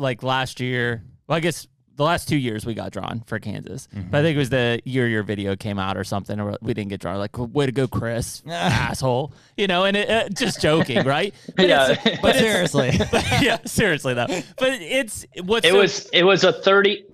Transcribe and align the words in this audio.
like 0.00 0.22
last 0.22 0.60
year. 0.60 1.02
Well, 1.26 1.36
I 1.36 1.40
guess 1.40 1.66
the 1.96 2.04
last 2.04 2.28
two 2.28 2.36
years 2.38 2.64
we 2.64 2.72
got 2.74 2.92
drawn 2.92 3.22
for 3.26 3.38
Kansas, 3.38 3.86
but 4.10 4.18
I 4.20 4.22
think 4.22 4.34
it 4.34 4.38
was 4.38 4.48
the 4.50 4.80
year 4.86 5.06
your 5.06 5.22
video 5.22 5.54
came 5.54 5.78
out 5.78 5.96
or 5.98 6.04
something, 6.04 6.40
or 6.40 6.56
we 6.62 6.72
didn't 6.72 6.88
get 6.88 7.00
drawn. 7.00 7.18
Like, 7.18 7.36
way 7.36 7.66
to 7.66 7.72
go, 7.72 7.86
Chris, 7.86 8.42
asshole. 8.48 9.32
You 9.56 9.66
know, 9.66 9.84
and 9.84 9.96
it, 9.96 10.08
uh, 10.10 10.28
just 10.30 10.60
joking, 10.62 11.04
right? 11.06 11.34
But 11.56 11.68
Yeah. 11.68 11.90
it's- 11.92 12.18
But 12.22 12.36
seriously, 12.38 12.90
yeah, 13.42 13.58
seriously 13.66 14.14
though. 14.14 14.26
But 14.58 14.72
it's 14.80 15.26
what's 15.44 15.66
It 15.66 15.72
so- 15.72 15.78
was 15.78 16.08
it 16.12 16.24
was 16.24 16.42
a 16.44 16.52
30 16.54 17.04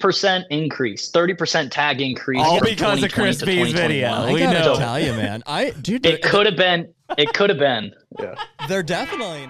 percent 0.00 0.46
increase, 0.50 1.10
thirty 1.10 1.34
percent 1.34 1.70
tag 1.72 2.00
increase. 2.00 2.40
All 2.42 2.60
because 2.60 3.02
of 3.02 3.10
2020 3.10 3.12
Chris 3.12 3.42
Bee's 3.42 3.72
video. 3.72 4.08
2021. 4.08 4.28
I 4.28 4.32
We 4.32 4.38
gotta 4.40 4.58
know. 4.60 4.74
tell 4.76 4.98
you, 5.00 5.12
man. 5.12 5.42
I 5.46 5.70
dude, 5.70 6.06
It 6.06 6.22
could 6.22 6.46
have 6.46 6.56
been. 6.56 6.94
It 7.18 7.34
could 7.34 7.50
have 7.50 7.58
been. 7.58 7.92
yeah. 8.18 8.36
they're 8.68 8.82
definitely. 8.84 9.48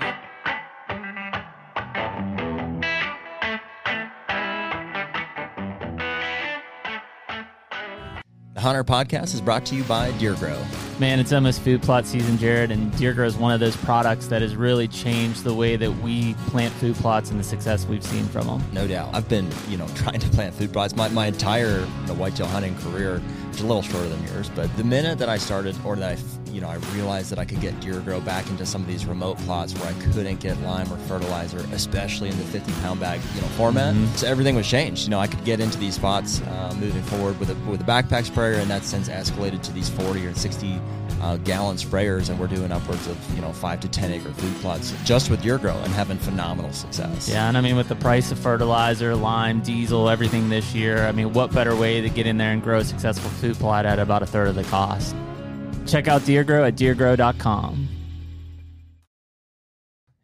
HUNTR 8.60 8.84
Podcast 8.84 9.32
is 9.32 9.40
brought 9.40 9.64
to 9.66 9.74
you 9.74 9.82
by 9.84 10.12
DeerGro. 10.12 10.54
Man, 11.00 11.18
it's 11.18 11.32
almost 11.32 11.62
food 11.62 11.80
plot 11.80 12.04
season, 12.04 12.36
Jared, 12.36 12.70
and 12.70 12.92
DeerGro 12.92 13.24
is 13.24 13.34
one 13.34 13.54
of 13.54 13.58
those 13.58 13.74
products 13.74 14.26
that 14.26 14.42
has 14.42 14.54
really 14.54 14.86
changed 14.86 15.44
the 15.44 15.54
way 15.54 15.76
that 15.76 15.90
we 16.02 16.34
plant 16.48 16.74
food 16.74 16.94
plots 16.96 17.30
and 17.30 17.40
the 17.40 17.44
success 17.44 17.86
we've 17.86 18.04
seen 18.04 18.26
from 18.26 18.46
them. 18.46 18.62
No 18.74 18.86
doubt. 18.86 19.14
I've 19.14 19.30
been, 19.30 19.48
you 19.70 19.78
know, 19.78 19.88
trying 19.94 20.20
to 20.20 20.28
plant 20.28 20.54
food 20.54 20.74
plots 20.74 20.94
my, 20.94 21.08
my 21.08 21.28
entire 21.28 21.80
you 21.80 22.06
know, 22.06 22.14
whitetail 22.14 22.48
hunting 22.48 22.76
career, 22.80 23.22
a 23.60 23.66
little 23.66 23.82
shorter 23.82 24.08
than 24.08 24.22
yours. 24.28 24.50
But 24.50 24.74
the 24.76 24.84
minute 24.84 25.18
that 25.18 25.28
I 25.28 25.38
started, 25.38 25.76
or 25.84 25.96
that 25.96 26.18
I, 26.18 26.50
you 26.50 26.60
know, 26.60 26.68
I 26.68 26.76
realized 26.94 27.30
that 27.30 27.38
I 27.38 27.44
could 27.44 27.60
get 27.60 27.74
DeerGro 27.80 28.24
back 28.24 28.48
into 28.48 28.66
some 28.66 28.82
of 28.82 28.88
these 28.88 29.06
remote 29.06 29.38
plots 29.38 29.74
where 29.74 29.88
I 29.88 29.92
couldn't 30.12 30.40
get 30.40 30.60
lime 30.62 30.92
or 30.92 30.96
fertilizer, 30.98 31.64
especially 31.72 32.28
in 32.28 32.36
the 32.38 32.44
50 32.44 32.72
pound 32.80 33.00
bag, 33.00 33.20
you 33.34 33.40
know, 33.40 33.46
format. 33.48 33.94
So 34.18 34.26
everything 34.26 34.56
was 34.56 34.68
changed. 34.68 35.04
You 35.04 35.10
know, 35.10 35.20
I 35.20 35.26
could 35.26 35.44
get 35.44 35.60
into 35.60 35.78
these 35.78 35.94
spots 35.94 36.40
uh, 36.42 36.74
moving 36.78 37.02
forward 37.02 37.38
with 37.38 37.50
a 37.50 37.54
with 37.70 37.80
a 37.80 37.84
backpack 37.84 38.24
sprayer, 38.24 38.54
and 38.54 38.70
that 38.70 38.84
since 38.84 39.08
escalated 39.08 39.62
to 39.62 39.72
these 39.72 39.88
40 39.88 40.26
or 40.26 40.34
60 40.34 40.80
uh, 41.20 41.36
gallon 41.38 41.76
sprayers, 41.76 42.30
and 42.30 42.38
we're 42.38 42.46
doing 42.46 42.72
upwards 42.72 43.06
of 43.06 43.34
you 43.34 43.40
know 43.40 43.52
five 43.52 43.80
to 43.80 43.88
10 43.88 44.12
acre 44.12 44.32
food 44.32 44.54
plots 44.56 44.94
just 45.04 45.30
with 45.30 45.42
DeerGro 45.42 45.74
and 45.84 45.92
having 45.92 46.18
phenomenal 46.18 46.72
success. 46.72 47.28
Yeah, 47.28 47.48
and 47.48 47.56
I 47.56 47.60
mean, 47.60 47.76
with 47.76 47.88
the 47.88 47.96
price 47.96 48.30
of 48.32 48.38
fertilizer, 48.38 49.14
lime, 49.14 49.60
diesel, 49.60 50.08
everything 50.08 50.48
this 50.48 50.74
year, 50.74 51.06
I 51.06 51.12
mean, 51.12 51.32
what 51.32 51.52
better 51.52 51.76
way 51.76 52.00
to 52.00 52.08
get 52.08 52.26
in 52.26 52.38
there 52.38 52.52
and 52.52 52.62
grow 52.62 52.78
a 52.78 52.84
successful 52.84 53.30
food 53.30 53.56
plot 53.56 53.86
at 53.86 53.98
about 53.98 54.22
a 54.22 54.26
third 54.26 54.48
of 54.48 54.54
the 54.54 54.64
cost? 54.64 55.14
Check 55.86 56.08
out 56.08 56.22
DeerGro 56.22 56.66
at 56.66 56.76
deergro.com. 56.76 57.88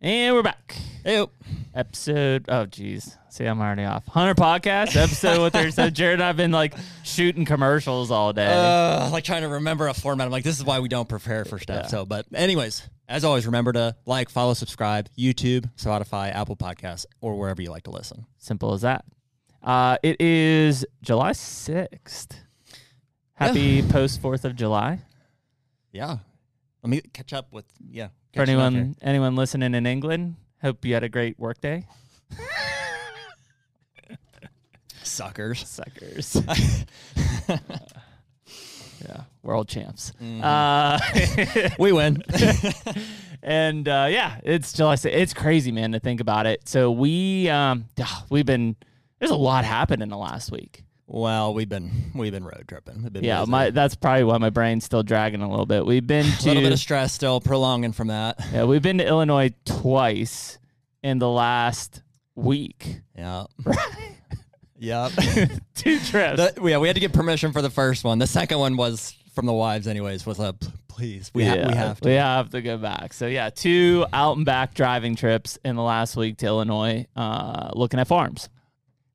And 0.01 0.35
we're 0.35 0.43
back. 0.43 0.77
Hey, 1.03 1.27
Episode, 1.77 2.47
oh, 2.49 2.65
geez. 2.65 3.19
See, 3.29 3.45
I'm 3.45 3.61
already 3.61 3.85
off. 3.85 4.07
HUNTR 4.07 4.35
Podcast, 4.35 4.97
episode 4.97 5.41
what 5.41 5.53
they're 5.53 5.71
so 5.71 5.91
Jared 5.91 6.15
and 6.15 6.23
I've 6.23 6.39
been 6.39 6.51
like 6.51 6.75
shooting 7.05 7.45
commercials 7.45 8.11
all 8.11 8.33
day. 8.33 8.47
Uh, 8.47 9.11
like 9.11 9.25
trying 9.25 9.43
to 9.43 9.49
remember 9.49 9.87
a 9.87 9.93
format. 9.93 10.25
I'm 10.25 10.31
like, 10.33 10.43
this 10.43 10.57
is 10.57 10.65
why 10.65 10.81
we 10.81 10.89
don't 10.89 11.07
prepare 11.07 11.45
for 11.45 11.59
stuff. 11.59 11.83
Yeah. 11.83 11.89
So, 11.89 12.07
but 12.07 12.25
anyways, 12.33 12.89
as 13.11 13.25
always, 13.25 13.45
remember 13.45 13.75
to 13.75 13.95
like, 14.07 14.31
follow, 14.31 14.55
subscribe, 14.55 15.11
YouTube, 15.19 15.71
Spotify, 15.77 16.35
Apple 16.35 16.57
Podcasts, 16.57 17.05
or 17.21 17.39
wherever 17.39 17.61
you 17.61 17.71
like 17.71 17.83
to 17.83 17.91
listen. 17.91 18.25
Simple 18.39 18.73
as 18.73 18.81
that. 18.81 19.05
Uh, 19.63 19.99
it 20.03 20.19
is 20.19 20.87
July 21.03 21.33
6th. 21.33 22.37
Happy 23.35 23.83
post 23.83 24.23
4th 24.23 24.45
of 24.45 24.57
July. 24.57 25.01
Yeah. 25.93 26.17
Let 26.83 26.89
me 26.89 27.03
catch 27.13 27.35
up 27.35 27.53
with 27.53 27.67
yeah. 27.87 28.09
For 28.33 28.47
catching 28.47 28.59
up 28.59 28.73
here. 28.73 28.81
anyone 28.81 28.97
anyone 29.03 29.37
listening 29.37 29.75
in 29.75 29.85
England, 29.85 30.37
hope 30.63 30.85
you 30.85 30.95
had 30.95 31.03
a 31.05 31.09
great 31.09 31.39
work 31.39 31.61
day. 31.61 31.87
suckers. 35.03 35.67
Suckers. 35.67 36.37
yeah, 39.09 39.23
world 39.43 39.69
champs. 39.69 40.13
Mm-hmm. 40.23 40.43
Uh, 40.45 41.71
We 41.79 41.93
win. 41.93 42.23
and 43.43 43.89
uh, 43.89 44.09
yeah, 44.11 44.41
it's 44.43 44.73
July. 44.73 44.95
6th. 44.97 45.11
It's 45.13 45.35
crazy, 45.35 45.73
man, 45.73 45.93
to 45.93 46.01
think 46.01 46.21
about 46.21 46.47
it. 46.47 46.69
So 46.69 46.91
we 46.91 47.49
um, 47.49 47.87
we've 48.31 48.47
been 48.47 48.77
there's 49.19 49.31
a 49.31 49.37
lot 49.37 49.65
happened 49.65 50.03
in 50.03 50.09
the 50.09 50.17
last 50.19 50.51
week. 50.51 50.85
Well, 51.07 51.55
we've 51.55 51.69
been 51.69 51.91
we've 52.15 52.33
been 52.33 52.45
road 52.45 52.65
tripping. 52.67 53.01
Been 53.09 53.23
Yeah, 53.25 53.41
busy. 53.41 53.51
my 53.51 53.71
that's 53.71 53.95
probably 53.95 54.25
why 54.25 54.39
my 54.39 54.51
brain's 54.51 54.85
still 54.85 55.03
dragging 55.03 55.41
a 55.43 55.49
little 55.51 55.67
bit. 55.67 55.87
We've 55.87 56.07
been 56.07 56.27
a 56.41 56.45
little 56.45 56.63
bit 56.63 56.73
of 56.73 56.79
stress 56.79 57.13
still 57.13 57.41
prolonging 57.41 57.93
from 57.93 58.09
that. 58.09 58.39
yeah, 58.53 58.65
we've 58.65 58.83
been 58.83 58.99
to 58.99 59.07
Illinois 59.07 59.53
twice 59.65 60.59
in 61.03 61.19
the 61.19 61.29
last 61.29 62.03
week. 62.35 63.01
Yeah. 63.17 63.45
yep. 64.79 65.13
Two 65.75 65.99
trips. 66.01 66.37
The- 66.37 66.55
yeah, 66.65 66.79
we 66.79 66.89
had 66.89 66.95
to 66.95 67.01
get 67.01 67.13
permission 67.13 67.53
for 67.53 67.63
the 67.63 67.71
first 67.71 68.05
one. 68.05 68.19
The 68.19 68.27
second 68.27 68.59
one 68.59 68.77
was 68.77 69.15
from 69.35 69.47
the 69.47 69.53
wives, 69.53 69.87
anyways. 69.87 70.27
Was 70.27 70.39
a 70.41 70.55
please. 70.89 71.31
We, 71.35 71.45
ha- 71.45 71.67
we 71.69 71.75
have 71.75 72.01
to. 72.01 72.09
We 72.09 72.15
have 72.15 72.51
to 72.51 72.63
go 72.63 72.79
back. 72.79 73.13
So 73.13 73.27
yeah, 73.27 73.51
two 73.51 74.07
out 74.13 74.37
and 74.37 74.45
back 74.47 74.75
driving 74.75 75.15
trips 75.15 75.59
in 75.65 75.77
the 75.77 75.83
last 75.83 76.17
week 76.17 76.39
to 76.39 76.47
Illinois, 76.47 77.07
uh, 77.15 77.71
looking 77.75 78.01
at 78.01 78.09
farms. 78.09 78.49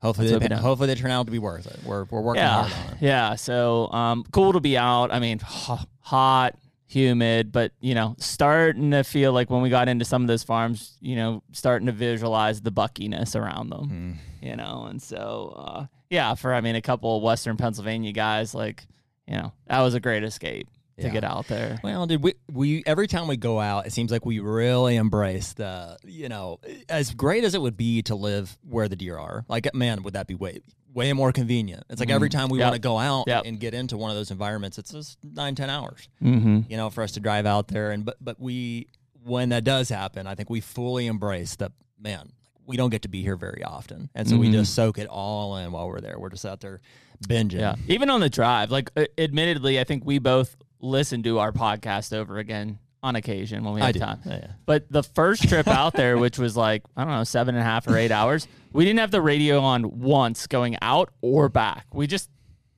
Hopefully, 0.02 0.36
they, 0.36 0.56
hopefully 0.56 0.88
they 0.88 0.96
turn 0.96 1.12
out 1.12 1.28
to 1.28 1.32
be 1.32 1.38
worth 1.40 1.68
it. 1.68 1.80
We're, 1.86 2.06
we're 2.06 2.22
working 2.22 2.42
yeah, 2.42 2.64
hard 2.64 2.88
on 2.88 2.94
it. 2.94 3.02
yeah. 3.02 3.36
So 3.36 3.88
um, 3.92 4.26
cool 4.32 4.54
to 4.54 4.60
be 4.60 4.76
out. 4.76 5.14
I 5.14 5.20
mean, 5.20 5.40
hot, 5.40 6.56
humid, 6.88 7.52
but 7.52 7.72
you 7.82 7.94
know, 7.94 8.16
starting 8.18 8.92
to 8.92 9.04
feel 9.04 9.32
like 9.32 9.52
when 9.52 9.62
we 9.62 9.70
got 9.70 9.88
into 9.88 10.04
some 10.04 10.24
of 10.24 10.28
those 10.28 10.44
farms, 10.44 10.98
you 11.02 11.16
know, 11.16 11.44
starting 11.52 11.86
to 11.86 11.92
visualize 11.92 12.62
the 12.62 12.72
buckiness 12.72 13.36
around 13.36 13.70
them. 13.70 13.90
Hmm. 13.90 14.46
You 14.46 14.56
know, 14.56 14.88
and 14.90 15.00
so 15.00 15.54
uh, 15.56 15.86
yeah, 16.10 16.34
for 16.34 16.52
I 16.52 16.62
mean, 16.62 16.76
a 16.76 16.82
couple 16.82 17.18
of 17.18 17.22
Western 17.22 17.58
Pennsylvania 17.58 18.12
guys, 18.12 18.56
like 18.56 18.88
you 19.28 19.36
know, 19.36 19.54
that 19.68 19.82
was 19.82 19.94
a 19.94 20.00
great 20.00 20.24
escape 20.24 20.68
to 21.02 21.10
get 21.10 21.24
out 21.24 21.48
there. 21.48 21.80
Well, 21.84 22.06
dude, 22.08 22.24
we, 22.24 22.34
we 22.52 22.84
every 22.86 23.08
time 23.08 23.28
we 23.28 23.38
go 23.38 23.60
out, 23.60 23.86
it 23.88 23.94
seems 23.94 24.12
like 24.12 24.26
we 24.26 24.40
really 24.40 24.96
embrace 24.96 25.54
the, 25.54 25.98
you 26.06 26.30
know, 26.30 26.60
as 26.90 27.14
great 27.14 27.44
as 27.44 27.56
it 27.56 27.62
would 27.62 27.78
be 27.78 28.02
to 28.04 28.16
live 28.16 28.58
where 28.68 28.88
the 28.88 28.96
deer 28.96 29.18
are. 29.18 29.46
Like, 29.48 29.74
man, 29.76 30.04
would 30.04 30.14
that 30.14 30.28
be 30.28 30.36
way 30.36 30.62
way 30.94 31.14
more 31.14 31.32
convenient? 31.32 31.84
It's 31.90 32.00
like 32.02 32.10
every 32.10 32.28
time 32.30 32.50
we 32.50 32.60
Yep. 32.60 32.66
want 32.66 32.76
to 32.76 32.82
go 32.82 32.98
out 32.98 33.24
Yep. 33.28 33.44
and 33.46 33.60
get 33.60 33.74
into 33.74 33.96
one 33.98 34.10
of 34.12 34.18
those 34.18 34.30
environments, 34.32 34.78
it's 34.78 34.92
just 34.92 35.18
nine 35.24 35.56
ten 35.56 35.70
hours, 35.70 36.10
Mm-hmm. 36.22 36.62
you 36.70 36.76
know, 36.78 36.90
for 36.90 37.02
us 37.04 37.14
to 37.14 37.20
drive 37.20 37.46
out 37.46 37.68
there. 37.70 37.92
And 37.92 38.04
but 38.06 38.18
but 38.20 38.40
we 38.40 38.88
when 39.24 39.50
that 39.50 39.64
does 39.64 39.88
happen, 39.90 40.28
I 40.28 40.36
think 40.36 40.50
we 40.50 40.60
fully 40.62 41.08
embrace 41.08 41.56
the 41.56 41.72
Man, 42.00 42.32
we 42.66 42.78
don't 42.78 42.90
get 42.90 43.04
to 43.04 43.08
be 43.10 43.22
here 43.22 43.36
very 43.36 43.64
often, 43.64 44.10
and 44.16 44.28
so 44.28 44.36
we 44.36 44.50
Mhm. 44.50 44.54
just 44.54 44.74
soak 44.74 44.98
it 44.98 45.08
all 45.08 45.56
in 45.58 45.72
while 45.72 45.88
we're 45.88 46.02
there. 46.02 46.18
We're 46.20 46.30
just 46.30 46.46
out 46.46 46.60
there 46.62 46.82
binging. 47.28 47.60
Yeah. 47.60 47.76
Even 47.88 48.10
on 48.10 48.20
the 48.22 48.30
drive, 48.30 48.72
like 48.72 48.90
uh, 48.98 49.06
admittedly, 49.20 49.80
I 49.80 49.84
think 49.84 50.04
we 50.04 50.18
both 50.20 50.56
listen 50.82 51.24
to 51.24 51.40
our 51.40 51.52
podcast 51.52 52.14
over 52.14 52.38
again 52.38 52.80
on 53.04 53.16
occasion 53.16 53.64
when 53.64 53.74
we 53.74 53.82
have 53.82 53.96
time. 53.96 54.20
Yeah, 54.26 54.34
yeah. 54.34 54.52
But 54.66 54.92
the 54.92 55.04
first 55.04 55.48
trip 55.48 55.68
out 55.68 55.94
there, 55.94 56.18
which 56.18 56.38
was 56.38 56.56
like, 56.56 56.84
I 56.96 57.04
don't 57.04 57.14
know, 57.14 57.24
seven 57.24 57.56
and 57.56 57.62
a 57.62 57.66
half 57.66 57.88
or 57.88 57.98
eight 57.98 58.12
hours, 58.12 58.48
we 58.74 58.86
didn't 58.86 59.00
have 59.00 59.12
the 59.12 59.22
radio 59.22 59.60
on 59.62 60.00
once 60.00 60.48
going 60.48 60.78
out 60.82 61.10
or 61.22 61.50
back. 61.50 61.88
We 61.94 62.06
just, 62.08 62.30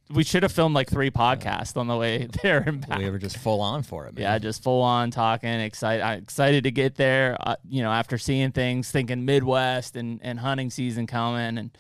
we 0.10 0.24
should 0.24 0.44
have 0.44 0.52
filmed 0.52 0.76
like 0.76 0.90
three 0.90 1.12
podcasts 1.12 1.76
on 1.76 1.88
the 1.88 1.98
way 1.98 2.28
there 2.44 2.60
and 2.66 2.86
back. 2.88 3.00
We 3.00 3.10
were 3.10 3.18
just 3.20 3.38
full 3.38 3.62
on 3.62 3.84
for 3.84 4.06
it. 4.06 4.16
Man. 4.16 4.24
Yeah, 4.24 4.38
just 4.40 4.64
full 4.64 4.82
on 4.82 5.12
talking, 5.12 5.50
excited, 5.50 6.24
excited 6.24 6.64
to 6.66 6.72
get 6.72 6.96
there. 6.96 7.38
Uh, 7.40 7.56
you 7.68 7.82
know, 7.82 7.92
after 7.92 8.18
seeing 8.18 8.52
things, 8.52 8.92
thinking 8.92 9.26
Midwest 9.26 9.96
and 9.96 10.20
and 10.24 10.40
hunting 10.40 10.70
season 10.70 11.08
coming, 11.08 11.58
and 11.58 11.78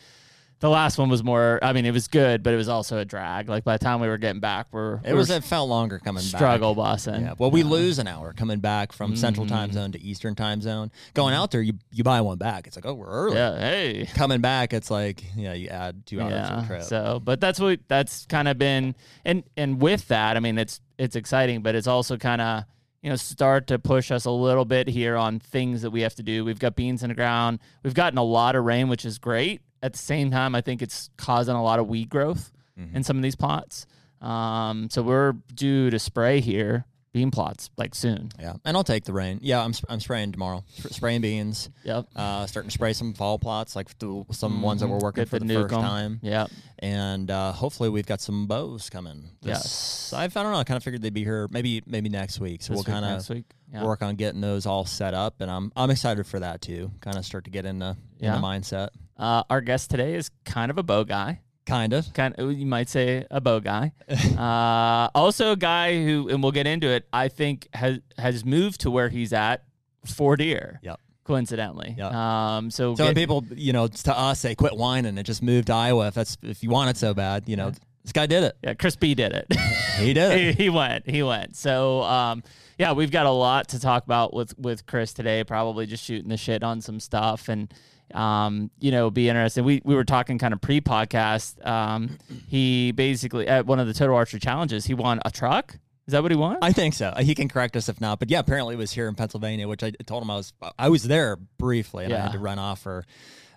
the 0.63 0.69
last 0.69 0.97
one 0.97 1.09
was 1.09 1.25
more. 1.25 1.59
I 1.61 1.73
mean, 1.73 1.85
it 1.85 1.91
was 1.91 2.07
good, 2.07 2.41
but 2.41 2.53
it 2.53 2.55
was 2.55 2.69
also 2.69 2.97
a 2.97 3.03
drag. 3.03 3.49
Like 3.49 3.65
by 3.65 3.75
the 3.75 3.83
time 3.83 3.99
we 3.99 4.07
were 4.07 4.17
getting 4.17 4.39
back, 4.39 4.67
we're 4.71 4.95
It 5.03 5.07
we 5.11 5.13
was 5.13 5.29
it 5.29 5.43
felt 5.43 5.67
longer 5.67 5.99
coming 5.99 6.23
struggle 6.23 6.73
back. 6.73 6.99
Struggle 7.01 7.19
bussing. 7.19 7.27
Yeah. 7.27 7.33
Well, 7.37 7.51
we 7.51 7.63
lose 7.63 7.99
an 7.99 8.07
hour 8.07 8.31
coming 8.31 8.61
back 8.61 8.93
from 8.93 9.17
Central 9.17 9.45
Time 9.45 9.69
Mm-hmm. 9.71 9.77
Zone 9.77 9.91
to 9.91 10.01
Eastern 10.01 10.35
Time 10.35 10.61
Zone. 10.61 10.89
Going 11.13 11.33
out 11.33 11.51
there, 11.51 11.61
you 11.61 11.73
you 11.91 12.05
buy 12.05 12.21
one 12.21 12.37
back. 12.37 12.65
It's 12.65 12.77
like, 12.77 12.85
oh, 12.85 12.93
we're 12.93 13.09
early. 13.09 13.35
Yeah, 13.35 13.59
hey. 13.59 14.05
Coming 14.15 14.39
back, 14.39 14.71
it's 14.71 14.89
like, 14.89 15.21
yeah, 15.35 15.51
you 15.51 15.67
add 15.67 16.05
two 16.05 16.21
hours 16.21 16.31
to 16.31 16.37
Yeah. 16.37 16.65
trip. 16.65 16.83
So, 16.83 17.19
but 17.21 17.41
that's 17.41 17.59
what 17.59 17.81
that's 17.89 18.25
kind 18.27 18.47
of 18.47 18.57
been, 18.57 18.95
and 19.25 19.43
and 19.57 19.81
with 19.81 20.07
that, 20.07 20.37
I 20.37 20.39
mean, 20.39 20.57
it's 20.57 20.79
it's 20.97 21.17
exciting, 21.17 21.61
but 21.61 21.75
it's 21.75 21.87
also 21.87 22.15
kind 22.15 22.41
of 22.41 22.63
you 23.01 23.09
know 23.09 23.17
start 23.17 23.67
to 23.67 23.79
push 23.79 24.11
us 24.11 24.23
a 24.23 24.31
little 24.31 24.63
bit 24.63 24.87
here 24.87 25.17
on 25.17 25.39
things 25.41 25.81
that 25.81 25.91
we 25.91 26.01
have 26.03 26.15
to 26.15 26.23
do. 26.23 26.45
We've 26.45 26.57
got 26.57 26.77
beans 26.77 27.03
in 27.03 27.09
the 27.09 27.15
ground. 27.15 27.59
We've 27.83 27.93
gotten 27.93 28.17
a 28.17 28.23
lot 28.23 28.55
of 28.55 28.63
rain, 28.63 28.87
which 28.87 29.03
is 29.03 29.17
great. 29.17 29.59
At 29.83 29.93
the 29.93 29.99
same 29.99 30.31
time, 30.31 30.55
I 30.55 30.61
think 30.61 30.81
it's 30.81 31.09
causing 31.17 31.55
a 31.55 31.61
lot 31.63 31.77
of 31.79 31.87
weed 31.87 32.09
growth 32.09 32.51
Mm-hmm. 32.79 32.95
in 32.95 33.03
some 33.03 33.17
of 33.17 33.21
these 33.23 33.35
plots. 33.35 33.85
Um, 34.19 34.89
so 34.89 35.03
we're 35.03 35.33
due 35.53 35.91
to 35.91 35.99
spray 35.99 36.39
here 36.39 36.85
bean 37.11 37.29
plots 37.29 37.69
like 37.77 37.93
soon. 37.93 38.29
Yeah, 38.39 38.53
and 38.65 38.75
I'll 38.75 38.83
take 38.83 39.03
the 39.05 39.13
rain. 39.13 39.37
Yeah, 39.43 39.63
I'm 39.63 39.73
I'm 39.89 39.99
spraying 39.99 40.31
tomorrow. 40.31 40.63
Spraying 40.89 41.21
beans. 41.21 41.69
Yep. 41.83 42.07
Uh, 42.15 42.47
starting 42.47 42.69
to 42.69 42.73
spray 42.73 42.93
some 42.93 43.13
fall 43.13 43.37
plots, 43.37 43.75
like 43.75 43.95
the, 43.99 44.25
some 44.31 44.63
ones 44.63 44.81
that 44.81 44.87
we're 44.87 44.97
working 44.97 45.21
Get 45.21 45.29
for 45.29 45.37
the 45.37 45.45
the, 45.45 45.53
first 45.53 45.73
'em. 45.75 45.81
time. 45.81 46.19
Yep. 46.23 46.49
and 46.79 47.29
uh, 47.29 47.51
hopefully 47.51 47.89
we've 47.89 48.07
got 48.07 48.21
some 48.21 48.47
bows 48.47 48.89
coming. 48.89 49.29
This, 49.43 50.11
I've, 50.11 50.35
I 50.35 50.41
don't 50.41 50.51
know. 50.53 50.57
I 50.57 50.63
kind 50.63 50.77
of 50.77 50.83
figured 50.83 51.03
they'd 51.03 51.13
be 51.13 51.23
here 51.23 51.47
maybe 51.51 51.83
maybe 51.85 52.09
next 52.09 52.39
week. 52.39 52.63
So 52.63 52.73
This 52.73 52.77
we'll 52.87 52.91
kind 53.01 53.05
of. 53.05 53.29
Yeah. 53.71 53.83
work 53.83 54.01
on 54.03 54.15
getting 54.15 54.39
those 54.41 54.65
all 54.65 54.85
set 54.85 55.13
up, 55.13 55.41
and 55.41 55.51
I'm 55.51 55.71
I'm 55.75 55.91
excited 55.91 56.25
for 56.25 56.39
that 56.39 56.61
too. 56.61 56.89
Kind 57.01 57.17
of 57.17 57.25
start 57.25 57.43
to 57.45 57.51
get 57.51 57.65
in 57.67 57.77
the 57.79 57.95
in 58.19 58.31
the 58.31 58.39
mindset. 58.39 58.89
Uh, 59.17 59.43
our 59.49 59.61
guest 59.61 59.89
today 59.91 60.15
is 60.15 60.31
kind 60.45 60.69
of 60.71 60.77
a 60.77 60.83
bow 60.83 61.03
guy. 61.03 61.41
Kind 61.65 61.93
of. 61.93 62.11
Kind 62.13 62.35
of, 62.37 62.51
you 62.53 62.65
might 62.65 62.89
say 62.89 63.25
a 63.31 63.39
bow 63.39 63.59
guy. 63.59 63.93
uh, 64.37 65.09
also 65.17 65.53
a 65.53 65.55
guy 65.55 66.03
who, 66.03 66.27
and 66.29 66.43
we'll 66.43 66.51
get 66.51 66.67
into 66.67 66.87
it. 66.87 67.07
I 67.13 67.27
think 67.29 67.69
has 67.73 67.99
has 68.17 68.43
moved 68.43 68.81
to 68.81 68.91
where 68.91 69.09
he's 69.09 69.31
at 69.33 69.63
for 70.05 70.35
deer. 70.35 70.79
Yep. 70.83 70.99
Coincidentally. 71.23 71.95
Yep. 71.97 72.11
Um. 72.11 72.69
So, 72.69 72.95
So 72.95 73.05
get- 73.07 73.15
people, 73.15 73.45
you 73.55 73.71
know, 73.71 73.87
to 73.87 74.17
us 74.17 74.39
say 74.41 74.55
quit 74.55 74.75
whining 74.75 75.17
and 75.17 75.25
just 75.25 75.41
moved 75.41 75.67
to 75.67 75.73
Iowa 75.73 76.07
if 76.07 76.15
that's 76.15 76.37
if 76.41 76.63
you 76.63 76.69
want 76.69 76.89
it 76.89 76.97
so 76.97 77.13
bad, 77.13 77.47
you 77.47 77.55
know, 77.55 77.71
this 78.03 78.11
guy 78.11 78.25
did 78.25 78.43
it. 78.43 78.57
yeah, 78.61 78.73
Chris 78.73 78.97
Bee 78.97 79.15
did 79.15 79.31
it. 79.33 79.47
He 79.93 80.11
did 80.11 80.31
it. 80.31 80.55
he, 80.57 80.63
he 80.63 80.69
went. 80.71 81.07
He 81.07 81.21
went. 81.21 81.55
So, 81.55 82.01
um, 82.01 82.41
yeah, 82.79 82.93
we've 82.93 83.11
got 83.11 83.27
a 83.27 83.31
lot 83.31 83.67
to 83.69 83.79
talk 83.79 84.03
about 84.05 84.33
with 84.33 84.57
with 84.57 84.87
Chris 84.87 85.13
today. 85.13 85.43
Probably 85.43 85.85
just 85.85 86.03
shooting 86.03 86.29
the 86.29 86.35
shit 86.37 86.61
on 86.63 86.81
some 86.81 86.99
stuff 86.99 87.47
and. 87.47 87.71
Um, 88.13 88.69
you 88.79 88.91
know, 88.91 89.09
be 89.09 89.29
interested. 89.29 89.63
We 89.63 89.81
we 89.83 89.95
were 89.95 90.03
talking 90.03 90.37
kind 90.37 90.53
of 90.53 90.61
pre-podcast. 90.61 91.65
Um, 91.65 92.17
he 92.47 92.91
basically 92.91 93.47
at 93.47 93.65
one 93.65 93.79
of 93.79 93.87
the 93.87 93.93
Total 93.93 94.15
Archery 94.15 94.39
challenges, 94.39 94.85
he 94.85 94.93
won 94.93 95.19
a 95.25 95.31
truck. 95.31 95.77
Is 96.05 96.11
that 96.11 96.21
what 96.21 96.31
he 96.31 96.37
won? 96.37 96.57
I 96.61 96.73
think 96.73 96.93
so. 96.93 97.13
He 97.19 97.33
can 97.33 97.47
correct 97.47 97.77
us 97.77 97.87
if 97.87 98.01
not, 98.01 98.19
but 98.19 98.29
yeah, 98.29 98.39
apparently 98.39 98.75
it 98.75 98.77
was 98.77 98.91
here 98.91 99.07
in 99.07 99.15
Pennsylvania, 99.15 99.67
which 99.67 99.83
I 99.83 99.91
told 100.05 100.21
him 100.21 100.29
I 100.29 100.35
was 100.35 100.53
I 100.77 100.89
was 100.89 101.03
there 101.03 101.37
briefly 101.57 102.05
and 102.05 102.13
I 102.13 102.19
had 102.19 102.33
to 102.33 102.39
run 102.39 102.59
off 102.59 102.81
for 102.81 103.05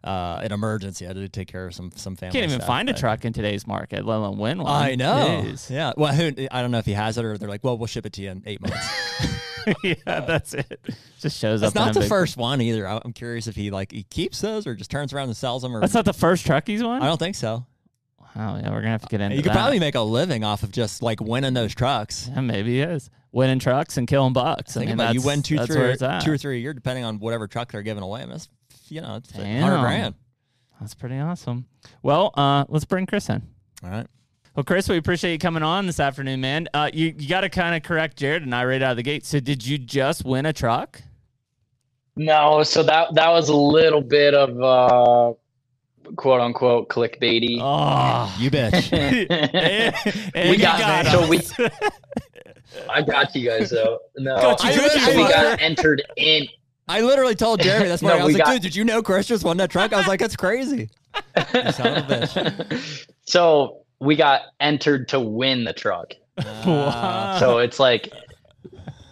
uh, 0.04 0.40
an 0.42 0.52
emergency. 0.52 1.04
I 1.04 1.08
had 1.08 1.16
to 1.16 1.28
take 1.28 1.48
care 1.48 1.66
of 1.66 1.74
some 1.74 1.90
some 1.96 2.14
family. 2.14 2.32
Can't 2.32 2.44
even 2.44 2.60
stuff, 2.60 2.68
find 2.68 2.88
a 2.88 2.94
truck 2.94 3.24
in 3.24 3.32
today's 3.32 3.66
market, 3.66 4.06
let 4.06 4.16
alone 4.16 4.38
win 4.38 4.62
one. 4.62 4.70
I 4.70 4.94
know. 4.94 5.42
Jeez. 5.44 5.68
Yeah. 5.68 5.92
Well, 5.96 6.14
who, 6.14 6.32
I 6.50 6.62
don't 6.62 6.70
know 6.70 6.78
if 6.78 6.86
he 6.86 6.92
has 6.92 7.18
it 7.18 7.24
or 7.24 7.36
they're 7.36 7.48
like, 7.48 7.64
well, 7.64 7.76
we'll 7.76 7.88
ship 7.88 8.06
it 8.06 8.12
to 8.14 8.22
you 8.22 8.30
in 8.30 8.42
eight 8.46 8.60
months. 8.60 8.78
yeah, 9.82 9.94
that's 10.04 10.54
it. 10.54 10.80
Just 11.20 11.38
shows 11.38 11.60
That's 11.60 11.74
up. 11.74 11.80
in 11.80 11.86
not 11.86 11.94
the 11.94 12.00
big- 12.00 12.08
first 12.08 12.36
one 12.36 12.60
either. 12.60 12.86
I- 12.86 13.00
I'm 13.04 13.12
curious 13.12 13.46
if 13.46 13.56
he 13.56 13.70
like 13.70 13.92
he 13.92 14.04
keeps 14.04 14.40
those 14.40 14.66
or 14.66 14.74
just 14.74 14.90
turns 14.90 15.12
around 15.12 15.28
and 15.28 15.36
sells 15.36 15.62
them. 15.62 15.76
Or 15.76 15.80
That's 15.80 15.94
not 15.94 16.04
the 16.04 16.12
first 16.12 16.46
truck 16.46 16.66
he's 16.66 16.82
won. 16.82 17.02
I 17.02 17.06
don't 17.06 17.18
think 17.18 17.34
so. 17.36 17.66
Wow, 18.34 18.56
yeah, 18.56 18.68
we're 18.70 18.80
gonna 18.80 18.90
have 18.90 19.02
to 19.02 19.08
get 19.08 19.20
into 19.22 19.34
that. 19.34 19.36
You 19.36 19.42
could 19.42 19.52
that. 19.52 19.56
probably 19.56 19.78
make 19.80 19.94
a 19.94 20.00
living 20.02 20.44
off 20.44 20.62
of 20.62 20.70
just 20.70 21.02
like 21.02 21.20
winning 21.20 21.54
those 21.54 21.74
trucks. 21.74 22.28
Yeah, 22.32 22.42
maybe 22.42 22.72
he 22.74 22.80
is 22.80 23.08
winning 23.32 23.58
trucks 23.58 23.96
and 23.96 24.06
killing 24.06 24.34
bucks. 24.34 24.76
I 24.76 24.80
Think 24.80 24.90
mean, 24.90 25.00
about 25.00 25.14
you 25.14 25.22
win 25.22 25.42
two, 25.42 25.56
that's 25.56 25.68
three, 25.72 25.96
where 25.96 26.20
two 26.20 26.32
or 26.32 26.36
three 26.38 26.58
a 26.58 26.60
year, 26.60 26.74
depending 26.74 27.04
on 27.04 27.18
whatever 27.18 27.46
truck 27.48 27.72
they're 27.72 27.82
giving 27.82 28.02
away. 28.02 28.20
I 28.20 28.24
mean, 28.24 28.32
that's 28.32 28.48
you 28.88 29.00
know, 29.00 29.16
it's 29.16 29.30
Damn. 29.30 29.62
hundred 29.62 29.80
grand. 29.80 30.14
That's 30.80 30.94
pretty 30.94 31.18
awesome. 31.18 31.66
Well, 32.02 32.30
uh, 32.36 32.66
let's 32.68 32.84
bring 32.84 33.06
Chris 33.06 33.30
in. 33.30 33.42
All 33.82 33.88
right. 33.90 34.06
Well, 34.56 34.64
Chris, 34.64 34.88
we 34.88 34.96
appreciate 34.96 35.32
you 35.32 35.38
coming 35.38 35.62
on 35.62 35.86
this 35.86 36.00
afternoon, 36.00 36.40
man. 36.40 36.66
Uh, 36.72 36.90
you 36.92 37.14
you 37.18 37.28
got 37.28 37.42
to 37.42 37.50
kind 37.50 37.74
of 37.76 37.82
correct 37.82 38.16
Jared 38.16 38.42
and 38.42 38.54
I 38.54 38.64
right 38.64 38.80
out 38.80 38.92
of 38.92 38.96
the 38.96 39.02
gate. 39.02 39.26
So, 39.26 39.38
did 39.38 39.66
you 39.66 39.76
just 39.76 40.24
win 40.24 40.46
a 40.46 40.52
truck? 40.54 41.02
No, 42.16 42.62
so 42.62 42.82
that 42.82 43.14
that 43.14 43.28
was 43.28 43.50
a 43.50 43.54
little 43.56 44.00
bit 44.00 44.32
of 44.32 44.58
uh, 44.62 45.34
quote 46.16 46.40
unquote 46.40 46.88
clickbaity. 46.88 47.58
Oh, 47.60 48.34
You 48.38 48.50
bitch. 48.50 48.90
and 50.34 50.50
We 50.50 50.56
you 50.56 50.58
got- 50.62 51.06
so 51.06 51.28
we- 51.28 51.40
I 52.90 53.02
got 53.02 53.34
you 53.34 53.46
guys 53.48 53.70
though. 53.70 53.98
No, 54.16 54.36
Got 54.36 54.64
you, 54.64 54.70
I, 54.70 54.76
got 54.76 54.94
you, 54.94 55.06
we 55.18 55.22
fucker. 55.24 55.30
got 55.30 55.60
entered 55.60 56.02
in. 56.16 56.46
I 56.88 57.00
literally 57.02 57.34
told 57.34 57.60
Jeremy 57.60 57.88
that's 57.88 58.02
why 58.02 58.10
No, 58.16 58.20
I 58.20 58.24
was 58.24 58.34
like, 58.34 58.44
got- 58.44 58.52
dude, 58.54 58.62
did 58.62 58.74
you 58.76 58.84
know 58.84 59.02
Chris 59.02 59.26
just 59.26 59.44
won 59.44 59.58
that 59.58 59.70
truck? 59.70 59.92
I 59.92 59.98
was 59.98 60.06
like, 60.08 60.20
that's 60.20 60.36
crazy. 60.36 60.88
You 61.36 61.72
son 61.72 61.98
of 61.98 62.10
a 62.10 62.24
bitch. 62.24 63.06
so 63.26 63.82
we 64.00 64.16
got 64.16 64.42
entered 64.60 65.08
to 65.08 65.20
win 65.20 65.64
the 65.64 65.72
truck. 65.72 66.12
Wow. 66.66 67.38
So 67.38 67.58
it's 67.58 67.78
like, 67.80 68.12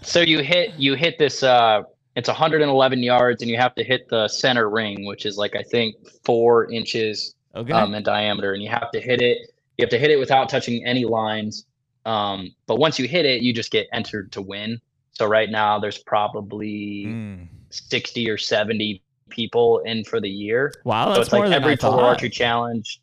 so 0.02 0.20
you 0.20 0.40
hit 0.40 0.74
you 0.78 0.94
hit 0.94 1.18
this. 1.18 1.42
uh 1.42 1.82
It's 2.16 2.28
111 2.28 3.02
yards, 3.02 3.42
and 3.42 3.50
you 3.50 3.56
have 3.56 3.74
to 3.76 3.84
hit 3.84 4.08
the 4.08 4.28
center 4.28 4.68
ring, 4.68 5.06
which 5.06 5.24
is 5.26 5.36
like 5.38 5.56
I 5.56 5.62
think 5.62 5.96
four 6.24 6.70
inches 6.70 7.34
okay. 7.54 7.72
um, 7.72 7.94
in 7.94 8.02
diameter, 8.02 8.52
and 8.52 8.62
you 8.62 8.68
have 8.68 8.90
to 8.92 9.00
hit 9.00 9.20
it. 9.22 9.38
You 9.78 9.82
have 9.84 9.90
to 9.90 9.98
hit 9.98 10.10
it 10.10 10.18
without 10.18 10.48
touching 10.48 10.84
any 10.84 11.04
lines. 11.04 11.64
Um, 12.04 12.54
but 12.66 12.76
once 12.76 12.98
you 12.98 13.08
hit 13.08 13.24
it, 13.24 13.40
you 13.42 13.52
just 13.54 13.70
get 13.70 13.86
entered 13.92 14.30
to 14.32 14.42
win. 14.42 14.78
So 15.12 15.26
right 15.26 15.50
now, 15.50 15.78
there's 15.78 15.98
probably 15.98 17.06
Mm. 17.06 17.48
60 17.70 18.28
or 18.30 18.36
70 18.38 19.02
people 19.30 19.78
in 19.80 20.04
for 20.04 20.20
the 20.20 20.28
year. 20.28 20.72
wow, 20.84 21.06
so 21.06 21.08
that's 21.14 21.20
it's 21.28 21.32
more 21.32 21.40
like 21.42 21.50
than 21.50 21.62
every 21.62 21.76
total 21.76 22.00
archery 22.00 22.30
challenge. 22.30 23.00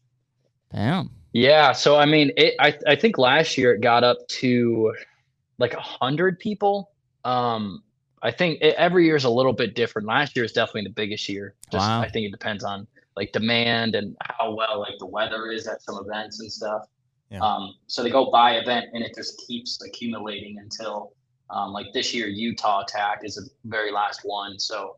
Damn. 0.72 1.10
Yeah. 1.34 1.72
So 1.72 1.98
I 1.98 2.06
mean, 2.06 2.32
it. 2.38 2.56
I 2.60 2.78
I 2.88 2.96
think 2.96 3.18
last 3.18 3.58
year 3.58 3.74
it 3.74 3.82
got 3.82 4.04
up 4.04 4.28
to 4.28 4.94
like 5.58 5.74
a 5.74 5.80
hundred 5.80 6.40
people. 6.40 6.92
Um, 7.24 7.84
I 8.24 8.32
think 8.32 8.60
it, 8.62 8.76
every 8.76 9.06
year 9.06 9.16
is 9.16 9.24
a 9.24 9.30
little 9.30 9.54
bit 9.54 9.76
different. 9.76 10.08
Last 10.08 10.36
year 10.36 10.46
is 10.46 10.52
definitely 10.52 10.84
the 10.84 10.94
biggest 10.94 11.28
year. 11.30 11.56
Just 11.72 11.88
Wow. 11.88 12.02
I 12.02 12.10
think 12.10 12.28
it 12.28 12.32
depends 12.32 12.64
on 12.64 12.88
like 13.16 13.32
demand 13.32 13.96
and 13.96 14.16
how 14.22 14.54
well 14.54 14.80
like 14.80 14.98
the 15.00 15.06
weather 15.06 15.52
is 15.52 15.68
at 15.68 15.82
some 15.82 15.98
events 16.06 16.40
and 16.40 16.52
stuff. 16.52 16.88
Yeah. 17.30 17.40
Um, 17.40 17.76
so 17.88 18.04
they 18.04 18.10
go 18.10 18.30
by 18.30 18.56
event 18.56 18.88
and 18.94 19.04
it 19.04 19.14
just 19.16 19.42
keeps 19.48 19.82
accumulating 19.86 20.58
until 20.60 21.14
um, 21.50 21.72
like 21.72 21.88
this 21.94 22.14
year 22.14 22.28
Utah 22.28 22.84
TAC 22.88 23.22
is 23.24 23.36
the 23.36 23.50
very 23.66 23.92
last 23.92 24.22
one. 24.24 24.60
So 24.60 24.98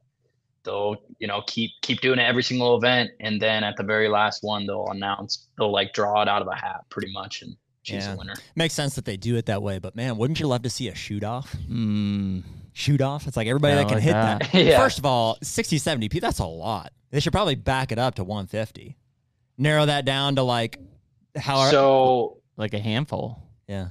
they'll 0.63 0.95
you 1.19 1.27
know 1.27 1.41
keep 1.47 1.71
keep 1.81 2.01
doing 2.01 2.19
it 2.19 2.23
every 2.23 2.43
single 2.43 2.77
event 2.77 3.11
and 3.19 3.41
then 3.41 3.63
at 3.63 3.75
the 3.77 3.83
very 3.83 4.07
last 4.09 4.43
one 4.43 4.65
they'll 4.65 4.87
announce 4.89 5.47
they'll 5.57 5.71
like 5.71 5.93
draw 5.93 6.21
it 6.21 6.27
out 6.29 6.41
of 6.41 6.47
a 6.47 6.55
hat 6.55 6.81
pretty 6.89 7.11
much 7.11 7.41
and 7.41 7.55
choose 7.83 8.05
Yeah. 8.05 8.13
a 8.13 8.17
winner. 8.17 8.33
Makes 8.55 8.73
sense 8.73 8.95
that 8.95 9.03
they 9.05 9.17
do 9.17 9.35
it 9.35 9.47
that 9.47 9.61
way, 9.61 9.77
but 9.79 9.93
man, 9.95 10.17
wouldn't 10.17 10.39
you 10.39 10.47
love 10.47 10.61
to 10.61 10.69
see 10.69 10.87
a 10.87 10.95
shoot 10.95 11.23
off? 11.23 11.53
Mm. 11.69 12.43
Shoot 12.71 13.01
off? 13.01 13.27
It's 13.27 13.35
like 13.37 13.47
everybody 13.47 13.73
Yeah, 13.75 13.79
that 13.83 13.87
can 13.87 13.95
like 13.95 14.03
hit 14.03 14.11
that. 14.13 14.39
that. 14.39 14.53
Yeah. 14.65 14.79
First 14.79 14.99
of 14.99 15.05
all, 15.05 15.37
60, 15.43 15.77
70 15.77 16.07
people, 16.09 16.25
that's 16.27 16.39
a 16.39 16.45
lot. 16.45 16.93
They 17.11 17.19
should 17.19 17.33
probably 17.33 17.55
back 17.55 17.91
it 17.91 17.99
up 17.99 18.15
to 18.15 18.23
150. 18.23 18.97
Narrow 19.57 19.85
that 19.85 20.05
down 20.05 20.35
to 20.37 20.43
like 20.43 20.79
how 21.35 21.69
So 21.69 22.37
Like 22.57 22.73
a 22.73 22.79
handful. 22.79 23.37
yeah. 23.67 23.89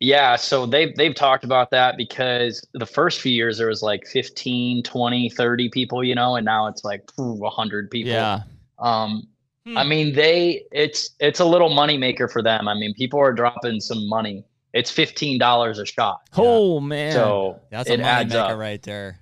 Yeah, 0.00 0.36
so 0.36 0.66
they've 0.66 0.94
they've 0.96 1.14
talked 1.14 1.44
about 1.44 1.70
that 1.70 1.96
because 1.96 2.66
the 2.74 2.86
first 2.86 3.20
few 3.20 3.32
years 3.32 3.58
there 3.58 3.68
was 3.68 3.82
like 3.82 4.06
15, 4.06 4.82
20, 4.82 5.30
30 5.30 5.68
people, 5.70 6.04
you 6.04 6.14
know, 6.14 6.36
and 6.36 6.44
now 6.44 6.66
it's 6.66 6.84
like 6.84 7.10
phew, 7.14 7.32
100 7.32 7.90
people. 7.90 8.12
Yeah. 8.12 8.40
Um 8.78 9.28
Hmm. 9.66 9.76
I 9.76 9.84
mean 9.84 10.14
they 10.14 10.64
it's 10.72 11.10
it's 11.20 11.40
a 11.40 11.44
little 11.44 11.68
money 11.68 11.98
maker 11.98 12.26
for 12.26 12.42
them. 12.42 12.68
I 12.68 12.74
mean 12.74 12.94
people 12.94 13.20
are 13.20 13.32
dropping 13.34 13.80
some 13.80 14.08
money. 14.08 14.44
It's 14.72 14.90
$15 14.90 15.78
a 15.78 15.84
shot. 15.84 16.20
Oh 16.36 16.80
man. 16.80 17.12
So, 17.12 17.18
So 17.18 17.60
That's 17.70 17.90
a 17.90 17.98
money 17.98 18.24
maker 18.26 18.38
up. 18.38 18.58
right 18.58 18.82
there. 18.82 19.20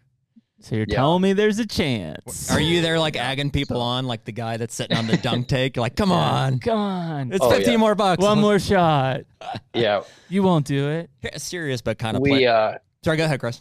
You're 0.75 0.87
Yeah. 0.89 0.97
telling 0.97 1.23
me 1.23 1.33
there's 1.35 1.59
a 1.61 1.67
chance? 1.67 2.51
Are 2.51 2.61
you 2.61 2.81
there 2.83 2.99
like 2.99 3.15
agging 3.31 3.51
people 3.53 3.81
on 3.81 4.07
like 4.07 4.25
the 4.25 4.33
guy 4.33 4.57
that's 4.57 4.75
sitting 4.75 4.97
on 4.97 5.07
the 5.07 5.17
dunk 5.23 5.47
take? 5.47 5.77
You're 5.77 5.83
like, 5.83 5.95
come 5.95 6.11
on. 6.11 6.59
Come 6.59 6.79
on. 6.79 7.33
It's 7.33 7.45
Oh, 7.45 7.51
15 7.51 7.73
yeah. 7.73 7.77
more 7.79 7.95
bucks. 7.95 8.23
One 8.23 8.41
more 8.41 8.59
shot. 8.59 9.21
Yeah, 9.75 10.03
You 10.29 10.43
won't 10.43 10.67
do 10.67 10.89
it. 10.89 11.11
Serious, 11.41 11.81
but 11.83 11.99
kind 11.99 12.17
of 12.17 12.23
we 12.23 12.31
play. 12.31 12.47
uh 12.47 12.79
Sorry, 13.05 13.17
go 13.17 13.25
ahead, 13.27 13.39
Chris. 13.39 13.61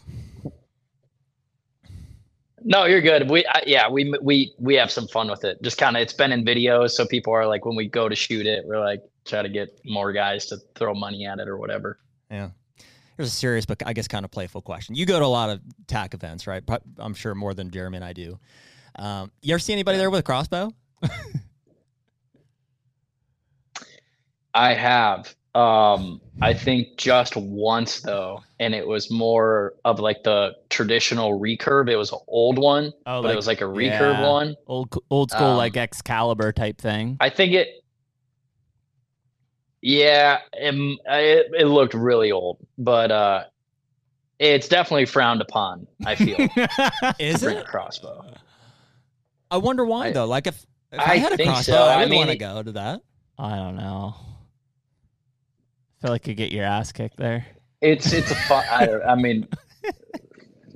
No, 2.62 2.84
you're 2.86 3.00
good. 3.02 3.30
We 3.30 3.46
I, 3.46 3.62
yeah, 3.66 3.88
we 3.88 4.12
we 4.20 4.52
we 4.58 4.74
have 4.74 4.90
some 4.90 5.06
fun 5.06 5.30
with 5.30 5.44
it. 5.44 5.62
Just 5.62 5.78
kind 5.78 5.96
of 5.96 6.02
it's 6.02 6.12
been 6.12 6.32
in 6.32 6.44
videos, 6.44 6.90
so 6.90 7.06
people 7.06 7.32
are 7.32 7.46
like 7.46 7.64
when 7.64 7.76
we 7.76 7.86
go 7.86 8.08
to 8.08 8.16
shoot 8.16 8.46
it, 8.46 8.64
we're 8.66 8.80
like 8.80 9.02
try 9.24 9.42
to 9.42 9.48
get 9.48 9.78
more 9.84 10.12
guys 10.12 10.46
to 10.46 10.56
throw 10.74 10.92
money 10.94 11.26
at 11.26 11.38
it 11.38 11.46
or 11.48 11.58
whatever. 11.58 11.98
Yeah. 12.30 12.48
Here's 13.16 13.28
a 13.28 13.32
serious, 13.32 13.64
but 13.66 13.82
I 13.86 13.92
guess 13.92 14.08
kind 14.08 14.24
of 14.24 14.30
playful 14.30 14.60
question. 14.62 14.94
You 14.94 15.06
go 15.06 15.18
to 15.18 15.24
a 15.24 15.26
lot 15.26 15.48
of 15.50 15.60
TAC 15.86 16.12
events, 16.14 16.46
right? 16.46 16.62
I'm 16.98 17.14
sure 17.14 17.34
more 17.34 17.54
than 17.54 17.70
Jeremy 17.70 17.96
and 17.96 18.04
I 18.04 18.12
do. 18.12 18.38
Um, 18.98 19.30
you 19.42 19.54
ever 19.54 19.58
see 19.58 19.72
anybody 19.72 19.98
there 19.98 20.10
with 20.10 20.20
a 20.20 20.22
crossbow? 20.22 20.72
I 24.54 24.74
have. 24.74 25.34
Um, 25.54 26.20
I 26.42 26.52
think 26.52 26.98
just 26.98 27.34
once 27.36 28.00
though, 28.00 28.42
and 28.60 28.74
it 28.74 28.86
was 28.86 29.10
more 29.10 29.74
of 29.86 30.00
like 30.00 30.22
the 30.22 30.54
traditional 30.68 31.38
recurve. 31.40 31.88
It 31.90 31.96
was 31.96 32.12
an 32.12 32.18
old 32.28 32.58
one, 32.58 32.92
Oh, 33.06 33.22
but 33.22 33.24
like- 33.24 33.32
it 33.32 33.36
was 33.36 33.46
like 33.46 33.60
a 33.62 33.64
recurve 33.64 34.18
yeah. 34.18 34.28
one. 34.28 34.56
Old 34.66 34.94
old 35.10 35.30
school 35.30 35.46
Um, 35.52 35.56
like 35.56 35.76
Excalibur 35.76 36.52
type 36.52 36.78
thing. 36.80 37.16
I 37.20 37.30
think 37.30 37.52
it. 37.54 37.68
Yeah, 39.88 40.38
um, 40.66 40.98
it, 41.06 41.46
it 41.60 41.66
looked 41.66 41.94
really 41.94 42.32
old, 42.32 42.58
but 42.76 43.12
uh, 43.12 43.44
it's 44.40 44.66
definitely 44.66 45.06
frowned 45.06 45.40
upon. 45.40 45.86
I 46.04 46.16
feel 46.16 46.36
Is 47.20 47.40
bring 47.40 47.56
a 47.56 47.60
it? 47.60 47.66
crossbow. 47.68 48.34
I 49.48 49.58
wonder 49.58 49.84
why 49.84 50.08
I- 50.08 50.12
though. 50.12 50.26
Like 50.26 50.48
if, 50.48 50.66
if 50.90 50.98
I, 50.98 51.12
I 51.12 51.16
had 51.18 51.38
a 51.38 51.44
crossbow, 51.44 51.72
so. 51.72 51.84
I 51.84 51.94
I 51.94 52.00
would 52.00 52.08
mean, 52.10 52.18
want 52.18 52.30
to 52.30 52.36
go 52.36 52.64
to 52.64 52.72
that. 52.72 53.02
I 53.38 53.54
don't 53.54 53.76
know. 53.76 54.16
I 54.18 56.02
feel 56.02 56.10
like 56.10 56.26
you 56.26 56.34
get 56.34 56.50
your 56.50 56.64
ass 56.64 56.90
kicked 56.90 57.16
there. 57.16 57.46
It's 57.80 58.12
it's 58.12 58.32
a 58.32 58.34
fun. 58.34 58.64
I, 58.68 58.88
I 59.02 59.14
mean, 59.14 59.46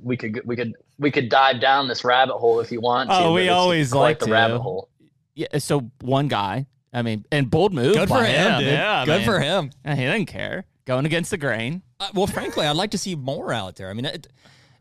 we 0.01 0.15
could 0.15 0.39
we 0.45 0.55
could 0.55 0.71
we 0.99 1.11
could 1.11 1.27
dive 1.27 1.59
down 1.59 1.89
this 1.89 2.05
rabbit 2.05 2.37
hole 2.37 2.61
if 2.61 2.71
you 2.71 2.79
want. 2.79 3.09
Oh, 3.11 3.23
but 3.25 3.31
we 3.33 3.49
always 3.49 3.93
like 3.93 4.19
the 4.19 4.27
to. 4.27 4.31
rabbit 4.31 4.59
hole. 4.59 4.87
Yeah. 5.35 5.57
So 5.57 5.91
one 5.99 6.29
guy. 6.29 6.65
I 6.93 7.01
mean, 7.03 7.25
and 7.31 7.49
bold 7.49 7.73
move. 7.73 7.93
Good 7.93 8.09
by 8.09 8.19
for 8.19 8.25
him, 8.25 8.59
dude. 8.59 8.67
Yeah. 8.67 9.05
Good 9.05 9.17
man. 9.19 9.25
for 9.25 9.39
him. 9.39 9.71
Yeah, 9.85 9.95
He 9.95 10.01
didn't 10.03 10.25
care. 10.25 10.65
Going 10.85 11.05
against 11.05 11.31
the 11.31 11.37
grain. 11.37 11.83
Uh, 11.99 12.09
well, 12.13 12.27
frankly, 12.27 12.65
I'd 12.65 12.75
like 12.75 12.91
to 12.91 12.97
see 12.97 13.15
more 13.15 13.53
out 13.53 13.75
there. 13.77 13.89
I 13.89 13.93
mean, 13.93 14.05
it, 14.05 14.27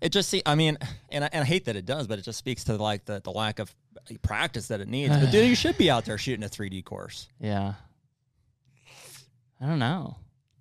it 0.00 0.08
just 0.10 0.28
see. 0.28 0.42
I 0.46 0.54
mean, 0.54 0.76
and 1.10 1.24
I, 1.24 1.28
and 1.32 1.42
I 1.42 1.46
hate 1.46 1.66
that 1.66 1.76
it 1.76 1.86
does, 1.86 2.06
but 2.06 2.18
it 2.18 2.22
just 2.22 2.38
speaks 2.38 2.64
to 2.64 2.76
like 2.76 3.04
the, 3.04 3.20
the 3.22 3.30
lack 3.30 3.58
of 3.58 3.72
practice 4.22 4.68
that 4.68 4.80
it 4.80 4.88
needs. 4.88 5.14
But 5.16 5.30
dude, 5.30 5.46
you 5.48 5.54
should 5.54 5.76
be 5.78 5.90
out 5.90 6.04
there 6.04 6.18
shooting 6.18 6.42
a 6.44 6.48
3D 6.48 6.84
course. 6.84 7.28
Yeah. 7.38 7.74
I 9.60 9.66
don't 9.66 9.78
know. 9.78 10.16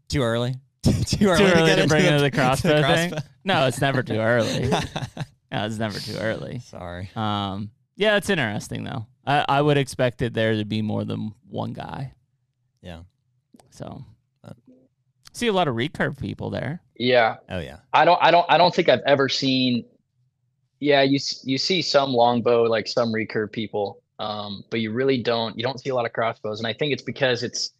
Too 0.09 0.21
early. 0.21 0.55
too 0.83 1.27
early, 1.29 1.37
too 1.37 1.45
early 1.45 1.65
get 1.69 1.75
to 1.75 1.83
into 1.83 1.87
bring 1.87 2.03
the- 2.03 2.09
into 2.09 2.21
the 2.21 2.31
crossbow 2.31 2.81
thing. 2.83 3.13
No, 3.43 3.65
it's 3.67 3.81
never 3.81 4.03
too 4.03 4.17
early. 4.19 4.67
no, 5.51 5.65
it's 5.65 5.77
never 5.77 5.99
too 5.99 6.17
early. 6.17 6.59
Sorry. 6.59 7.09
Um, 7.15 7.71
yeah, 7.95 8.17
it's 8.17 8.29
interesting 8.29 8.83
though. 8.83 9.05
I, 9.29 9.45
I 9.47 9.61
would 9.61 9.77
expect 9.77 10.21
it 10.23 10.33
there 10.33 10.55
to 10.55 10.65
be 10.65 10.81
more 10.81 11.05
than 11.05 11.33
one 11.47 11.73
guy. 11.73 12.13
Yeah. 12.81 13.01
So 13.69 14.03
see 15.33 15.47
a 15.47 15.53
lot 15.53 15.67
of 15.67 15.75
recurve 15.75 16.19
people 16.19 16.49
there. 16.49 16.81
Yeah, 16.95 17.37
Oh 17.49 17.59
yeah. 17.59 17.77
I 17.93 18.05
don't 18.05 18.19
I 18.21 18.31
don't 18.31 18.45
I 18.49 18.57
don't 18.57 18.73
think 18.73 18.89
I've 18.89 19.03
ever 19.05 19.29
seen. 19.29 19.85
Yeah, 20.79 21.01
you 21.03 21.19
you 21.43 21.57
see 21.57 21.81
some 21.81 22.11
longbow 22.11 22.63
like 22.63 22.87
some 22.87 23.13
recurve 23.13 23.51
people, 23.51 24.01
um, 24.17 24.63
but 24.69 24.79
you 24.79 24.91
really 24.91 25.21
don't 25.21 25.55
you 25.57 25.63
don't 25.63 25.79
see 25.79 25.89
a 25.89 25.95
lot 25.95 26.05
of 26.05 26.13
crossbows, 26.13 26.59
and 26.59 26.67
I 26.67 26.73
think 26.73 26.91
it's 26.91 27.03
because 27.03 27.43
it's 27.43 27.71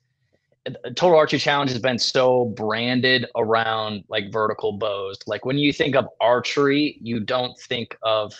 Total 0.96 1.15
Archery 1.15 1.39
Challenge 1.39 1.72
has 1.72 1.82
been 1.82 1.98
so 1.98 2.46
branded 2.46 3.25
around 3.36 4.03
like 4.10 4.32
vertical 4.32 4.74
bows. 4.74 5.18
Like 5.25 5.46
when 5.46 5.58
you 5.58 5.74
think 5.74 5.96
of 5.96 6.08
archery, 6.22 6.98
you 7.01 7.20
don't 7.20 7.58
think 7.58 7.98
of 8.03 8.34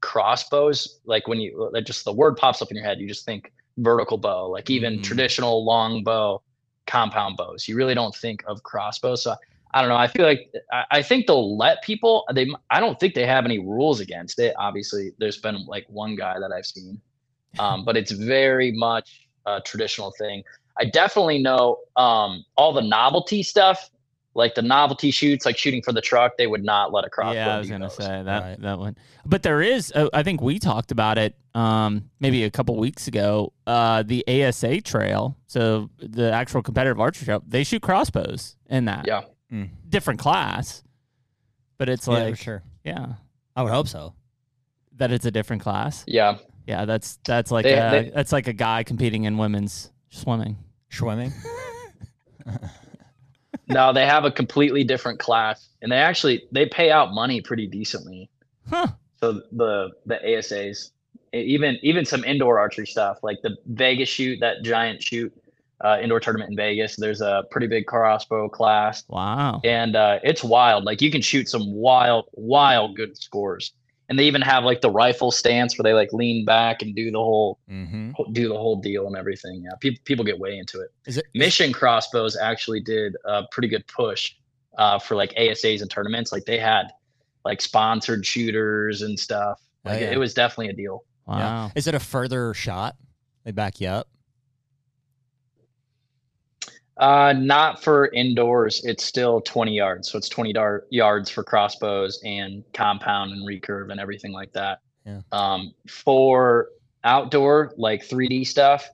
crossbows. 0.00 1.00
Like 1.04 1.28
when 1.28 1.40
you 1.40 1.70
like 1.72 1.84
just 1.84 2.04
the 2.04 2.12
word 2.12 2.36
pops 2.36 2.62
up 2.62 2.70
in 2.70 2.76
your 2.76 2.84
head, 2.84 3.00
you 3.00 3.08
just 3.08 3.24
think 3.24 3.52
vertical 3.78 4.18
bow. 4.18 4.48
Like 4.48 4.70
even 4.70 4.98
Mhm. 4.98 5.02
traditional 5.02 5.64
long 5.64 6.02
bow, 6.04 6.42
compound 6.86 7.36
bows. 7.36 7.68
You 7.68 7.76
really 7.76 7.94
don't 7.94 8.14
think 8.14 8.42
of 8.46 8.62
crossbows. 8.62 9.22
So 9.22 9.34
I 9.72 9.80
don't 9.80 9.88
know. 9.88 9.96
I 9.96 10.08
feel 10.08 10.26
like 10.26 10.52
I, 10.72 10.84
I 10.90 11.02
think 11.02 11.26
they'll 11.26 11.56
let 11.56 11.82
people. 11.82 12.24
They 12.34 12.48
I 12.70 12.80
don't 12.80 12.98
think 12.98 13.14
they 13.14 13.26
have 13.26 13.44
any 13.44 13.58
rules 13.58 14.00
against 14.00 14.38
it. 14.40 14.54
Obviously, 14.58 15.12
there's 15.18 15.38
been 15.38 15.64
like 15.66 15.86
one 15.88 16.16
guy 16.16 16.38
that 16.40 16.50
I've 16.52 16.66
seen, 16.66 17.00
um, 17.58 17.84
but 17.84 17.96
it's 17.96 18.10
very 18.10 18.72
much 18.72 19.28
a 19.46 19.60
traditional 19.60 20.12
thing. 20.18 20.42
I 20.78 20.86
definitely 20.86 21.40
know 21.40 21.78
um, 21.96 22.44
all 22.56 22.72
the 22.72 22.82
novelty 22.82 23.42
stuff, 23.42 23.90
like 24.34 24.54
the 24.54 24.62
novelty 24.62 25.10
shoots, 25.10 25.44
like 25.44 25.58
shooting 25.58 25.82
for 25.82 25.92
the 25.92 26.00
truck. 26.00 26.36
They 26.36 26.46
would 26.46 26.62
not 26.64 26.92
let 26.92 27.04
a 27.04 27.10
crossbow. 27.10 27.34
yeah, 27.34 27.54
I 27.54 27.58
was 27.58 27.68
gonna 27.68 27.86
those. 27.86 27.96
say 27.96 28.22
that 28.22 28.42
Right. 28.42 28.60
that 28.60 28.78
one. 28.78 28.96
But 29.26 29.42
there 29.42 29.60
is. 29.60 29.92
Uh, 29.94 30.08
I 30.12 30.22
think 30.22 30.40
we 30.40 30.58
talked 30.58 30.92
about 30.92 31.18
it 31.18 31.34
um, 31.54 32.10
maybe 32.20 32.44
a 32.44 32.50
couple 32.50 32.76
weeks 32.76 33.08
ago. 33.08 33.52
Uh, 33.66 34.02
the 34.04 34.24
ASA 34.28 34.80
trail, 34.82 35.36
so 35.46 35.90
the 35.98 36.32
actual 36.32 36.62
competitive 36.62 37.00
archery 37.00 37.24
trail, 37.26 37.42
they 37.46 37.64
shoot 37.64 37.82
crossbows 37.82 38.56
in 38.68 38.84
that. 38.86 39.06
Yeah. 39.06 39.22
Different 39.88 40.20
class, 40.20 40.84
but 41.76 41.88
it's 41.88 42.06
yeah, 42.06 42.14
like 42.14 42.34
for 42.36 42.40
sure. 42.42 42.62
yeah, 42.84 43.14
I 43.56 43.64
would 43.64 43.72
hope 43.72 43.88
so. 43.88 44.14
that 44.96 45.10
it's 45.10 45.24
a 45.24 45.30
different 45.32 45.62
class. 45.62 46.04
Yeah, 46.06 46.36
Yeah, 46.68 46.84
that's 46.84 47.18
that's 47.24 47.50
like 47.50 47.64
They- 47.64 47.72
a, 47.78 47.90
they- 47.90 48.10
that's 48.14 48.30
like 48.30 48.46
a 48.46 48.52
guy 48.52 48.84
competing 48.84 49.24
in 49.24 49.38
women's 49.38 49.90
swimming. 50.10 50.56
Swimming. 50.88 51.32
no, 53.70 53.92
they 53.92 54.06
have 54.06 54.24
a 54.24 54.30
completely 54.30 54.84
different 54.84 55.18
class, 55.18 55.68
and 55.82 55.90
they 55.90 55.96
actually 55.96 56.42
they 56.52 56.66
pay 56.66 56.90
out 56.90 57.12
money 57.14 57.40
pretty 57.40 57.66
decently. 57.66 58.28
Huh. 58.68 58.88
So 59.20 59.42
the 59.52 59.90
the 60.06 60.16
ASAs, 60.24 60.90
even 61.32 61.78
even 61.82 62.04
some 62.04 62.24
indoor 62.24 62.58
archery 62.58 62.86
stuff 62.86 63.18
like 63.22 63.38
the 63.42 63.56
Vegas 63.66 64.08
shoot, 64.08 64.38
that 64.40 64.62
giant 64.62 65.02
shoot, 65.02 65.32
uh, 65.84 65.98
indoor 66.02 66.20
tournament 66.20 66.50
in 66.50 66.56
Vegas. 66.56 66.96
There's 66.96 67.20
a 67.20 67.44
pretty 67.50 67.66
big 67.66 67.86
crossbow 67.86 68.48
class, 68.48 69.04
Wow. 69.08 69.60
and 69.64 69.96
uh, 69.96 70.18
it's 70.22 70.42
wild. 70.42 70.84
Like 70.84 71.00
you 71.02 71.10
can 71.10 71.22
shoot 71.22 71.48
some 71.48 71.72
wild, 71.72 72.26
wild 72.32 72.96
good 72.96 73.16
scores. 73.16 73.72
And 74.10 74.18
they 74.18 74.24
even 74.26 74.42
have 74.42 74.64
like 74.64 74.80
the 74.82 74.90
rifle 74.90 75.30
stance 75.30 75.78
where 75.78 75.84
they 75.84 75.94
like 75.94 76.12
lean 76.12 76.44
back 76.44 76.82
and 76.82 76.94
do 76.94 77.10
the 77.10 77.18
whole 77.18 77.58
Mm-hmm. 77.70 78.32
do 78.32 78.48
the 78.48 78.56
whole 78.58 78.76
deal 78.76 79.06
and 79.06 79.16
everything. 79.16 79.62
Yeah, 79.64 79.70
people 79.80 80.00
people 80.04 80.24
get 80.24 80.38
way 80.38 80.58
into 80.58 80.80
it. 80.80 80.88
Is 81.06 81.16
it 81.16 81.24
Mission 81.34 81.72
Crossbows 81.72 82.36
actually 82.36 82.80
did 82.80 83.14
a 83.24 83.44
pretty 83.52 83.68
good 83.68 83.86
push 83.86 84.34
uh, 84.76 84.98
for 84.98 85.14
like 85.14 85.32
ASAs 85.34 85.80
and 85.80 85.90
tournaments. 85.90 86.32
Like 86.32 86.44
they 86.44 86.58
had 86.58 86.90
like 87.44 87.60
sponsored 87.60 88.26
shooters 88.26 89.02
and 89.02 89.18
stuff. 89.18 89.60
Oh, 89.86 89.90
Like 89.90 90.00
yeah. 90.00 90.10
it 90.10 90.18
was 90.18 90.34
definitely 90.34 90.68
a 90.68 90.72
deal. 90.74 91.04
Wow. 91.26 91.38
Yeah. 91.38 91.70
Is 91.76 91.86
it 91.86 91.94
a 91.94 92.00
further 92.00 92.52
shot? 92.54 92.96
They 93.44 93.52
back 93.52 93.80
you 93.80 93.88
up. 93.88 94.08
Uh, 97.00 97.32
not 97.32 97.82
for 97.82 98.08
indoors. 98.12 98.84
It's 98.84 99.02
still 99.02 99.40
20 99.40 99.72
yards. 99.72 100.10
So 100.10 100.18
it's 100.18 100.28
20 100.28 100.52
dar- 100.52 100.84
yards 100.90 101.30
for 101.30 101.42
crossbows 101.42 102.20
and 102.24 102.62
compound 102.74 103.32
and 103.32 103.46
recurve 103.46 103.90
and 103.90 103.98
everything 103.98 104.32
like 104.32 104.52
that. 104.52 104.80
Yeah. 105.06 105.20
Um, 105.32 105.72
for 105.88 106.68
outdoor, 107.02 107.72
like 107.78 108.06
3D 108.06 108.46
stuff, 108.46 108.86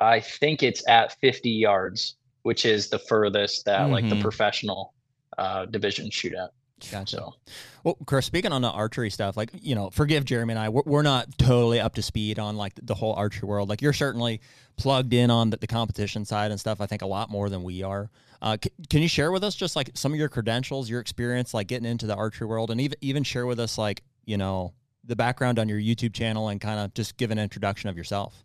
I 0.00 0.20
think 0.20 0.62
it's 0.62 0.88
at 0.88 1.18
50 1.20 1.50
yards, 1.50 2.14
which 2.42 2.64
is 2.64 2.88
the 2.88 3.00
furthest 3.00 3.64
that 3.64 3.90
like 3.90 4.08
the 4.08 4.14
Mhm. 4.14 4.22
professional 4.22 4.94
uh, 5.36 5.64
division 5.66 6.10
shoot 6.10 6.34
at. 6.34 6.50
Gotcha. 6.90 7.16
So 7.16 7.34
Well, 7.84 7.96
Chris, 8.06 8.26
speaking 8.26 8.52
on 8.52 8.62
the 8.62 8.70
archery 8.70 9.10
stuff, 9.10 9.36
like 9.36 9.50
you 9.60 9.74
know, 9.74 9.90
forgive 9.90 10.24
Jeremy 10.24 10.52
and 10.52 10.58
I, 10.58 10.68
we're, 10.68 10.82
we're 10.84 11.02
not 11.02 11.38
totally 11.38 11.80
up 11.80 11.94
to 11.94 12.02
speed 12.02 12.38
on 12.38 12.56
like 12.56 12.72
the 12.82 12.94
whole 12.94 13.14
archery 13.14 13.48
world. 13.48 13.68
Like 13.68 13.82
you're 13.82 13.92
certainly 13.92 14.40
plugged 14.76 15.12
in 15.12 15.30
on 15.30 15.50
the, 15.50 15.56
the 15.56 15.66
competition 15.66 16.24
side 16.24 16.50
and 16.50 16.58
stuff. 16.58 16.80
I 16.80 16.86
think 16.86 17.02
a 17.02 17.06
lot 17.06 17.30
more 17.30 17.48
than 17.48 17.62
we 17.62 17.82
are. 17.82 18.10
Uh, 18.40 18.56
c- 18.62 18.70
can 18.90 19.02
you 19.02 19.08
share 19.08 19.30
with 19.30 19.44
us 19.44 19.54
just 19.54 19.76
like 19.76 19.90
some 19.94 20.12
of 20.12 20.18
your 20.18 20.28
credentials, 20.28 20.90
your 20.90 21.00
experience, 21.00 21.54
like 21.54 21.68
getting 21.68 21.88
into 21.88 22.06
the 22.06 22.16
archery 22.16 22.46
world, 22.46 22.70
and 22.70 22.80
even 22.80 22.98
even 23.00 23.22
share 23.22 23.46
with 23.46 23.60
us 23.60 23.78
like 23.78 24.02
you 24.24 24.36
know 24.36 24.72
the 25.04 25.16
background 25.16 25.58
on 25.58 25.68
your 25.68 25.78
YouTube 25.78 26.12
channel 26.14 26.48
and 26.48 26.60
kind 26.60 26.80
of 26.80 26.94
just 26.94 27.16
give 27.16 27.30
an 27.30 27.38
introduction 27.38 27.88
of 27.90 27.96
yourself. 27.96 28.44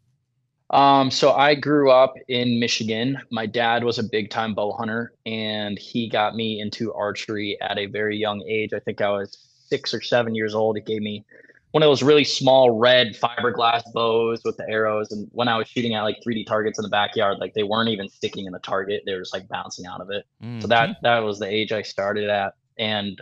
Um, 0.70 1.10
so 1.10 1.32
I 1.32 1.56
grew 1.56 1.92
up 1.92 2.14
in 2.28 2.60
Michigan. 2.60 3.18
My 3.32 3.46
dad 3.46 3.84
was 3.84 4.00
a 4.00 4.04
big 4.04 4.30
time 4.30 4.54
bow 4.54 4.74
hunter 4.74 5.14
and 5.26 5.80
he 5.80 6.10
got 6.10 6.36
me 6.36 6.60
into 6.60 6.94
archery 6.94 7.58
at 7.62 7.78
a 7.78 7.86
very 7.86 8.18
young 8.18 8.42
age. 8.48 8.74
I 8.74 8.80
think 8.80 9.02
I 9.02 9.10
was 9.10 9.38
six 9.70 9.94
or 9.94 10.02
seven 10.02 10.36
years 10.36 10.54
old. 10.54 10.76
He 10.76 10.82
gave 10.82 11.02
me 11.02 11.24
one 11.72 11.84
of 11.84 11.88
those 11.88 12.04
really 12.04 12.24
small 12.24 12.72
red 12.72 13.16
fiberglass 13.16 13.84
bows 13.94 14.42
with 14.44 14.58
the 14.58 14.68
arrows. 14.70 15.12
And 15.12 15.30
when 15.32 15.48
I 15.48 15.58
was 15.58 15.68
shooting 15.68 15.94
at 15.94 16.02
like 16.02 16.18
3D 16.26 16.46
targets 16.46 16.80
in 16.80 16.84
the 16.84 16.90
backyard, 16.90 17.38
like 17.40 17.54
they 17.54 17.64
weren't 17.64 17.90
even 17.90 18.10
sticking 18.10 18.46
in 18.46 18.52
the 18.52 18.60
target. 18.60 19.04
They 19.06 19.14
were 19.14 19.22
just 19.22 19.34
like 19.34 19.48
bouncing 19.48 19.86
out 19.86 20.02
of 20.02 20.10
it. 20.10 20.26
Mm. 20.44 20.62
So 20.62 20.68
that 20.68 20.98
that 21.04 21.20
was 21.20 21.40
the 21.40 21.48
age 21.48 21.72
I 21.72 21.82
started 21.82 22.30
at. 22.30 22.54
And 22.78 23.22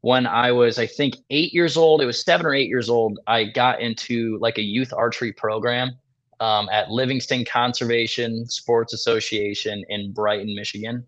when 0.00 0.26
I 0.26 0.52
was, 0.52 0.78
I 0.78 0.86
think, 0.86 1.16
eight 1.30 1.54
years 1.54 1.78
old, 1.78 2.02
it 2.02 2.06
was 2.06 2.22
seven 2.22 2.44
or 2.44 2.54
eight 2.54 2.68
years 2.68 2.90
old, 2.90 3.18
I 3.26 3.44
got 3.44 3.80
into 3.80 4.38
like 4.38 4.58
a 4.58 4.62
youth 4.62 4.92
archery 4.92 5.32
program 5.32 5.96
um, 6.44 6.68
at 6.70 6.90
Livingston 6.90 7.42
Conservation 7.46 8.46
Sports 8.50 8.92
Association 8.92 9.82
in 9.88 10.12
Brighton, 10.12 10.54
Michigan. 10.54 11.06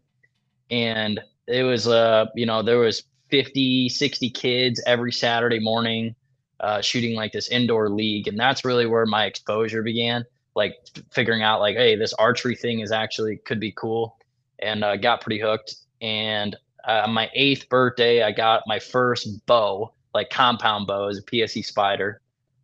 And 0.71 1.21
it 1.47 1.63
was, 1.63 1.87
uh, 1.87 2.25
you 2.35 2.47
know, 2.47 2.63
there 2.63 2.79
was 2.79 3.03
50, 3.31 3.91
60 3.91 4.31
kids 4.31 4.83
every 4.87 5.13
Saturday 5.13 5.59
morning 5.59 6.15
uh, 6.61 6.81
shooting 6.81 7.15
like 7.15 7.33
this 7.33 7.49
indoor 7.49 7.91
league. 7.91 8.29
And 8.29 8.41
that's 8.41 8.65
really 8.65 8.87
where 8.87 9.05
my 9.05 9.27
exposure 9.27 9.83
began, 9.83 10.25
like 10.55 10.75
figuring 11.11 11.43
out 11.43 11.61
like, 11.61 11.77
hey, 11.77 11.97
this 11.97 12.15
archery 12.15 12.57
thing 12.57 12.81
is 12.81 12.91
actually 12.91 13.37
could 13.37 13.61
be 13.61 13.73
cool. 13.73 14.17
And 14.61 14.83
uh, 14.83 14.97
got 14.97 15.21
pretty 15.21 15.39
hooked. 15.39 15.77
And 16.01 16.57
uh, 16.87 17.09
my 17.11 17.29
eighth 17.35 17.69
birthday, 17.69 18.23
I 18.23 18.33
got 18.33 18.63
my 18.67 18.79
first 18.79 19.45
bow, 19.45 19.93
like 20.15 20.31
compound 20.31 20.87
bow, 20.87 21.09
as 21.09 21.19
a 21.19 21.23
PSE 21.23 21.63
Spider. 21.63 22.23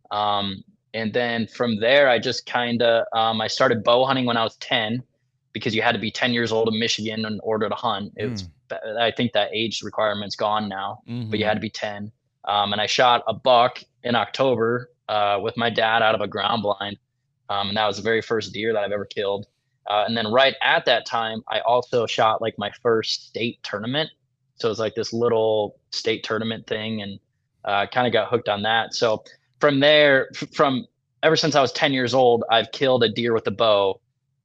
Um, 0.09 0.63
and 0.93 1.13
then 1.13 1.47
from 1.47 1.79
there, 1.79 2.09
I 2.09 2.19
just 2.19 2.45
kind 2.45 2.81
of 2.81 3.05
um, 3.13 3.41
I 3.41 3.47
started 3.47 3.83
bow 3.83 4.05
hunting 4.05 4.25
when 4.25 4.37
I 4.37 4.43
was 4.43 4.55
ten, 4.57 5.03
because 5.53 5.75
you 5.75 5.81
had 5.81 5.93
to 5.93 5.99
be 5.99 6.11
ten 6.11 6.33
years 6.33 6.51
old 6.51 6.67
in 6.67 6.79
Michigan 6.79 7.25
in 7.25 7.39
order 7.43 7.69
to 7.69 7.75
hunt. 7.75 8.13
It 8.15 8.29
was, 8.29 8.49
I 8.99 9.11
think 9.11 9.33
that 9.33 9.49
age 9.53 9.81
requirement's 9.83 10.35
gone 10.35 10.67
now, 10.67 10.99
but 11.29 11.39
you 11.39 11.45
Mhm. 11.45 11.47
had 11.47 11.53
to 11.55 11.61
be 11.61 11.69
ten. 11.69 12.11
Um, 12.45 12.73
and 12.73 12.81
I 12.81 12.87
shot 12.87 13.23
a 13.27 13.33
buck 13.33 13.83
in 14.03 14.15
October 14.15 14.89
uh, 15.09 15.39
with 15.41 15.55
my 15.57 15.69
dad 15.69 16.01
out 16.01 16.15
of 16.15 16.21
a 16.21 16.27
ground 16.27 16.63
blind, 16.63 16.97
um, 17.49 17.69
and 17.69 17.77
that 17.77 17.87
was 17.87 17.97
the 17.97 18.03
very 18.03 18.21
first 18.21 18.53
deer 18.53 18.73
that 18.73 18.83
I've 18.83 18.91
ever 18.91 19.05
killed. 19.05 19.45
Uh, 19.89 20.05
and 20.07 20.15
then 20.15 20.31
right 20.31 20.55
at 20.61 20.85
that 20.85 21.05
time, 21.05 21.43
I 21.49 21.59
also 21.61 22.05
shot 22.07 22.41
like 22.41 22.55
my 22.57 22.71
first 22.81 23.27
state 23.27 23.61
tournament. 23.63 24.09
So 24.55 24.67
it 24.67 24.71
was 24.71 24.79
like 24.79 24.95
this 24.95 25.11
little 25.13 25.77
state 25.91 26.23
tournament 26.23 26.65
thing, 26.67 27.01
and 27.01 27.19
uh, 27.65 27.85
kind 27.87 28.07
of 28.07 28.13
got 28.13 28.29
hooked 28.29 28.49
on 28.49 28.61
that. 28.63 28.93
So 28.93 29.23
from 29.63 29.79
there, 29.79 30.29
from 30.53 30.85
ever 31.23 31.37
since 31.37 31.55
I 31.55 31.61
was 31.61 31.71
10 31.71 31.93
years 31.93 32.13
old, 32.13 32.43
I've 32.51 32.69
killed 32.73 33.01
a 33.01 33.07
deer 33.07 33.33
with 33.33 33.47
a 33.47 33.51
bow 33.51 34.01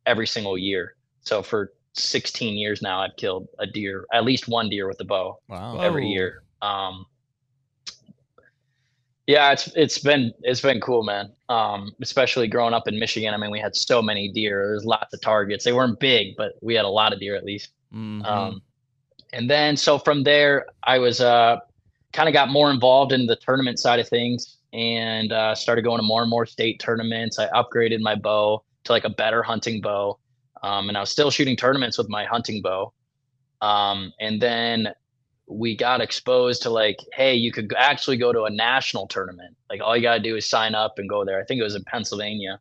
every 0.06 0.28
single 0.28 0.56
year. 0.56 0.94
So 1.22 1.42
for 1.42 1.72
16 1.94 2.56
years 2.56 2.82
now, 2.82 3.00
I've 3.00 3.16
killed 3.16 3.48
a 3.58 3.66
deer, 3.66 4.04
at 4.12 4.22
least 4.22 4.46
one 4.46 4.68
deer 4.68 4.86
with 4.86 5.00
a 5.00 5.04
bow 5.04 5.40
Wow. 5.48 5.80
every 5.80 6.06
year. 6.06 6.44
Um, 6.62 7.04
yeah, 9.26 9.50
it's 9.50 9.66
it's 9.74 9.98
been 9.98 10.32
it's 10.42 10.60
been 10.60 10.80
cool, 10.80 11.02
man. 11.02 11.32
Um, 11.48 11.90
especially 12.00 12.46
growing 12.46 12.72
up 12.72 12.86
in 12.86 12.96
Michigan. 12.96 13.34
I 13.34 13.38
mean, 13.38 13.50
we 13.50 13.58
had 13.58 13.74
so 13.74 14.00
many 14.00 14.30
deer. 14.30 14.68
There's 14.68 14.84
lots 14.84 15.12
of 15.12 15.20
targets. 15.20 15.64
They 15.64 15.72
weren't 15.72 15.98
big, 15.98 16.36
but 16.36 16.52
we 16.62 16.76
had 16.76 16.84
a 16.84 16.88
lot 16.88 17.12
of 17.12 17.18
deer 17.18 17.34
at 17.34 17.42
least. 17.44 17.70
Mhm. 17.92 18.24
Um, 18.24 18.62
and 19.32 19.50
then 19.50 19.76
so 19.76 19.98
from 19.98 20.22
there, 20.22 20.66
I 20.84 21.00
was 21.00 21.20
uh, 21.20 21.56
kind 22.12 22.28
of 22.28 22.32
got 22.32 22.50
more 22.50 22.70
involved 22.70 23.10
in 23.10 23.26
the 23.26 23.34
tournament 23.34 23.80
side 23.80 23.98
of 23.98 24.08
things 24.08 24.57
and 24.72 25.32
uh, 25.32 25.54
started 25.54 25.82
going 25.82 25.98
to 25.98 26.02
more 26.02 26.22
and 26.22 26.30
more 26.30 26.46
state 26.46 26.80
tournaments. 26.80 27.38
I 27.38 27.48
upgraded 27.48 28.00
my 28.00 28.14
bow 28.14 28.62
to 28.84 28.92
like 28.92 29.04
a 29.04 29.10
better 29.10 29.42
hunting 29.42 29.80
bow, 29.80 30.18
um, 30.62 30.88
and 30.88 30.96
I 30.96 31.00
was 31.00 31.10
still 31.10 31.30
shooting 31.30 31.56
tournaments 31.56 31.98
with 31.98 32.08
my 32.08 32.24
hunting 32.24 32.62
bow. 32.62 32.92
Um, 33.60 34.12
and 34.20 34.40
then 34.40 34.88
we 35.46 35.76
got 35.76 36.00
exposed 36.00 36.62
to 36.62 36.70
like, 36.70 36.98
hey, 37.12 37.34
you 37.34 37.50
could 37.50 37.72
actually 37.76 38.18
go 38.18 38.32
to 38.32 38.42
a 38.44 38.50
national 38.50 39.06
tournament. 39.08 39.56
Like 39.70 39.80
all 39.82 39.96
you 39.96 40.02
gotta 40.02 40.20
do 40.20 40.36
is 40.36 40.46
sign 40.48 40.74
up 40.74 40.98
and 40.98 41.08
go 41.08 41.24
there. 41.24 41.40
I 41.40 41.44
think 41.44 41.60
it 41.60 41.64
was 41.64 41.74
in 41.74 41.84
Pennsylvania. 41.84 42.60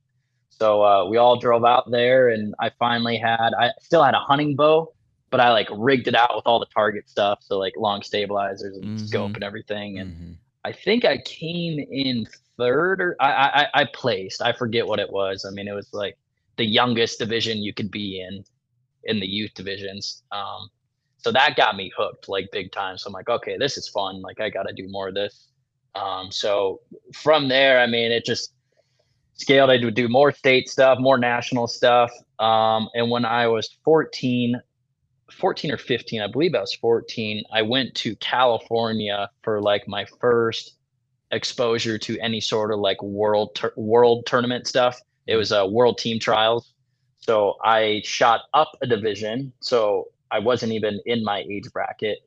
So 0.49 0.83
uh, 0.83 1.05
we 1.07 1.17
all 1.17 1.37
drove 1.39 1.65
out 1.65 1.91
there, 1.91 2.29
and 2.29 2.55
I 2.59 2.71
finally 2.79 3.17
had. 3.17 3.51
I 3.59 3.71
still 3.79 4.03
had 4.03 4.15
a 4.15 4.19
hunting 4.19 4.55
bow, 4.55 4.91
but 5.29 5.39
I 5.39 5.51
like 5.51 5.67
rigged 5.71 6.07
it 6.07 6.15
out 6.15 6.35
with 6.35 6.47
all 6.47 6.59
the 6.59 6.65
target 6.73 7.07
stuff, 7.07 7.39
so 7.41 7.59
like 7.59 7.73
long 7.77 8.01
stabilizers 8.01 8.75
and 8.77 8.99
scope 8.99 9.31
Mhm. 9.31 9.35
and 9.35 9.43
everything. 9.43 9.99
And 9.99 10.15
Mhm. 10.15 10.37
I 10.67 10.73
think 10.73 11.05
I 11.05 11.17
came 11.19 11.79
in 11.79 12.27
third, 12.57 12.99
or 12.99 13.15
I, 13.21 13.67
I 13.73 13.81
I 13.81 13.85
placed. 13.93 14.41
I 14.41 14.51
forget 14.51 14.85
what 14.85 14.99
it 14.99 15.09
was. 15.09 15.45
I 15.45 15.51
mean, 15.51 15.65
it 15.65 15.73
was 15.73 15.87
like 15.93 16.17
the 16.57 16.65
youngest 16.65 17.19
division 17.19 17.59
you 17.59 17.73
could 17.73 17.89
be 17.89 18.19
in, 18.19 18.43
in 19.05 19.21
the 19.21 19.27
youth 19.27 19.53
divisions. 19.53 20.23
Um, 20.33 20.67
so 21.19 21.31
that 21.31 21.55
got 21.55 21.77
me 21.77 21.89
hooked 21.97 22.27
like 22.27 22.49
big 22.51 22.73
time. 22.73 22.97
So 22.97 23.07
I'm 23.07 23.13
like, 23.13 23.29
okay, 23.29 23.57
this 23.57 23.77
is 23.77 23.87
fun. 23.87 24.21
Like 24.21 24.41
I 24.41 24.49
got 24.49 24.63
to 24.63 24.73
do 24.73 24.89
more 24.89 25.07
of 25.07 25.13
this. 25.13 25.47
Um, 25.95 26.31
so 26.31 26.81
from 27.13 27.47
there, 27.47 27.79
I 27.79 27.87
mean, 27.87 28.11
it 28.11 28.25
just 28.25 28.53
scaled. 29.35 29.69
I 29.69 29.77
would 29.81 29.95
do 29.95 30.09
more 30.09 30.33
state 30.33 30.67
stuff, 30.67 30.99
more 30.99 31.17
national 31.17 31.67
stuff. 31.67 32.11
Um, 32.39 32.89
and 32.93 33.09
when 33.09 33.23
I 33.23 33.47
was 33.47 33.77
14, 33.85 34.61
14 35.31 35.71
or 35.71 35.77
15, 35.77 36.21
I 36.21 36.27
believe 36.27 36.55
I 36.55 36.61
was 36.61 36.73
14, 36.75 37.43
I 37.51 37.61
went 37.61 37.95
to 37.95 38.15
California 38.17 39.29
for 39.43 39.61
like 39.61 39.87
my 39.87 40.05
first 40.19 40.75
exposure 41.31 41.97
to 41.97 42.17
any 42.19 42.39
sort 42.39 42.71
of 42.71 42.79
like 42.79 43.01
world 43.01 43.53
tur- 43.55 43.73
world 43.75 44.25
tournament 44.25 44.67
stuff. 44.67 44.99
It 45.27 45.35
was 45.35 45.51
a 45.51 45.63
uh, 45.63 45.67
world 45.67 45.97
team 45.97 46.19
trials. 46.19 46.73
So 47.19 47.55
I 47.63 48.01
shot 48.05 48.41
up 48.53 48.71
a 48.81 48.87
division. 48.87 49.51
So 49.59 50.07
I 50.31 50.39
wasn't 50.39 50.71
even 50.71 51.01
in 51.05 51.23
my 51.23 51.39
age 51.49 51.69
bracket. 51.73 52.19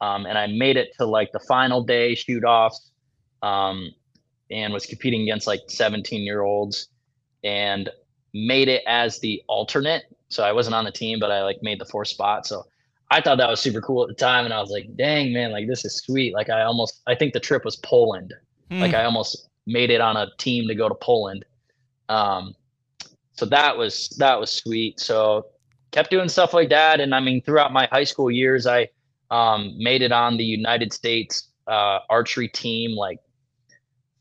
Um, 0.00 0.26
and 0.26 0.38
I 0.38 0.46
made 0.46 0.76
it 0.76 0.94
to 0.98 1.06
like 1.06 1.32
the 1.32 1.40
final 1.40 1.82
day 1.82 2.14
shoot 2.14 2.44
offs 2.44 2.90
um, 3.42 3.92
and 4.50 4.72
was 4.72 4.86
competing 4.86 5.22
against 5.22 5.46
like 5.46 5.60
17 5.68 6.22
year 6.22 6.42
olds 6.42 6.88
and 7.44 7.90
made 8.36 8.68
it 8.68 8.82
as 8.86 9.18
the 9.20 9.42
alternate. 9.48 10.04
So 10.28 10.44
I 10.44 10.52
wasn't 10.52 10.74
on 10.74 10.84
the 10.84 10.92
team, 10.92 11.18
but 11.18 11.30
I 11.30 11.42
like 11.42 11.62
made 11.62 11.80
the 11.80 11.86
fourth 11.86 12.08
spot. 12.08 12.46
So 12.46 12.64
I 13.10 13.20
thought 13.20 13.38
that 13.38 13.48
was 13.48 13.60
super 13.60 13.80
cool 13.80 14.02
at 14.02 14.08
the 14.08 14.14
time. 14.14 14.44
And 14.44 14.52
I 14.52 14.60
was 14.60 14.70
like, 14.70 14.94
dang, 14.96 15.32
man, 15.32 15.52
like 15.52 15.66
this 15.66 15.84
is 15.84 15.96
sweet. 15.96 16.34
Like 16.34 16.50
I 16.50 16.62
almost, 16.62 17.00
I 17.06 17.14
think 17.14 17.32
the 17.32 17.40
trip 17.40 17.64
was 17.64 17.76
Poland. 17.76 18.34
Hmm. 18.70 18.80
Like 18.80 18.94
I 18.94 19.04
almost 19.04 19.48
made 19.66 19.90
it 19.90 20.00
on 20.00 20.16
a 20.16 20.28
team 20.38 20.68
to 20.68 20.74
go 20.74 20.88
to 20.88 20.94
Poland. 20.94 21.44
Um, 22.08 22.54
so 23.32 23.46
that 23.46 23.76
was, 23.76 24.10
that 24.18 24.38
was 24.38 24.50
sweet. 24.50 25.00
So 25.00 25.46
kept 25.92 26.10
doing 26.10 26.28
stuff 26.28 26.52
like 26.52 26.68
that. 26.70 27.00
And 27.00 27.14
I 27.14 27.20
mean, 27.20 27.42
throughout 27.42 27.72
my 27.72 27.88
high 27.90 28.04
school 28.04 28.30
years, 28.30 28.66
I 28.66 28.88
um, 29.30 29.74
made 29.78 30.02
it 30.02 30.12
on 30.12 30.36
the 30.36 30.44
United 30.44 30.92
States 30.92 31.48
uh, 31.66 32.00
archery 32.10 32.48
team 32.48 32.96
like 32.96 33.18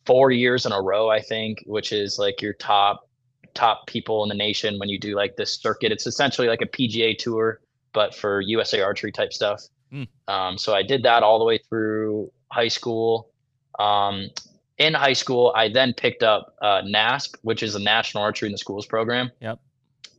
four 0.05 0.31
years 0.31 0.65
in 0.65 0.71
a 0.71 0.81
row, 0.81 1.09
I 1.09 1.21
think, 1.21 1.63
which 1.65 1.91
is 1.91 2.17
like 2.19 2.41
your 2.41 2.53
top 2.53 3.09
top 3.55 3.87
people 3.87 4.21
in 4.23 4.29
the 4.29 4.35
nation 4.35 4.77
when 4.77 4.89
you 4.89 4.99
do 4.99 5.15
like 5.15 5.35
this 5.35 5.59
circuit. 5.59 5.91
It's 5.91 6.05
essentially 6.05 6.47
like 6.47 6.61
a 6.61 6.67
PGA 6.67 7.17
tour, 7.17 7.61
but 7.93 8.13
for 8.13 8.41
USA 8.41 8.81
archery 8.81 9.11
type 9.11 9.33
stuff. 9.33 9.63
Hmm. 9.91 10.03
Um, 10.27 10.57
so 10.57 10.75
I 10.75 10.83
did 10.83 11.03
that 11.03 11.23
all 11.23 11.39
the 11.39 11.45
way 11.45 11.57
through 11.57 12.31
high 12.51 12.67
school. 12.67 13.31
Um, 13.79 14.29
in 14.77 14.93
high 14.93 15.13
school, 15.13 15.53
I 15.55 15.69
then 15.69 15.93
picked 15.93 16.21
up 16.21 16.55
uh, 16.61 16.81
NASP, 16.81 17.35
which 17.41 17.63
is 17.63 17.75
a 17.75 17.79
National 17.79 18.23
Archery 18.23 18.47
in 18.47 18.51
the 18.51 18.57
Schools 18.57 18.85
program. 18.85 19.31
Yep. 19.39 19.59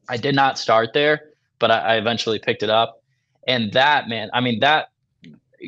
I 0.08 0.16
did 0.16 0.34
not 0.34 0.58
start 0.58 0.92
there, 0.94 1.30
but 1.58 1.70
I, 1.70 1.78
I 1.78 1.96
eventually 1.96 2.38
picked 2.38 2.62
it 2.62 2.70
up. 2.70 3.02
And 3.46 3.72
that, 3.72 4.08
man, 4.08 4.30
I 4.32 4.40
mean, 4.40 4.60
that 4.60 4.88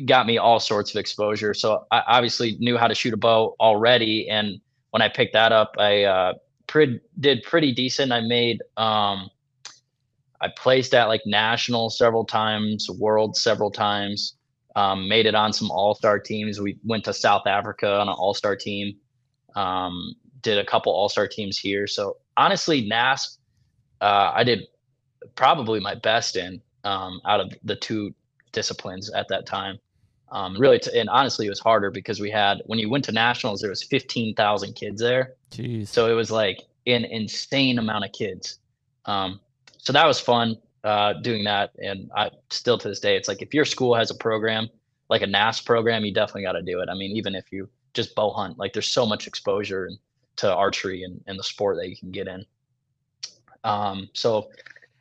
got 0.05 0.25
me 0.25 0.37
all 0.37 0.59
sorts 0.59 0.91
of 0.91 0.99
exposure. 0.99 1.53
So 1.53 1.85
I 1.91 2.01
obviously 2.07 2.57
knew 2.59 2.77
how 2.77 2.87
to 2.87 2.95
shoot 2.95 3.13
a 3.13 3.17
bow 3.17 3.55
already. 3.59 4.29
And 4.29 4.59
when 4.91 5.01
I 5.01 5.09
picked 5.09 5.33
that 5.33 5.51
up, 5.51 5.75
I 5.77 6.03
uh, 6.03 6.33
pre- 6.69 7.01
did 7.19 7.43
pretty 7.43 7.73
decent. 7.73 8.13
I 8.13 8.21
made, 8.21 8.61
um, 8.77 9.29
I 10.39 10.47
placed 10.55 10.93
at 10.93 11.09
like 11.09 11.21
national 11.25 11.89
several 11.89 12.23
times, 12.23 12.89
world 12.89 13.35
several 13.35 13.71
times, 13.71 14.35
um, 14.77 15.09
made 15.09 15.25
it 15.25 15.35
on 15.35 15.51
some 15.51 15.69
all 15.71 15.95
star 15.95 16.19
teams. 16.19 16.61
We 16.61 16.77
went 16.85 17.03
to 17.05 17.13
South 17.13 17.45
Africa 17.45 17.99
on 17.99 18.07
an 18.07 18.15
all 18.17 18.33
star 18.33 18.55
team, 18.55 18.95
um, 19.55 20.15
did 20.41 20.57
a 20.57 20.65
couple 20.65 20.93
all 20.93 21.09
star 21.09 21.27
teams 21.27 21.57
here. 21.57 21.87
So 21.87 22.17
honestly, 22.37 22.87
NASP, 22.87 23.37
uh, 23.99 24.31
I 24.33 24.45
did 24.45 24.67
probably 25.35 25.81
my 25.81 25.95
best 25.95 26.37
in 26.37 26.61
um, 26.85 27.19
out 27.25 27.41
of 27.41 27.53
the 27.63 27.75
two 27.75 28.13
disciplines 28.53 29.11
at 29.11 29.27
that 29.27 29.45
time. 29.45 29.77
Um, 30.31 30.57
really, 30.57 30.79
t- 30.79 30.97
and 30.97 31.09
honestly, 31.09 31.45
it 31.47 31.49
was 31.49 31.59
harder 31.59 31.89
because 31.91 32.19
we 32.19 32.29
had 32.29 32.61
when 32.65 32.79
you 32.79 32.89
went 32.89 33.05
to 33.05 33.11
nationals, 33.11 33.61
there 33.61 33.69
was 33.69 33.83
fifteen 33.83 34.35
thousand 34.35 34.73
kids 34.73 35.01
there, 35.01 35.33
Jeez. 35.51 35.87
so 35.87 36.07
it 36.07 36.13
was 36.13 36.29
like 36.29 36.59
an 36.85 37.05
insane 37.05 37.79
amount 37.79 38.05
of 38.05 38.11
kids. 38.11 38.59
Um, 39.05 39.39
so 39.77 39.93
that 39.93 40.05
was 40.05 40.19
fun 40.19 40.57
uh, 40.83 41.13
doing 41.13 41.43
that, 41.45 41.71
and 41.83 42.11
I 42.15 42.29
still 42.49 42.77
to 42.77 42.87
this 42.87 42.99
day, 42.99 43.15
it's 43.15 43.27
like 43.27 43.41
if 43.41 43.53
your 43.53 43.65
school 43.65 43.95
has 43.95 44.11
a 44.11 44.15
program 44.15 44.69
like 45.09 45.23
a 45.23 45.27
NAS 45.27 45.59
program, 45.59 46.05
you 46.05 46.13
definitely 46.13 46.43
got 46.43 46.53
to 46.53 46.61
do 46.61 46.79
it. 46.79 46.89
I 46.89 46.93
mean, 46.93 47.15
even 47.17 47.35
if 47.35 47.51
you 47.51 47.67
just 47.93 48.15
bow 48.15 48.31
hunt, 48.31 48.57
like 48.57 48.73
there's 48.73 48.87
so 48.87 49.05
much 49.05 49.27
exposure 49.27 49.85
and, 49.85 49.97
to 50.37 50.53
archery 50.53 51.03
and, 51.03 51.21
and 51.27 51.37
the 51.37 51.43
sport 51.43 51.77
that 51.77 51.89
you 51.89 51.97
can 51.97 52.11
get 52.11 52.27
in. 52.27 52.45
Um, 53.63 54.09
so 54.13 54.49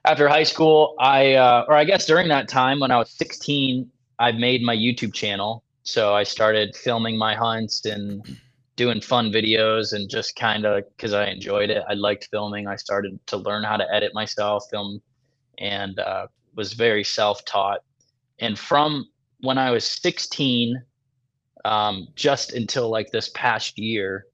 after 0.05 0.27
high 0.27 0.43
school, 0.43 0.97
I, 0.99 1.35
uh, 1.35 1.67
or 1.69 1.75
I 1.75 1.85
guess 1.85 2.07
during 2.07 2.29
that 2.29 2.49
time 2.49 2.81
when 2.81 2.91
I 2.91 2.99
was 2.99 3.11
16, 3.11 3.89
I 4.19 4.33
made 4.33 4.63
my 4.63 4.77
YouTube 4.77 5.15
channel. 5.15 5.65
So 5.83 6.15
I 6.15 6.23
started 6.23 6.77
filming 6.77 7.17
my 7.17 7.35
hunts 7.35 7.85
and 7.87 8.39
doing 8.77 9.01
fun 9.01 9.33
videos 9.33 9.93
and 9.93 10.09
just 10.09 10.37
kind 10.37 10.65
of 10.65 10.85
because 10.97 11.13
I 11.13 11.27
enjoyed 11.27 11.71
it. 11.71 11.83
I 11.89 11.95
liked 11.95 12.29
filming. 12.31 12.67
I 12.67 12.77
started 12.77 13.19
to 13.27 13.37
learn 13.37 13.65
how 13.65 13.77
to 13.77 13.93
edit 13.93 14.13
myself, 14.15 14.65
film, 14.71 15.01
and 15.59 15.99
uh, 15.99 16.27
was 16.55 16.75
very 16.75 17.05
self 17.05 17.45
taught. 17.45 17.81
And 18.41 18.59
from 18.59 19.07
when 19.41 19.59
I 19.59 19.71
was 19.71 19.85
16, 19.85 20.81
um, 21.65 22.09
just 22.15 22.53
until 22.53 22.89
like 22.89 23.11
this 23.11 23.31
past 23.35 23.79
year, 23.79 24.27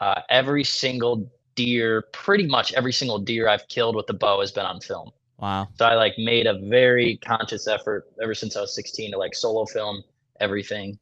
uh, 0.00 0.22
every 0.28 0.64
single 0.64 1.30
deer, 1.54 2.04
pretty 2.12 2.46
much 2.46 2.72
every 2.74 2.92
single 2.92 3.18
deer 3.18 3.48
I've 3.48 3.66
killed 3.68 3.96
with 3.96 4.06
the 4.06 4.14
bow 4.14 4.40
has 4.40 4.52
been 4.52 4.66
on 4.66 4.80
film. 4.80 5.10
Wow. 5.40 5.68
So 5.78 5.86
I 5.86 5.94
like 5.94 6.14
made 6.18 6.46
a 6.46 6.58
very 6.58 7.18
conscious 7.24 7.66
effort 7.66 8.10
ever 8.22 8.34
since 8.34 8.56
I 8.56 8.60
was 8.60 8.74
16 8.74 9.12
to 9.12 9.18
like 9.18 9.34
solo 9.34 9.64
film 9.64 10.02
everything. 10.40 10.98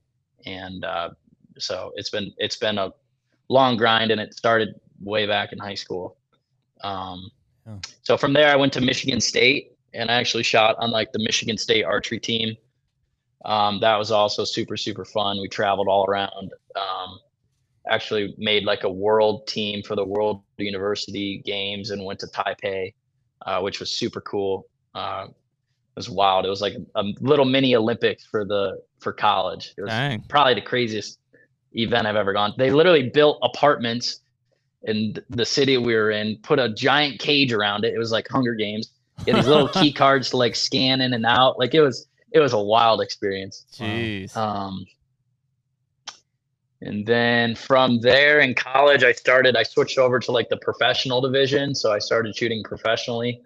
And 0.46 0.84
uh, 0.84 1.10
so 1.58 1.92
it's 1.96 2.10
been 2.10 2.32
it's 2.38 2.56
been 2.56 2.78
a 2.78 2.92
long 3.48 3.76
grind 3.76 4.10
and 4.10 4.20
it 4.20 4.34
started 4.34 4.80
way 5.02 5.26
back 5.26 5.52
in 5.52 5.58
high 5.58 5.74
school. 5.74 6.16
Um, 6.82 7.30
Oh. 7.68 7.80
So 8.02 8.16
from 8.16 8.32
there 8.32 8.50
I 8.50 8.56
went 8.56 8.72
to 8.74 8.80
Michigan 8.80 9.20
State 9.20 9.72
and 9.94 10.10
I 10.10 10.14
actually 10.14 10.42
shot 10.42 10.76
on 10.78 10.90
like 10.90 11.12
the 11.12 11.18
Michigan 11.18 11.58
State 11.58 11.84
archery 11.84 12.18
team. 12.18 12.56
Um, 13.44 13.78
that 13.80 13.96
was 13.96 14.10
also 14.10 14.44
super 14.44 14.76
super 14.76 15.04
fun. 15.04 15.40
We 15.40 15.48
traveled 15.48 15.88
all 15.88 16.04
around. 16.06 16.52
Um, 16.76 17.18
actually 17.88 18.34
made 18.36 18.64
like 18.64 18.84
a 18.84 18.90
world 18.90 19.46
team 19.46 19.82
for 19.82 19.96
the 19.96 20.04
World 20.04 20.42
University 20.58 21.38
Games 21.44 21.90
and 21.90 22.04
went 22.04 22.20
to 22.20 22.26
Taipei, 22.26 22.92
uh, 23.46 23.60
which 23.60 23.80
was 23.80 23.90
super 23.90 24.20
cool. 24.20 24.66
Uh, 24.94 25.26
it 25.28 25.34
was 25.96 26.10
wild. 26.10 26.44
It 26.46 26.48
was 26.48 26.60
like 26.60 26.76
a 26.94 27.04
little 27.20 27.44
mini 27.44 27.74
Olympics 27.74 28.24
for 28.24 28.44
the 28.44 28.80
for 29.00 29.12
college. 29.12 29.74
It 29.76 29.82
was 29.82 29.90
Dang. 29.90 30.22
probably 30.28 30.54
the 30.54 30.60
craziest 30.60 31.18
event 31.72 32.06
I've 32.06 32.16
ever 32.16 32.32
gone. 32.32 32.54
They 32.56 32.70
literally 32.70 33.10
built 33.10 33.38
apartments 33.42 34.20
in 34.84 35.16
the 35.30 35.44
city 35.44 35.76
we 35.76 35.94
were 35.94 36.10
in, 36.10 36.38
put 36.42 36.58
a 36.58 36.68
giant 36.68 37.18
cage 37.18 37.52
around 37.52 37.84
it. 37.84 37.94
It 37.94 37.98
was 37.98 38.12
like 38.12 38.28
Hunger 38.28 38.54
Games. 38.54 38.90
You 39.26 39.34
these 39.34 39.48
little 39.48 39.68
key 39.68 39.92
cards 40.04 40.30
to 40.30 40.36
like 40.36 40.54
scan 40.54 41.00
in 41.00 41.12
and 41.12 41.26
out. 41.26 41.58
Like 41.58 41.74
it 41.74 41.80
was 41.80 42.06
it 42.32 42.40
was 42.40 42.52
a 42.52 42.60
wild 42.60 43.00
experience. 43.00 43.66
Jeez. 43.74 44.36
Um, 44.36 44.86
and 46.80 47.04
then 47.04 47.56
from 47.56 48.00
there 48.00 48.40
in 48.40 48.54
college, 48.54 49.02
I 49.02 49.12
started, 49.12 49.56
I 49.56 49.64
switched 49.64 49.98
over 49.98 50.20
to 50.20 50.32
like 50.32 50.48
the 50.48 50.58
professional 50.58 51.20
division. 51.20 51.74
So 51.74 51.92
I 51.92 51.98
started 51.98 52.36
shooting 52.36 52.62
professionally. 52.62 53.42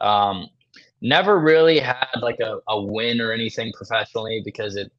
Um, 0.00 0.48
never 1.00 1.38
really 1.38 1.78
had 1.78 2.08
like 2.20 2.40
a, 2.40 2.58
a 2.68 2.80
win 2.80 3.20
or 3.20 3.32
anything 3.32 3.72
professionally 3.72 4.42
because 4.44 4.76
it 4.76 4.92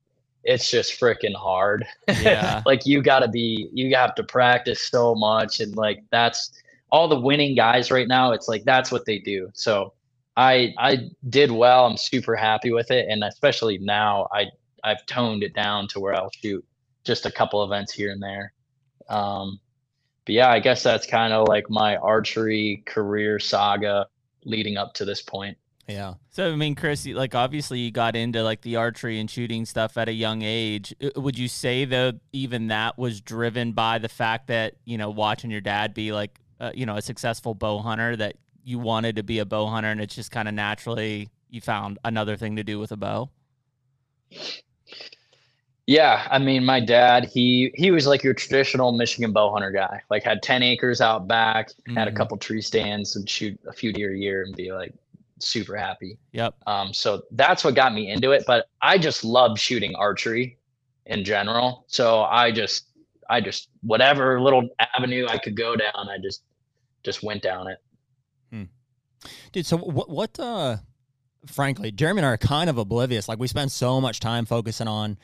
it's 0.45 0.69
just 0.69 0.99
freaking 0.99 1.33
hard. 1.33 1.85
Yeah. 2.21 2.61
like 2.65 2.85
you 2.85 3.01
got 3.01 3.19
to 3.19 3.29
be 3.29 3.69
you 3.73 3.95
have 3.95 4.13
to 4.15 4.23
practice 4.23 4.89
so 4.89 5.15
much 5.15 5.59
and 5.59 5.75
like 5.75 6.03
that's 6.11 6.51
all 6.91 7.07
the 7.07 7.19
winning 7.19 7.55
guys 7.55 7.89
right 7.89 8.07
now 8.07 8.33
it's 8.33 8.47
like 8.47 8.63
that's 8.63 8.91
what 8.91 9.05
they 9.05 9.19
do. 9.19 9.49
So 9.53 9.93
I 10.37 10.73
I 10.77 11.09
did 11.29 11.51
well. 11.51 11.85
I'm 11.85 11.97
super 11.97 12.35
happy 12.35 12.71
with 12.71 12.91
it 12.91 13.07
and 13.09 13.23
especially 13.23 13.77
now 13.77 14.27
I 14.31 14.47
I've 14.85 15.05
toned 15.05 15.43
it 15.43 15.53
down 15.53 15.87
to 15.89 15.99
where 15.99 16.13
I'll 16.13 16.31
shoot 16.41 16.65
just 17.03 17.25
a 17.25 17.31
couple 17.31 17.63
events 17.63 17.91
here 17.93 18.11
and 18.11 18.21
there. 18.21 18.53
Um 19.09 19.59
but 20.25 20.35
yeah, 20.35 20.49
I 20.49 20.59
guess 20.59 20.83
that's 20.83 21.05
kind 21.05 21.33
of 21.33 21.47
like 21.47 21.69
my 21.69 21.97
archery 21.97 22.81
career 22.85 23.39
saga 23.39 24.07
leading 24.45 24.77
up 24.77 24.93
to 24.95 25.05
this 25.05 25.21
point. 25.21 25.57
Yeah. 25.87 26.13
So 26.29 26.49
I 26.51 26.55
mean, 26.55 26.75
Chris, 26.75 27.05
you- 27.05 27.15
like 27.15 27.35
obviously 27.35 27.79
you 27.79 27.91
got 27.91 28.15
into 28.15 28.41
like 28.41 28.61
the 28.61 28.77
archery 28.77 29.19
and 29.19 29.29
shooting 29.29 29.65
stuff 29.65 29.97
at 29.97 30.07
a 30.07 30.13
young 30.13 30.41
age. 30.41 30.95
Uh, 31.03 31.19
Would 31.19 31.37
you 31.37 31.49
say 31.49 31.83
though 31.85 32.13
even 32.31 32.67
that 32.67 32.97
was 32.97 33.19
driven 33.19 33.73
by 33.73 33.97
the 33.99 34.07
fact 34.09 34.47
that 34.47 34.75
you 34.85 34.97
know 34.97 35.09
watching 35.09 35.51
your 35.51 35.61
dad 35.61 35.93
be 35.93 36.13
like 36.13 36.39
uh, 36.61 36.71
you 36.73 36.85
know 36.85 36.95
a 36.95 37.01
successful 37.01 37.53
bow 37.53 37.79
hunter 37.79 38.15
that 38.15 38.37
you 38.63 38.79
wanted 38.79 39.17
to 39.17 39.23
be 39.23 39.39
a 39.39 39.45
bow 39.45 39.67
hunter 39.67 39.89
and 39.89 39.99
it's 39.99 40.15
just 40.15 40.31
kind 40.31 40.47
of 40.47 40.53
naturally 40.53 41.29
you 41.49 41.59
found 41.59 41.99
another 42.05 42.37
thing 42.37 42.55
to 42.55 42.63
do 42.63 42.79
with 42.79 42.93
a 42.93 42.97
bow? 42.97 43.29
Yeah, 45.85 46.25
I 46.31 46.39
mean, 46.39 46.63
my 46.63 46.79
dad, 46.79 47.25
he 47.25 47.71
he 47.75 47.91
was 47.91 48.07
like 48.07 48.23
your 48.23 48.33
traditional 48.33 48.93
Michigan 48.93 49.33
bow 49.33 49.51
hunter 49.51 49.71
guy. 49.71 50.01
Like 50.09 50.23
had 50.23 50.41
10 50.41 50.63
acres 50.63 51.01
out 51.01 51.27
back, 51.27 51.71
had 51.93 52.07
a 52.07 52.11
Mhm. 52.11 52.15
couple 52.15 52.37
tree 52.37 52.61
stands 52.61 53.15
and 53.17 53.29
shoot 53.29 53.59
a 53.67 53.73
few 53.73 53.91
deer 53.91 54.13
a 54.13 54.17
year 54.17 54.43
and 54.43 54.55
be 54.55 54.71
like 54.71 54.93
super 55.39 55.75
happy. 55.75 56.17
Yep. 56.31 56.55
Um, 56.67 56.93
so 56.93 57.23
that's 57.31 57.65
what 57.65 57.75
got 57.75 57.93
me 57.93 58.09
into 58.09 58.31
it. 58.31 58.45
But 58.47 58.67
I 58.81 58.97
just 58.97 59.25
love 59.25 59.59
shooting 59.59 59.93
archery 59.95 60.57
in 61.05 61.25
general. 61.25 61.83
So 61.87 62.21
I 62.21 62.51
just 62.51 62.85
I 63.29 63.41
just 63.41 63.67
whatever 63.81 64.39
little 64.39 64.69
avenue 64.95 65.27
I 65.27 65.37
could 65.37 65.57
go 65.57 65.75
down, 65.75 66.07
I 66.09 66.17
just 66.17 66.43
just 67.03 67.23
went 67.23 67.43
down 67.43 67.67
it. 67.67 67.77
Dude, 69.53 69.65
so 69.65 69.77
what 69.77 70.09
what 70.09 70.39
uh 70.39 70.77
frankly, 71.45 71.91
Jeremy 71.91 72.19
and 72.19 72.25
I 72.25 72.29
are 72.31 72.37
kind 72.37 72.69
of 72.69 72.77
oblivious. 72.77 73.27
Like 73.27 73.39
we 73.39 73.47
spend 73.47 73.71
so 73.71 73.99
much 74.01 74.19
time 74.21 74.45
focusing 74.45 74.87
on 74.87 75.17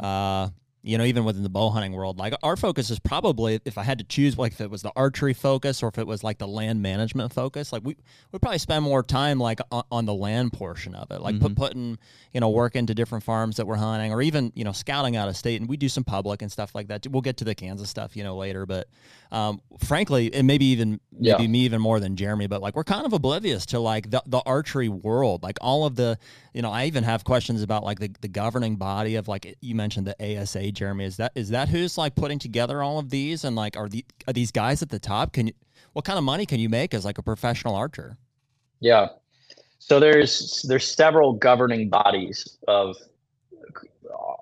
uh 0.00 0.48
you 0.82 0.96
know, 0.98 1.02
even 1.02 1.24
within 1.24 1.42
the 1.42 1.48
bow 1.48 1.70
hunting 1.70 1.94
world, 1.94 2.16
like 2.16 2.32
our 2.44 2.56
focus 2.56 2.90
is 2.90 3.00
probably 3.00 3.58
if 3.64 3.76
I 3.76 3.82
had 3.82 3.98
to 3.98 4.04
choose, 4.04 4.38
like 4.38 4.52
if 4.52 4.60
it 4.60 4.70
was 4.70 4.82
the 4.82 4.92
archery 4.94 5.34
focus 5.34 5.82
or 5.82 5.88
if 5.88 5.98
it 5.98 6.06
was 6.06 6.22
like 6.22 6.38
the 6.38 6.46
land 6.46 6.80
management 6.80 7.32
focus, 7.32 7.72
like 7.72 7.82
we 7.84 7.96
we 8.30 8.38
probably 8.38 8.58
spend 8.58 8.84
more 8.84 9.02
time 9.02 9.40
like 9.40 9.58
on, 9.72 9.82
on 9.90 10.04
the 10.04 10.14
land 10.14 10.52
portion 10.52 10.94
of 10.94 11.10
it, 11.10 11.20
like 11.20 11.40
put, 11.40 11.50
Mhm. 11.52 11.56
putting 11.56 11.98
you 12.32 12.38
know 12.40 12.50
work 12.50 12.76
into 12.76 12.94
different 12.94 13.24
farms 13.24 13.56
that 13.56 13.66
we're 13.66 13.74
hunting, 13.74 14.12
or 14.12 14.22
even 14.22 14.52
you 14.54 14.62
know 14.62 14.70
scouting 14.70 15.16
out 15.16 15.28
of 15.28 15.36
state, 15.36 15.60
and 15.60 15.68
we 15.68 15.76
do 15.76 15.88
some 15.88 16.04
public 16.04 16.40
and 16.40 16.52
stuff 16.52 16.72
like 16.72 16.86
that. 16.86 17.04
We'll 17.10 17.20
get 17.20 17.38
to 17.38 17.44
the 17.44 17.56
Kansas 17.56 17.90
stuff, 17.90 18.16
you 18.16 18.22
know, 18.22 18.36
later, 18.36 18.64
but 18.64 18.86
um, 19.32 19.60
frankly, 19.78 20.32
and 20.32 20.46
maybe 20.46 20.66
even 20.66 21.00
maybe 21.12 21.42
Yeah. 21.42 21.48
me 21.48 21.60
even 21.60 21.80
more 21.80 21.98
than 22.00 22.16
Jeremy, 22.16 22.46
but 22.46 22.60
like 22.62 22.76
we're 22.76 22.84
kind 22.84 23.06
of 23.06 23.12
oblivious 23.12 23.66
to 23.66 23.80
like 23.80 24.10
the, 24.10 24.22
the 24.26 24.40
archery 24.46 24.88
world, 24.88 25.42
like 25.42 25.58
all 25.60 25.84
of 25.86 25.96
the, 25.96 26.18
you 26.52 26.62
know, 26.62 26.70
I 26.70 26.84
even 26.86 27.04
have 27.04 27.24
questions 27.24 27.62
about 27.62 27.84
like 27.84 27.98
the, 27.98 28.10
the 28.20 28.28
governing 28.28 28.76
body 28.76 29.16
of 29.16 29.28
like 29.28 29.56
you 29.60 29.74
mentioned 29.74 30.06
the 30.06 30.40
ASA, 30.40 30.72
Jeremy. 30.72 31.04
Is 31.04 31.16
that 31.16 31.32
is 31.34 31.48
that 31.50 31.68
who's 31.68 31.98
like 31.98 32.14
putting 32.14 32.38
together 32.38 32.82
all 32.82 32.98
of 32.98 33.10
these, 33.10 33.44
and 33.44 33.56
like 33.56 33.76
are 33.76 33.88
the 33.88 34.04
are 34.26 34.32
these 34.32 34.52
guys 34.52 34.82
at 34.82 34.90
the 34.90 34.98
top? 34.98 35.32
Can 35.32 35.48
you 35.48 35.52
what 35.92 36.04
kind 36.04 36.18
of 36.18 36.24
money 36.24 36.46
can 36.46 36.60
you 36.60 36.68
make 36.68 36.94
as 36.94 37.04
like 37.04 37.18
a 37.18 37.22
professional 37.22 37.74
archer? 37.74 38.18
Yeah. 38.80 39.08
So 39.78 40.00
there's 40.00 40.62
there's 40.68 40.86
several 40.86 41.32
governing 41.32 41.88
bodies 41.88 42.58
of 42.68 42.96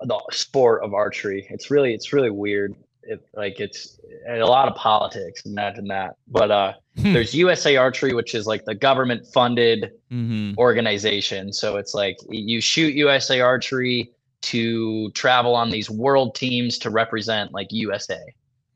the 0.03 0.19
sport 0.31 0.83
of 0.83 0.93
archery. 0.93 1.47
It's 1.49 1.71
really 1.71 1.93
it's 1.93 2.13
really 2.13 2.29
weird. 2.29 2.75
It, 3.07 3.25
like 3.35 3.59
it's 3.59 3.99
a 4.27 4.39
lot 4.39 4.67
of 4.67 4.75
politics. 4.75 5.43
Imagine 5.45 5.87
that. 5.89 6.15
But 6.27 6.51
uh, 6.51 6.73
there's 6.95 7.33
USA 7.35 7.75
Archery, 7.75 8.13
which 8.13 8.33
is 8.33 8.47
like 8.47 8.65
the 8.65 8.75
government 8.75 9.25
funded 9.33 9.91
Mm-hmm. 10.11 10.57
organization. 10.57 11.51
So 11.51 11.75
it's 11.75 11.93
like 11.93 12.15
you 12.29 12.61
shoot 12.61 12.93
USA 12.95 13.41
Archery 13.41 14.11
to 14.43 15.11
travel 15.11 15.55
on 15.55 15.71
these 15.71 15.89
world 15.89 16.35
teams 16.35 16.77
to 16.79 16.89
represent 16.89 17.51
like 17.51 17.67
USA. 17.71 18.19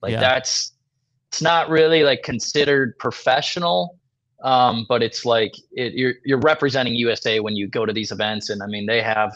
Like 0.02 0.13
Yeah. 0.13 0.20
that's 0.20 0.74
it's 1.32 1.42
not 1.42 1.70
really 1.70 2.04
like 2.04 2.24
considered 2.24 2.98
professional, 2.98 3.98
um, 4.44 4.86
but 4.89 5.02
it's 5.04 5.24
like 5.24 5.54
it, 5.72 5.94
you're 5.94 6.15
you're 6.26 6.39
representing 6.39 6.96
USA 6.96 7.39
when 7.39 7.56
you 7.56 7.68
go 7.68 7.86
to 7.86 7.94
these 7.94 8.12
events. 8.12 8.50
And 8.50 8.62
I 8.62 8.65
mean 8.68 8.86
they 8.86 9.02
have 9.02 9.32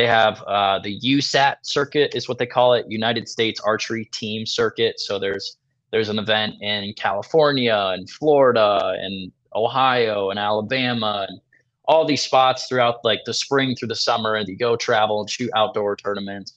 they 0.00 0.06
have 0.06 0.42
uh, 0.46 0.78
the 0.78 0.98
USAT 1.00 1.56
circuit 1.60 2.14
is 2.14 2.26
what 2.26 2.38
they 2.38 2.46
call 2.46 2.72
it, 2.72 2.86
United 2.88 3.28
States 3.28 3.60
Archery 3.60 4.06
Team 4.06 4.46
Circuit. 4.46 4.98
So 4.98 5.18
there's 5.18 5.58
there's 5.90 6.08
an 6.08 6.18
event 6.18 6.54
in 6.62 6.94
California 6.96 7.92
and 7.92 8.08
Florida 8.08 8.94
and 8.98 9.30
Ohio 9.54 10.30
and 10.30 10.38
Alabama 10.38 11.26
and 11.28 11.38
all 11.84 12.06
these 12.06 12.22
spots 12.22 12.66
throughout 12.66 13.04
like 13.04 13.20
the 13.26 13.34
spring 13.34 13.76
through 13.76 13.88
the 13.88 13.94
summer 13.94 14.36
and 14.36 14.48
you 14.48 14.56
go 14.56 14.74
travel 14.74 15.20
and 15.20 15.28
shoot 15.28 15.50
outdoor 15.54 15.96
tournaments 15.96 16.54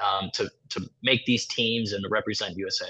um, 0.00 0.30
to 0.34 0.48
to 0.68 0.88
make 1.02 1.26
these 1.26 1.46
teams 1.46 1.94
and 1.94 2.04
to 2.04 2.08
represent 2.08 2.56
USA. 2.56 2.86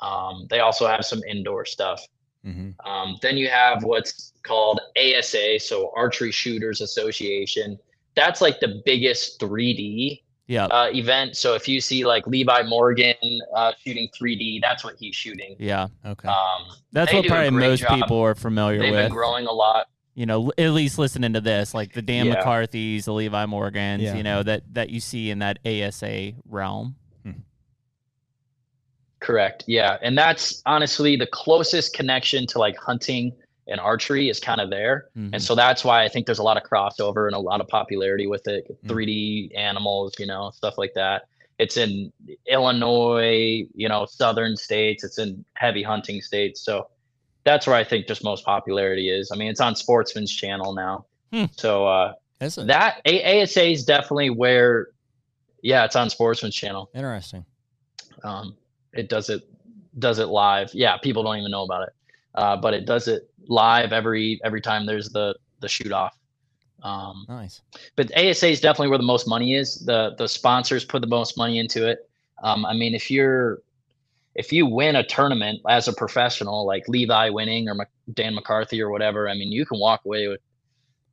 Um, 0.00 0.46
they 0.50 0.60
also 0.60 0.86
have 0.86 1.06
some 1.06 1.22
indoor 1.26 1.64
stuff. 1.64 2.06
Mm-hmm. 2.44 2.86
Um, 2.86 3.16
then 3.22 3.38
you 3.38 3.48
have 3.48 3.82
what's 3.82 4.34
called 4.42 4.78
ASA, 4.98 5.58
so 5.60 5.90
Archery 5.96 6.32
Shooters 6.32 6.82
Association. 6.82 7.78
That's 8.16 8.40
like 8.40 8.60
the 8.60 8.82
biggest 8.84 9.40
3D 9.40 10.22
Yep. 10.48 10.70
uh, 10.72 10.88
event. 10.92 11.36
So 11.36 11.54
if 11.54 11.68
you 11.68 11.80
see 11.80 12.04
like 12.04 12.26
Levi 12.26 12.62
Morgan 12.64 13.14
uh, 13.54 13.72
shooting 13.84 14.08
3D, 14.20 14.60
that's 14.60 14.82
what 14.82 14.96
he's 14.98 15.14
shooting. 15.14 15.54
yeah. 15.60 15.86
Okay. 16.04 16.26
Um, 16.28 16.66
That's 16.92 17.12
what 17.12 17.24
probably 17.26 17.50
most 17.50 17.82
job. 17.82 18.00
people 18.00 18.18
are 18.18 18.34
familiar 18.34 18.80
they've 18.80 18.90
with. 18.90 19.04
been 19.06 19.12
growing 19.12 19.46
a 19.46 19.52
lot. 19.52 19.86
you 20.16 20.26
know, 20.26 20.50
at 20.58 20.70
least 20.72 20.98
listening 20.98 21.32
to 21.34 21.40
this, 21.40 21.72
like 21.72 21.92
the 21.92 22.02
Dan 22.02 22.26
Yeah. 22.26 22.34
McCarthy's, 22.34 23.04
the 23.04 23.12
Levi 23.12 23.46
Morgans, 23.46 24.02
Yeah. 24.02 24.16
you 24.16 24.24
know, 24.24 24.42
that 24.42 24.62
that 24.74 24.90
you 24.90 24.98
see 24.98 25.30
in 25.30 25.38
that 25.38 25.60
ASA 25.64 26.32
realm. 26.48 26.96
Correct. 29.20 29.64
Yeah. 29.66 29.98
And 30.02 30.16
that's 30.16 30.62
honestly 30.64 31.14
the 31.14 31.26
closest 31.26 31.92
connection 31.94 32.46
to 32.48 32.58
like 32.58 32.76
hunting 32.78 33.32
and 33.66 33.78
archery 33.80 34.28
is 34.28 34.40
kind 34.40 34.60
of 34.60 34.70
there. 34.70 35.08
Mhm. 35.16 35.30
And 35.34 35.42
so 35.42 35.54
that's 35.54 35.84
why 35.84 36.02
I 36.02 36.08
think 36.08 36.26
there's 36.26 36.38
a 36.38 36.42
lot 36.42 36.56
of 36.56 36.62
crossover 36.64 37.26
and 37.26 37.34
a 37.34 37.38
lot 37.38 37.60
of 37.60 37.68
popularity 37.68 38.26
with 38.26 38.46
it. 38.48 38.66
Mm. 38.84 38.88
3D 38.88 39.52
animals, 39.56 40.14
you 40.18 40.26
know, 40.26 40.50
stuff 40.50 40.76
like 40.78 40.94
that. 40.94 41.22
It's 41.58 41.76
in 41.76 42.12
Illinois, 42.46 43.66
you 43.74 43.88
know, 43.88 44.06
southern 44.06 44.56
states, 44.56 45.04
it's 45.04 45.18
in 45.18 45.44
heavy 45.54 45.82
hunting 45.82 46.20
states. 46.20 46.62
So 46.62 46.88
that's 47.44 47.66
where 47.66 47.76
I 47.76 47.84
think 47.84 48.06
just 48.06 48.24
most 48.24 48.44
popularity 48.44 49.10
is. 49.10 49.30
I 49.32 49.36
mean, 49.36 49.48
it's 49.50 49.60
on 49.60 49.76
Sportsman's 49.76 50.32
channel 50.32 50.74
now. 50.74 51.06
Hmm. 51.32 51.44
So 51.56 51.86
uh 51.86 52.12
Is 52.40 52.58
it? 52.58 52.66
that 52.68 53.00
A- 53.04 53.42
ASA 53.42 53.64
is 53.70 53.84
definitely 53.84 54.30
where 54.30 54.88
yeah, 55.62 55.84
it's 55.84 55.96
on 55.96 56.08
Sportsman's 56.08 56.54
channel. 56.54 56.90
Interesting. 56.94 57.44
Um, 58.24 58.56
it 58.94 59.08
does 59.08 59.28
it 59.28 59.42
does 59.98 60.18
it 60.18 60.28
live. 60.28 60.70
Yeah, 60.74 60.96
people 60.98 61.22
don't 61.22 61.36
even 61.38 61.50
know 61.50 61.64
about 61.64 61.82
it, 61.88 61.94
uh, 62.34 62.56
but 62.56 62.74
it 62.74 62.86
does 62.86 63.08
it 63.08 63.30
live 63.46 63.92
every 63.92 64.40
every 64.44 64.60
time 64.60 64.86
there's 64.86 65.10
the 65.10 65.34
the 65.60 65.68
shoot 65.68 65.92
off. 65.92 66.16
Um, 66.82 67.26
Nice. 67.28 67.60
but 67.96 68.10
ASA 68.16 68.48
is 68.48 68.60
definitely 68.60 68.88
where 68.88 68.98
the 68.98 69.04
most 69.04 69.28
money 69.28 69.54
is. 69.54 69.84
The 69.84 70.14
the 70.16 70.28
sponsors 70.28 70.84
put 70.84 71.00
the 71.02 71.08
most 71.08 71.36
money 71.36 71.58
into 71.58 71.86
it. 71.86 72.08
Um, 72.42 72.64
I 72.64 72.72
mean, 72.72 72.94
if 72.94 73.10
you're 73.10 73.58
if 74.34 74.52
you 74.52 74.64
win 74.66 74.96
a 74.96 75.06
tournament 75.06 75.60
as 75.68 75.88
a 75.88 75.92
professional, 75.92 76.64
like 76.64 76.88
Levi 76.88 77.28
winning 77.30 77.68
or 77.68 77.76
Dan 78.14 78.34
McCarthy 78.34 78.80
or 78.80 78.90
whatever, 78.90 79.28
I 79.28 79.34
mean, 79.34 79.52
you 79.52 79.66
can 79.66 79.78
walk 79.78 80.04
away 80.04 80.28
with 80.28 80.40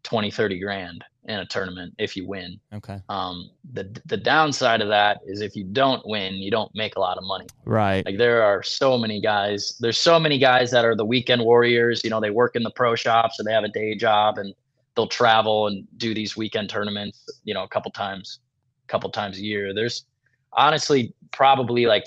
20, 0.08 0.32
30 0.32 0.60
grand 0.60 1.04
in 1.26 1.40
a 1.40 1.46
tournament 1.46 1.94
if 2.00 2.16
you 2.16 2.26
win. 2.26 2.58
Okay. 2.74 3.02
Um, 3.10 3.50
the 3.74 3.94
the 4.06 4.16
downside 4.16 4.82
of 4.82 4.88
that 4.88 5.20
is 5.26 5.42
if 5.42 5.54
you 5.54 5.66
don't 5.66 6.02
win, 6.06 6.36
you 6.36 6.50
don't 6.50 6.72
make 6.74 6.96
a 6.96 7.00
lot 7.02 7.18
of 7.18 7.26
money. 7.26 7.46
Right. 7.66 8.06
Like 8.06 8.18
there 8.18 8.42
are 8.42 8.64
so 8.64 8.98
many 8.98 9.20
guys. 9.20 9.78
There's 9.82 9.98
so 9.98 10.18
many 10.18 10.40
guys 10.40 10.72
that 10.72 10.86
are 10.86 10.96
the 10.96 11.04
weekend 11.04 11.42
warriors. 11.42 12.02
You 12.06 12.10
know, 12.10 12.22
they 12.22 12.30
work 12.30 12.56
in 12.56 12.64
the 12.64 12.72
pro 12.72 12.96
shops 12.96 13.38
or 13.38 13.44
they 13.44 13.52
have 13.52 13.66
a 13.66 13.70
day 13.70 13.96
job 13.96 14.38
and 14.38 14.54
they'll 14.96 15.08
travel 15.08 15.68
and 15.68 15.86
do 15.98 16.14
these 16.14 16.38
weekend 16.38 16.70
tournaments. 16.70 17.26
You 17.44 17.54
know, 17.54 17.64
a 17.64 17.68
couple 17.68 17.92
times, 17.92 18.40
a 18.86 18.88
couple 18.88 19.10
times 19.10 19.38
a 19.38 19.42
year. 19.42 19.74
There's 19.74 20.06
honestly 20.54 21.14
probably 21.34 21.86
like 21.86 22.06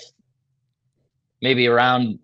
maybe 1.43 1.67
around 1.67 2.17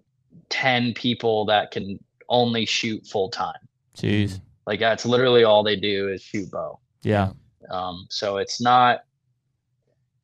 ten 0.50 0.96
people 0.96 1.46
that 1.46 1.70
can 1.70 2.00
only 2.30 2.66
shoot 2.66 3.06
full 3.06 3.30
time. 3.30 3.60
Jeez. 3.96 4.42
Like 4.67 4.82
that's 4.82 5.06
literally 5.06 5.45
all 5.45 5.63
they 5.63 5.77
do 5.77 6.10
is 6.10 6.21
shoot 6.21 6.51
bow. 6.51 6.80
Yeah. 7.01 7.32
Um, 7.71 8.06
so 8.10 8.38
it's 8.38 8.62
not. 8.62 8.99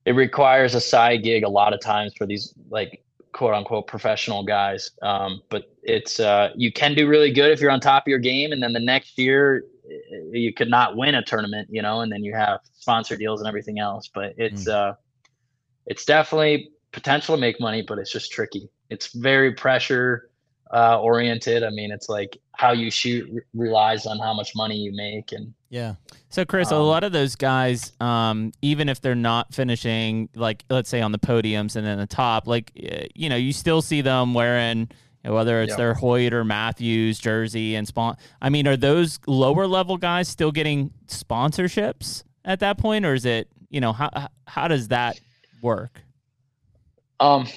It 0.05 0.11
requires 0.11 0.75
a 0.75 0.81
side 0.81 1.23
gig 1.23 1.43
a 1.43 1.49
lot 1.49 1.73
of 1.73 1.79
times 1.79 2.13
for 2.17 2.25
these 2.25 2.53
like 2.69 3.03
quote 3.31 3.53
unquote 3.53 3.87
professional 3.87 4.43
guys. 4.43 4.91
Um, 5.01 5.41
but 5.49 5.73
it's 5.81 6.19
uh, 6.19 6.49
you 6.55 6.73
can 6.73 6.93
do 6.93 7.07
really 7.07 7.31
good 7.31 7.51
if 7.51 7.61
you're 7.61 7.71
on 7.71 7.79
top 7.79 8.03
of 8.03 8.09
your 8.09 8.19
game, 8.19 8.51
and 8.51 8.61
then 8.61 8.73
the 8.73 8.81
next 8.81 9.17
year, 9.17 9.63
eh, 9.89 10.17
you 10.33 10.53
could 10.53 10.69
not 10.69 10.97
win 10.97 11.15
a 11.15 11.23
tournament, 11.23 11.69
you 11.71 11.81
know, 11.81 12.01
and 12.01 12.11
then 12.11 12.21
you 12.25 12.35
have 12.35 12.59
sponsor 12.73 13.15
deals 13.15 13.39
and 13.39 13.47
everything 13.47 13.79
else. 13.79 14.09
But 14.13 14.33
it's 14.37 14.65
mm. 14.65 14.73
uh, 14.73 14.95
it's 15.85 16.03
definitely 16.03 16.69
potential 16.91 17.35
to 17.35 17.39
make 17.39 17.61
money, 17.61 17.81
but 17.81 17.97
it's 17.97 18.11
just 18.11 18.29
tricky. 18.29 18.69
It's 18.89 19.13
very 19.13 19.53
pressure 19.53 20.29
uh, 20.73 20.99
oriented. 20.99 21.63
I 21.63 21.69
mean, 21.69 21.91
it's 21.91 22.09
like 22.09 22.37
how 22.55 22.71
you 22.71 22.89
shoot 22.91 23.29
r- 23.33 23.41
relies 23.53 24.05
on 24.05 24.19
how 24.19 24.33
much 24.33 24.55
money 24.55 24.75
you 24.75 24.91
make, 24.93 25.31
and 25.31 25.53
yeah. 25.69 25.95
So, 26.29 26.43
Chris, 26.45 26.71
um, 26.71 26.79
a 26.79 26.83
lot 26.83 27.03
of 27.03 27.11
those 27.11 27.35
guys, 27.35 27.93
um, 27.99 28.51
even 28.61 28.89
if 28.89 28.99
they're 28.99 29.15
not 29.15 29.53
finishing, 29.53 30.29
like 30.35 30.65
let's 30.69 30.89
say 30.89 31.01
on 31.01 31.11
the 31.11 31.19
podiums 31.19 31.75
and 31.75 31.85
then 31.85 31.97
the 31.99 32.07
top, 32.07 32.47
like 32.47 32.71
you 32.73 33.29
know, 33.29 33.35
you 33.35 33.53
still 33.53 33.81
see 33.81 34.01
them 34.01 34.33
wearing 34.33 34.89
whether 35.31 35.61
it's 35.61 35.75
their 35.75 35.93
Hoyt 35.93 36.33
or 36.33 36.43
Mathews 36.43 37.17
jersey 37.17 37.75
and 37.75 37.87
spawn. 37.87 38.17
I 38.41 38.49
mean, 38.49 38.67
are 38.67 38.75
those 38.75 39.19
lower 39.25 39.67
level 39.67 39.97
guys 39.97 40.27
still 40.27 40.51
getting 40.51 40.91
sponsorships 41.07 42.23
at 42.43 42.59
that 42.59 42.77
point, 42.77 43.05
or 43.05 43.13
is 43.13 43.25
it 43.25 43.47
you 43.69 43.79
know 43.79 43.93
how 43.93 44.09
how 44.47 44.67
does 44.67 44.89
that 44.89 45.19
work? 45.61 46.01
Um, 47.19 47.47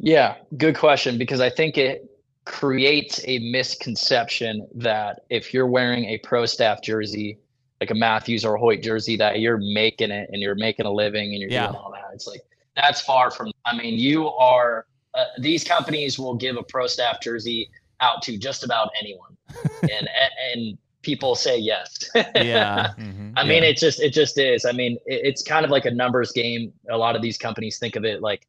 yeah, 0.00 0.36
good 0.56 0.76
question 0.76 1.18
because 1.18 1.40
I 1.40 1.50
think 1.50 1.76
it 1.76 2.10
creates 2.46 3.20
a 3.26 3.38
misconception 3.38 4.66
that 4.74 5.20
if 5.28 5.52
you're 5.52 5.66
wearing 5.66 6.06
a 6.06 6.18
pro 6.18 6.46
staff 6.46 6.82
jersey, 6.82 7.38
like 7.80 7.90
a 7.90 7.94
Mathews 7.94 8.44
or 8.44 8.54
a 8.54 8.58
Hoyt 8.58 8.82
jersey, 8.82 9.16
that 9.16 9.40
you're 9.40 9.58
making 9.58 10.10
it 10.10 10.28
and 10.32 10.40
you're 10.40 10.54
making 10.54 10.86
a 10.86 10.90
living 10.90 11.32
and 11.32 11.40
you're 11.40 11.50
yeah. 11.50 11.66
doing 11.66 11.76
all 11.76 11.92
that. 11.92 12.04
It's 12.14 12.26
like 12.26 12.40
that's 12.76 13.00
far 13.00 13.30
from. 13.30 13.52
I 13.66 13.76
mean, 13.76 13.98
you 13.98 14.28
are 14.28 14.86
uh, 15.14 15.24
these 15.38 15.64
companies 15.64 16.18
will 16.18 16.34
give 16.34 16.56
a 16.56 16.62
pro 16.62 16.86
staff 16.86 17.20
jersey 17.20 17.70
out 18.00 18.22
to 18.22 18.38
just 18.38 18.64
about 18.64 18.90
anyone, 19.00 19.36
and 19.82 20.08
and 20.54 20.78
people 21.02 21.34
say 21.34 21.58
yes. 21.58 22.10
yeah. 22.14 22.92
Mm-hmm. 22.98 23.38
I 23.38 23.44
mean, 23.44 23.62
yeah. 23.62 23.70
it 23.70 23.76
just 23.76 24.00
it 24.00 24.12
just 24.12 24.38
is. 24.38 24.64
I 24.64 24.72
mean, 24.72 24.94
it, 25.06 25.20
it's 25.24 25.42
kind 25.42 25.64
of 25.64 25.70
like 25.70 25.84
a 25.84 25.90
numbers 25.90 26.32
game. 26.32 26.72
A 26.90 26.96
lot 26.96 27.16
of 27.16 27.22
these 27.22 27.38
companies 27.38 27.78
think 27.78 27.96
of 27.96 28.04
it 28.04 28.20
like, 28.20 28.46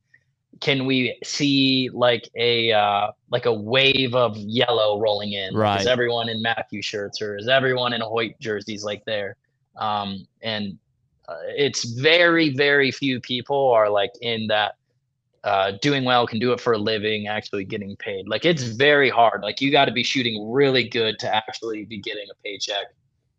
can 0.60 0.86
we 0.86 1.18
see 1.24 1.90
like 1.94 2.30
a 2.36 2.72
uh, 2.72 3.12
like 3.30 3.46
a 3.46 3.54
wave 3.54 4.14
of 4.14 4.38
yellow 4.38 5.00
rolling 5.00 5.34
in? 5.34 5.56
Right. 5.56 5.82
Is 5.82 5.88
everyone 5.88 6.30
in 6.30 6.42
Matthew 6.42 6.82
shirts 6.82 7.22
or 7.22 7.38
is 7.38 7.48
everyone 7.48 7.94
in 7.94 8.02
Hoyt 8.02 8.40
jerseys 8.40 8.84
like 8.84 9.04
there? 9.06 9.38
Um, 9.78 10.28
and 10.42 10.78
uh, 11.28 11.38
it's 11.56 11.86
very 11.86 12.50
very 12.50 12.92
few 12.92 13.20
people 13.22 13.72
are 13.72 13.90
like 13.90 14.12
in 14.22 14.48
that 14.48 14.76
uh, 15.44 15.72
doing 15.82 16.04
well, 16.04 16.28
can 16.28 16.38
do 16.38 16.52
it 16.52 16.60
for 16.60 16.74
a 16.74 16.78
living, 16.78 17.28
actually 17.28 17.64
getting 17.64 17.96
paid. 17.96 18.28
Like 18.28 18.46
it's 18.46 18.64
very 18.64 19.10
hard. 19.10 19.42
Like 19.42 19.62
you 19.62 19.72
got 19.72 19.86
to 19.86 19.92
be 19.92 20.04
shooting 20.04 20.52
really 20.52 20.88
good 20.88 21.18
to 21.20 21.34
actually 21.34 21.86
be 21.86 21.98
getting 21.98 22.28
a 22.30 22.36
paycheck, 22.44 22.86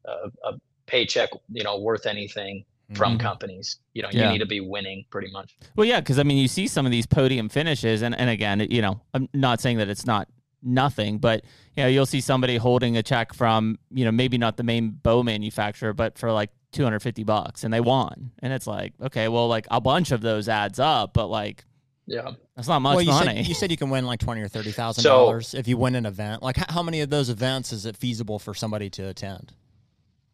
uh, 0.09 0.29
a 0.44 0.55
paycheck, 0.87 1.31
you 1.51 1.62
know, 1.62 1.79
worth 1.79 2.07
anything 2.07 2.64
from 2.94 3.12
mm-hmm. 3.12 3.26
companies. 3.26 3.78
You 3.94 4.02
know, 4.02 4.09
yeah. 4.12 4.26
you 4.26 4.33
need 4.33 4.38
to 4.38 4.46
be 4.46 4.61
winning 4.61 5.05
pretty 5.11 5.31
much. 5.31 5.57
Well, 5.76 5.87
yeah, 5.87 6.00
because 6.00 6.18
I 6.18 6.22
mean, 6.22 6.38
you 6.38 6.48
see 6.48 6.66
some 6.66 6.87
of 6.87 6.92
these 6.92 7.07
podium 7.07 7.48
finishes, 7.48 8.02
and 8.02 8.14
and 8.18 8.31
again, 8.31 8.66
you 8.70 8.83
know, 8.83 9.00
I'm 9.14 9.28
not 9.33 9.61
saying 9.61 9.78
that 9.78 9.88
it's 9.88 10.07
not 10.07 10.28
nothing, 10.62 11.18
but 11.18 11.44
you 11.76 11.83
know, 11.83 11.88
you'll 11.88 12.07
see 12.07 12.20
somebody 12.20 12.57
holding 12.57 12.96
a 12.96 13.02
check 13.02 13.35
from 13.35 13.78
you 13.90 14.05
know 14.05 14.12
maybe 14.12 14.38
not 14.38 14.57
the 14.57 14.62
main 14.62 14.90
bow 14.90 15.22
manufacturer, 15.22 15.92
but 15.92 16.18
for 16.18 16.33
like 16.33 16.50
250 16.72 17.24
bucks, 17.24 17.64
and 17.64 17.72
they 17.72 17.81
won, 17.81 18.33
and 18.40 18.52
it's 18.52 18.66
like 18.66 18.94
okay, 19.00 19.28
well, 19.28 19.48
like 19.48 19.66
a 19.70 19.81
bunch 19.81 20.12
of 20.12 20.20
those 20.20 20.48
adds 20.48 20.78
up, 20.78 21.12
but 21.12 21.26
like 21.26 21.64
yeah, 22.07 22.33
that's 22.57 22.68
not 22.68 22.81
much 22.81 22.96
well, 22.96 23.02
you 23.02 23.11
money. 23.12 23.37
Said, 23.37 23.48
you 23.48 23.55
said 23.55 23.70
you 23.70 23.76
can 23.76 23.90
win 23.90 24.07
like 24.07 24.20
twenty 24.20 24.40
or 24.40 24.48
thirty 24.48 24.72
thousand 24.72 25.02
so, 25.02 25.11
dollars 25.11 25.55
if 25.55 25.68
you 25.68 25.76
win 25.76 25.94
an 25.94 26.07
event. 26.07 26.42
Like, 26.42 26.57
how 26.70 26.83
many 26.83 27.00
of 27.00 27.11
those 27.11 27.28
events 27.28 27.72
is 27.72 27.87
it 27.87 27.96
feasible 27.96 28.38
for 28.38 28.55
somebody 28.55 28.90
to 28.90 29.09
attend? 29.09 29.52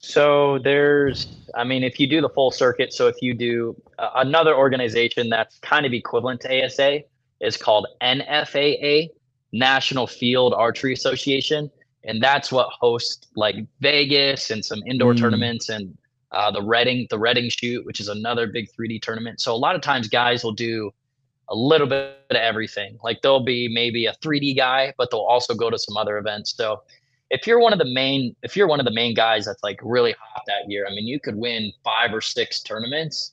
So 0.00 0.58
there's, 0.58 1.26
I 1.54 1.64
mean, 1.64 1.82
if 1.82 1.98
you 1.98 2.06
do 2.06 2.20
the 2.20 2.28
full 2.28 2.50
circuit, 2.50 2.92
so 2.92 3.08
if 3.08 3.16
you 3.20 3.34
do 3.34 3.76
uh, 3.98 4.10
another 4.16 4.54
organization 4.54 5.28
that's 5.28 5.58
kind 5.58 5.84
of 5.84 5.92
equivalent 5.92 6.40
to 6.42 6.64
ASA 6.64 7.00
is 7.40 7.56
called 7.56 7.86
NFAA, 8.00 9.08
National 9.52 10.06
Field 10.06 10.54
Archery 10.54 10.92
Association, 10.92 11.70
and 12.04 12.22
that's 12.22 12.52
what 12.52 12.68
hosts 12.70 13.26
like 13.34 13.56
Vegas 13.80 14.50
and 14.50 14.64
some 14.64 14.80
indoor 14.86 15.14
mm. 15.14 15.18
tournaments 15.18 15.68
and 15.68 15.96
uh, 16.30 16.50
the 16.50 16.62
Reading, 16.62 17.06
the 17.10 17.18
Reading 17.18 17.50
Shoot, 17.50 17.84
which 17.84 18.00
is 18.00 18.08
another 18.08 18.46
big 18.46 18.68
3D 18.78 19.02
tournament. 19.02 19.40
So 19.40 19.54
a 19.54 19.56
lot 19.56 19.74
of 19.74 19.80
times 19.80 20.08
guys 20.08 20.44
will 20.44 20.52
do 20.52 20.92
a 21.48 21.56
little 21.56 21.86
bit 21.86 22.18
of 22.30 22.36
everything. 22.36 22.98
Like 23.02 23.22
they'll 23.22 23.44
be 23.44 23.68
maybe 23.68 24.06
a 24.06 24.12
3D 24.22 24.56
guy, 24.56 24.92
but 24.98 25.10
they'll 25.10 25.20
also 25.20 25.54
go 25.54 25.70
to 25.70 25.78
some 25.78 25.96
other 25.96 26.18
events. 26.18 26.54
So 26.54 26.82
if 27.30 27.46
you're 27.46 27.60
one 27.60 27.72
of 27.72 27.78
the 27.78 27.84
main, 27.84 28.34
if 28.42 28.56
you're 28.56 28.66
one 28.66 28.80
of 28.80 28.86
the 28.86 28.92
main 28.92 29.14
guys 29.14 29.44
that's 29.46 29.62
like 29.62 29.80
really 29.82 30.14
hot 30.18 30.42
that 30.46 30.68
year, 30.68 30.86
I 30.86 30.90
mean, 30.90 31.06
you 31.06 31.20
could 31.20 31.36
win 31.36 31.72
five 31.84 32.12
or 32.12 32.20
six 32.20 32.60
tournaments 32.60 33.32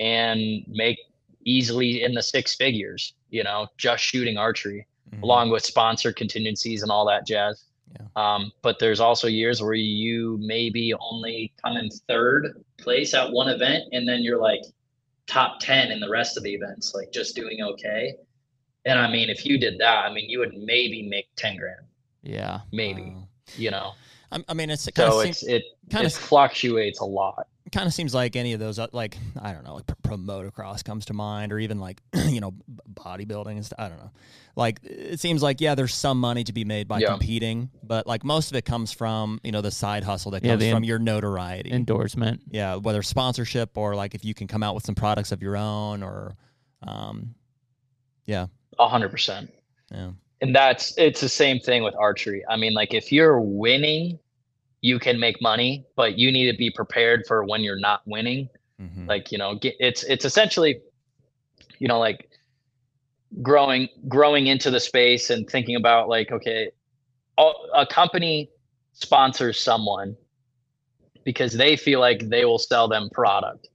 and 0.00 0.64
make 0.68 0.98
easily 1.44 2.02
in 2.02 2.14
the 2.14 2.22
six 2.22 2.54
figures, 2.54 3.14
you 3.30 3.44
know, 3.44 3.68
just 3.76 4.02
shooting 4.02 4.36
archery 4.36 4.86
mm-hmm. 5.10 5.22
along 5.22 5.50
with 5.50 5.64
sponsor 5.64 6.12
contingencies 6.12 6.82
and 6.82 6.90
all 6.90 7.06
that 7.06 7.26
jazz. 7.26 7.64
Yeah. 7.92 8.06
Um, 8.16 8.52
but 8.62 8.78
there's 8.80 9.00
also 9.00 9.28
years 9.28 9.62
where 9.62 9.74
you 9.74 10.38
maybe 10.40 10.92
only 10.98 11.52
come 11.64 11.76
in 11.76 11.88
third 12.08 12.64
place 12.78 13.14
at 13.14 13.30
one 13.30 13.48
event 13.48 13.84
and 13.92 14.08
then 14.08 14.22
you're 14.22 14.40
like, 14.40 14.62
top 15.26 15.58
10 15.60 15.90
in 15.90 16.00
the 16.00 16.08
rest 16.08 16.36
of 16.36 16.42
the 16.42 16.54
events, 16.54 16.94
like 16.94 17.12
just 17.12 17.34
doing 17.34 17.60
okay. 17.62 18.14
And 18.84 18.98
I 18.98 19.10
mean, 19.10 19.28
if 19.28 19.44
you 19.44 19.58
did 19.58 19.78
that, 19.80 20.04
I 20.04 20.12
mean, 20.12 20.30
you 20.30 20.38
would 20.38 20.54
maybe 20.56 21.08
make 21.08 21.26
10 21.36 21.56
grand. 21.56 21.86
Yeah. 22.22 22.60
Maybe, 22.72 23.14
you 23.56 23.70
know, 23.70 23.92
I, 24.48 24.54
mean, 24.54 24.70
it's, 24.70 24.88
it 24.88 24.96
so 24.96 25.20
it's, 25.20 25.42
it 25.44 25.64
kind 25.90 26.06
of 26.06 26.12
fluctuates 26.12 27.00
a 27.00 27.04
lot. 27.04 27.46
Kind 27.72 27.86
of 27.86 27.94
seems 27.94 28.14
like 28.14 28.36
any 28.36 28.52
of 28.52 28.60
those 28.60 28.78
uh, 28.78 28.86
like 28.92 29.18
i 29.40 29.52
don't 29.52 29.64
know 29.64 29.74
like 29.74 29.86
pro 30.04 30.16
motocross 30.16 30.84
comes 30.84 31.06
to 31.06 31.14
mind 31.14 31.52
or 31.52 31.58
even 31.58 31.80
like 31.80 32.00
you 32.14 32.40
know 32.40 32.54
bodybuilding 32.94 33.50
and 33.50 33.66
stuff 33.66 33.80
i 33.80 33.88
don't 33.88 33.98
know. 33.98 34.10
Like 34.54 34.78
it 34.84 35.18
seems 35.20 35.42
like 35.42 35.60
yeah 35.60 35.74
there's 35.74 35.92
some 35.92 36.20
money 36.20 36.44
to 36.44 36.52
be 36.52 36.64
made 36.64 36.86
by 36.86 37.00
yeah. 37.00 37.08
competing 37.08 37.70
but 37.82 38.06
like 38.06 38.24
most 38.24 38.52
of 38.52 38.56
it 38.56 38.64
comes 38.64 38.92
from 38.92 39.40
you 39.42 39.50
know 39.50 39.62
the 39.62 39.72
side 39.72 40.04
hustle 40.04 40.30
that 40.30 40.44
comes 40.44 40.62
yeah, 40.62 40.72
from 40.72 40.84
your 40.84 40.98
notoriety. 40.98 41.72
endorsement. 41.72 42.42
Yeah 42.50 42.76
whether 42.76 43.02
sponsorship 43.02 43.76
or 43.76 43.96
like 43.96 44.14
if 44.14 44.24
you 44.24 44.32
can 44.32 44.46
come 44.46 44.62
out 44.62 44.74
with 44.76 44.86
some 44.86 44.94
products 44.94 45.32
of 45.32 45.42
your 45.42 45.56
own 45.56 46.04
or 46.04 46.36
um 46.86 47.34
yeah. 48.26 48.46
A 48.78 48.88
hundred 48.88 49.10
percent. 49.10 49.52
Yeah 49.90 50.12
and 50.40 50.54
that's 50.54 50.96
it's 50.98 51.20
the 51.20 51.28
same 51.28 51.58
thing 51.58 51.82
with 51.82 51.94
archery 51.98 52.44
i 52.48 52.56
mean 52.56 52.74
like 52.74 52.94
if 52.94 53.10
you're 53.10 53.40
winning 53.40 54.18
you 54.86 55.00
can 55.00 55.18
make 55.18 55.42
money, 55.42 55.84
but 55.96 56.16
you 56.16 56.30
need 56.30 56.50
to 56.50 56.56
be 56.56 56.70
prepared 56.70 57.24
for 57.26 57.44
when 57.44 57.62
you're 57.62 57.78
not 57.78 58.02
winning. 58.06 58.48
Mm-hmm. 58.80 59.06
Like, 59.08 59.32
you 59.32 59.38
know, 59.38 59.56
get, 59.56 59.74
it's 59.80 60.04
it's 60.04 60.24
essentially, 60.24 60.80
you 61.80 61.88
know, 61.88 61.98
like 61.98 62.28
growing 63.42 63.88
growing 64.06 64.46
into 64.46 64.70
the 64.70 64.78
space 64.78 65.30
and 65.30 65.50
thinking 65.50 65.74
about 65.74 66.08
like, 66.08 66.30
okay, 66.30 66.70
a 67.38 67.84
company 67.84 68.48
sponsors 68.92 69.60
someone 69.60 70.16
because 71.24 71.52
they 71.52 71.76
feel 71.76 71.98
like 71.98 72.28
they 72.28 72.44
will 72.44 72.58
sell 72.58 72.86
them 72.86 73.10
product. 73.10 73.68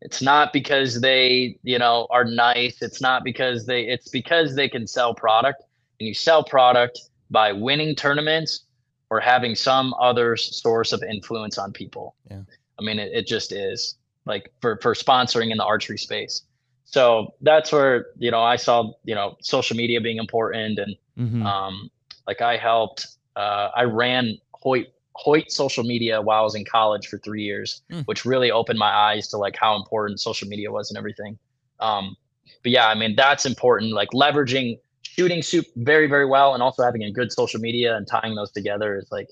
It's 0.00 0.22
not 0.22 0.52
because 0.52 1.00
they, 1.00 1.58
you 1.62 1.78
know, 1.78 2.06
are 2.10 2.24
nice. 2.24 2.80
It's 2.82 3.00
not 3.00 3.22
because 3.24 3.66
they 3.66 3.82
it's 3.82 4.08
because 4.08 4.54
they 4.54 4.68
can 4.68 4.86
sell 4.86 5.14
product 5.14 5.62
and 5.98 6.08
you 6.08 6.14
sell 6.14 6.42
product 6.42 6.98
by 7.30 7.52
winning 7.52 7.94
tournaments 7.94 8.64
or 9.10 9.20
having 9.20 9.54
some 9.54 9.94
other 10.00 10.36
source 10.36 10.92
of 10.92 11.02
influence 11.02 11.58
on 11.58 11.72
people. 11.72 12.14
Yeah. 12.30 12.42
I 12.78 12.82
mean, 12.82 12.98
it, 12.98 13.12
it 13.12 13.26
just 13.26 13.52
is 13.52 13.96
like 14.24 14.52
for, 14.60 14.78
for 14.78 14.94
sponsoring 14.94 15.50
in 15.50 15.58
the 15.58 15.64
archery 15.64 15.98
space. 15.98 16.42
So 16.84 17.34
that's 17.40 17.70
where, 17.70 18.06
you 18.18 18.30
know, 18.30 18.42
I 18.42 18.56
saw, 18.56 18.92
you 19.04 19.14
know, 19.14 19.36
social 19.40 19.76
media 19.76 20.00
being 20.00 20.16
important. 20.16 20.78
And 20.78 20.96
mm-hmm. 21.18 21.46
um, 21.46 21.90
like 22.26 22.40
I 22.40 22.56
helped, 22.56 23.06
uh, 23.36 23.70
I 23.76 23.84
ran 23.84 24.38
Hoyt, 24.54 24.88
Hoyt 25.14 25.50
social 25.50 25.84
media 25.84 26.22
while 26.22 26.40
I 26.40 26.42
was 26.42 26.54
in 26.54 26.64
college 26.64 27.06
for 27.08 27.18
three 27.18 27.42
years, 27.42 27.82
mm. 27.90 28.04
which 28.06 28.24
really 28.24 28.50
opened 28.50 28.78
my 28.78 28.90
eyes 28.90 29.28
to 29.28 29.36
like 29.36 29.56
how 29.56 29.76
important 29.76 30.20
social 30.20 30.48
media 30.48 30.70
was 30.70 30.90
and 30.90 30.98
everything. 30.98 31.38
Um, 31.80 32.16
but 32.62 32.72
yeah, 32.72 32.88
I 32.88 32.94
mean, 32.94 33.16
that's 33.16 33.46
important, 33.46 33.92
like 33.92 34.10
leveraging 34.10 34.78
shooting 35.02 35.42
soup 35.42 35.66
very 35.76 36.06
very 36.06 36.24
well 36.24 36.54
and 36.54 36.62
also 36.62 36.84
having 36.84 37.02
a 37.02 37.10
good 37.10 37.32
social 37.32 37.60
media 37.60 37.96
and 37.96 38.06
tying 38.06 38.36
those 38.36 38.52
together 38.52 38.96
is 38.96 39.08
like 39.10 39.28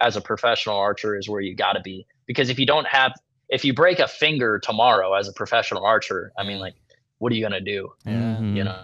as 0.00 0.16
a 0.16 0.20
professional 0.20 0.76
archer 0.76 1.16
is 1.16 1.28
where 1.28 1.40
you 1.40 1.54
got 1.54 1.72
to 1.72 1.80
be 1.80 2.06
because 2.26 2.48
if 2.48 2.60
you 2.60 2.66
don't 2.66 2.86
have 2.86 3.12
if 3.48 3.64
you 3.64 3.74
break 3.74 3.98
a 3.98 4.06
finger 4.06 4.60
tomorrow 4.60 5.14
as 5.14 5.26
a 5.26 5.32
professional 5.32 5.84
archer 5.84 6.32
i 6.38 6.44
mean 6.44 6.60
like 6.60 6.74
what 7.18 7.32
are 7.32 7.34
you 7.34 7.42
gonna 7.42 7.60
do 7.60 7.90
yeah. 8.04 8.40
you 8.40 8.62
know 8.62 8.76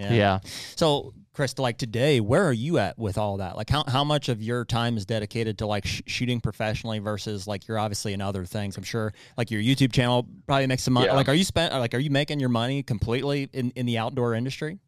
yeah. 0.00 0.12
yeah. 0.12 0.38
So, 0.76 1.14
Chris, 1.32 1.58
like 1.58 1.78
today, 1.78 2.20
where 2.20 2.44
are 2.44 2.52
you 2.52 2.78
at 2.78 2.98
with 2.98 3.16
all 3.16 3.36
that? 3.36 3.56
Like, 3.56 3.70
how, 3.70 3.84
how 3.86 4.02
much 4.02 4.28
of 4.28 4.42
your 4.42 4.64
time 4.64 4.96
is 4.96 5.06
dedicated 5.06 5.58
to 5.58 5.66
like 5.66 5.86
sh- 5.86 6.02
shooting 6.06 6.40
professionally 6.40 6.98
versus 6.98 7.46
like 7.46 7.68
you're 7.68 7.78
obviously 7.78 8.12
in 8.12 8.20
other 8.20 8.44
things? 8.44 8.76
I'm 8.76 8.82
sure 8.82 9.12
like 9.36 9.50
your 9.50 9.62
YouTube 9.62 9.92
channel 9.92 10.26
probably 10.46 10.66
makes 10.66 10.82
some 10.82 10.94
money. 10.94 11.06
Yeah. 11.06 11.14
Like, 11.14 11.28
are 11.28 11.34
you 11.34 11.44
spent 11.44 11.72
like 11.72 11.94
are 11.94 11.98
you 11.98 12.10
making 12.10 12.40
your 12.40 12.48
money 12.48 12.82
completely 12.82 13.48
in 13.52 13.70
in 13.76 13.86
the 13.86 13.98
outdoor 13.98 14.34
industry? 14.34 14.78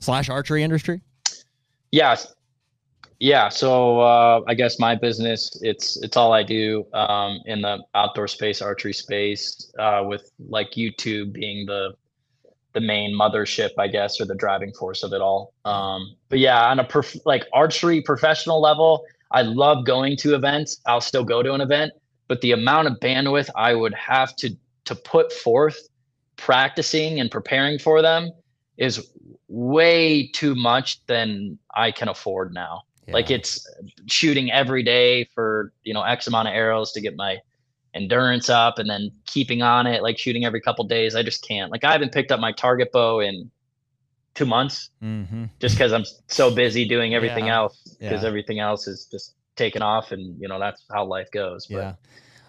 slash 0.00 0.28
archery 0.28 0.62
industry? 0.62 1.00
Yes. 1.90 2.34
Yeah, 3.20 3.48
so 3.48 4.00
uh, 4.00 4.42
I 4.46 4.54
guess 4.54 4.78
my 4.78 4.94
business 4.94 5.58
it's 5.60 6.00
it's 6.04 6.16
all 6.16 6.32
I 6.32 6.44
do 6.44 6.86
um, 6.94 7.40
in 7.46 7.62
the 7.62 7.82
outdoor 7.96 8.28
space, 8.28 8.62
archery 8.62 8.92
space, 8.92 9.72
uh, 9.76 10.04
with 10.06 10.30
like 10.38 10.70
YouTube 10.72 11.32
being 11.32 11.66
the 11.66 11.94
the 12.72 12.80
main 12.80 13.14
mothership, 13.18 13.70
I 13.78 13.88
guess, 13.88 14.20
or 14.20 14.24
the 14.24 14.34
driving 14.34 14.72
force 14.72 15.02
of 15.02 15.12
it 15.12 15.20
all. 15.20 15.54
Um, 15.64 16.14
but 16.28 16.38
yeah, 16.38 16.66
on 16.66 16.78
a 16.78 16.84
prof- 16.84 17.24
like 17.24 17.46
archery 17.52 18.02
professional 18.02 18.60
level, 18.60 19.04
I 19.30 19.42
love 19.42 19.84
going 19.84 20.16
to 20.18 20.34
events. 20.34 20.80
I'll 20.86 21.00
still 21.00 21.24
go 21.24 21.42
to 21.42 21.52
an 21.52 21.60
event, 21.60 21.92
but 22.28 22.40
the 22.40 22.52
amount 22.52 22.88
of 22.88 22.94
bandwidth 23.00 23.50
I 23.56 23.74
would 23.74 23.94
have 23.94 24.36
to 24.36 24.56
to 24.84 24.94
put 24.94 25.32
forth 25.32 25.78
practicing 26.36 27.20
and 27.20 27.30
preparing 27.30 27.78
for 27.78 28.00
them 28.00 28.30
is 28.78 29.06
way 29.48 30.28
too 30.28 30.54
much 30.54 31.04
than 31.06 31.58
I 31.74 31.90
can 31.90 32.08
afford 32.08 32.54
now. 32.54 32.82
Yeah. 33.06 33.14
Like 33.14 33.30
it's 33.30 33.66
shooting 34.06 34.50
every 34.52 34.82
day 34.82 35.24
for, 35.34 35.72
you 35.82 35.92
know, 35.92 36.02
X 36.02 36.26
amount 36.26 36.48
of 36.48 36.54
arrows 36.54 36.92
to 36.92 37.00
get 37.00 37.16
my 37.16 37.38
endurance 37.98 38.48
up 38.48 38.78
and 38.78 38.88
then 38.88 39.10
keeping 39.26 39.62
on 39.62 39.86
it, 39.86 40.02
like 40.02 40.18
shooting 40.18 40.44
every 40.44 40.60
couple 40.60 40.84
days. 40.84 41.14
I 41.14 41.22
just 41.22 41.46
can't. 41.46 41.70
Like 41.70 41.84
I 41.84 41.92
haven't 41.92 42.12
picked 42.12 42.32
up 42.32 42.40
my 42.40 42.52
target 42.52 42.92
bow 42.92 43.20
in 43.20 43.50
two 44.34 44.46
months 44.46 44.90
mm-hmm. 45.02 45.46
just 45.58 45.74
because 45.74 45.92
I'm 45.92 46.04
so 46.28 46.54
busy 46.54 46.86
doing 46.86 47.14
everything 47.14 47.46
yeah. 47.46 47.56
else 47.56 47.96
because 47.98 48.22
yeah. 48.22 48.28
everything 48.28 48.60
else 48.60 48.86
is 48.86 49.06
just 49.10 49.34
taken 49.56 49.82
off 49.82 50.12
and 50.12 50.40
you 50.40 50.48
know 50.48 50.58
that's 50.58 50.82
how 50.90 51.04
life 51.04 51.30
goes. 51.30 51.66
But, 51.66 51.76
yeah. 51.76 51.92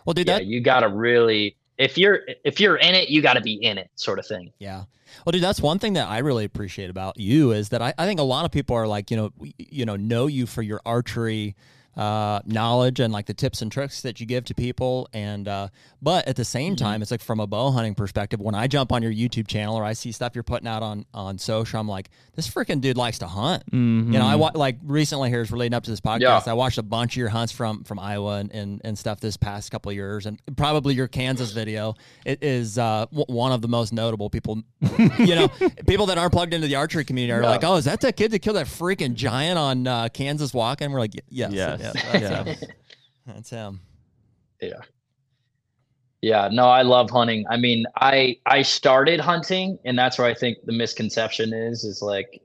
Well, 0.06 0.14
dude, 0.14 0.28
yeah, 0.28 0.38
that... 0.40 0.46
you 0.46 0.62
got 0.62 0.82
to 0.82 0.90
really 0.90 1.58
if 1.80 1.98
you're 1.98 2.20
if 2.44 2.60
you're 2.60 2.76
in 2.76 2.94
it, 2.94 3.10
you 3.10 3.22
got 3.22 3.34
to 3.34 3.42
be 3.42 3.54
in 3.54 3.78
it, 3.78 3.90
sort 3.96 4.20
of 4.20 4.28
thing. 4.28 4.52
Yeah. 4.60 4.84
Well, 5.26 5.32
dude, 5.32 5.42
that's 5.42 5.62
one 5.62 5.80
thing 5.80 5.94
that 5.94 6.08
I 6.08 6.20
really 6.20 6.46
appreciate 6.46 6.92
about 6.92 7.20
you 7.20 7.52
is 7.52 7.70
that 7.70 7.82
I, 7.82 7.94
I 7.98 8.06
think 8.06 8.20
a 8.20 8.24
lot 8.24 8.46
of 8.46 8.52
people 8.52 8.76
are 8.76 8.86
like, 8.86 9.10
you 9.10 9.18
know, 9.18 9.32
you 9.58 9.86
know, 9.86 9.96
know 9.96 10.28
you 10.28 10.46
for 10.46 10.62
your 10.62 10.82
archery 10.86 11.56
uh, 11.98 12.40
knowledge 12.46 13.00
and 13.00 13.12
like 13.12 13.26
the 13.26 13.34
tips 13.34 13.62
and 13.62 13.72
tricks 13.72 14.02
that 14.02 14.20
you 14.20 14.26
give 14.26 14.46
to 14.46 14.56
people. 14.56 15.10
And 15.14 15.48
uh, 15.48 15.70
but 16.02 16.28
at 16.28 16.36
the 16.36 16.46
same 16.46 16.76
mm-hmm. 16.76 16.86
time, 16.86 17.02
it's 17.02 17.12
like 17.12 17.22
from 17.22 17.40
a 17.40 17.48
bow 17.48 17.72
hunting 17.72 17.96
perspective, 17.96 18.40
when 18.40 18.56
I 18.56 18.68
jump 18.68 18.92
on 18.92 19.04
your 19.04 19.12
YouTube 19.12 19.48
channel 19.48 19.76
or 19.76 19.84
I 19.84 19.94
see 19.94 20.12
stuff 20.12 20.34
you're 20.36 20.44
putting 20.44 20.68
out 20.68 20.84
on 20.84 21.06
on 21.14 21.38
social, 21.38 21.80
I'm 21.80 21.88
like, 21.88 22.10
this 22.36 22.48
freaking 22.48 22.82
dude 22.82 22.98
likes 22.98 23.20
to 23.20 23.28
hunt. 23.28 23.66
Mm-hmm. 23.68 24.14
You 24.14 24.20
know, 24.20 24.26
I 24.26 24.36
wa- 24.36 24.52
like 24.54 24.78
recently 24.84 25.30
here's 25.30 25.52
relating 25.52 25.74
up 25.74 25.84
to 25.84 25.92
this 25.92 26.02
podcast. 26.02 26.20
Yeah. 26.22 26.42
I 26.48 26.54
watched 26.54 26.78
a 26.78 26.84
bunch 26.84 27.14
of 27.14 27.18
your 27.18 27.30
hunts 27.30 27.54
from 27.54 27.84
from 27.84 28.00
Iowa 28.00 28.38
and, 28.38 28.52
and, 28.52 28.82
and 28.84 28.98
stuff 28.98 29.20
this 29.20 29.38
past 29.38 29.72
couple 29.72 29.92
years, 29.92 30.26
and 30.26 30.40
probably 30.56 30.94
your 30.94 31.08
Kansas 31.08 31.52
video 31.52 31.96
it 32.26 32.44
is 32.44 32.78
uh, 32.78 33.06
w- 33.12 33.26
one 33.28 33.52
of 33.52 33.62
the 33.62 33.68
most 33.68 33.94
notable 33.94 34.30
people. 34.30 34.62
you 35.20 35.36
know, 35.36 35.48
people 35.88 36.06
that 36.08 36.18
aren't 36.18 36.34
plugged 36.34 36.54
into 36.54 36.68
the 36.68 36.76
archery 36.76 37.06
community 37.06 37.34
are 37.34 37.44
like, 37.44 37.64
oh, 37.64 37.76
is 37.76 37.86
that 37.86 38.02
that 38.02 38.16
kid 38.16 38.32
that 38.32 38.40
killed 38.40 38.56
that 38.56 38.68
freaking 38.68 39.14
giant 39.14 39.58
on 39.58 39.88
uh, 39.88 40.10
Kansas 40.10 40.54
And 40.54 40.94
We're 40.94 41.00
like, 41.00 41.14
yes, 41.30 41.52
yes. 41.52 41.80
yes. 41.82 41.89
That's, 42.12 42.22
yeah. 42.22 42.44
Him. 42.44 42.58
That's 43.26 43.50
him. 43.50 43.80
Yeah. 44.62 44.82
Yeah, 46.22 46.50
no, 46.52 46.68
I 46.68 46.82
love 46.82 47.10
hunting. 47.10 47.46
I 47.50 47.56
mean, 47.58 47.86
I 47.96 48.38
I 48.46 48.62
started 48.62 49.22
hunting 49.22 49.80
and 49.86 49.98
that's 49.98 50.18
where 50.18 50.28
I 50.28 50.34
think 50.34 50.58
the 50.66 50.74
misconception 50.74 51.54
is 51.54 51.86
is 51.86 52.02
like 52.02 52.42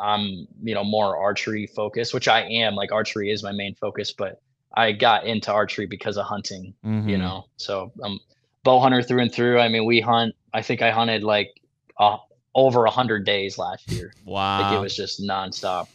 I'm, 0.00 0.48
you 0.62 0.74
know, 0.74 0.82
more 0.82 1.16
archery 1.16 1.66
focused, 1.66 2.12
which 2.12 2.26
I 2.26 2.42
am. 2.42 2.74
Like 2.74 2.90
archery 2.90 3.30
is 3.30 3.42
my 3.42 3.52
main 3.52 3.76
focus, 3.76 4.12
but 4.12 4.40
I 4.74 4.92
got 4.92 5.24
into 5.24 5.52
archery 5.52 5.86
because 5.86 6.16
of 6.16 6.26
hunting, 6.26 6.74
mm-hmm. 6.84 7.08
you 7.08 7.16
know. 7.16 7.44
So 7.58 7.92
I'm 8.02 8.18
bow 8.64 8.80
hunter 8.80 9.02
through 9.02 9.20
and 9.20 9.32
through. 9.32 9.60
I 9.60 9.68
mean, 9.68 9.84
we 9.84 10.00
hunt 10.00 10.34
I 10.52 10.62
think 10.62 10.82
I 10.82 10.90
hunted 10.90 11.22
like 11.22 11.60
uh, 11.98 12.16
over 12.54 12.86
a 12.86 12.90
hundred 12.90 13.24
days 13.24 13.56
last 13.58 13.90
year. 13.92 14.12
Wow. 14.24 14.62
Like 14.62 14.78
it 14.78 14.80
was 14.80 14.96
just 14.96 15.22
nonstop. 15.22 15.88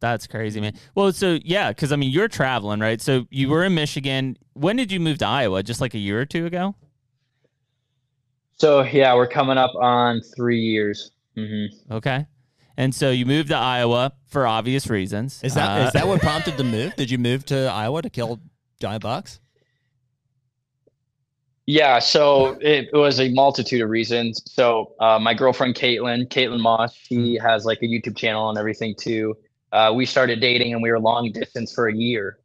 That's 0.00 0.26
crazy, 0.26 0.60
man. 0.60 0.74
Well, 0.94 1.12
so 1.12 1.38
yeah, 1.42 1.70
because 1.70 1.92
I 1.92 1.96
mean, 1.96 2.10
you're 2.10 2.28
traveling, 2.28 2.80
right? 2.80 3.00
So 3.00 3.26
you 3.30 3.48
were 3.48 3.64
in 3.64 3.74
Michigan. 3.74 4.36
When 4.54 4.76
did 4.76 4.92
you 4.92 5.00
move 5.00 5.18
to 5.18 5.26
Iowa? 5.26 5.62
Just 5.62 5.80
like 5.80 5.94
a 5.94 5.98
year 5.98 6.20
or 6.20 6.24
two 6.24 6.46
ago? 6.46 6.74
So 8.54 8.82
yeah, 8.82 9.14
we're 9.14 9.28
coming 9.28 9.58
up 9.58 9.74
on 9.74 10.20
three 10.36 10.60
years. 10.60 11.10
Mm-hmm. 11.36 11.92
Okay. 11.94 12.26
And 12.76 12.94
so 12.94 13.10
you 13.10 13.26
moved 13.26 13.48
to 13.48 13.56
Iowa 13.56 14.12
for 14.26 14.46
obvious 14.46 14.88
reasons. 14.88 15.42
Is 15.42 15.54
that 15.54 15.68
uh, 15.68 15.86
is 15.86 15.92
that 15.94 16.06
what 16.06 16.20
prompted 16.22 16.56
the 16.56 16.64
move? 16.64 16.94
Did 16.94 17.10
you 17.10 17.18
move 17.18 17.44
to 17.46 17.66
Iowa 17.66 18.02
to 18.02 18.10
kill 18.10 18.40
giant 18.80 19.02
bucks? 19.02 19.40
Yeah, 21.66 21.98
so 21.98 22.56
it, 22.62 22.88
was 22.94 23.20
a 23.20 23.28
multitude 23.28 23.82
of 23.82 23.90
reasons. 23.90 24.42
So 24.46 24.94
uh, 25.00 25.18
my 25.18 25.34
girlfriend 25.34 25.74
Caitlin, 25.74 26.26
Caitlin 26.28 26.60
Moss, 26.60 26.94
she 26.94 27.36
hmm. 27.36 27.46
has 27.46 27.66
like 27.66 27.82
a 27.82 27.84
YouTube 27.84 28.16
channel 28.16 28.48
and 28.48 28.56
everything 28.56 28.94
too 28.98 29.36
uh, 29.72 29.92
we 29.94 30.06
started 30.06 30.40
dating 30.40 30.72
and 30.72 30.82
we 30.82 30.90
were 30.90 31.00
long 31.00 31.30
distance 31.32 31.72
for 31.72 31.88
a 31.88 31.94
year. 31.94 32.38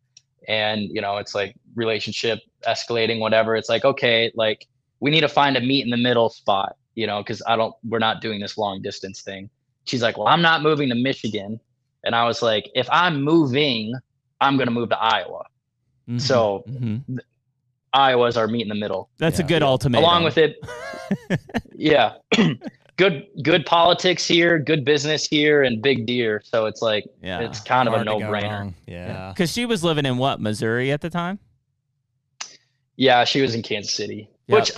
And 0.48 0.82
you 0.92 1.02
know 1.02 1.18
it's 1.18 1.34
like 1.34 1.56
relationship 1.76 2.40
escalating 2.68 3.20
whatever. 3.20 3.56
It's 3.56 3.70
like 3.70 3.86
okay 3.86 4.32
like 4.36 4.68
we 5.00 5.12
need 5.12 5.22
to 5.22 5.30
find 5.30 5.58
a 5.58 5.62
meet 5.62 5.84
in 5.84 5.90
the 5.90 5.98
middle 5.98 6.30
spot 6.30 6.78
you 6.96 7.06
know 7.06 7.22
because 7.22 7.42
i 7.46 7.56
don't 7.56 7.76
we're 7.84 8.00
not 8.00 8.22
doing 8.22 8.40
this 8.40 8.58
long 8.58 8.82
distance 8.82 9.22
thing. 9.22 9.50
She's 9.86 10.02
like 10.02 10.18
well 10.18 10.28
i'm 10.28 10.42
not 10.42 10.62
moving 10.62 10.90
to 10.90 10.96
michigan. 10.96 11.60
And 12.06 12.16
i 12.16 12.26
was 12.26 12.42
like 12.42 12.70
if 12.76 12.88
i'm 12.92 13.22
moving 13.22 13.94
i'm 14.42 14.58
going 14.58 14.68
to 14.68 14.74
move 14.74 14.90
to 14.90 15.00
iowa. 15.00 15.46
Mm-hmm. 16.10 16.18
so 16.18 16.64
mm-hmm. 16.68 17.18
iowa's 17.94 18.36
our 18.36 18.48
meet 18.48 18.64
in 18.64 18.68
the 18.68 18.76
middle. 18.76 19.10
That's 19.18 19.40
yeah. 19.40 19.46
a 19.46 19.48
good 19.48 19.64
ultimatum. 19.64 20.04
Along 20.04 20.24
with 20.24 20.38
it 20.38 20.58
yeah 21.76 22.16
good 22.98 23.28
good 23.42 23.66
politics 23.66 24.28
here, 24.28 24.60
good 24.60 24.86
business 24.86 25.28
here, 25.28 25.64
and 25.64 25.82
big 25.82 26.06
deer. 26.06 26.42
So 26.44 26.66
it's 26.66 26.82
like 26.82 27.06
yeah, 27.22 27.40
it's 27.40 27.60
kind 27.60 27.88
of 27.88 27.96
a 27.96 28.04
no 28.04 28.20
brainer. 28.20 28.74
Yeah, 28.88 29.32
because 29.34 29.52
she 29.52 29.66
was 29.66 29.84
living 29.84 30.06
in 30.06 30.18
what 30.18 30.40
Missouri 30.40 30.92
at 30.92 31.02
the 31.02 31.10
time. 31.10 31.40
Yeah, 32.96 33.24
she 33.24 33.42
was 33.42 33.56
in 33.56 33.64
Kansas 33.64 33.94
City, 33.94 34.30
yep. 34.48 34.60
which 34.60 34.72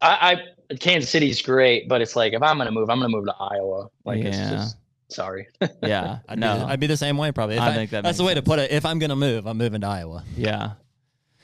I, 0.00 0.42
I 0.70 0.74
Kansas 0.76 1.10
City's 1.10 1.42
great, 1.42 1.88
but 1.88 2.00
it's 2.00 2.16
like 2.16 2.32
if 2.32 2.42
I'm 2.42 2.58
gonna 2.58 2.72
move, 2.72 2.90
I'm 2.90 2.98
gonna 2.98 3.14
move 3.14 3.26
to 3.26 3.34
Iowa. 3.38 3.88
Like 4.04 4.22
yeah. 4.22 4.28
it's 4.28 4.38
just 4.38 4.76
sorry. 5.08 5.48
yeah, 5.82 6.18
I'd 6.28 6.38
no, 6.38 6.56
be, 6.56 6.62
I'd 6.64 6.80
be 6.80 6.86
the 6.86 6.96
same 6.96 7.18
way 7.18 7.32
probably. 7.32 7.56
If 7.56 7.62
I, 7.62 7.70
I 7.70 7.74
think 7.74 7.90
that 7.90 8.04
that's 8.04 8.18
the 8.18 8.24
way 8.24 8.34
sense. 8.34 8.44
to 8.44 8.50
put 8.50 8.58
it. 8.58 8.70
If 8.70 8.86
I'm 8.86 8.98
gonna 8.98 9.16
move, 9.16 9.46
I'm 9.46 9.58
moving 9.58 9.80
to 9.82 9.86
Iowa. 9.86 10.24
Yeah. 10.36 10.72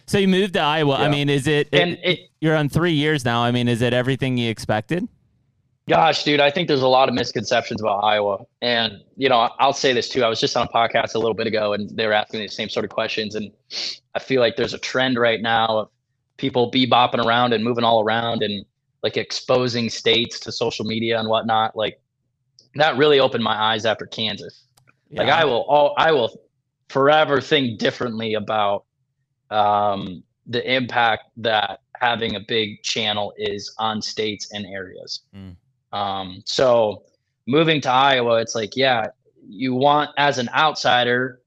So 0.06 0.18
you 0.18 0.28
moved 0.28 0.52
to 0.54 0.60
Iowa. 0.60 0.98
Yeah. 0.98 1.06
I 1.06 1.08
mean, 1.08 1.30
is 1.30 1.46
it, 1.46 1.68
and 1.72 1.92
it, 1.92 2.00
it, 2.04 2.20
you're 2.38 2.56
on 2.56 2.68
three 2.68 2.92
years 2.92 3.24
now? 3.24 3.42
I 3.42 3.50
mean, 3.52 3.68
is 3.68 3.80
it 3.80 3.94
everything 3.94 4.36
you 4.36 4.50
expected? 4.50 5.08
Gosh, 5.86 6.24
dude, 6.24 6.40
I 6.40 6.50
think 6.50 6.66
there's 6.66 6.82
a 6.82 6.88
lot 6.88 7.10
of 7.10 7.14
misconceptions 7.14 7.80
about 7.80 8.02
Iowa. 8.02 8.46
And, 8.62 9.02
you 9.16 9.28
know, 9.28 9.50
I'll 9.58 9.74
say 9.74 9.92
this 9.92 10.08
too. 10.08 10.24
I 10.24 10.28
was 10.28 10.40
just 10.40 10.56
on 10.56 10.66
a 10.66 10.70
podcast 10.70 11.14
a 11.14 11.18
little 11.18 11.34
bit 11.34 11.46
ago 11.46 11.74
and 11.74 11.90
they 11.90 12.06
were 12.06 12.14
asking 12.14 12.40
me 12.40 12.46
the 12.46 12.52
same 12.52 12.70
sort 12.70 12.86
of 12.86 12.90
questions. 12.90 13.34
And 13.34 13.50
I 14.14 14.18
feel 14.18 14.40
like 14.40 14.56
there's 14.56 14.72
a 14.72 14.78
trend 14.78 15.18
right 15.18 15.42
now 15.42 15.66
of 15.66 15.88
people 16.38 16.70
bebopping 16.70 17.24
around 17.24 17.52
and 17.52 17.62
moving 17.62 17.84
all 17.84 18.02
around 18.02 18.42
and 18.42 18.64
like 19.02 19.18
exposing 19.18 19.90
states 19.90 20.40
to 20.40 20.52
social 20.52 20.86
media 20.86 21.20
and 21.20 21.28
whatnot. 21.28 21.76
Like 21.76 22.00
that 22.76 22.96
really 22.96 23.20
opened 23.20 23.44
my 23.44 23.54
eyes 23.54 23.84
after 23.84 24.06
Kansas. 24.06 24.64
Yeah. 25.10 25.22
Like 25.22 25.32
I 25.32 25.44
will 25.44 25.62
all 25.68 25.94
I 25.98 26.12
will 26.12 26.40
forever 26.88 27.42
think 27.42 27.78
differently 27.78 28.34
about 28.34 28.84
um, 29.50 30.22
the 30.46 30.74
impact 30.74 31.24
that 31.36 31.80
having 32.00 32.36
a 32.36 32.40
big 32.40 32.82
channel 32.82 33.34
is 33.36 33.74
on 33.78 34.00
states 34.00 34.50
and 34.52 34.64
areas. 34.66 35.20
Mm. 35.36 35.56
Um, 35.94 36.42
so 36.44 37.04
moving 37.46 37.80
to 37.82 37.90
Iowa, 37.90 38.40
it's 38.40 38.54
like, 38.54 38.76
yeah, 38.76 39.06
you 39.48 39.74
want 39.74 40.10
as 40.18 40.38
an 40.38 40.50
outsider, 40.54 41.40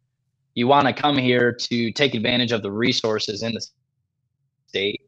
you 0.55 0.67
want 0.67 0.87
to 0.87 0.93
come 0.93 1.17
here 1.17 1.51
to 1.51 1.91
take 1.91 2.15
advantage 2.15 2.51
of 2.51 2.63
the 2.63 2.71
resources 2.71 3.43
in 3.43 3.53
the 3.53 3.61
state. 4.67 5.01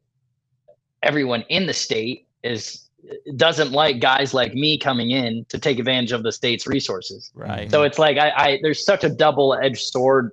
Everyone 1.02 1.43
in 1.49 1.65
the 1.65 1.73
state 1.73 2.28
is 2.43 2.89
doesn't 3.38 3.71
like 3.71 4.02
guys 4.02 4.34
like 4.34 4.54
me 4.54 4.78
coming 4.78 5.12
in 5.12 5.45
to 5.47 5.58
take 5.58 5.80
advantage 5.80 6.12
of 6.12 6.21
the 6.21 6.34
state's 6.34 6.67
resources. 6.67 7.32
Right. 7.34 7.71
So 7.71 7.84
it's 7.84 7.97
like 7.97 8.17
I, 8.17 8.30
I 8.32 8.60
there's 8.62 8.86
such 8.86 9.06
a 9.06 9.10
double-edged 9.10 9.82
sword 9.82 10.32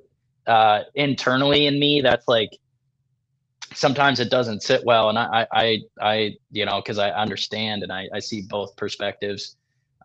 uh, 0.49 0.81
internally 0.97 1.67
in 1.67 1.79
me 1.79 2.01
that's 2.01 2.27
like 2.27 2.51
sometimes 3.77 4.21
it 4.21 4.31
doesn't 4.31 4.63
sit 4.63 4.83
well 4.85 5.11
and 5.11 5.19
i 5.19 5.47
i 5.53 5.79
i 6.01 6.35
you 6.51 6.65
know 6.65 6.77
because 6.77 6.99
i 6.99 7.11
understand 7.11 7.83
and 7.83 7.93
i 7.93 8.09
i 8.13 8.19
see 8.19 8.43
both 8.43 8.75
perspectives. 8.77 9.57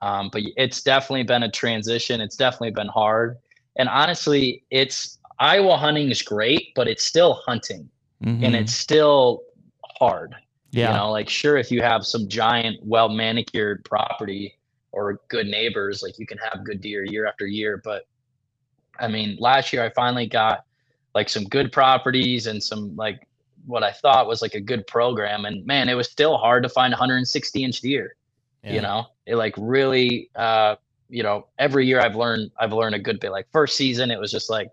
Um, 0.03 0.31
but 0.33 0.41
it's 0.57 0.81
definitely 0.81 1.21
been 1.23 1.43
a 1.43 1.51
transition. 1.51 2.21
It's 2.21 2.35
definitely 2.35 2.71
been 2.71 2.87
hard. 2.87 3.37
And 3.77 3.87
honestly 3.87 4.63
it's 4.71 5.19
iowa 5.39 5.77
hunting 5.77 6.09
is 6.09 6.21
great 6.21 6.73
but 6.75 6.87
it's 6.87 7.03
still 7.03 7.41
hunting 7.45 7.89
mm-hmm. 8.23 8.43
and 8.43 8.55
it's 8.55 8.73
still 8.73 9.43
hard. 9.99 10.35
Yeah. 10.71 10.91
you 10.91 10.97
know 10.97 11.11
like 11.11 11.29
sure 11.29 11.57
if 11.57 11.69
you 11.71 11.81
have 11.81 12.05
some 12.05 12.27
giant 12.27 12.79
well 12.81 13.09
manicured 13.09 13.83
property 13.85 14.57
or 14.93 15.19
good 15.27 15.47
neighbors 15.47 16.01
like 16.01 16.17
you 16.17 16.25
can 16.25 16.37
have 16.37 16.63
good 16.63 16.81
deer 16.81 17.05
year 17.05 17.25
after 17.25 17.47
year. 17.47 17.81
But 17.83 18.03
i 18.99 19.07
mean 19.07 19.37
last 19.39 19.71
year 19.71 19.83
i 19.83 19.89
finally 19.91 20.27
got 20.27 20.65
like 21.15 21.29
some 21.29 21.45
good 21.45 21.71
properties 21.71 22.47
and 22.47 22.61
some 22.61 22.95
like 22.95 23.27
what 23.65 23.83
I 23.83 23.91
thought 23.91 24.27
was 24.27 24.41
like 24.41 24.53
a 24.55 24.61
good 24.61 24.85
program. 24.87 25.45
And 25.45 25.65
man, 25.65 25.89
it 25.89 25.93
was 25.95 26.09
still 26.09 26.37
hard 26.37 26.63
to 26.63 26.69
find 26.69 26.91
160 26.91 27.63
inch 27.63 27.81
deer. 27.81 28.15
Yeah. 28.63 28.73
You 28.73 28.81
know, 28.81 29.05
it 29.25 29.35
like 29.35 29.55
really, 29.57 30.29
uh, 30.35 30.75
you 31.09 31.23
know, 31.23 31.47
every 31.59 31.85
year 31.87 31.99
I've 31.99 32.15
learned, 32.15 32.51
I've 32.59 32.73
learned 32.73 32.95
a 32.95 32.99
good 32.99 33.19
bit. 33.19 33.31
Like 33.31 33.47
first 33.51 33.75
season, 33.75 34.11
it 34.11 34.19
was 34.19 34.31
just 34.31 34.49
like 34.49 34.69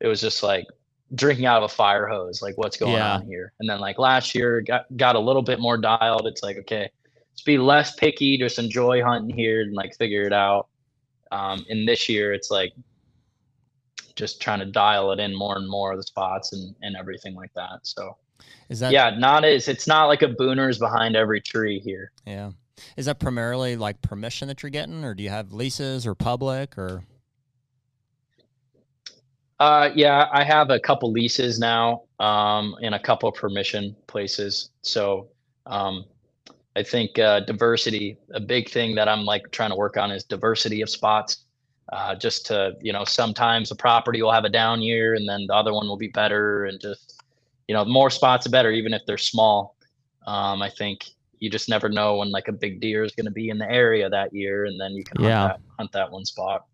it 0.00 0.06
was 0.08 0.20
just 0.20 0.42
like 0.42 0.66
drinking 1.14 1.46
out 1.46 1.58
of 1.58 1.70
a 1.70 1.74
fire 1.74 2.06
hose. 2.08 2.42
Like 2.42 2.56
what's 2.58 2.76
going 2.76 2.94
Yeah. 2.94 3.14
on 3.14 3.26
here? 3.26 3.52
And 3.60 3.68
then 3.68 3.80
like 3.80 3.98
last 3.98 4.34
year 4.34 4.60
got 4.60 4.84
got 4.96 5.14
a 5.16 5.20
little 5.20 5.42
bit 5.42 5.60
more 5.60 5.76
dialed. 5.76 6.26
It's 6.26 6.42
like 6.42 6.56
okay, 6.58 6.90
let's 7.32 7.42
be 7.42 7.58
less 7.58 7.94
picky, 7.94 8.36
just 8.36 8.58
enjoy 8.58 9.02
hunting 9.02 9.34
here 9.36 9.62
and 9.62 9.74
like 9.74 9.94
figure 9.96 10.22
it 10.22 10.32
out. 10.32 10.68
Um, 11.30 11.64
and 11.70 11.88
this 11.88 12.08
year 12.08 12.34
it's 12.34 12.50
like 12.50 12.72
just 14.16 14.40
trying 14.40 14.60
to 14.60 14.66
dial 14.66 15.12
it 15.12 15.20
in 15.20 15.34
more 15.36 15.56
and 15.56 15.68
more 15.68 15.92
of 15.92 15.98
the 15.98 16.02
spots 16.04 16.52
and 16.52 16.74
and 16.82 16.96
everything 16.96 17.34
like 17.34 17.52
that. 17.54 17.80
So 17.82 18.16
Is 18.68 18.80
that 18.80 18.92
yeah, 18.92 19.10
not 19.16 19.44
as 19.44 19.68
it's 19.68 19.86
not 19.86 20.06
like 20.06 20.22
a 20.22 20.28
booners 20.28 20.78
behind 20.78 21.16
every 21.16 21.40
tree 21.40 21.80
here. 21.80 22.12
yeah? 22.26 22.52
Is 22.96 23.06
that 23.06 23.18
primarily 23.20 23.76
like 23.76 24.00
permission 24.02 24.48
that 24.48 24.62
you're 24.62 24.70
getting, 24.70 25.04
or 25.04 25.14
do 25.14 25.22
you 25.22 25.30
have 25.30 25.52
leases 25.52 26.06
or 26.06 26.14
public 26.14 26.76
or? 26.76 27.04
Uh, 29.60 29.90
yeah, 29.94 30.26
I 30.32 30.42
have 30.42 30.70
a 30.70 30.80
couple 30.80 31.12
leases 31.12 31.60
now, 31.60 32.02
um, 32.18 32.74
and 32.82 32.96
a 32.96 32.98
couple 32.98 33.30
permission 33.30 33.94
places. 34.08 34.70
So, 34.82 35.28
um, 35.66 36.04
I 36.74 36.82
think 36.82 37.18
uh, 37.18 37.40
diversity, 37.40 38.16
a 38.32 38.40
big 38.40 38.68
thing 38.70 38.94
that 38.96 39.08
I'm 39.08 39.24
like 39.24 39.50
trying 39.52 39.70
to 39.70 39.76
work 39.76 39.96
on 39.96 40.10
is 40.10 40.24
diversity 40.24 40.80
of 40.80 40.90
spots. 40.90 41.44
Uh, 41.90 42.14
just 42.14 42.46
to 42.46 42.74
you 42.80 42.92
know, 42.92 43.04
sometimes 43.04 43.70
a 43.70 43.76
property 43.76 44.22
will 44.22 44.32
have 44.32 44.44
a 44.44 44.48
down 44.48 44.80
year, 44.80 45.14
and 45.14 45.28
then 45.28 45.46
the 45.48 45.54
other 45.54 45.72
one 45.72 45.86
will 45.88 45.96
be 45.96 46.08
better, 46.08 46.64
and 46.66 46.80
just 46.80 47.22
you 47.68 47.74
know, 47.74 47.84
more 47.84 48.10
spots 48.10 48.46
are 48.46 48.50
better, 48.50 48.70
even 48.70 48.92
if 48.92 49.02
they're 49.06 49.18
small. 49.18 49.76
Um, 50.26 50.62
I 50.62 50.70
think 50.70 51.06
you 51.38 51.50
just 51.50 51.68
never 51.68 51.88
know 51.88 52.16
when 52.18 52.30
like 52.30 52.48
a 52.48 52.52
big 52.52 52.80
deer 52.80 53.02
is 53.04 53.12
going 53.12 53.26
to 53.26 53.32
be 53.32 53.48
in 53.50 53.58
the 53.58 53.70
area 53.70 54.08
that 54.08 54.32
year, 54.32 54.64
and 54.66 54.80
then 54.80 54.92
you 54.92 55.04
can 55.04 55.16
hunt, 55.18 55.28
Yeah. 55.28 55.46
that, 55.48 55.60
hunt 55.78 55.92
that 55.92 56.10
one 56.10 56.24
spot. 56.24 56.66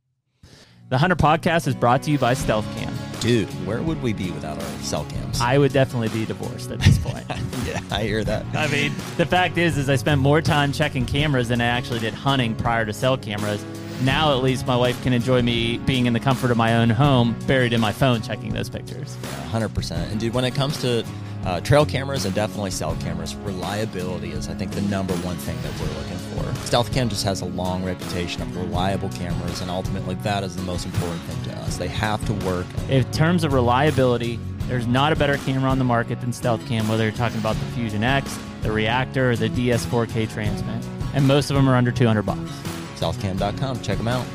The 0.91 0.97
HUNTR 0.97 1.17
Podcast 1.17 1.67
is 1.67 1.75
brought 1.75 2.03
to 2.05 2.11
you 2.11 2.19
by 2.19 2.33
Stealth 2.35 2.67
Cam. 2.77 2.95
Dude, 3.21 3.49
where 3.67 3.83
would 3.83 4.01
we 4.03 4.13
be 4.13 4.31
without 4.31 4.57
our 4.63 4.69
cell 4.81 5.05
cams? 5.07 5.41
I 5.41 5.59
would 5.59 5.73
definitely 5.73 6.09
be 6.09 6.25
divorced 6.25 6.71
at 6.71 6.79
this 6.81 6.99
point. 6.99 7.25
yeah, 7.67 7.81
I 7.91 8.05
hear 8.05 8.25
that. 8.25 8.47
I 8.55 8.69
mean, 8.69 8.93
the 9.17 9.27
fact 9.27 9.59
is, 9.59 9.77
is 9.77 9.91
I 9.91 9.97
spent 9.97 10.21
more 10.21 10.41
time 10.41 10.73
checking 10.73 11.05
cameras 11.05 11.49
than 11.49 11.61
I 11.61 11.67
actually 11.67 11.99
did 11.99 12.15
hunting 12.15 12.55
prior 12.55 12.87
to 12.87 12.93
cell 12.93 13.19
cameras. 13.19 13.65
Now, 14.03 14.37
at 14.37 14.43
least, 14.45 14.67
my 14.67 14.77
wife 14.77 15.03
can 15.03 15.13
enjoy 15.13 15.43
me 15.43 15.79
being 15.79 16.07
in 16.07 16.13
the 16.13 16.21
comfort 16.21 16.51
of 16.51 16.57
my 16.57 16.77
own 16.77 16.89
home, 16.89 17.37
buried 17.47 17.73
in 17.73 17.81
my 17.81 17.91
phone, 17.93 18.23
checking 18.23 18.53
those 18.53 18.69
pictures. 18.69 19.17
hundred 19.51 19.75
percent. 19.75 20.11
And 20.13 20.21
dude, 20.21 20.35
when 20.35 20.45
it 20.45 20.55
comes 20.55 20.81
to 20.83 21.05
uh, 21.45 21.61
trail 21.61 21.85
cameras 21.85 22.25
and 22.25 22.35
definitely 22.35 22.71
cell 22.71 22.97
cameras, 23.01 23.35
reliability 23.37 24.31
is, 24.31 24.49
I 24.49 24.55
think, 24.55 24.71
the 24.73 24.83
number 24.83 25.15
one 25.19 25.37
thing 25.39 25.57
that 25.63 25.73
we're 25.81 25.99
looking 25.99 26.17
for. 26.17 26.67
Stealth 26.67 26.93
Cam 26.93 27.09
just 27.09 27.25
has 27.25 27.41
a 27.41 27.47
long 27.47 27.85
reputation 27.85 28.43
of 28.43 28.57
reliable 28.57 29.09
cameras, 29.11 29.61
and 29.61 29.71
ultimately, 29.71 30.15
that 30.17 30.45
is 30.45 30.55
the 30.55 30.63
most 30.63 30.87
important 30.87 31.21
thing 31.23 31.53
to 31.53 31.59
us. 31.61 31.77
They 31.77 31.89
have 31.89 32.25
to 32.27 32.35
work. 32.47 32.67
In 32.89 33.11
terms 33.11 33.43
of 33.43 33.53
reliability, 33.53 34.39
there's 34.69 34.87
not 34.87 35.13
a 35.13 35.17
better 35.17 35.39
camera 35.39 35.71
on 35.71 35.79
the 35.79 35.85
market 35.85 36.21
than 36.21 36.33
Stealth 36.33 36.65
Cam, 36.69 36.87
whether 36.89 37.03
you're 37.03 37.13
talking 37.13 37.39
about 37.39 37.57
the 37.57 37.65
Fusion 37.73 38.05
X, 38.05 38.39
the 38.63 38.71
Reactor, 38.71 39.33
or 39.33 39.37
the 39.37 39.49
DS4K 39.49 40.31
Transmit. 40.33 40.85
And 41.15 41.27
most 41.27 41.51
of 41.51 41.57
them 41.57 41.69
are 41.69 41.75
under 41.75 41.91
200 41.91 42.23
bucks. 42.23 42.78
Stealthcam.com. 42.99 43.81
Check 43.81 43.99
them 43.99 44.09
out. 44.09 44.27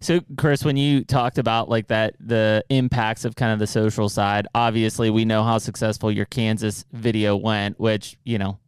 So, 0.00 0.20
Chris, 0.36 0.62
when 0.62 0.76
you 0.76 1.02
talked 1.02 1.38
about 1.38 1.70
like 1.70 1.88
that, 1.88 2.14
the 2.20 2.62
impacts 2.68 3.24
of 3.24 3.36
kind 3.36 3.54
of 3.54 3.58
the 3.58 3.66
social 3.66 4.10
side, 4.10 4.46
obviously 4.54 5.08
we 5.08 5.24
know 5.24 5.42
how 5.42 5.56
successful 5.56 6.12
your 6.12 6.26
Kansas 6.26 6.84
video 6.92 7.36
went, 7.36 7.80
which, 7.80 8.18
you 8.22 8.36
know, 8.36 8.58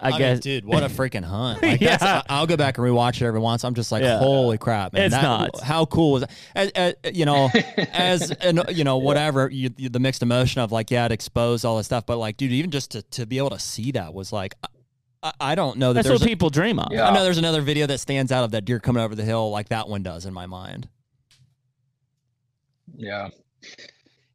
I, 0.00 0.10
mean, 0.10 0.18
guess. 0.18 0.40
dude, 0.40 0.64
what 0.64 0.82
a 0.82 0.86
freaking 0.86 1.24
hunt! 1.24 1.62
Like, 1.62 1.80
Yeah. 1.80 1.96
that's, 1.96 2.26
I'll 2.30 2.46
go 2.46 2.56
back 2.56 2.78
and 2.78 2.86
rewatch 2.86 3.20
it 3.20 3.24
every 3.26 3.40
once. 3.40 3.64
I'm 3.64 3.74
just 3.74 3.90
like, 3.90 4.02
Yeah. 4.02 4.18
holy 4.18 4.56
crap, 4.58 4.92
man! 4.92 5.04
It's 5.06 5.14
that, 5.14 5.22
nuts. 5.22 5.60
How 5.62 5.84
cool 5.86 6.12
was 6.12 6.20
that? 6.22 6.30
As, 6.54 6.70
as, 6.72 6.94
you 7.14 7.24
know, 7.24 7.50
as 7.92 8.30
an, 8.30 8.60
you 8.70 8.84
know, 8.84 8.98
whatever 8.98 9.50
you, 9.50 9.70
you- 9.76 9.88
the 9.88 9.98
mixed 10.00 10.22
emotion 10.22 10.60
of 10.60 10.70
like, 10.72 10.90
yeah, 10.90 11.06
it 11.06 11.12
exposed 11.12 11.64
all 11.64 11.76
this 11.76 11.86
stuff, 11.86 12.06
but 12.06 12.18
like, 12.18 12.36
dude, 12.36 12.52
even 12.52 12.70
just 12.70 12.92
to, 12.92 13.02
to 13.02 13.26
be 13.26 13.38
able 13.38 13.50
to 13.50 13.58
see 13.58 13.90
that 13.92 14.14
was 14.14 14.32
like, 14.32 14.54
I, 15.22 15.32
I 15.40 15.54
don't 15.54 15.78
know 15.78 15.88
that 15.92 15.94
That's 16.04 16.08
there's. 16.08 16.20
what 16.20 16.26
a- 16.26 16.28
people 16.28 16.50
dream 16.50 16.78
of. 16.78 16.88
Yeah. 16.92 17.08
I 17.08 17.12
know 17.14 17.24
there's 17.24 17.38
another 17.38 17.62
video 17.62 17.86
that 17.86 17.98
stands 17.98 18.30
out 18.30 18.44
of 18.44 18.50
that 18.52 18.64
deer 18.64 18.78
coming 18.80 19.02
over 19.02 19.14
the 19.14 19.24
hill 19.24 19.50
like 19.50 19.70
that 19.70 19.88
one 19.88 20.02
does 20.02 20.26
in 20.26 20.34
my 20.34 20.46
mind. 20.46 20.88
Yeah. 22.96 23.30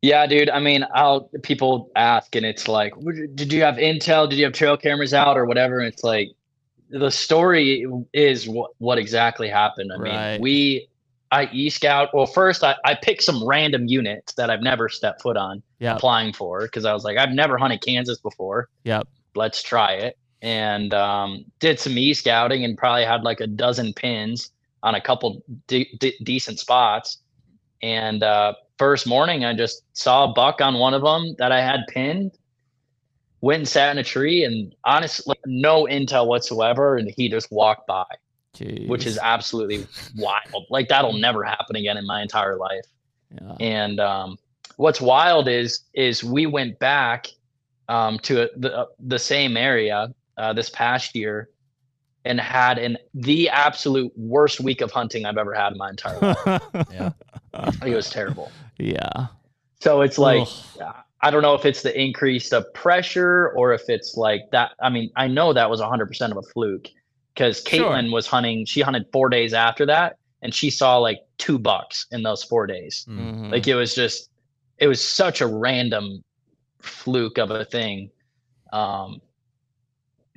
Yeah, 0.01 0.25
dude. 0.27 0.49
I 0.49 0.59
mean, 0.59 0.85
I'll 0.93 1.29
people 1.43 1.91
ask, 1.95 2.35
and 2.35 2.45
it's 2.45 2.67
like, 2.67 2.93
did 3.35 3.51
you 3.51 3.63
have 3.63 3.75
intel? 3.75 4.29
Did 4.29 4.39
you 4.39 4.45
have 4.45 4.53
trail 4.53 4.77
cameras 4.77 5.13
out 5.13 5.37
or 5.37 5.45
whatever? 5.45 5.79
And 5.79 5.91
it's 5.91 6.03
like, 6.03 6.29
the 6.89 7.11
story 7.11 7.85
is 8.13 8.47
what 8.47 8.71
what 8.77 8.97
exactly 8.97 9.49
happened. 9.49 9.91
I 9.93 9.97
Right. 9.97 10.31
mean, 10.33 10.41
we, 10.41 10.87
I 11.31 11.49
e 11.51 11.69
scout. 11.69 12.09
Well, 12.13 12.25
first 12.25 12.63
I 12.63 12.75
I 12.85 12.95
picked 12.95 13.23
some 13.23 13.45
random 13.45 13.87
units 13.87 14.33
that 14.33 14.49
I've 14.49 14.61
never 14.61 14.89
stepped 14.89 15.21
foot 15.21 15.37
on 15.37 15.61
Yep. 15.79 15.97
applying 15.97 16.33
for 16.33 16.61
because 16.61 16.85
I 16.85 16.93
was 16.93 17.03
like, 17.03 17.17
I've 17.17 17.31
never 17.31 17.57
hunted 17.57 17.81
Kansas 17.81 18.19
before. 18.19 18.69
Yep. 18.85 19.07
Let's 19.35 19.61
try 19.61 19.93
it. 19.93 20.17
And 20.41 20.93
um, 20.93 21.45
did 21.59 21.79
some 21.79 21.97
e 21.97 22.13
scouting 22.13 22.63
and 22.63 22.77
probably 22.77 23.03
had 23.05 23.23
like 23.23 23.41
a 23.41 23.47
dozen 23.47 23.93
pins 23.93 24.51
on 24.81 24.95
a 24.95 25.01
couple 25.01 25.43
de- 25.67 25.93
de- 25.99 26.17
decent 26.23 26.57
spots. 26.59 27.17
And 27.83 28.23
uh, 28.23 28.53
first 28.79 29.05
morning, 29.05 29.45
I 29.45 29.53
just 29.53 29.83
saw 29.93 30.23
a 30.23 30.33
buck 30.33 30.61
on 30.61 30.79
one 30.79 30.95
of 30.95 31.03
them 31.03 31.35
that 31.37 31.51
I 31.51 31.61
had 31.61 31.81
pinned. 31.87 32.31
Went 33.41 33.59
and 33.59 33.67
sat 33.67 33.91
in 33.91 33.97
a 33.99 34.03
tree, 34.03 34.43
and 34.43 34.75
honestly, 34.83 35.35
no 35.45 35.85
intel 35.85 36.27
whatsoever. 36.27 36.97
And 36.97 37.13
he 37.15 37.29
just 37.29 37.51
walked 37.51 37.87
by, 37.87 38.05
which 38.87 39.05
is 39.05 39.17
absolutely 39.21 39.85
wild. 40.17 40.65
Like 40.69 40.89
that'll 40.89 41.13
never 41.13 41.43
happen 41.43 41.75
again 41.75 41.95
in 41.97 42.05
my 42.05 42.21
entire 42.21 42.57
life. 42.57 42.85
Yeah. 43.39 43.55
And 43.59 43.99
um, 43.99 44.39
what's 44.77 44.99
wild 44.99 45.47
is 45.47 45.81
is 45.93 46.23
we 46.23 46.47
went 46.47 46.79
back 46.79 47.27
um, 47.87 48.19
to 48.19 48.43
a, 48.43 48.59
the 48.59 48.87
the 48.99 49.19
same 49.19 49.55
area 49.55 50.13
uh, 50.37 50.51
this 50.51 50.69
past 50.69 51.15
year 51.15 51.49
and 52.25 52.39
had 52.39 52.77
an 52.77 52.97
the 53.13 53.49
absolute 53.49 54.11
worst 54.17 54.59
week 54.59 54.81
of 54.81 54.91
hunting 54.91 55.25
I've 55.25 55.37
ever 55.37 55.53
had 55.53 55.71
in 55.73 55.77
my 55.77 55.89
entire 55.89 56.19
life. 56.19 56.61
Yeah. 56.91 57.11
it 57.85 57.95
was 57.95 58.09
terrible. 58.09 58.51
yeah. 58.77 59.27
So 59.81 60.01
it's 60.01 60.17
like 60.17 60.47
Ugh. 60.81 60.95
I 61.21 61.31
don't 61.31 61.41
know 61.41 61.53
if 61.55 61.65
it's 61.65 61.81
the 61.81 61.99
increase 61.99 62.51
of 62.53 62.71
pressure 62.73 63.49
or 63.55 63.73
if 63.73 63.89
it's 63.89 64.15
like 64.15 64.41
that. 64.51 64.71
I 64.81 64.89
mean, 64.89 65.11
I 65.17 65.27
know 65.27 65.51
that 65.53 65.69
was 65.69 65.81
100% 65.81 66.31
of 66.31 66.37
a 66.37 66.41
fluke 66.41 66.87
because 67.33 67.63
Sure. 67.67 67.89
Caitlin 67.91 68.11
was 68.13 68.25
hunting. 68.27 68.65
She 68.65 68.81
hunted 68.81 69.05
four 69.11 69.27
days 69.29 69.53
after 69.53 69.85
that, 69.87 70.17
and 70.41 70.53
she 70.53 70.69
saw 70.69 70.97
like 70.97 71.19
two 71.37 71.57
bucks 71.59 72.05
in 72.11 72.23
those 72.23 72.43
four 72.43 72.67
days. 72.67 73.05
Mm. 73.09 73.19
Mhm. 73.19 73.51
Like 73.51 73.67
it 73.67 73.75
was 73.75 73.93
just, 73.95 74.29
it 74.77 74.87
was 74.87 75.05
such 75.05 75.41
a 75.41 75.47
random 75.47 76.23
fluke 76.81 77.37
of 77.37 77.51
a 77.51 77.65
thing. 77.65 78.09
Um, 78.71 79.21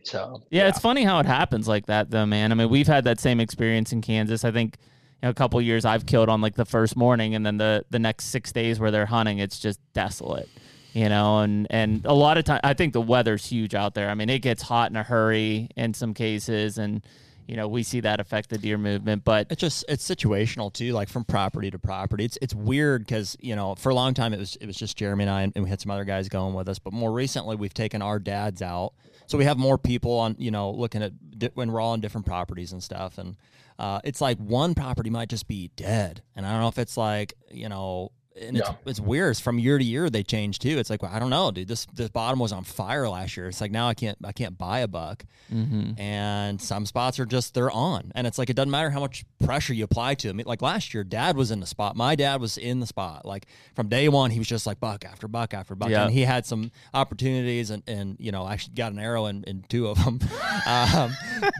so 0.02 0.42
Yeah, 0.50 0.68
it's 0.68 0.80
funny 0.80 1.04
how 1.04 1.18
it 1.20 1.26
happens 1.26 1.68
like 1.68 1.86
that, 1.86 2.10
though, 2.10 2.26
man. 2.26 2.52
I 2.52 2.54
mean, 2.54 2.68
we've 2.68 2.86
had 2.86 3.04
that 3.04 3.20
same 3.20 3.40
experience 3.40 3.92
in 3.92 4.00
Kansas. 4.00 4.44
I 4.44 4.50
think 4.50 4.76
you 5.22 5.26
know, 5.26 5.30
a 5.30 5.34
couple 5.34 5.60
years 5.60 5.84
I've 5.84 6.06
killed 6.06 6.28
on 6.28 6.40
like 6.40 6.56
the 6.56 6.64
first 6.64 6.96
morning, 6.96 7.34
and 7.34 7.46
then 7.46 7.56
the 7.58 7.84
the 7.90 7.98
next 7.98 8.26
six 8.26 8.52
days 8.52 8.80
where 8.80 8.90
they're 8.90 9.06
hunting, 9.06 9.38
it's 9.38 9.58
just 9.58 9.80
desolate. 9.92 10.48
You 10.92 11.08
know, 11.08 11.38
and 11.38 11.66
and 11.70 12.04
a 12.04 12.12
lot 12.12 12.36
of 12.36 12.44
time, 12.44 12.60
I 12.64 12.74
think 12.74 12.92
the 12.92 13.00
weather's 13.00 13.46
huge 13.46 13.74
out 13.74 13.94
there. 13.94 14.10
I 14.10 14.14
mean, 14.14 14.28
it 14.28 14.40
gets 14.40 14.62
hot 14.62 14.90
in 14.90 14.96
a 14.96 15.02
hurry 15.02 15.68
in 15.76 15.94
some 15.94 16.12
cases, 16.12 16.76
and 16.76 17.02
you 17.46 17.56
know 17.56 17.66
we 17.66 17.82
see 17.82 18.00
that 18.00 18.20
affect 18.20 18.50
the 18.50 18.58
deer 18.58 18.76
movement. 18.76 19.24
But 19.24 19.46
It's 19.48 19.60
just 19.60 19.84
it's 19.88 20.06
situational 20.06 20.72
too, 20.72 20.92
like 20.92 21.08
from 21.08 21.24
property 21.24 21.70
to 21.70 21.78
property. 21.78 22.24
It's 22.24 22.36
it's 22.42 22.54
weird 22.54 23.06
because 23.06 23.36
you 23.40 23.56
know 23.56 23.74
for 23.76 23.90
a 23.90 23.94
long 23.94 24.12
time 24.12 24.34
it 24.34 24.38
was 24.38 24.56
it 24.56 24.66
was 24.66 24.76
just 24.76 24.96
Jeremy 24.96 25.24
and 25.24 25.30
I, 25.30 25.42
and 25.42 25.64
we 25.64 25.70
had 25.70 25.80
some 25.80 25.90
other 25.90 26.04
guys 26.04 26.28
going 26.28 26.52
with 26.52 26.68
us. 26.68 26.78
But 26.78 26.92
more 26.92 27.12
recently, 27.12 27.56
we've 27.56 27.72
taken 27.72 28.02
our 28.02 28.18
dads 28.18 28.60
out, 28.60 28.92
so 29.32 29.38
we 29.38 29.46
have 29.46 29.56
more 29.56 29.78
people 29.78 30.18
on 30.18 30.36
you 30.38 30.50
know 30.50 30.70
looking 30.70 31.02
at 31.02 31.12
when 31.54 31.72
we're 31.72 31.80
all 31.80 31.92
on 31.92 32.00
different 32.02 32.26
properties 32.26 32.70
and 32.70 32.82
stuff. 32.82 33.16
And 33.16 33.34
uh, 33.78 33.98
it's 34.04 34.20
like 34.20 34.36
one 34.36 34.74
property 34.74 35.08
might 35.08 35.30
just 35.30 35.48
be 35.48 35.70
dead, 35.74 36.20
and 36.36 36.44
I 36.44 36.52
don't 36.52 36.60
know 36.60 36.68
if 36.68 36.78
it's 36.78 36.98
like 36.98 37.32
you 37.50 37.70
know. 37.70 38.12
And 38.40 38.56
it's, 38.56 38.68
Yeah. 38.68 38.74
it's 38.86 38.98
weird. 39.00 39.32
It's 39.32 39.40
from 39.40 39.58
year 39.58 39.76
to 39.78 39.84
year 39.84 40.08
they 40.08 40.22
change 40.22 40.58
too. 40.58 40.78
It's 40.78 40.88
like 40.90 41.02
well, 41.02 41.12
I 41.12 41.18
don't 41.18 41.30
know, 41.30 41.50
dude. 41.50 41.68
This 41.68 41.86
this 41.92 42.08
bottom 42.08 42.38
was 42.38 42.52
on 42.52 42.64
fire 42.64 43.08
last 43.08 43.36
year. 43.36 43.48
It's 43.48 43.60
like 43.60 43.70
now 43.70 43.88
I 43.88 43.94
can't 43.94 44.16
I 44.24 44.32
can't 44.32 44.56
buy 44.56 44.80
a 44.80 44.88
buck 44.88 45.24
mhm. 45.52 45.98
and 46.00 46.60
some 46.60 46.86
spots 46.86 47.18
are 47.20 47.26
just 47.26 47.52
they're 47.54 47.70
on 47.70 48.10
and 48.14 48.26
it's 48.26 48.38
like 48.38 48.48
it 48.48 48.54
doesn't 48.56 48.70
matter 48.70 48.90
how 48.90 49.00
much 49.00 49.24
pressure 49.44 49.74
you 49.74 49.84
apply 49.84 50.14
to 50.14 50.28
them 50.28 50.40
like 50.46 50.62
last 50.62 50.94
year 50.94 51.04
dad 51.04 51.36
was 51.36 51.50
in 51.50 51.60
the 51.60 51.66
spot 51.66 51.94
my 51.96 52.14
dad 52.14 52.40
was 52.40 52.56
in 52.56 52.80
the 52.80 52.86
spot 52.86 53.26
like 53.26 53.46
from 53.74 53.88
day 53.88 54.08
one 54.08 54.30
he 54.30 54.38
was 54.38 54.48
just 54.48 54.66
like 54.66 54.80
buck 54.80 55.04
after 55.04 55.28
buck 55.28 55.52
after 55.52 55.74
buck 55.74 55.90
Yeah. 55.90 56.04
and 56.04 56.12
he 56.12 56.22
had 56.22 56.46
some 56.46 56.70
opportunities 56.94 57.70
and 57.70 57.82
and 57.86 58.16
you 58.18 58.32
know 58.32 58.48
actually 58.48 58.74
got 58.74 58.92
an 58.92 58.98
arrow 58.98 59.26
in, 59.26 59.44
in 59.44 59.64
two 59.68 59.88
of 59.88 60.02
them 60.02 60.20
um, 60.66 61.12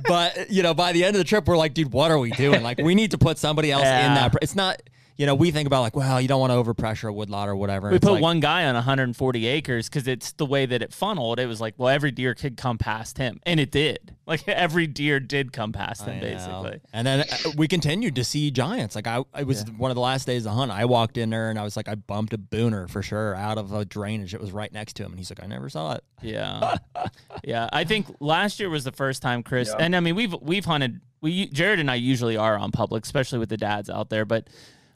but 0.07 0.51
you 0.51 0.63
know 0.63 0.73
by 0.75 0.93
the 0.93 1.05
end 1.05 1.17
of 1.17 1.19
the 1.19 1.25
trip 1.25 1.47
we're 1.47 1.57
like 1.57 1.75
dude 1.75 1.93
what 1.93 2.11
are 2.11 2.19
we 2.19 2.31
doing 2.31 2.63
like 2.63 2.79
we 2.79 2.95
need 2.95 3.11
to 3.11 3.19
put 3.19 3.37
somebody 3.37 3.71
else 3.73 3.83
in 3.83 3.89
Yeah. 3.89 4.15
that 4.29 4.35
it's 4.41 4.55
not 4.55 4.81
you 5.23 5.27
know, 5.27 5.37
we 5.37 5.53
think 5.53 5.69
about 5.69 5.83
like, 5.83 5.95
well, 5.95 6.21
you 6.21 6.27
don't 6.27 6.41
want 6.41 6.51
to 6.51 6.57
overpressure 6.57 7.09
a 7.09 7.13
woodlot 7.13 7.49
or 7.49 7.55
whatever. 7.55 7.93
We 7.93 8.01
put 8.01 8.15
like, 8.15 8.23
one 8.23 8.41
guy 8.41 8.65
on 8.65 8.75
140 8.75 9.47
acres 9.47 9.89
because 9.89 10.09
it's 10.09 10.33
the 10.33 10.45
way 10.45 10.67
that 10.67 10.83
it 10.83 10.93
funneled. 10.93 11.39
It 11.39 11.47
was 11.47 11.61
like, 11.61 11.75
well, 11.77 11.91
every 11.91 12.11
deer 12.11 12.35
could 12.35 12.57
come 12.57 12.77
past 12.77 13.19
him, 13.19 13.39
and 13.47 13.61
it 13.61 13.71
did. 13.71 14.17
Like 14.25 14.49
every 14.49 14.87
deer 14.87 15.19
did 15.19 15.53
come 15.53 15.73
past 15.73 16.07
him, 16.07 16.21
basically. 16.21 16.81
And 16.93 17.05
then 17.07 17.21
uh, 17.21 17.51
we 17.57 17.67
continued 17.67 18.15
to 18.15 18.25
see 18.25 18.53
giants. 18.53 18.95
Like 18.95 19.09
I, 19.09 19.25
it 19.37 19.47
was 19.47 19.65
one 19.77 19.91
of 19.91 19.97
the 19.97 20.01
last 20.01 20.27
days 20.27 20.47
of 20.47 20.53
the 20.53 20.57
hunt. 20.57 20.71
I 20.71 20.85
walked 20.85 21.19
in 21.19 21.29
there 21.29 21.51
and 21.51 21.59
I 21.59 21.65
was 21.65 21.77
like, 21.77 21.89
I 21.89 21.97
bumped 21.97 22.33
a 22.33 22.39
booner 22.39 22.89
for 22.89 23.03
sure 23.03 23.35
out 23.35 23.59
of 23.59 23.73
a 23.75 23.85
drainage 23.85 24.31
that 24.31 24.41
was 24.41 24.53
right 24.53 24.73
next 24.73 24.95
to 24.97 25.03
him, 25.03 25.11
and 25.11 25.19
he's 25.19 25.29
like, 25.29 25.43
I 25.43 25.47
never 25.49 25.69
saw 25.69 25.95
it. 25.95 26.05
Yeah, 26.23 26.77
yeah. 27.45 27.69
I 27.73 27.83
think 27.83 28.07
last 28.21 28.61
year 28.61 28.71
was 28.71 28.85
the 28.85 28.93
first 28.93 29.23
time 29.23 29.43
Chris, 29.43 29.69
Yeah. 29.69 29.85
and 29.85 29.97
I 29.97 30.01
mean 30.01 30.15
we've 30.15 30.35
we've 30.41 30.65
hunted. 30.65 31.01
We 31.21 31.49
Jared 31.49 31.81
and 31.81 31.91
I 31.91 31.97
usually 31.97 32.37
are 32.37 32.57
on 32.57 32.71
public, 32.71 33.05
especially 33.05 33.41
with 33.41 33.49
the 33.51 33.59
dads 33.59 33.91
out 33.91 34.09
there, 34.09 34.25
but. 34.25 34.49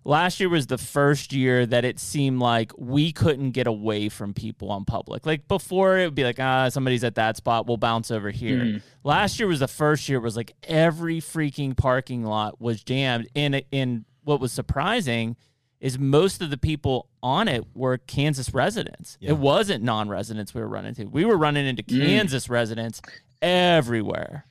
Last 0.07 0.39
year 0.39 0.49
was 0.49 0.69
the 0.69 0.79
first 0.79 1.33
year 1.33 1.67
that 1.67 1.85
it 1.85 1.99
seemed 1.99 2.39
like 2.39 2.71
we 2.79 3.11
couldn't 3.13 3.51
get 3.51 3.67
away 3.67 4.09
from 4.09 4.33
people 4.35 4.71
on 4.71 4.85
public. 4.85 5.27
Like 5.27 5.49
before, 5.49 5.99
it 5.99 6.05
would 6.05 6.15
be 6.15 6.23
like, 6.23 6.39
ah, 6.39 6.69
somebody's 6.69 7.03
at 7.03 7.17
that 7.17 7.37
spot, 7.37 7.67
we'll 7.67 7.77
bounce 7.77 8.13
over 8.13 8.31
here. 8.31 8.59
Mhm. 8.61 8.83
Last 9.03 9.41
year 9.41 9.49
was 9.49 9.59
the 9.59 9.67
first 9.69 10.09
year 10.09 10.19
it 10.19 10.23
was 10.23 10.37
like 10.37 10.53
every 10.63 11.21
freaking 11.21 11.77
parking 11.77 12.23
lot 12.25 12.61
was 12.61 12.85
jammed. 12.85 13.27
And 13.35 13.63
in 13.73 14.05
what 14.23 14.41
was 14.41 14.53
surprising 14.53 15.35
is 15.81 15.99
most 15.99 16.41
of 16.41 16.51
the 16.51 16.57
people 16.57 17.09
on 17.23 17.49
it 17.49 17.65
were 17.75 17.99
Kansas 17.99 18.55
residents. 18.55 19.19
Yeah. 19.21 19.31
It 19.31 19.39
wasn't 19.39 19.83
non-residents 19.83 20.55
we 20.55 20.61
were 20.61 20.69
running 20.69 20.91
into. 20.97 21.09
We 21.09 21.25
were 21.25 21.37
running 21.37 21.67
into 21.67 21.83
Mm. 21.83 22.07
Kansas 22.07 22.49
residents 22.49 23.03
everywhere. 23.43 24.47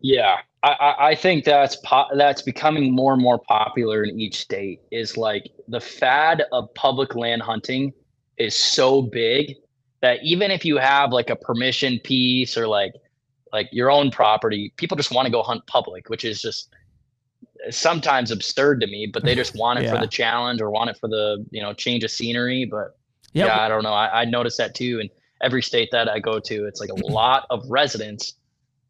Yeah, 0.00 0.36
I, 0.62 0.94
I, 0.98 1.14
think 1.14 1.44
that's 1.44 1.76
po- 1.76 2.08
that's 2.14 2.42
becoming 2.42 2.92
more 2.92 3.14
and 3.14 3.22
more 3.22 3.38
popular 3.38 4.04
in 4.04 4.20
each 4.20 4.38
state. 4.40 4.80
Is 4.90 5.16
like 5.16 5.50
the 5.68 5.80
fad 5.80 6.44
of 6.52 6.72
public 6.74 7.14
land 7.14 7.40
hunting 7.40 7.92
is 8.36 8.54
so 8.56 9.00
big 9.00 9.56
that 10.02 10.18
even 10.22 10.50
if 10.50 10.64
you 10.64 10.76
have 10.76 11.12
like 11.12 11.30
a 11.30 11.36
permission 11.36 11.98
piece 12.04 12.58
or 12.58 12.66
like 12.66 12.92
like 13.52 13.68
your 13.72 13.90
own 13.90 14.10
property, 14.10 14.72
people 14.76 14.96
just 14.96 15.10
want 15.10 15.26
to 15.26 15.32
go 15.32 15.42
hunt 15.42 15.66
public, 15.66 16.10
which 16.10 16.24
is 16.24 16.42
just 16.42 16.74
uh, 17.66 17.70
sometimes 17.70 18.30
absurd 18.30 18.80
to 18.82 18.86
me. 18.86 19.08
But 19.10 19.24
they 19.24 19.34
just 19.34 19.56
want 19.56 19.78
it 19.78 19.84
Yeah. 19.84 19.94
for 19.94 20.00
the 20.00 20.06
challenge 20.06 20.60
or 20.60 20.70
want 20.70 20.90
it 20.90 20.98
for 20.98 21.08
the 21.08 21.44
you 21.50 21.62
know 21.62 21.72
change 21.72 22.04
of 22.04 22.10
scenery. 22.10 22.66
But 22.66 22.96
Yep. 23.32 23.46
yeah, 23.46 23.60
I 23.60 23.68
don't 23.68 23.84
know. 23.84 23.92
I, 23.92 24.22
I 24.22 24.24
noticed 24.24 24.58
that 24.58 24.74
too. 24.74 24.98
And 25.00 25.08
every 25.40 25.62
state 25.62 25.88
that 25.92 26.08
I 26.08 26.18
go 26.18 26.38
to, 26.40 26.66
it's 26.66 26.80
like 26.80 26.90
a 26.90 27.06
lot 27.06 27.46
of 27.48 27.64
residents 27.70 28.34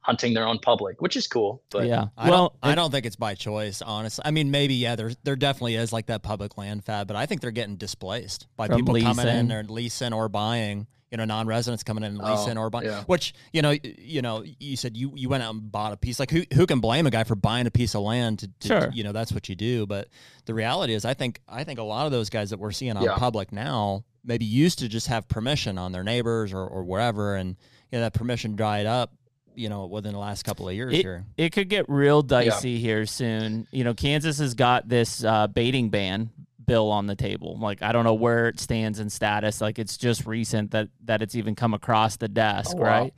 hunting 0.03 0.33
their 0.35 0.47
own 0.47 0.59
public, 0.59 1.01
which 1.03 1.17
is 1.17 1.27
cool. 1.27 1.63
But 1.71 1.87
yeah. 1.87 2.07
I 2.17 2.31
well, 2.31 2.49
don't, 2.63 2.73
I 2.73 2.75
don't 2.75 2.91
think 2.91 3.07
it's 3.07 3.17
by 3.17 3.35
choice, 3.35 3.83
honestly. 3.83 4.23
I 4.25 4.31
mean, 4.31 4.51
maybe 4.51 4.75
yeah, 4.75 4.97
there 4.97 5.13
there 5.25 5.37
definitely 5.37 5.77
is 5.77 5.93
like 5.93 6.07
that 6.07 6.23
public 6.23 6.57
land 6.59 6.85
fad, 6.85 7.07
but 7.07 7.17
I 7.17 7.27
think 7.27 7.41
they're 7.41 7.51
getting 7.51 7.77
displaced 7.77 8.47
by 8.57 8.67
From 8.67 8.77
people 8.77 9.01
coming 9.01 9.29
in, 9.29 9.49
they're 9.49 9.63
leasing 9.65 10.13
or 10.13 10.29
buying. 10.29 10.87
You 11.13 11.17
know, 11.17 11.25
non-residents 11.25 11.83
coming 11.83 12.05
in 12.05 12.13
and 12.13 12.21
Oh, 12.23 12.37
leasing 12.37 12.57
or 12.57 12.71
buying. 12.71 12.87
yeah. 12.87 13.03
Which 13.03 13.35
you 13.53 13.63
know, 13.63 13.75
you 13.83 14.23
know, 14.23 14.45
you 14.61 14.77
said 14.77 14.97
you 14.97 15.11
you 15.17 15.29
went 15.29 15.43
out 15.43 15.53
and 15.53 15.73
bought 15.73 15.93
a 15.93 15.97
piece. 15.97 16.21
Like 16.21 16.31
who 16.31 16.45
who 16.55 16.67
can 16.67 16.79
blame 16.79 17.05
a 17.05 17.11
guy 17.11 17.25
for 17.25 17.35
buying 17.35 17.67
a 17.67 17.71
piece 17.73 17.97
of 17.97 18.03
land? 18.03 18.39
To, 18.39 18.47
to 18.61 18.69
Sure. 18.69 18.91
you 18.93 19.03
know, 19.03 19.11
that's 19.11 19.33
what 19.33 19.49
you 19.49 19.57
do. 19.57 19.87
But 19.87 20.07
the 20.45 20.55
reality 20.55 20.95
is, 20.95 21.05
I 21.05 21.15
think 21.15 21.41
I 21.49 21.65
think 21.65 21.81
a 21.81 21.83
lot 21.83 22.07
of 22.07 22.13
those 22.13 22.31
guys 22.31 22.51
that 22.51 22.61
we're 22.61 22.71
seeing 22.71 22.97
on 22.97 23.03
Yeah. 23.03 23.17
public 23.17 23.51
now 23.51 24.05
maybe 24.25 24.45
used 24.45 24.79
to 24.79 24.89
just 24.89 25.09
have 25.09 25.27
permission 25.27 25.79
on 25.79 25.91
their 25.91 26.05
neighbors 26.05 26.53
or, 26.53 26.65
or 26.65 26.85
wherever, 26.85 27.35
and 27.35 27.57
you 27.91 27.99
know 27.99 28.03
that 28.03 28.15
permission 28.15 28.55
dried 28.55 28.87
up. 28.87 29.13
You 29.55 29.69
know, 29.69 29.87
within 29.87 30.13
the 30.13 30.19
last 30.19 30.45
couple 30.45 30.69
of 30.69 30.75
years 30.75 30.95
it, 30.95 31.03
here. 31.03 31.25
it 31.37 31.51
could 31.51 31.69
get 31.69 31.87
real 31.89 32.23
dicey 32.23 32.79
here 32.79 33.05
soon. 33.07 33.67
You 33.73 33.85
know, 33.85 33.95
Kansas 33.95 34.39
has 34.39 34.55
got 34.55 34.89
this 34.89 35.23
uh, 35.25 35.47
baiting 35.49 35.91
ban 35.91 36.31
bill 36.65 36.91
on 36.91 37.07
the 37.07 37.17
table. 37.17 37.59
Like, 37.61 37.83
I 37.83 37.91
don't 37.93 38.05
know 38.05 38.15
where 38.15 38.49
it 38.49 38.61
stands 38.61 39.01
in 39.01 39.11
status. 39.11 39.61
Like, 39.61 39.79
it's 39.79 39.97
just 39.97 40.25
recent 40.27 40.71
that 40.71 40.89
that 41.05 41.21
it's 41.21 41.35
even 41.35 41.55
come 41.55 41.75
across 41.75 42.17
the 42.17 42.29
desk, 42.29 42.73
Oh, 42.77 42.81
wow. 42.81 42.87
right? 42.87 43.15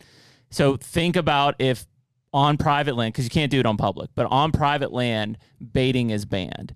So 0.51 0.77
think 0.77 1.17
about 1.17 1.57
if 1.59 1.87
on 2.35 2.57
private 2.57 2.97
land, 2.97 3.13
because 3.13 3.25
you 3.25 3.31
can't 3.31 3.51
do 3.51 3.61
it 3.61 3.67
on 3.67 3.77
public, 3.77 4.11
but 4.15 4.27
on 4.27 4.53
private 4.53 4.91
land, 4.93 5.37
baiting 5.73 6.11
is 6.11 6.25
banned. 6.25 6.75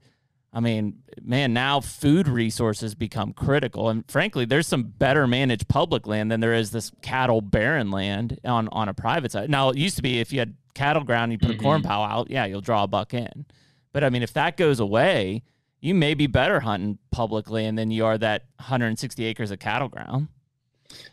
I 0.57 0.61
mean, 0.61 1.03
man, 1.23 1.53
now 1.53 1.81
food 1.81 2.27
resources 2.27 2.95
become 2.95 3.35
critical, 3.35 3.91
and 3.91 4.11
frankly, 4.11 4.47
there's 4.47 4.67
some 4.67 4.85
better 4.85 5.27
managed 5.27 5.69
public 5.69 6.07
land 6.07 6.33
than 6.33 6.41
there 6.41 6.55
is 6.55 6.71
this 6.71 6.91
cattle 7.03 7.43
barren 7.43 7.91
land 7.91 8.41
on 8.43 8.71
on 8.73 8.89
a 8.89 8.95
private 8.95 9.33
side. 9.33 9.51
Now, 9.51 9.69
it 9.69 9.77
used 9.77 9.97
to 9.97 10.03
be 10.03 10.19
if 10.19 10.33
you 10.33 10.39
had 10.39 10.55
cattle 10.73 11.05
ground, 11.05 11.31
you 11.31 11.37
put 11.37 11.51
a 11.51 11.53
mm-hmm. 11.53 11.63
corn 11.63 11.83
pile 11.83 12.01
out, 12.01 12.31
yeah, 12.31 12.47
you'll 12.47 12.63
draw 12.63 12.85
a 12.85 12.87
buck 12.87 13.13
in. 13.13 13.45
But 13.93 14.03
I 14.03 14.09
mean, 14.09 14.23
if 14.23 14.33
that 14.33 14.57
goes 14.57 14.81
away, 14.81 15.43
you 15.81 15.95
may 15.95 16.15
be 16.15 16.27
better 16.27 16.61
hunting 16.61 16.97
public 17.11 17.51
land 17.51 17.79
than 17.79 17.91
you 17.91 18.07
are 18.07 18.17
that 18.17 18.47
160 18.57 19.27
acres 19.27 19.51
of 19.51 19.59
cattle 19.59 19.89
ground. 19.89 20.29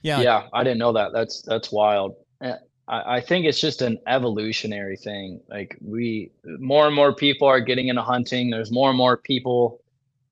Yeah, 0.04 0.22
yeah, 0.22 0.48
I 0.54 0.64
didn't 0.64 0.80
know 0.80 0.94
that. 0.94 1.12
That's 1.12 1.42
that's 1.42 1.70
wild. 1.70 2.16
I, 2.88 3.18
I 3.18 3.22
think 3.22 3.46
it's 3.46 3.60
just 3.60 3.82
an 3.82 4.00
evolutionary 4.08 4.98
thing. 4.98 5.42
Like 5.50 5.78
we, 5.82 6.32
more 6.60 6.86
and 6.88 6.96
more 6.96 7.14
people 7.14 7.48
are 7.48 7.60
getting 7.60 7.88
into 7.88 8.02
hunting. 8.02 8.50
There's 8.50 8.72
more 8.72 8.90
and 8.90 8.98
more 8.98 9.18
people 9.18 9.82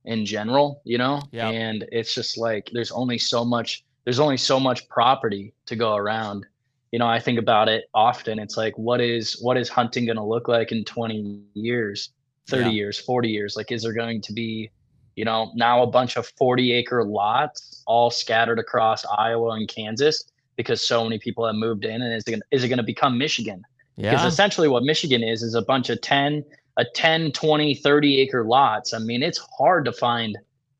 in 0.06 0.26
general, 0.26 0.82
you 0.84 0.97
know, 0.97 1.22
Yeah. 1.32 1.49
and 1.49 1.86
it's 1.91 2.14
just 2.16 2.38
like 2.38 2.70
there's 2.74 2.91
only 2.91 3.18
so 3.18 3.45
much. 3.45 3.84
There's 4.04 4.20
only 4.20 4.38
so 4.38 4.60
much 4.60 4.88
property 4.89 5.54
to 5.68 5.76
go 5.76 5.95
around. 5.95 6.45
You 6.91 6.99
know, 6.99 7.08
I 7.08 7.20
think 7.20 7.38
about 7.39 7.70
it 7.70 7.86
often. 7.93 8.39
It's 8.39 8.58
like, 8.58 8.76
what 8.78 8.99
is 8.99 9.39
what 9.41 9.58
is 9.58 9.70
hunting 9.70 10.06
going 10.06 10.18
to 10.18 10.24
look 10.24 10.47
like 10.47 10.72
in 10.72 10.84
20 10.84 11.41
years, 11.54 12.10
30 12.47 12.64
Yeah. 12.64 12.70
years, 12.72 12.99
40 12.99 13.30
years? 13.30 13.56
Like, 13.56 13.72
is 13.72 13.84
there 13.84 13.93
going 13.93 14.22
to 14.24 14.34
be 14.34 14.72
you 15.18 15.26
know, 15.26 15.52
now 15.56 15.84
a 15.84 15.88
bunch 15.88 16.16
of 16.16 16.26
40 16.38 16.72
acre 16.72 17.04
lots 17.04 17.84
all 17.86 18.10
scattered 18.10 18.60
across 18.60 19.06
Iowa 19.18 19.52
and 19.52 19.68
Kansas 19.68 20.24
because 20.62 20.86
so 20.88 21.03
many 21.03 21.20
people 21.20 21.45
have 21.45 21.55
moved 21.55 21.86
in. 21.86 22.01
And 22.01 22.14
is 22.14 22.24
it, 22.28 22.32
gonna- 22.32 22.43
is 22.51 22.64
it 22.64 22.68
going 22.70 22.78
to 22.78 22.84
become 22.84 23.18
Michigan? 23.18 23.62
Because 23.97 24.22
Yeah. 24.22 24.28
essentially 24.28 24.68
what 24.68 24.84
Michigan 24.84 25.24
is, 25.24 25.43
is 25.43 25.53
a 25.55 25.62
bunch 25.62 25.89
of 25.89 25.99
10, 26.01 26.43
a 26.78 26.86
10, 26.95 27.32
20, 27.32 27.76
30 27.76 28.20
acre 28.20 28.43
lots. 28.45 28.93
I 28.93 28.99
mean, 28.99 29.22
it's 29.24 29.39
hard 29.57 29.86
to 29.86 29.91
find 29.93 30.36
a 30.36 30.39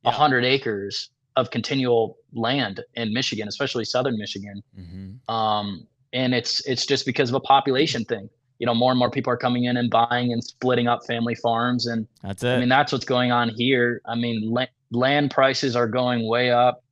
Yeah. 0.10 0.12
100 0.12 0.44
acres 0.46 1.10
of 1.36 1.50
continual 1.52 2.18
land 2.34 2.82
in 2.96 3.14
Michigan, 3.14 3.48
especially 3.48 3.86
southern 3.86 4.18
Michigan. 4.18 4.62
hmm 4.76 5.34
Um, 5.34 5.88
and 6.14 6.34
it's 6.34 6.66
it's 6.66 6.86
just 6.86 7.06
because 7.06 7.30
of 7.30 7.36
a 7.36 7.40
population 7.40 8.04
thing. 8.06 8.30
You 8.60 8.66
know, 8.68 8.76
more 8.76 8.92
and 8.92 9.00
more 9.00 9.10
people 9.10 9.32
are 9.34 9.38
coming 9.38 9.64
in 9.64 9.78
and 9.78 9.90
buying 9.90 10.32
and 10.34 10.44
splitting 10.44 10.88
up 10.88 11.06
family 11.08 11.36
farms 11.36 11.88
and 11.88 12.06
That's 12.22 12.44
it. 12.44 12.50
I 12.56 12.60
mean, 12.60 12.70
that's 12.70 12.92
what's 12.92 13.06
going 13.06 13.32
on 13.32 13.50
here. 13.50 14.02
I 14.06 14.16
mean, 14.16 14.52
la- 14.52 14.66
land 14.92 15.32
prices 15.32 15.76
are 15.76 15.88
going 15.88 16.28
way 16.28 16.52
up 16.52 16.84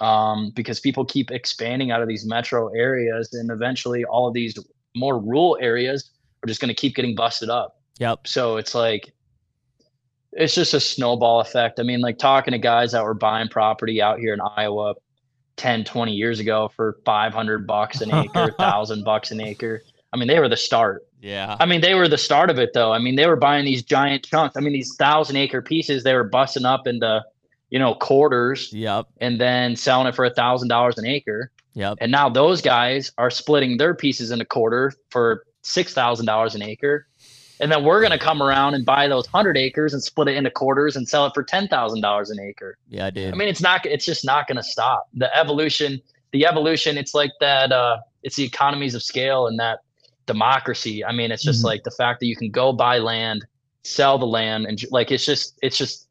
um, 0.00 0.50
because 0.54 0.80
people 0.80 1.04
keep 1.04 1.30
expanding 1.30 1.90
out 1.90 2.02
of 2.02 2.08
these 2.08 2.26
metro 2.26 2.68
areas, 2.68 3.32
and 3.32 3.50
eventually, 3.50 4.04
all 4.04 4.28
of 4.28 4.34
these 4.34 4.58
more 4.94 5.18
rural 5.18 5.58
areas 5.60 6.10
are 6.42 6.46
just 6.46 6.60
going 6.60 6.68
to 6.68 6.74
keep 6.74 6.94
getting 6.94 7.14
busted 7.14 7.50
up. 7.50 7.80
yep. 7.98 8.26
So 8.26 8.56
it's 8.56 8.74
like, 8.74 9.12
it's 10.32 10.54
just 10.54 10.74
a 10.74 10.80
snowball 10.80 11.40
effect. 11.40 11.80
I 11.80 11.82
mean, 11.82 12.00
like 12.00 12.18
talking 12.18 12.52
to 12.52 12.58
guys 12.58 12.92
that 12.92 13.02
were 13.02 13.14
buying 13.14 13.48
property 13.48 14.02
out 14.02 14.18
here 14.18 14.34
in 14.34 14.40
Iowa 14.40 14.94
10, 15.56 15.84
20 15.84 16.12
years 16.12 16.40
ago 16.40 16.70
for 16.76 16.98
500 17.04 17.66
bucks 17.66 18.00
an 18.02 18.12
acre, 18.12 18.52
1000 18.56 19.04
bucks 19.04 19.30
an 19.30 19.40
acre. 19.40 19.82
I 20.12 20.18
mean, 20.18 20.28
they 20.28 20.38
were 20.38 20.48
the 20.48 20.56
start. 20.56 21.06
Yeah. 21.20 21.56
I 21.58 21.66
mean, 21.66 21.80
they 21.80 21.94
were 21.94 22.08
the 22.08 22.18
start 22.18 22.50
of 22.50 22.58
it, 22.58 22.72
though. 22.74 22.92
I 22.92 22.98
mean, 22.98 23.16
they 23.16 23.26
were 23.26 23.36
buying 23.36 23.64
these 23.64 23.82
giant 23.82 24.24
chunks. 24.24 24.56
I 24.56 24.60
mean, 24.60 24.72
these 24.72 24.94
thousand 24.96 25.36
acre 25.36 25.62
pieces 25.62 26.04
they 26.04 26.14
were 26.14 26.24
busting 26.24 26.64
up 26.64 26.86
into, 26.86 27.24
you 27.70 27.78
know, 27.78 27.94
quarters 27.94 28.72
Yep. 28.72 29.06
and 29.20 29.40
then 29.40 29.76
selling 29.76 30.06
it 30.06 30.14
for 30.14 30.24
a 30.24 30.30
thousand 30.34 30.68
dollars 30.68 30.98
an 30.98 31.06
acre. 31.06 31.50
Yep. 31.74 31.98
And 32.00 32.10
now 32.12 32.28
those 32.28 32.62
guys 32.62 33.12
are 33.18 33.30
splitting 33.30 33.76
their 33.76 33.94
pieces 33.94 34.30
into 34.30 34.44
quarter 34.44 34.92
for 35.10 35.44
six 35.62 35.92
thousand 35.92 36.26
dollars 36.26 36.54
an 36.54 36.62
acre. 36.62 37.06
And 37.58 37.72
then 37.72 37.84
we're 37.84 38.02
gonna 38.02 38.18
come 38.18 38.42
around 38.42 38.74
and 38.74 38.84
buy 38.84 39.08
those 39.08 39.26
hundred 39.26 39.56
acres 39.56 39.92
and 39.94 40.02
split 40.02 40.28
it 40.28 40.36
into 40.36 40.50
quarters 40.50 40.94
and 40.96 41.08
sell 41.08 41.26
it 41.26 41.32
for 41.34 41.42
ten 41.42 41.68
thousand 41.68 42.00
dollars 42.02 42.30
an 42.30 42.38
acre. 42.40 42.76
Yeah, 42.88 43.06
I 43.06 43.10
dude. 43.10 43.32
I 43.32 43.36
mean, 43.36 43.48
it's 43.48 43.60
not. 43.62 43.84
It's 43.86 44.04
just 44.04 44.24
not 44.24 44.46
going 44.46 44.56
to 44.56 44.62
stop. 44.62 45.08
The 45.14 45.34
evolution, 45.36 46.00
the 46.32 46.46
evolution. 46.46 46.96
It's 46.98 47.14
like 47.14 47.32
that. 47.40 47.72
Uh, 47.72 47.98
it's 48.22 48.36
the 48.36 48.44
economies 48.44 48.94
of 48.94 49.02
scale 49.02 49.46
and 49.46 49.58
that 49.58 49.80
democracy. 50.26 51.04
I 51.04 51.12
mean, 51.12 51.30
it's 51.30 51.42
just 51.42 51.62
Mhm. 51.62 51.66
like 51.66 51.84
the 51.84 51.90
fact 51.92 52.20
that 52.20 52.26
you 52.26 52.36
can 52.36 52.50
go 52.50 52.72
buy 52.72 52.98
land, 52.98 53.46
sell 53.84 54.18
the 54.18 54.26
land, 54.26 54.66
and 54.66 54.80
like 54.90 55.10
it's 55.10 55.24
just, 55.24 55.56
it's 55.62 55.78
just, 55.78 56.05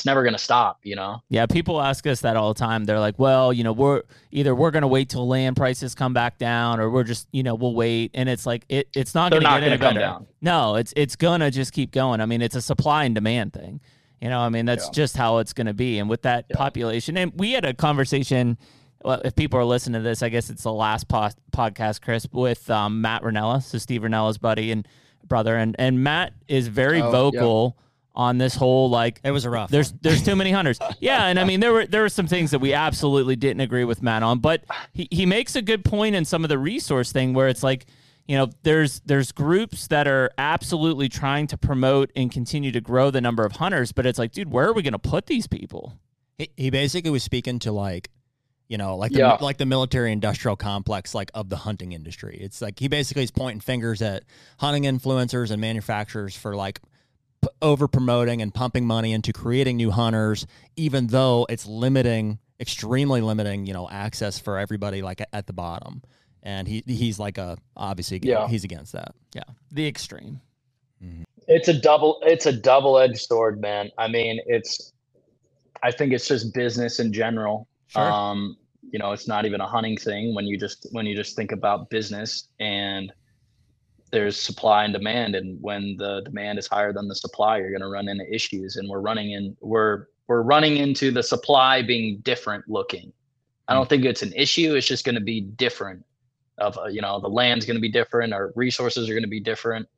it's 0.00 0.06
never 0.06 0.22
going 0.22 0.32
to 0.32 0.38
stop. 0.38 0.80
You 0.82 0.96
know? 0.96 1.22
Yeah, 1.28 1.46
people 1.46 1.80
ask 1.80 2.06
us 2.06 2.22
that 2.22 2.36
all 2.36 2.52
the 2.54 2.58
time. 2.58 2.84
They're 2.84 2.98
like, 2.98 3.18
"Well, 3.18 3.52
you 3.52 3.62
know, 3.64 3.72
we're 3.72 4.02
either 4.30 4.54
we're 4.54 4.70
going 4.70 4.82
to 4.82 4.88
wait 4.88 5.08
till 5.10 5.28
land 5.28 5.56
prices 5.56 5.94
come 5.94 6.12
back 6.14 6.38
down, 6.38 6.80
or 6.80 6.88
we're 6.90 7.04
just, 7.04 7.28
you 7.32 7.42
know, 7.42 7.54
we'll 7.54 7.74
wait." 7.74 8.10
And 8.14 8.28
it's 8.28 8.46
like 8.46 8.64
it, 8.68 8.88
it's 8.94 9.14
not 9.14 9.30
going 9.30 9.42
to 9.42 9.48
get 9.48 9.62
any 9.62 9.70
come 9.78 9.94
better. 9.94 10.00
down. 10.00 10.26
No, 10.40 10.76
it's 10.76 10.92
it's 10.96 11.16
gonna 11.16 11.50
just 11.50 11.72
keep 11.72 11.90
going. 11.92 12.20
I 12.20 12.26
mean, 12.26 12.40
it's 12.42 12.56
a 12.56 12.62
supply 12.62 13.04
and 13.04 13.14
demand 13.14 13.52
thing. 13.52 13.80
You 14.20 14.28
know, 14.30 14.40
I 14.40 14.48
mean, 14.48 14.66
that's 14.66 14.86
Yeah. 14.86 14.92
just 14.92 15.16
how 15.16 15.38
it's 15.38 15.52
gonna 15.52 15.74
be. 15.74 15.98
And 15.98 16.08
with 16.08 16.22
that 16.22 16.46
Yeah. 16.50 16.56
population, 16.56 17.16
and 17.16 17.32
we 17.36 17.52
had 17.52 17.64
a 17.64 17.74
conversation. 17.74 18.56
Well, 19.02 19.20
if 19.24 19.34
people 19.34 19.58
are 19.58 19.64
listening 19.64 20.02
to 20.02 20.06
this, 20.06 20.22
I 20.22 20.28
guess 20.28 20.50
it's 20.50 20.62
the 20.64 20.72
last 20.74 21.08
po- 21.08 21.30
podcast, 21.52 22.02
Chris, 22.02 22.26
with 22.32 22.68
um, 22.70 23.00
Matt 23.00 23.22
Rinella, 23.22 23.62
so 23.62 23.78
Steve 23.78 24.02
Rinella's 24.02 24.36
buddy 24.36 24.70
and 24.72 24.86
brother, 25.26 25.56
and 25.56 25.74
and 25.78 26.02
Matt 26.04 26.32
is 26.48 26.68
very 26.68 27.00
Oh, 27.00 27.30
yeah. 27.32 27.40
Vocal 28.14 28.22
on 28.22 28.38
this 28.38 28.54
whole 28.54 28.90
like 28.90 29.20
It 29.24 29.30
was 29.30 29.44
a 29.44 29.50
rough. 29.50 29.70
there's 29.70 29.92
one. 29.92 29.98
there's 30.02 30.22
too 30.22 30.36
many 30.36 30.50
hunters. 30.58 30.78
Yeah, 31.00 31.26
and 31.26 31.38
I 31.38 31.44
mean 31.44 31.60
there 31.60 31.72
were 31.72 31.86
there 31.86 32.02
were 32.02 32.08
some 32.08 32.26
things 32.26 32.50
that 32.50 32.58
we 32.60 32.72
absolutely 32.72 33.36
didn't 33.36 33.60
agree 33.60 33.84
with 33.84 34.02
Matt 34.02 34.22
on, 34.22 34.38
but 34.40 34.64
he, 34.92 35.08
he 35.10 35.26
makes 35.26 35.56
a 35.56 35.62
good 35.62 35.84
point 35.84 36.14
in 36.14 36.24
some 36.24 36.44
of 36.44 36.48
the 36.48 36.58
resource 36.58 37.12
thing 37.12 37.34
where 37.34 37.48
it's 37.48 37.62
like, 37.62 37.86
you 38.26 38.36
know, 38.36 38.48
there's 38.62 39.00
there's 39.06 39.32
groups 39.32 39.86
that 39.88 40.06
are 40.06 40.30
absolutely 40.38 41.08
trying 41.08 41.46
to 41.48 41.56
promote 41.58 42.10
and 42.16 42.30
continue 42.30 42.72
to 42.72 42.80
grow 42.80 43.10
the 43.10 43.20
number 43.20 43.44
of 43.44 43.52
hunters, 43.52 43.92
but 43.92 44.06
it's 44.06 44.18
like, 44.18 44.32
dude, 44.32 44.50
where 44.50 44.66
are 44.68 44.72
we 44.72 44.82
going 44.82 44.92
to 44.92 44.98
put 44.98 45.26
these 45.26 45.46
people? 45.46 45.98
He, 46.38 46.50
he 46.56 46.70
basically 46.70 47.10
was 47.10 47.22
speaking 47.22 47.58
to 47.60 47.72
like, 47.72 48.08
you 48.68 48.78
know, 48.78 48.96
like 48.96 49.10
the, 49.12 49.18
Yeah. 49.18 49.36
like 49.40 49.58
the 49.58 49.66
military 49.66 50.12
industrial 50.12 50.56
complex, 50.56 51.12
like 51.14 51.30
of 51.34 51.48
the 51.48 51.56
hunting 51.56 51.92
industry. 51.92 52.38
It's 52.40 52.62
like 52.62 52.78
he 52.78 52.86
basically 52.88 53.24
is 53.24 53.30
pointing 53.32 53.60
fingers 53.60 54.00
at 54.00 54.22
hunting 54.58 54.84
influencers 54.84 55.50
and 55.50 55.60
manufacturers 55.60 56.36
for 56.36 56.54
like 56.54 56.80
p- 57.42 57.48
over 57.62 57.88
promoting 57.88 58.42
and 58.42 58.54
pumping 58.54 58.86
money 58.86 59.12
into 59.12 59.32
creating 59.32 59.76
new 59.76 59.90
hunters, 59.90 60.46
even 60.76 61.08
though 61.08 61.46
it's 61.48 61.66
limiting, 61.66 62.38
extremely 62.60 63.20
limiting, 63.20 63.66
you 63.66 63.72
know, 63.72 63.88
access 63.90 64.38
for 64.38 64.58
everybody 64.58 65.02
like 65.02 65.22
at 65.32 65.46
the 65.46 65.52
bottom. 65.52 66.02
And 66.42 66.66
he 66.66 66.82
he's 66.86 67.18
like 67.18 67.36
a 67.38 67.58
obviously 67.76 68.20
Yeah. 68.22 68.48
he's 68.48 68.64
against 68.64 68.92
that. 68.92 69.14
Yeah, 69.34 69.42
the 69.70 69.86
extreme. 69.86 70.40
It's 71.48 71.68
a 71.68 71.74
double 71.74 72.20
it's 72.22 72.46
a 72.46 72.52
double 72.52 72.98
edged 72.98 73.18
sword, 73.18 73.60
man. 73.60 73.90
I 73.98 74.08
mean, 74.08 74.40
it's 74.46 74.92
I 75.82 75.90
think 75.90 76.12
it's 76.12 76.28
just 76.28 76.54
business 76.54 77.00
in 77.00 77.12
general. 77.12 77.66
Sure. 77.88 78.02
Um, 78.02 78.56
you 78.92 78.98
know, 78.98 79.12
it's 79.12 79.28
not 79.28 79.44
even 79.46 79.60
a 79.60 79.66
hunting 79.66 79.96
thing 79.96 80.34
when 80.34 80.46
you 80.46 80.58
just 80.58 80.86
when 80.92 81.06
you 81.06 81.16
just 81.16 81.36
think 81.36 81.52
about 81.52 81.90
business 81.90 82.48
and 82.58 83.12
there's 84.10 84.40
supply 84.40 84.84
and 84.84 84.92
demand 84.92 85.34
and 85.34 85.60
when 85.60 85.96
the 85.98 86.22
demand 86.24 86.58
is 86.58 86.66
higher 86.66 86.92
than 86.92 87.08
the 87.08 87.14
supply, 87.14 87.58
you're 87.58 87.70
going 87.70 87.80
to 87.80 87.88
run 87.88 88.08
into 88.08 88.24
issues 88.32 88.76
and 88.76 88.88
we're 88.88 89.00
running 89.00 89.32
in 89.32 89.56
we're 89.60 90.06
we're 90.26 90.42
running 90.42 90.76
into 90.76 91.10
the 91.10 91.22
supply 91.22 91.82
being 91.82 92.18
different 92.18 92.64
looking. 92.68 93.12
I 93.68 93.74
don't 93.74 93.88
think 93.88 94.04
it's 94.04 94.22
an 94.22 94.32
issue, 94.34 94.74
it's 94.74 94.86
just 94.86 95.04
going 95.04 95.14
to 95.14 95.20
be 95.20 95.40
different 95.40 96.04
of 96.58 96.76
uh, 96.78 96.86
you 96.86 97.00
know, 97.00 97.20
the 97.20 97.28
land's 97.28 97.64
going 97.64 97.76
to 97.76 97.80
be 97.80 97.90
different, 97.90 98.32
our 98.32 98.52
resources 98.56 99.08
are 99.08 99.12
going 99.12 99.22
to 99.22 99.28
be 99.28 99.40
different. 99.40 99.88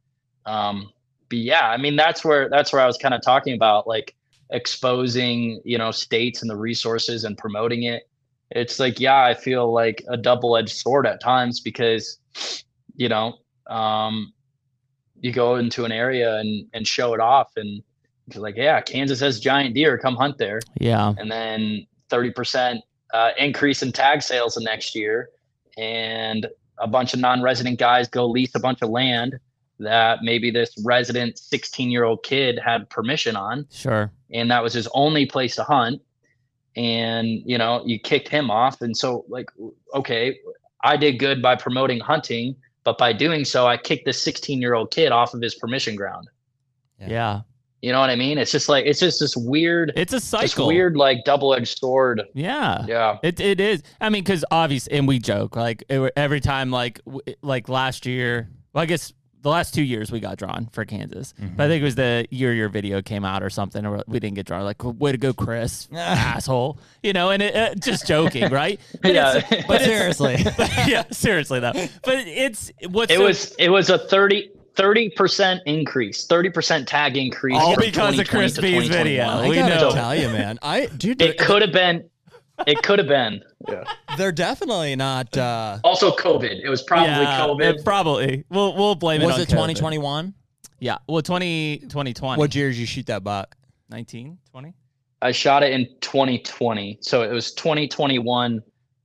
Um 0.46 0.90
but 1.28 1.38
yeah, 1.38 1.70
I 1.70 1.78
mean 1.78 1.96
that's 1.96 2.24
where 2.24 2.50
that's 2.50 2.72
where 2.72 2.82
I 2.82 2.86
was 2.86 2.98
kind 2.98 3.14
of 3.14 3.22
talking 3.22 3.54
about 3.54 3.86
like 3.86 4.14
exposing, 4.50 5.60
you 5.64 5.78
know, 5.78 5.90
states 5.90 6.42
and 6.42 6.50
the 6.50 6.56
resources 6.56 7.24
and 7.24 7.36
promoting 7.38 7.84
it. 7.84 8.08
It's 8.50 8.78
like, 8.78 9.00
yeah, 9.00 9.24
I 9.24 9.32
feel 9.32 9.72
like 9.72 10.04
a 10.08 10.16
double-edged 10.16 10.76
sword 10.76 11.06
at 11.06 11.22
times 11.22 11.60
because, 11.60 12.18
you 12.96 13.08
know, 13.08 13.38
um, 13.68 14.32
you 15.20 15.32
go 15.32 15.56
into 15.56 15.84
an 15.84 15.92
area 15.92 16.36
and 16.38 16.66
and 16.72 16.86
show 16.86 17.14
it 17.14 17.20
off 17.20 17.52
and 17.56 17.82
it's 18.28 18.36
like, 18.36 18.56
yeah, 18.56 18.80
Kansas 18.80 19.20
has 19.20 19.40
giant 19.40 19.74
deer, 19.74 19.98
come 19.98 20.16
hunt 20.16 20.38
there. 20.38 20.60
Yeah, 20.78 21.12
and 21.18 21.30
then 21.30 21.86
30% 22.10 22.80
uh, 23.12 23.30
increase 23.38 23.82
in 23.82 23.92
tag 23.92 24.22
sales 24.22 24.54
the 24.54 24.60
next 24.62 24.94
year. 24.94 25.30
And 25.76 26.46
a 26.78 26.86
bunch 26.86 27.14
of 27.14 27.20
non-resident 27.20 27.78
guys 27.78 28.08
go 28.08 28.26
lease 28.26 28.54
a 28.54 28.60
bunch 28.60 28.82
of 28.82 28.90
land 28.90 29.38
that 29.78 30.20
maybe 30.22 30.50
this 30.50 30.74
resident 30.84 31.38
16 31.38 31.90
year 31.90 32.04
old 32.04 32.22
kid 32.22 32.58
had 32.64 32.88
permission 32.90 33.36
on. 33.36 33.66
Sure. 33.70 34.12
and 34.30 34.50
that 34.50 34.62
was 34.62 34.72
his 34.72 34.88
only 34.94 35.26
place 35.26 35.56
to 35.56 35.64
hunt. 35.64 36.00
And 36.76 37.26
you 37.44 37.58
know 37.58 37.82
you 37.84 37.98
kicked 37.98 38.28
him 38.28 38.50
off. 38.50 38.80
And 38.80 38.96
so 38.96 39.24
like 39.28 39.50
okay 39.94 40.38
i 40.84 40.96
did 40.96 41.18
good 41.18 41.40
by 41.40 41.54
promoting 41.54 42.00
hunting 42.00 42.56
but 42.84 42.98
by 42.98 43.12
doing 43.12 43.44
so 43.44 43.66
i 43.66 43.76
kicked 43.76 44.04
this 44.04 44.20
16 44.22 44.60
year 44.60 44.74
old 44.74 44.90
kid 44.90 45.12
off 45.12 45.34
of 45.34 45.40
his 45.42 45.54
permission 45.54 45.94
ground 45.96 46.28
Yeah. 47.00 47.08
Yeah, 47.08 47.40
you 47.80 47.92
know 47.92 48.00
what 48.00 48.10
i 48.10 48.16
mean 48.16 48.38
it's 48.38 48.52
just 48.52 48.68
like 48.68 48.84
it's 48.86 49.00
just 49.00 49.18
this 49.20 49.36
weird 49.36 49.92
it's 49.96 50.12
a 50.12 50.16
this 50.16 50.24
cycle. 50.24 50.66
weird 50.68 50.96
like 50.96 51.24
double-edged 51.24 51.78
sword 51.78 52.22
Yeah. 52.34 52.84
yeah 52.86 53.18
It 53.22 53.40
it 53.40 53.60
is. 53.60 53.82
I 54.00 54.08
mean, 54.08 54.22
because 54.24 54.44
obviously, 54.50 54.92
and 54.98 55.08
we 55.08 55.18
joke 55.18 55.56
like 55.56 55.84
it, 55.88 56.12
every 56.16 56.40
time, 56.40 56.70
like 56.70 57.00
like 57.42 57.68
last 57.68 58.06
year. 58.06 58.48
Well, 58.72 58.82
I 58.82 58.86
guess 58.86 59.12
the 59.42 59.48
last 59.50 59.74
two 59.74 59.82
years 59.82 60.10
we 60.12 60.20
got 60.20 60.38
drawn 60.38 60.68
for 60.72 60.84
Kansas, 60.84 61.34
but 61.56 61.64
I 61.64 61.68
think 61.68 61.82
it 61.82 61.84
was 61.84 61.94
the 61.96 62.26
year 62.30 62.54
your 62.54 62.68
video 62.68 63.02
came 63.02 63.24
out 63.24 63.42
or 63.42 63.50
something, 63.50 63.84
or 63.84 64.02
we 64.06 64.20
didn't 64.20 64.36
get 64.36 64.46
drawn. 64.46 64.62
Like, 64.64 64.82
way 64.82 65.12
to 65.12 65.18
go, 65.18 65.32
Chris, 65.32 65.88
asshole. 65.94 66.78
You 67.02 67.12
know, 67.12 67.30
and 67.30 67.42
it, 67.42 67.54
uh, 67.54 67.74
just 67.74 68.06
joking, 68.06 68.48
right? 68.50 68.80
But 69.02 69.14
Yeah. 69.14 69.36
it's- 69.38 69.64
But 69.68 69.82
it's- 69.82 70.16
seriously. 70.16 70.36
yeah, 70.90 71.04
seriously 71.10 71.60
though. 71.60 71.72
But 71.72 72.18
it's 72.26 72.70
what's 72.88 73.12
it 73.12 73.16
so- 73.18 73.24
was 73.24 73.54
it 73.58 73.68
was 73.68 73.90
a 73.90 73.98
30 73.98 74.50
30 74.74 75.10
percent 75.10 75.60
increase, 75.66 76.24
thirty 76.26 76.48
percent 76.48 76.88
tag 76.88 77.16
increase. 77.18 77.56
All 77.58 77.74
from 77.74 77.82
because 77.84 78.18
of 78.18 78.26
Chris 78.28 78.58
Bee's 78.58 78.88
video. 78.88 79.24
I 79.24 79.48
we 79.48 79.56
gotta 79.56 79.74
know. 79.74 79.90
tell 79.92 80.14
you, 80.16 80.28
man. 80.28 80.58
I 80.62 80.86
dude, 80.86 81.20
It 81.20 81.36
could 81.38 81.60
have 81.62 81.72
been. 81.72 82.04
It 82.66 82.82
could 82.82 82.98
have 82.98 83.08
been. 83.08 83.42
Yeah. 83.68 83.84
they're 84.16 84.30
definitely 84.32 84.94
not. 84.96 85.36
uh 85.36 85.78
Also, 85.84 86.10
COVID. 86.14 86.60
It 86.62 86.68
was 86.68 86.82
probably 86.82 87.08
yeah, 87.10 87.40
COVID. 87.40 87.84
probably. 87.84 88.44
We'll 88.50 88.76
we'll 88.76 88.94
blame 88.94 89.22
it. 89.22 89.26
Was 89.26 89.38
it. 89.38 89.42
it 89.42 89.46
COVID. 89.48 89.74
2021? 89.74 90.34
Yeah. 90.78 90.98
Well, 91.08 91.22
20, 91.22 91.78
2020. 91.88 92.38
What 92.38 92.54
year 92.54 92.68
did 92.70 92.76
you 92.76 92.86
shoot 92.86 93.06
that 93.06 93.22
buck? 93.24 93.54
19, 93.90 94.38
20? 94.50 94.74
I 95.22 95.30
shot 95.32 95.62
it 95.62 95.72
in 95.72 95.86
2020, 96.00 96.98
so 97.00 97.22
it 97.22 97.30
was 97.30 97.52
2021 97.52 98.62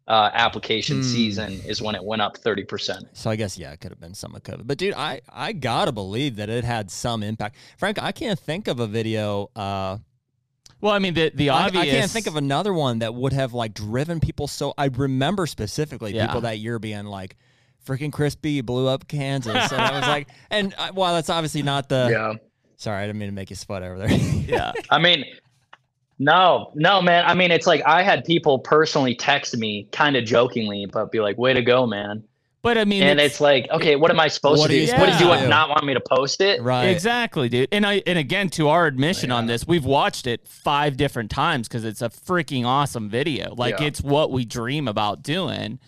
uh, 0.07 0.29
application 0.33 0.97
Hmm. 0.97 1.03
season 1.03 1.53
is 1.67 1.81
when 1.81 1.93
it 1.93 2.03
went 2.03 2.21
up 2.21 2.37
30 2.37 2.63
percent. 2.63 3.07
So 3.13 3.29
I 3.29 3.35
guess 3.35 3.57
yeah, 3.57 3.71
it 3.73 3.81
could 3.81 3.91
have 3.91 3.99
been 3.99 4.13
some 4.13 4.33
of 4.35 4.41
COVID. 4.43 4.65
But 4.65 4.77
dude, 4.77 4.93
I 4.95 5.21
I 5.31 5.51
gotta 5.53 5.91
believe 5.91 6.37
that 6.37 6.49
it 6.49 6.63
had 6.63 6.89
some 6.89 7.21
impact. 7.23 7.57
Frank, 7.77 8.01
I 8.01 8.11
can't 8.11 8.39
think 8.39 8.67
of 8.67 8.79
a 8.79 8.87
video. 8.87 9.49
Uh, 9.55 9.97
Well, 10.81 10.93
I 10.93 10.99
mean, 10.99 11.13
the 11.13 11.31
the 11.33 11.49
I, 11.49 11.65
obvious. 11.67 11.83
I 11.83 11.89
can't 11.89 12.11
think 12.11 12.27
of 12.27 12.35
another 12.35 12.73
one 12.73 12.99
that 12.99 13.13
would 13.15 13.33
have 13.33 13.53
like 13.53 13.73
driven 13.73 14.19
people. 14.19 14.47
So 14.47 14.73
I 14.77 14.85
remember 14.85 15.47
specifically 15.47 16.13
Yeah. 16.13 16.27
people 16.27 16.41
that 16.41 16.59
year 16.59 16.77
being 16.79 17.05
like, 17.05 17.35
"Freaking 17.85 18.11
Chris 18.11 18.35
Bee 18.35 18.61
blew 18.61 18.87
up 18.87 19.07
Kansas," 19.07 19.71
and 19.71 19.81
I 19.81 19.91
was 19.99 20.01
like, 20.07 20.27
and 20.51 20.75
uh, 20.77 20.91
well, 20.93 21.13
that's 21.15 21.29
obviously 21.29 21.63
not 21.63 21.89
the. 21.89 22.07
yeah. 22.11 22.33
Sorry, 22.79 23.01
I 23.03 23.07
didn't 23.07 23.17
mean 23.19 23.29
to 23.29 23.33
make 23.33 23.49
you 23.49 23.55
sweat 23.55 23.81
over 23.81 23.97
there. 23.97 24.09
Yeah. 24.47 24.71
I 24.91 24.99
mean, 24.99 25.25
no, 26.19 26.71
no, 26.75 27.01
man. 27.01 27.25
I 27.25 27.33
mean, 27.33 27.51
it's 27.51 27.67
like 27.67 27.81
I 27.85 28.01
had 28.01 28.23
people 28.23 28.59
personally 28.59 29.13
text 29.15 29.57
me, 29.57 29.87
kind 29.91 30.15
of 30.15 30.25
jokingly, 30.25 30.85
but 30.85 31.11
be 31.11 31.19
like, 31.19 31.37
"Way 31.37 31.53
to 31.53 31.61
go, 31.61 31.85
man!" 31.87 32.23
But 32.67 32.77
I 32.77 32.83
mean, 32.83 33.01
and 33.03 33.17
it's, 33.17 33.39
like, 33.39 33.65
okay, 33.71 33.95
what 33.95 34.11
am 34.11 34.19
I 34.19 34.27
supposed 34.27 34.59
What 34.59 34.67
to 34.67 34.73
do? 34.73 34.79
you 34.81 34.91
What 34.91 35.05
did 35.05 35.13
you 35.21 35.27
supposed 35.31 35.47
not 35.47 35.69
want 35.69 35.85
me 35.85 35.93
to 35.93 36.01
post 36.01 36.41
it? 36.41 36.61
right. 36.61 36.87
Exactly, 36.87 37.47
dude. 37.47 37.69
And 37.71 37.85
I 37.85 38.03
and 38.05 38.19
again 38.19 38.49
to 38.51 38.67
our 38.67 38.87
admission 38.87 39.31
on 39.31 39.45
this, 39.47 39.65
we've 39.65 39.85
watched 39.85 40.27
it 40.27 40.45
five 40.45 40.97
different 40.97 41.31
times 41.31 41.69
because 41.69 41.85
it's 41.85 42.01
a 42.01 42.09
freaking 42.09 42.65
awesome 42.65 43.09
video. 43.09 43.55
Like 43.55 43.79
Yeah. 43.79 43.85
it's 43.87 44.01
what 44.01 44.31
we 44.31 44.43
dream 44.43 44.89
about 44.89 45.23
doing. 45.23 45.79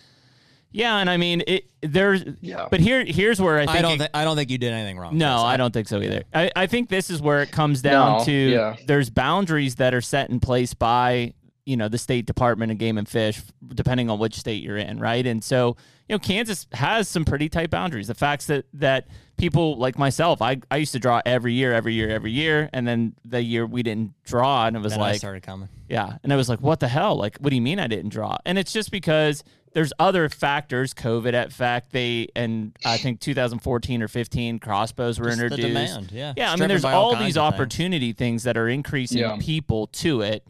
Yeah, 0.72 0.96
and 0.98 1.10
I 1.10 1.18
mean 1.18 1.42
it. 1.46 1.64
There's, 1.82 2.24
Yeah. 2.40 2.68
but 2.70 2.80
here 2.80 3.04
here's 3.04 3.40
where 3.42 3.58
I 3.58 3.66
think 3.66 3.78
I 3.78 3.82
don't. 3.82 3.92
it- 3.94 3.98
Thi- 4.04 4.08
I 4.14 4.24
don't 4.24 4.36
think 4.36 4.48
you 4.50 4.56
did 4.56 4.72
anything 4.72 4.98
wrong. 4.98 5.18
No, 5.18 5.40
I 5.42 5.58
don't 5.58 5.72
think 5.74 5.86
so 5.86 6.00
either. 6.00 6.22
I, 6.32 6.50
I 6.56 6.66
think 6.66 6.88
this 6.88 7.10
is 7.10 7.20
where 7.20 7.42
it 7.42 7.50
comes 7.50 7.82
down 7.82 8.20
No, 8.20 8.24
to 8.24 8.32
yeah. 8.32 8.76
there's 8.86 9.10
boundaries 9.10 9.74
that 9.74 9.92
are 9.92 10.00
set 10.00 10.30
in 10.30 10.40
place 10.40 10.72
by 10.72 11.34
you 11.66 11.76
know 11.76 11.88
the 11.88 11.98
state 11.98 12.24
department 12.24 12.72
of 12.72 12.78
game 12.78 12.96
and 12.96 13.06
fish 13.06 13.42
depending 13.74 14.08
on 14.08 14.18
which 14.18 14.34
state 14.34 14.62
you're 14.62 14.78
in 14.78 14.98
right 14.98 15.26
and 15.26 15.44
so 15.44 15.76
you 16.10 16.14
know 16.16 16.18
kansas 16.18 16.66
has 16.72 17.08
some 17.08 17.24
pretty 17.24 17.48
tight 17.48 17.70
boundaries 17.70 18.08
the 18.08 18.14
facts 18.14 18.46
that 18.46 18.64
that 18.74 19.06
people 19.36 19.76
like 19.78 19.96
myself 19.96 20.42
i, 20.42 20.58
I 20.70 20.76
used 20.78 20.92
to 20.92 20.98
draw 20.98 21.22
every 21.24 21.54
year 21.54 21.72
every 21.72 21.94
year 21.94 22.10
every 22.10 22.32
year 22.32 22.68
and 22.72 22.86
then 22.86 23.14
the 23.24 23.40
year 23.40 23.64
we 23.64 23.82
didn't 23.84 24.12
draw 24.24 24.66
and 24.66 24.76
it 24.76 24.80
was 24.80 24.92
Then 24.92 25.00
I 25.00 25.10
like 25.10 25.18
started 25.18 25.42
coming. 25.44 25.68
yeah. 25.88 26.18
And 26.24 26.32
I 26.32 26.36
was 26.36 26.48
like, 26.48 26.60
what 26.60 26.80
the 26.80 26.88
hell? 26.88 27.14
Like, 27.16 27.38
what 27.38 27.50
do 27.50 27.56
you 27.56 27.62
mean 27.62 27.78
I 27.78 27.86
didn't 27.86 28.10
draw? 28.10 28.36
And 28.44 28.58
it's 28.58 28.72
just 28.72 28.90
because 28.90 29.42
there's 29.72 29.92
other 30.00 30.28
factors, 30.28 30.92
COVID 30.94 31.32
at 31.32 31.52
fact, 31.52 31.92
they, 31.92 32.26
and 32.34 32.76
I 32.84 32.96
think 32.96 33.20
2014 33.20 34.02
or 34.02 34.08
15 34.08 34.58
crossbows 34.58 35.18
were 35.20 35.26
Just 35.26 35.38
the 35.38 35.44
introduced. 35.44 35.68
demand, 35.68 36.12
yeah. 36.12 36.32
Yeah. 36.36 36.52
I 36.52 36.56
mean, 36.56 36.68
there's 36.68 36.84
all 36.84 37.04
all 37.04 37.10
these 37.16 37.36
of 37.36 37.44
things. 37.44 37.54
opportunity 37.54 38.12
things 38.12 38.42
that 38.42 38.56
are 38.56 38.68
increasing 38.68 39.18
Yeah. 39.18 39.36
people 39.40 39.86
to 39.88 40.22
it. 40.22 40.44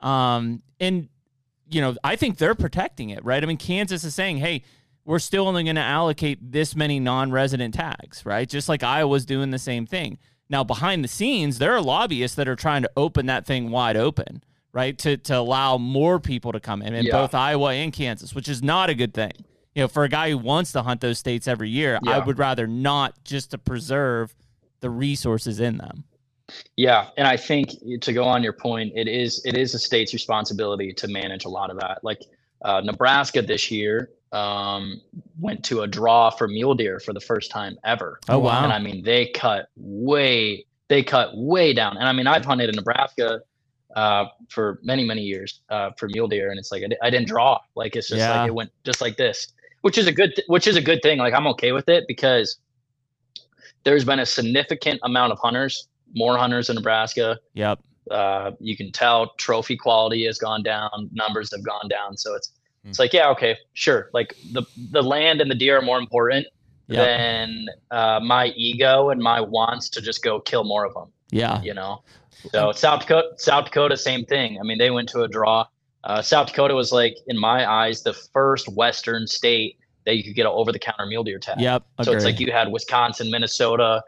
Um, 0.00 0.62
and, 0.78 1.08
you 1.70 1.80
know, 1.80 1.96
I 2.04 2.16
think 2.16 2.38
they're 2.38 2.54
protecting 2.54 3.10
it, 3.10 3.24
right? 3.24 3.42
I 3.42 3.46
mean, 3.46 3.56
Kansas 3.56 4.04
is 4.04 4.14
saying, 4.14 4.36
hey, 4.38 4.62
we're 5.08 5.18
still 5.18 5.48
only 5.48 5.64
going 5.64 5.74
to 5.76 5.80
allocate 5.80 6.38
this 6.52 6.76
many 6.76 7.00
non-resident 7.00 7.72
tags, 7.72 8.26
right? 8.26 8.46
Just 8.46 8.68
like 8.68 8.82
Iowa's 8.82 9.24
doing 9.24 9.50
the 9.50 9.58
same 9.58 9.86
thing. 9.86 10.18
Now, 10.50 10.64
behind 10.64 11.02
the 11.02 11.08
scenes, 11.08 11.56
there 11.58 11.72
are 11.74 11.80
lobbyists 11.80 12.36
that 12.36 12.46
are 12.46 12.54
trying 12.54 12.82
to 12.82 12.90
open 12.94 13.24
that 13.24 13.46
thing 13.46 13.70
wide 13.70 13.96
open, 13.96 14.44
right? 14.74 14.98
To 14.98 15.16
to 15.16 15.38
allow 15.38 15.78
more 15.78 16.20
people 16.20 16.52
to 16.52 16.60
come 16.60 16.82
in 16.82 16.92
in 16.94 17.06
Yeah. 17.06 17.12
both 17.12 17.34
Iowa 17.34 17.72
and 17.72 17.90
Kansas, 17.90 18.34
which 18.34 18.48
is 18.50 18.62
not 18.62 18.90
a 18.90 18.94
good 18.94 19.14
thing. 19.14 19.32
You 19.74 19.84
know, 19.84 19.88
for 19.88 20.04
a 20.04 20.10
guy 20.10 20.28
who 20.28 20.36
wants 20.36 20.72
to 20.72 20.82
hunt 20.82 21.00
those 21.00 21.18
states 21.18 21.48
every 21.48 21.70
year, 21.70 21.98
I 22.06 22.18
would 22.18 22.38
rather 22.38 22.66
not 22.66 23.14
just 23.24 23.52
to 23.52 23.58
preserve 23.58 24.36
the 24.80 24.90
resources 24.90 25.58
in 25.58 25.78
them. 25.78 26.04
Yeah, 26.76 27.08
and 27.16 27.26
I 27.26 27.38
think 27.38 27.70
to 28.02 28.12
go 28.12 28.24
on 28.24 28.42
your 28.42 28.52
point, 28.52 28.92
it 28.94 29.08
is 29.08 29.42
it 29.46 29.56
is 29.56 29.74
a 29.74 29.78
state's 29.78 30.12
responsibility 30.12 30.92
to 30.92 31.08
manage 31.08 31.46
a 31.46 31.48
lot 31.48 31.70
of 31.70 31.80
that. 31.80 32.04
Like 32.04 32.20
uh, 32.62 32.82
Nebraska 32.84 33.40
this 33.40 33.70
year 33.70 34.10
um, 34.32 35.00
went 35.38 35.64
to 35.64 35.82
a 35.82 35.86
draw 35.86 36.30
for 36.30 36.48
mule 36.48 36.74
deer 36.74 37.00
for 37.00 37.12
the 37.12 37.20
first 37.20 37.50
time 37.50 37.78
ever. 37.84 38.18
Oh, 38.28 38.38
wow. 38.38 38.62
And 38.64 38.72
I 38.72 38.78
mean, 38.78 39.02
they 39.02 39.26
cut 39.26 39.68
way 39.76 40.64
they 40.88 41.02
cut 41.02 41.36
way 41.36 41.72
down. 41.74 41.96
And 41.98 42.08
I 42.08 42.12
mean, 42.12 42.26
I've 42.26 42.44
hunted 42.44 42.68
in 42.70 42.74
Nebraska 42.76 43.40
uh, 43.96 44.26
for 44.48 44.80
many 44.82 45.04
many 45.04 45.22
years 45.22 45.60
uh, 45.70 45.90
for 45.98 46.08
mule 46.08 46.28
deer, 46.28 46.50
and 46.50 46.58
it's 46.58 46.70
like 46.72 46.82
I, 46.82 47.06
I 47.06 47.10
didn't 47.10 47.28
draw. 47.28 47.58
Like 47.74 47.96
it's 47.96 48.08
just 48.08 48.18
Yeah. 48.20 48.40
like 48.40 48.48
it 48.48 48.54
went 48.54 48.70
just 48.84 49.00
like 49.00 49.16
this, 49.16 49.48
which 49.82 49.98
is 49.98 50.06
a 50.06 50.12
good 50.12 50.34
th- 50.36 50.46
which 50.48 50.66
is 50.66 50.76
a 50.76 50.82
good 50.82 51.00
thing. 51.02 51.18
Like 51.18 51.34
I'm 51.34 51.46
okay 51.48 51.72
with 51.72 51.88
it 51.88 52.04
because 52.06 52.58
there's 53.84 54.04
been 54.04 54.18
a 54.20 54.26
significant 54.26 55.00
amount 55.04 55.32
of 55.32 55.38
hunters, 55.38 55.88
more 56.14 56.36
hunters 56.36 56.68
in 56.68 56.74
Nebraska. 56.76 57.38
Yep. 57.54 57.80
Uh, 58.10 58.50
you 58.60 58.76
can 58.76 58.90
tell 58.92 59.34
trophy 59.36 59.76
quality 59.76 60.24
has 60.26 60.38
gone 60.38 60.62
down, 60.62 61.10
numbers 61.12 61.50
have 61.52 61.62
gone 61.64 61.88
down. 61.88 62.16
So 62.16 62.34
it's. 62.34 62.52
It's 62.88 62.98
like 62.98 63.12
yeah, 63.12 63.28
okay, 63.30 63.56
sure. 63.74 64.10
Like 64.12 64.34
the 64.52 64.62
the 64.90 65.02
land 65.02 65.40
and 65.40 65.50
the 65.50 65.54
deer 65.54 65.78
are 65.78 65.82
more 65.82 65.98
important 65.98 66.46
Yep. 66.90 67.06
than 67.06 67.66
uh, 67.90 68.18
my 68.20 68.46
ego 68.56 69.10
and 69.10 69.20
my 69.20 69.42
wants 69.42 69.90
to 69.90 70.00
just 70.00 70.22
go 70.22 70.40
kill 70.40 70.64
more 70.64 70.86
of 70.86 70.94
them 70.94 71.12
Yeah. 71.30 71.60
you 71.60 71.74
know. 71.74 72.02
So 72.50 72.72
South 72.72 73.00
Dakota, 73.00 73.28
South 73.36 73.66
Dakota, 73.66 73.94
same 73.96 74.24
thing. 74.24 74.58
I 74.58 74.62
mean, 74.62 74.78
they 74.78 74.90
went 74.90 75.08
to 75.10 75.22
a 75.22 75.28
draw. 75.28 75.66
Uh, 76.04 76.22
South 76.22 76.46
Dakota 76.46 76.74
was 76.74 76.90
like, 76.90 77.18
in 77.26 77.36
my 77.38 77.70
eyes, 77.70 78.04
the 78.04 78.14
first 78.14 78.68
Western 78.70 79.26
state 79.26 79.76
that 80.06 80.16
you 80.16 80.24
could 80.24 80.34
get 80.34 80.46
an 80.46 80.52
over-the-counter 80.54 81.04
mule 81.04 81.24
deer 81.24 81.38
tag. 81.38 81.60
Yep. 81.60 81.84
So 82.04 82.12
it's 82.12 82.24
like 82.24 82.40
you 82.40 82.50
had 82.50 82.72
Wisconsin, 82.72 83.30
Minnesota, 83.30 84.02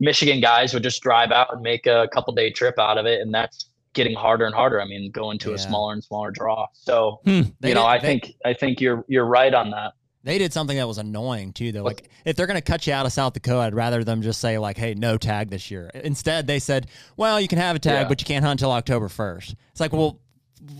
Michigan 0.00 0.40
guys 0.40 0.74
would 0.74 0.82
just 0.82 1.00
drive 1.00 1.30
out 1.30 1.52
and 1.52 1.62
make 1.62 1.86
a 1.86 2.08
couple 2.12 2.34
day 2.34 2.50
trip 2.50 2.78
out 2.78 2.98
of 2.98 3.06
it, 3.06 3.20
and 3.22 3.32
that's 3.32 3.66
getting 3.94 4.14
harder 4.16 4.46
and 4.46 4.54
harder. 4.54 4.80
I 4.80 4.84
mean, 4.86 5.10
going 5.10 5.38
to 5.40 5.50
Yeah. 5.50 5.56
a 5.56 5.58
smaller 5.58 5.92
and 5.92 6.02
smaller 6.02 6.30
draw. 6.30 6.66
So 6.72 7.20
Hmm. 7.24 7.42
They 7.60 7.70
you 7.70 7.74
know, 7.74 7.82
did- 7.82 7.86
I 7.88 7.98
they- 7.98 8.06
think 8.06 8.34
I 8.44 8.54
think 8.54 8.80
you're 8.80 9.04
you're 9.08 9.24
right 9.26 9.52
on 9.52 9.70
that. 9.70 9.92
They 10.24 10.38
did 10.38 10.52
something 10.52 10.76
that 10.76 10.86
was 10.86 10.98
annoying 10.98 11.52
too, 11.52 11.72
though. 11.72 11.82
What? 11.82 11.96
Like, 11.96 12.10
if 12.24 12.36
they're 12.36 12.46
going 12.46 12.56
to 12.56 12.60
cut 12.62 12.86
you 12.86 12.92
out 12.92 13.06
of 13.06 13.12
South 13.12 13.32
Dakota, 13.32 13.58
I'd 13.62 13.74
rather 13.74 14.04
them 14.04 14.22
just 14.22 14.40
say 14.40 14.56
like, 14.56 14.76
"Hey, 14.78 14.94
no 14.94 15.16
tag 15.18 15.50
this 15.50 15.68
year." 15.68 15.90
Instead, 15.94 16.46
they 16.46 16.60
said, 16.60 16.86
"Well, 17.16 17.40
you 17.40 17.48
can 17.48 17.58
have 17.58 17.74
a 17.74 17.80
tag, 17.80 18.02
Yeah. 18.04 18.08
but 18.08 18.20
you 18.20 18.24
can't 18.24 18.44
hunt 18.44 18.60
until 18.60 18.70
October 18.70 19.08
1st. 19.08 19.56
It's 19.72 19.80
like, 19.80 19.92
well, 19.92 20.20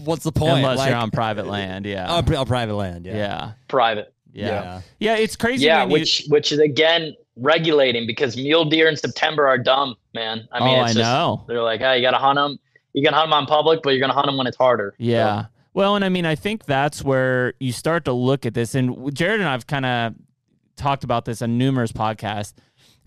what's 0.05 0.23
the 0.23 0.31
point? 0.31 0.59
Unless 0.59 0.79
like, 0.79 0.91
you're 0.91 0.99
on 0.99 1.11
private 1.11 1.49
land. 1.49 1.87
Yeah. 1.87 2.09
on 2.09 2.33
on 2.35 2.47
private 2.47 2.75
land. 2.75 3.05
yeah. 3.05 3.15
Yeah. 3.15 3.19
Yeah. 3.19 3.51
Private. 3.67 4.15
Yeah. 4.33 4.81
Yeah. 5.01 5.17
It's 5.17 5.35
crazy. 5.35 5.67
Yeah, 5.67 5.81
when 5.83 5.91
you- 5.91 5.95
which 5.99 6.25
which 6.29 6.53
is 6.53 6.61
again 6.61 7.15
regulating 7.37 8.07
because 8.07 8.37
mule 8.37 8.65
deer 8.67 8.89
in 8.89 8.97
September 8.97 9.49
are 9.49 9.59
dumb, 9.59 9.97
man. 10.15 10.47
I 10.53 10.61
mean, 10.65 10.79
oh, 10.79 10.83
it's 10.83 10.91
I 10.93 10.95
just, 10.95 10.99
know. 10.99 11.45
They're 11.49 11.63
like, 11.63 11.81
hey, 11.81 11.97
you 11.97 12.03
gotta 12.03 12.19
hunt 12.19 12.37
them. 12.37 12.59
You 12.93 13.03
can 13.03 13.15
hunt 13.15 13.27
them 13.27 13.33
on 13.33 13.47
public, 13.47 13.81
but 13.83 13.91
you're 13.91 14.01
gonna 14.01 14.13
hunt 14.13 14.27
them 14.27 14.37
when 14.37 14.47
it's 14.47 14.57
harder. 14.57 14.95
So, 14.99 15.05
Yeah. 15.05 15.47
Well, 15.75 15.97
and 15.97 16.05
I 16.05 16.11
mean, 16.11 16.27
I 16.27 16.35
think 16.35 16.67
that's 16.67 17.03
where 17.03 17.55
you 17.59 17.73
start 17.73 18.05
to 18.05 18.13
look 18.13 18.45
at 18.45 18.53
this. 18.53 18.75
And 18.75 19.15
Jared 19.15 19.41
and 19.41 19.49
I've 19.49 19.67
kind 19.67 19.87
of 19.87 20.15
talked 20.77 21.03
about 21.03 21.25
this 21.25 21.41
on 21.41 21.57
numerous 21.57 21.93
podcasts. 21.93 22.53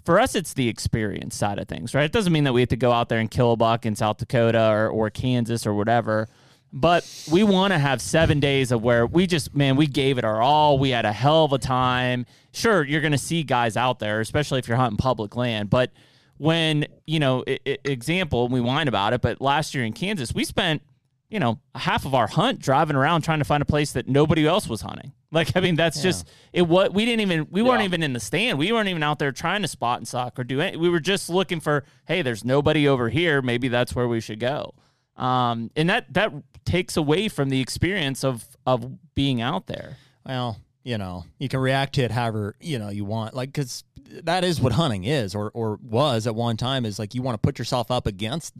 For 0.03 0.19
us, 0.19 0.35
it's 0.35 0.53
the 0.53 0.67
experience 0.67 1.35
side 1.35 1.59
of 1.59 1.67
things, 1.67 1.93
right? 1.93 2.05
It 2.05 2.11
doesn't 2.11 2.33
mean 2.33 2.43
that 2.43 2.53
we 2.53 2.61
have 2.61 2.69
to 2.69 2.75
go 2.75 2.91
out 2.91 3.09
there 3.09 3.19
and 3.19 3.29
kill 3.29 3.51
a 3.51 3.55
buck 3.55 3.85
in 3.85 3.95
South 3.95 4.17
Dakota 4.17 4.69
or, 4.69 4.89
or 4.89 5.09
Kansas 5.09 5.65
or 5.65 5.73
whatever. 5.73 6.27
But 6.73 7.07
we 7.31 7.43
want 7.43 7.71
to 7.73 7.79
have 7.79 8.01
seven 8.01 8.39
days 8.39 8.71
of 8.71 8.83
where 8.83 9.05
we 9.05 9.27
just, 9.27 9.55
man, 9.55 9.75
we 9.75 9.87
gave 9.87 10.17
it 10.17 10.25
our 10.25 10.41
all. 10.41 10.77
We 10.77 10.89
had 10.89 11.05
a 11.05 11.11
hell 11.11 11.45
of 11.45 11.53
a 11.53 11.57
time. 11.57 12.25
Sure, 12.51 12.83
you're 12.83 13.01
going 13.01 13.13
to 13.13 13.17
see 13.17 13.43
guys 13.43 13.77
out 13.77 13.99
there, 13.99 14.19
especially 14.19 14.59
if 14.59 14.67
you're 14.67 14.77
hunting 14.77 14.97
public 14.97 15.35
land. 15.35 15.69
But 15.69 15.91
when, 16.37 16.85
you 17.07 17.19
know, 17.19 17.43
i- 17.47 17.59
i- 17.65 17.77
example, 17.85 18.47
we 18.47 18.59
whine 18.61 18.87
about 18.87 19.13
it, 19.13 19.21
but 19.21 19.39
last 19.41 19.73
year 19.73 19.83
in 19.83 19.93
Kansas, 19.93 20.33
we 20.33 20.43
spent, 20.43 20.81
you 21.29 21.39
know, 21.39 21.59
half 21.75 22.05
of 22.05 22.13
our 22.13 22.27
hunt 22.27 22.59
driving 22.59 22.95
around 22.95 23.21
trying 23.23 23.39
to 23.39 23.45
find 23.45 23.61
a 23.61 23.65
place 23.65 23.91
that 23.93 24.07
nobody 24.07 24.45
else 24.45 24.67
was 24.67 24.81
hunting. 24.81 25.11
Like, 25.31 25.57
I 25.57 25.59
mean, 25.59 25.75
that's 25.75 26.01
just 26.01 26.29
it. 26.53 26.61
What 26.61 26.93
we 26.93 27.03
didn't 27.03 27.19
even, 27.19 27.47
we 27.51 27.61
weren't 27.61 27.81
even 27.83 28.01
in 28.03 28.13
the 28.13 28.21
stand. 28.21 28.57
We 28.57 28.71
weren't 28.71 28.87
even 28.87 29.03
out 29.03 29.19
there 29.19 29.33
trying 29.33 29.63
to 29.63 29.67
spot 29.67 29.97
and 29.97 30.07
sock 30.07 30.39
or 30.39 30.45
do 30.45 30.61
it. 30.61 30.79
We 30.79 30.87
were 30.87 31.01
just 31.01 31.29
looking 31.29 31.59
for, 31.59 31.83
hey, 32.07 32.21
there's 32.21 32.45
nobody 32.45 32.87
over 32.87 33.09
here. 33.09 33.41
Maybe 33.41 33.67
that's 33.67 33.93
where 33.93 34.07
we 34.07 34.21
should 34.21 34.39
go. 34.39 34.75
Um, 35.17 35.71
and 35.75 35.89
that 35.89 36.13
that 36.13 36.31
takes 36.63 36.95
away 36.95 37.27
from 37.27 37.49
the 37.49 37.59
experience 37.59 38.23
of 38.23 38.45
of 38.65 39.13
being 39.13 39.41
out 39.41 39.67
there. 39.67 39.97
Well, 40.25 40.57
you 40.85 40.97
know, 40.97 41.25
you 41.37 41.49
can 41.49 41.59
react 41.59 41.95
to 41.95 42.03
it 42.03 42.11
however 42.11 42.55
you 42.61 42.79
know 42.79 42.87
you 42.89 43.03
want, 43.03 43.33
like 43.33 43.49
because 43.49 43.83
that 44.23 44.43
is 44.43 44.61
what 44.61 44.73
hunting 44.73 45.03
is, 45.03 45.35
or 45.35 45.51
or 45.53 45.79
was 45.81 46.27
at 46.27 46.35
one 46.35 46.57
time. 46.57 46.85
Is 46.85 46.99
like 46.99 47.15
you 47.15 47.21
want 47.21 47.35
to 47.35 47.45
put 47.45 47.59
yourself 47.59 47.91
up 47.91 48.07
against 48.07 48.53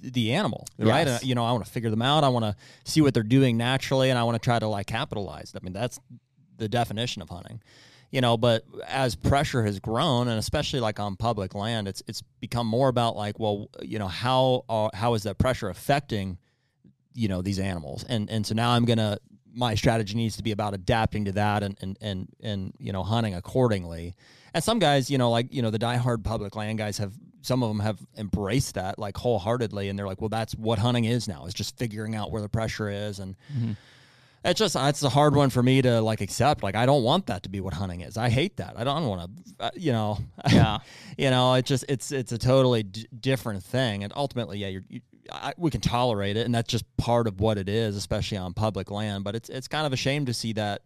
the 0.00 0.32
animal, 0.32 0.66
right? 0.78 1.06
Yes. 1.06 1.22
Uh, 1.22 1.26
you 1.26 1.34
know, 1.34 1.44
I 1.44 1.52
want 1.52 1.64
to 1.64 1.70
figure 1.70 1.90
them 1.90 2.02
out. 2.02 2.24
I 2.24 2.28
want 2.28 2.44
to 2.44 2.56
see 2.84 3.00
what 3.00 3.14
they're 3.14 3.22
doing 3.22 3.56
naturally, 3.56 4.10
and 4.10 4.18
I 4.18 4.24
want 4.24 4.34
to 4.36 4.44
try 4.44 4.58
to 4.58 4.68
like 4.68 4.86
capitalize. 4.86 5.52
I 5.54 5.60
mean, 5.62 5.72
that's 5.72 5.98
the 6.56 6.68
definition 6.68 7.22
of 7.22 7.28
hunting. 7.28 7.62
You 8.10 8.22
know, 8.22 8.38
but 8.38 8.64
as 8.86 9.14
pressure 9.14 9.62
has 9.64 9.80
grown, 9.80 10.28
and 10.28 10.38
especially 10.38 10.80
like 10.80 10.98
on 10.98 11.16
public 11.16 11.54
land, 11.54 11.88
it's 11.88 12.02
it's 12.06 12.22
become 12.40 12.66
more 12.66 12.88
about 12.88 13.16
like, 13.16 13.38
well, 13.38 13.68
you 13.82 13.98
know, 13.98 14.08
how 14.08 14.64
uh, 14.68 14.88
how 14.94 15.14
is 15.14 15.24
that 15.24 15.38
pressure 15.38 15.68
affecting 15.68 16.38
you 17.18 17.26
know 17.26 17.42
these 17.42 17.58
animals 17.58 18.04
and 18.08 18.30
and 18.30 18.46
so 18.46 18.54
now 18.54 18.70
i'm 18.70 18.84
gonna 18.84 19.18
my 19.52 19.74
strategy 19.74 20.14
needs 20.14 20.36
to 20.36 20.42
be 20.42 20.52
about 20.52 20.72
adapting 20.72 21.24
to 21.24 21.32
that 21.32 21.64
and 21.64 21.76
and 21.80 21.98
and, 22.00 22.28
and 22.40 22.72
you 22.78 22.92
know 22.92 23.02
hunting 23.02 23.34
accordingly 23.34 24.14
and 24.54 24.62
some 24.64 24.78
guys 24.78 25.10
you 25.10 25.18
know 25.18 25.30
like 25.30 25.52
you 25.52 25.62
know 25.62 25.70
the 25.70 25.78
diehard 25.78 26.24
public 26.24 26.56
land 26.56 26.78
guys 26.78 26.98
have 26.98 27.12
some 27.42 27.62
of 27.62 27.68
them 27.70 27.80
have 27.80 27.98
embraced 28.16 28.74
that 28.74 28.98
like 28.98 29.16
wholeheartedly. 29.16 29.88
And 29.88 29.98
they're 29.98 30.06
like 30.06 30.20
well 30.20 30.28
that's 30.28 30.54
what 30.54 30.78
hunting 30.78 31.04
is 31.04 31.28
now 31.28 31.46
is 31.46 31.54
just 31.54 31.78
figuring 31.78 32.14
out 32.16 32.30
where 32.30 32.42
the 32.42 32.48
pressure 32.48 32.90
is. 32.90 33.18
And 33.20 33.36
Mhm. 33.56 33.76
it's 34.44 34.58
just 34.58 34.76
it's 34.76 35.02
a 35.02 35.08
hard 35.08 35.34
one 35.36 35.48
for 35.50 35.62
me 35.62 35.80
to 35.82 36.00
like 36.00 36.20
accept. 36.20 36.62
Like 36.62 36.74
i 36.74 36.84
don't 36.84 37.02
want 37.04 37.26
that 37.26 37.44
to 37.44 37.48
be 37.48 37.60
what 37.60 37.74
hunting 37.74 38.00
is. 38.00 38.16
I 38.16 38.28
hate 38.28 38.56
that. 38.56 38.74
I 38.76 38.84
don't 38.84 39.06
want 39.06 39.30
to 39.58 39.64
uh, 39.66 39.70
you 39.76 39.92
know. 39.92 40.18
Yeah. 40.50 40.78
you 41.16 41.30
know 41.30 41.54
it's 41.54 41.68
just 41.68 41.84
it's 41.88 42.10
it's 42.12 42.32
a 42.32 42.38
totally 42.38 42.82
d- 42.82 43.06
different 43.18 43.62
thing. 43.62 44.02
And 44.04 44.12
ultimately 44.16 44.58
yeah 44.58 44.68
you're, 44.68 44.84
you 44.88 45.00
I, 45.30 45.52
we 45.58 45.70
can 45.70 45.80
tolerate 45.82 46.38
it. 46.38 46.46
And 46.46 46.54
that's 46.54 46.68
just 46.68 46.84
part 46.96 47.26
of 47.28 47.38
what 47.38 47.58
it 47.58 47.68
is 47.68 47.96
especially 47.96 48.38
on 48.38 48.52
public 48.54 48.90
land. 48.90 49.24
But 49.24 49.36
it's 49.36 49.48
it's 49.48 49.68
kind 49.68 49.86
of 49.86 49.92
a 49.92 49.96
shame 49.96 50.24
to 50.26 50.34
see 50.34 50.54
that 50.54 50.82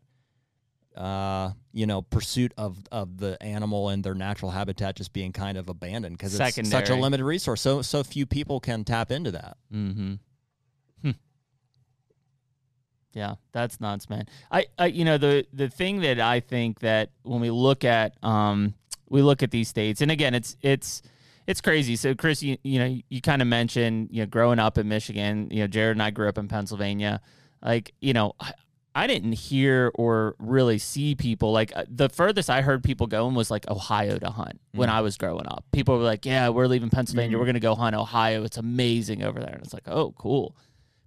uh 0.96 1.50
you 1.72 1.86
know 1.86 2.02
pursuit 2.02 2.52
of 2.58 2.78
of 2.92 3.18
the 3.18 3.42
animal 3.42 3.88
and 3.88 4.04
their 4.04 4.14
natural 4.14 4.50
habitat 4.50 4.94
just 4.96 5.12
being 5.12 5.32
kind 5.32 5.56
of 5.56 5.68
abandoned 5.68 6.16
because 6.16 6.34
it's 6.34 6.68
such 6.70 6.90
a 6.90 6.94
limited 7.00 7.24
resource 7.24 7.60
so 7.60 7.80
so 7.82 8.02
few 8.02 8.26
people 8.26 8.60
can 8.60 8.84
tap 8.84 9.10
into 9.10 9.30
that 9.30 9.56
Mm-hmm. 9.72 10.14
Hmm. 11.02 11.10
Yeah, 13.14 13.34
that's 13.52 13.80
nuts, 13.80 14.08
man. 14.08 14.26
I, 14.50 14.66
I, 14.78 14.86
you 14.86 15.04
know, 15.04 15.18
the 15.18 15.46
the 15.52 15.68
thing 15.68 16.00
that 16.00 16.18
I 16.18 16.40
think 16.40 16.80
that 16.80 17.10
when 17.22 17.40
we 17.40 17.50
look 17.50 17.84
at, 17.84 18.14
um, 18.24 18.74
we 19.08 19.20
look 19.22 19.42
at 19.42 19.50
these 19.50 19.68
states, 19.68 20.00
and 20.00 20.10
again, 20.10 20.34
it's 20.34 20.56
it's 20.62 21.02
it's 21.46 21.60
crazy. 21.60 21.96
So, 21.96 22.14
Chris, 22.14 22.42
you 22.42 22.56
you 22.62 22.78
know, 22.78 22.98
you 23.10 23.20
kind 23.20 23.42
of 23.42 23.48
mentioned, 23.48 24.08
you 24.12 24.22
know, 24.22 24.26
growing 24.26 24.58
up 24.58 24.78
in 24.78 24.88
Michigan. 24.88 25.48
You 25.50 25.60
know, 25.60 25.66
Jared 25.66 25.96
and 25.96 26.02
I 26.02 26.10
grew 26.10 26.28
up 26.28 26.38
in 26.38 26.48
Pennsylvania. 26.48 27.20
Like, 27.62 27.92
you 28.00 28.12
know, 28.12 28.34
I, 28.40 28.52
I 28.94 29.06
didn't 29.06 29.32
hear 29.32 29.90
or 29.94 30.34
really 30.38 30.78
see 30.78 31.14
people 31.14 31.50
like 31.52 31.72
uh, 31.74 31.84
the 31.88 32.08
furthest 32.10 32.50
I 32.50 32.60
heard 32.60 32.84
people 32.84 33.06
going 33.06 33.34
was 33.34 33.50
like 33.50 33.68
Ohio 33.70 34.18
to 34.18 34.30
hunt 34.30 34.60
when 34.72 34.90
I 34.90 35.00
was 35.00 35.16
growing 35.16 35.46
up. 35.46 35.64
People 35.72 35.96
were 35.96 36.04
like, 36.04 36.26
"Yeah, 36.26 36.50
we're 36.50 36.66
leaving 36.66 36.90
Pennsylvania. 36.90 37.36
Mhm. 37.36 37.40
We're 37.40 37.46
gonna 37.46 37.60
go 37.60 37.74
hunt 37.74 37.96
Ohio. 37.96 38.44
It's 38.44 38.58
amazing 38.58 39.22
over 39.22 39.40
there." 39.40 39.54
And 39.54 39.62
it's 39.64 39.72
like, 39.72 39.88
"Oh, 39.88 40.12
cool." 40.18 40.54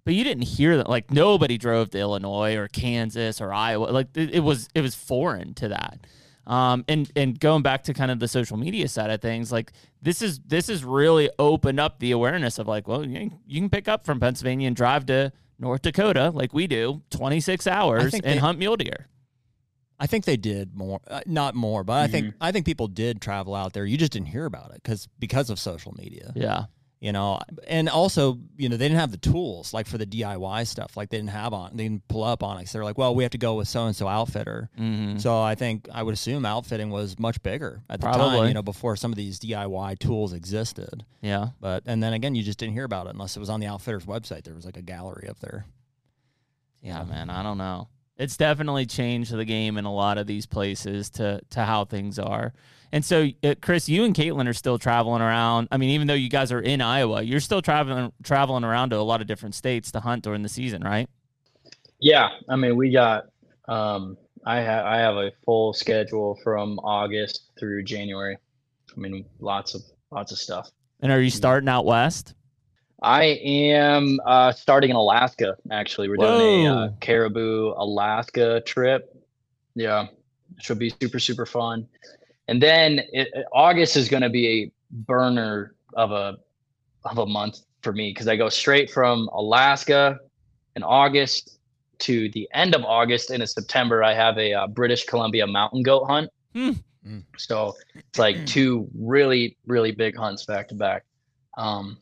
But 0.04 0.14
you 0.14 0.24
didn't 0.24 0.44
hear 0.44 0.76
that. 0.76 0.88
Like 0.88 1.10
nobody 1.12 1.58
drove 1.58 1.90
to 1.90 1.98
Illinois 1.98 2.56
or 2.56 2.68
Kansas 2.68 3.40
or 3.40 3.52
Iowa. 3.52 3.86
Like 3.86 4.08
it, 4.16 4.34
it 4.36 4.40
was 4.40 4.68
it 4.74 4.80
was 4.80 4.94
foreign 4.94 5.54
to 5.54 5.68
that. 5.68 6.00
Um, 6.46 6.84
and 6.88 7.10
and 7.16 7.38
going 7.40 7.62
back 7.62 7.82
to 7.84 7.94
kind 7.94 8.10
of 8.10 8.20
the 8.20 8.28
social 8.28 8.56
media 8.56 8.86
side 8.88 9.10
of 9.10 9.20
things, 9.20 9.50
like 9.50 9.72
this 10.02 10.22
is 10.22 10.38
this 10.46 10.68
has 10.68 10.84
really 10.84 11.28
opened 11.38 11.80
up 11.80 11.98
the 11.98 12.12
awareness 12.12 12.58
of 12.60 12.68
like, 12.68 12.86
well, 12.86 13.04
you, 13.04 13.32
you 13.46 13.60
can 13.60 13.68
pick 13.70 13.88
up 13.88 14.06
from 14.06 14.20
Pennsylvania 14.20 14.68
and 14.68 14.76
drive 14.76 15.06
to 15.06 15.32
North 15.58 15.82
Dakota 15.82 16.30
like 16.30 16.52
we 16.52 16.66
do, 16.66 17.02
26 17.10 17.66
hours 17.66 18.10
think 18.10 18.24
and 18.24 18.34
they- 18.34 18.38
hunt 18.40 18.58
mule 18.58 18.76
deer. 18.76 19.08
I 19.98 20.06
think 20.06 20.26
they 20.26 20.36
did 20.36 20.74
more, 20.76 21.00
uh, 21.08 21.22
not 21.24 21.54
more, 21.54 21.82
but 21.82 21.94
I 22.02 22.06
think 22.06 22.26
Mm-hmm. 22.26 22.36
I 22.42 22.52
think 22.52 22.66
people 22.66 22.86
did 22.86 23.22
travel 23.22 23.54
out 23.54 23.72
there. 23.72 23.86
You 23.86 23.96
just 23.96 24.12
didn't 24.12 24.28
hear 24.28 24.44
about 24.44 24.72
it 24.72 24.82
because 24.82 25.08
because 25.18 25.48
of 25.48 25.58
social 25.58 25.94
media. 25.96 26.32
Yeah. 26.36 26.64
You 26.98 27.12
know 27.12 27.38
and 27.68 27.90
also 27.90 28.38
you 28.56 28.70
know 28.70 28.78
they 28.78 28.88
didn't 28.88 29.00
have 29.00 29.10
the 29.10 29.18
tools 29.18 29.74
like 29.74 29.86
for 29.86 29.98
the 29.98 30.06
diy 30.06 30.66
stuff 30.66 30.96
like 30.96 31.10
they 31.10 31.18
didn't 31.18 31.28
have 31.30 31.52
on 31.52 31.76
they 31.76 31.82
didn't 31.84 32.08
pull 32.08 32.24
up 32.24 32.42
on 32.42 32.56
onX 32.56 32.72
they're 32.72 32.84
like 32.84 32.96
well 32.96 33.14
we 33.14 33.22
have 33.22 33.32
to 33.32 33.38
go 33.38 33.54
with 33.56 33.68
so 33.68 33.84
and 33.84 33.94
so 33.94 34.08
outfitter 34.08 34.70
Mm-hmm. 34.80 35.18
so 35.18 35.40
i 35.42 35.54
think 35.54 35.88
i 35.92 36.02
would 36.02 36.14
assume 36.14 36.46
outfitting 36.46 36.88
was 36.88 37.18
much 37.18 37.40
bigger 37.42 37.82
at 37.90 38.00
the 38.00 38.06
time 38.06 38.48
you 38.48 38.54
know 38.54 38.62
before 38.62 38.96
some 38.96 39.12
of 39.12 39.16
these 39.16 39.38
diy 39.38 39.98
tools 39.98 40.32
existed 40.32 41.04
Yeah. 41.20 41.48
but 41.60 41.82
and 41.84 42.02
then 42.02 42.14
again 42.14 42.34
you 42.34 42.42
just 42.42 42.58
didn't 42.58 42.72
hear 42.72 42.84
about 42.84 43.06
it 43.08 43.10
unless 43.10 43.36
it 43.36 43.40
was 43.40 43.50
on 43.50 43.60
the 43.60 43.66
outfitter's 43.66 44.06
website 44.06 44.44
there 44.44 44.54
was 44.54 44.64
like 44.64 44.78
a 44.78 44.82
gallery 44.82 45.28
up 45.28 45.38
there 45.40 45.66
Yeah, 46.82 47.04
man, 47.04 47.28
I 47.30 47.42
don't 47.42 47.58
know. 47.58 47.88
It's 48.16 48.36
definitely 48.38 48.86
changed 48.86 49.32
the 49.36 49.44
game 49.44 49.76
in 49.76 49.84
a 49.84 49.92
lot 49.92 50.16
of 50.18 50.26
these 50.26 50.46
places 50.46 51.10
to 51.10 51.40
to 51.50 51.60
how 51.64 51.84
things 51.84 52.18
are. 52.18 52.54
And 52.92 53.04
so, 53.04 53.28
uh, 53.42 53.54
Chris, 53.60 53.88
you 53.88 54.04
and 54.04 54.14
Caitlin 54.14 54.48
are 54.48 54.52
still 54.54 54.78
traveling 54.78 55.22
around. 55.22 55.68
I 55.70 55.76
mean, 55.76 55.90
even 55.90 56.06
though 56.06 56.14
you 56.14 56.28
guys 56.28 56.52
are 56.52 56.60
in 56.60 56.80
Iowa, 56.80 57.22
you're 57.22 57.40
still 57.40 57.62
traveling 57.62 58.12
traveling 58.22 58.64
around 58.64 58.90
to 58.90 58.96
a 58.96 59.02
lot 59.02 59.20
of 59.20 59.26
different 59.26 59.54
states 59.54 59.90
to 59.92 60.00
hunt 60.00 60.22
during 60.24 60.42
the 60.42 60.48
season, 60.48 60.82
right? 60.82 61.08
Yeah, 62.00 62.28
I 62.48 62.56
mean, 62.56 62.76
we 62.76 62.92
got. 62.92 63.24
Um, 63.68 64.16
I 64.44 64.60
have 64.60 64.86
I 64.86 64.98
have 64.98 65.16
a 65.16 65.32
full 65.44 65.72
schedule 65.72 66.38
from 66.42 66.78
August 66.78 67.50
through 67.58 67.82
January. 67.82 68.38
I 68.96 69.00
mean, 69.00 69.24
lots 69.40 69.74
of 69.74 69.82
lots 70.10 70.30
of 70.30 70.38
stuff. 70.38 70.70
And 71.00 71.10
are 71.10 71.20
you 71.20 71.30
starting 71.30 71.68
out 71.68 71.84
west? 71.84 72.34
I 73.02 73.24
am 73.24 74.18
uh, 74.24 74.52
starting 74.52 74.90
in 74.90 74.96
Alaska. 74.96 75.56
Actually, 75.70 76.08
we're 76.08 76.16
doing 76.16 76.66
a 76.66 76.74
uh, 76.74 76.90
Caribou 77.00 77.74
Alaska 77.76 78.62
trip. 78.62 79.14
Yeah, 79.74 80.06
should 80.60 80.78
be 80.78 80.92
super 81.00 81.18
super 81.18 81.44
fun. 81.44 81.88
And 82.48 82.62
then 82.62 83.00
it, 83.12 83.28
it- 83.34 83.46
August 83.52 83.96
is 83.96 84.08
going 84.08 84.22
to 84.22 84.30
be 84.30 84.46
a 84.48 84.70
burner 84.90 85.74
of 85.94 86.12
a 86.12 86.36
of 87.04 87.18
a 87.18 87.26
month 87.26 87.60
for 87.82 87.92
me 87.92 88.10
because 88.10 88.26
I 88.26 88.36
go 88.36 88.48
straight 88.48 88.90
from 88.90 89.28
Alaska 89.32 90.18
in 90.74 90.82
August 90.82 91.58
to 92.00 92.28
the 92.30 92.48
end 92.52 92.74
of 92.74 92.84
August. 92.84 93.30
And 93.30 93.40
in 93.40 93.46
September, 93.46 94.02
I 94.02 94.12
have 94.12 94.36
a 94.38 94.52
uh, 94.52 94.66
British 94.66 95.04
Columbia 95.04 95.46
mountain 95.46 95.82
goat 95.82 96.04
hunt. 96.04 96.30
Hmm. 96.52 96.72
Mm. 97.06 97.22
So 97.38 97.74
it's 97.94 98.18
like 98.18 98.44
two 98.46 98.88
really 98.98 99.56
really 99.66 99.92
big 99.92 100.16
hunts 100.16 100.44
back 100.44 100.68
to 100.68 100.74
back. 100.74 101.04
Um, 101.56 101.98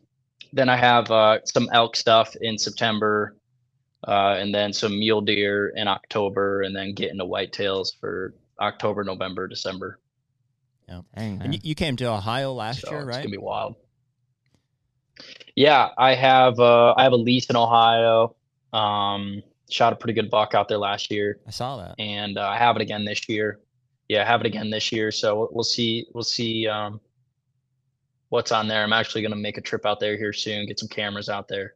then 0.53 0.68
I 0.68 0.76
have 0.76 1.11
uh, 1.11 1.40
some 1.45 1.68
elk 1.72 1.97
stuff 1.97 2.34
in 2.40 2.57
September, 2.57 3.36
uh, 4.07 4.36
and 4.38 4.55
then 4.55 4.72
some 4.72 4.99
mule 4.99 5.20
deer 5.20 5.72
in 5.76 5.88
October, 5.88 6.62
and 6.62 6.74
then 6.74 6.95
getting 6.95 7.14
into 7.20 7.24
whitetails 7.24 7.88
for 8.01 8.34
October, 8.61 9.05
November, 9.05 9.47
December. 9.47 9.99
Dang, 10.89 11.41
And 11.43 11.55
you, 11.55 11.61
you 11.62 11.74
came 11.74 11.97
to 11.97 12.05
Ohio 12.07 12.53
last 12.53 12.80
So 12.82 12.91
year, 12.91 13.09
it's 13.09 13.16
gonna 13.18 13.28
be 13.30 13.39
wild. 13.39 13.76
Yeah, 15.57 15.89
I 15.97 16.14
have 16.14 16.59
uh, 16.59 16.95
I 16.97 17.05
have 17.05 17.12
a 17.12 17.16
lease 17.16 17.47
in 17.49 17.57
Ohio. 17.57 18.35
Um, 18.72 19.43
shot 19.70 19.93
a 19.93 19.97
pretty 19.97 20.12
good 20.14 20.30
buck 20.30 20.55
out 20.55 20.68
there 20.68 20.78
last 20.78 21.11
year, 21.11 21.39
I 21.47 21.51
saw 21.51 21.76
that. 21.78 21.95
and 21.99 22.37
uh, 22.37 22.47
I 22.49 22.59
have 22.59 22.76
it 22.76 22.82
again 22.82 23.05
this 23.05 23.28
year. 23.28 23.61
Yeah, 24.09 24.22
I 24.22 24.26
have 24.26 24.41
it 24.41 24.47
again 24.47 24.68
this 24.70 24.91
year. 24.93 25.11
So 25.11 25.37
we'll- 25.39 25.49
we'll 25.53 25.64
see. 25.64 26.07
We'll 26.12 26.24
see 26.24 26.66
um, 26.66 27.01
what's 28.28 28.53
on 28.53 28.66
there. 28.68 28.82
I'm 28.82 28.93
actually 28.93 29.22
gonna 29.22 29.37
make 29.37 29.57
a 29.57 29.61
trip 29.62 29.87
out 29.87 30.01
there 30.01 30.16
here 30.16 30.32
soon. 30.32 30.66
Get 30.66 30.78
some 30.80 30.89
cameras 30.89 31.28
out 31.28 31.49
there. 31.49 31.74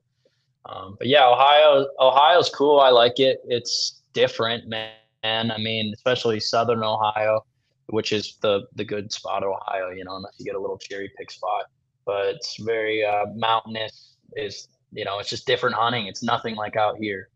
Um, 0.67 0.97
but 0.99 1.07
yeah, 1.07 1.27
Ohio. 1.27 1.87
Ohio's 2.01 2.51
cool. 2.51 2.81
I 2.81 2.91
like 2.91 3.19
it. 3.21 3.41
It's 3.47 4.03
different, 4.13 4.67
man. 4.69 4.91
I 5.25 5.57
mean, 5.59 5.93
especially 5.95 6.41
Southern 6.41 6.83
Ohio, 6.83 7.45
which 7.89 8.13
is 8.13 8.37
the 8.43 8.63
the 8.75 8.85
good 8.85 9.13
spot 9.13 9.43
of 9.43 9.51
Ohio. 9.51 9.91
You 9.91 10.05
know, 10.05 10.17
unless 10.17 10.35
you 10.39 10.45
get 10.45 10.55
a 10.55 10.61
little 10.61 10.79
cherry 10.79 11.11
pick 11.19 11.31
spot. 11.31 11.67
But 12.05 12.27
it's 12.37 12.57
very 12.61 13.05
uh, 13.05 13.27
mountainous. 13.35 14.17
Is 14.37 14.69
you 14.93 15.05
know, 15.05 15.19
it's 15.19 15.29
just 15.31 15.47
different 15.47 15.75
hunting. 15.77 16.07
It's 16.07 16.23
nothing 16.23 16.55
like 16.57 16.77
out 16.77 16.97
here. 16.99 17.29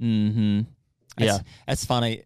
Mm-hmm. 0.00 0.60
Yeah. 1.18 1.26
That's, 1.26 1.44
that's 1.66 1.84
funny. 1.84 2.22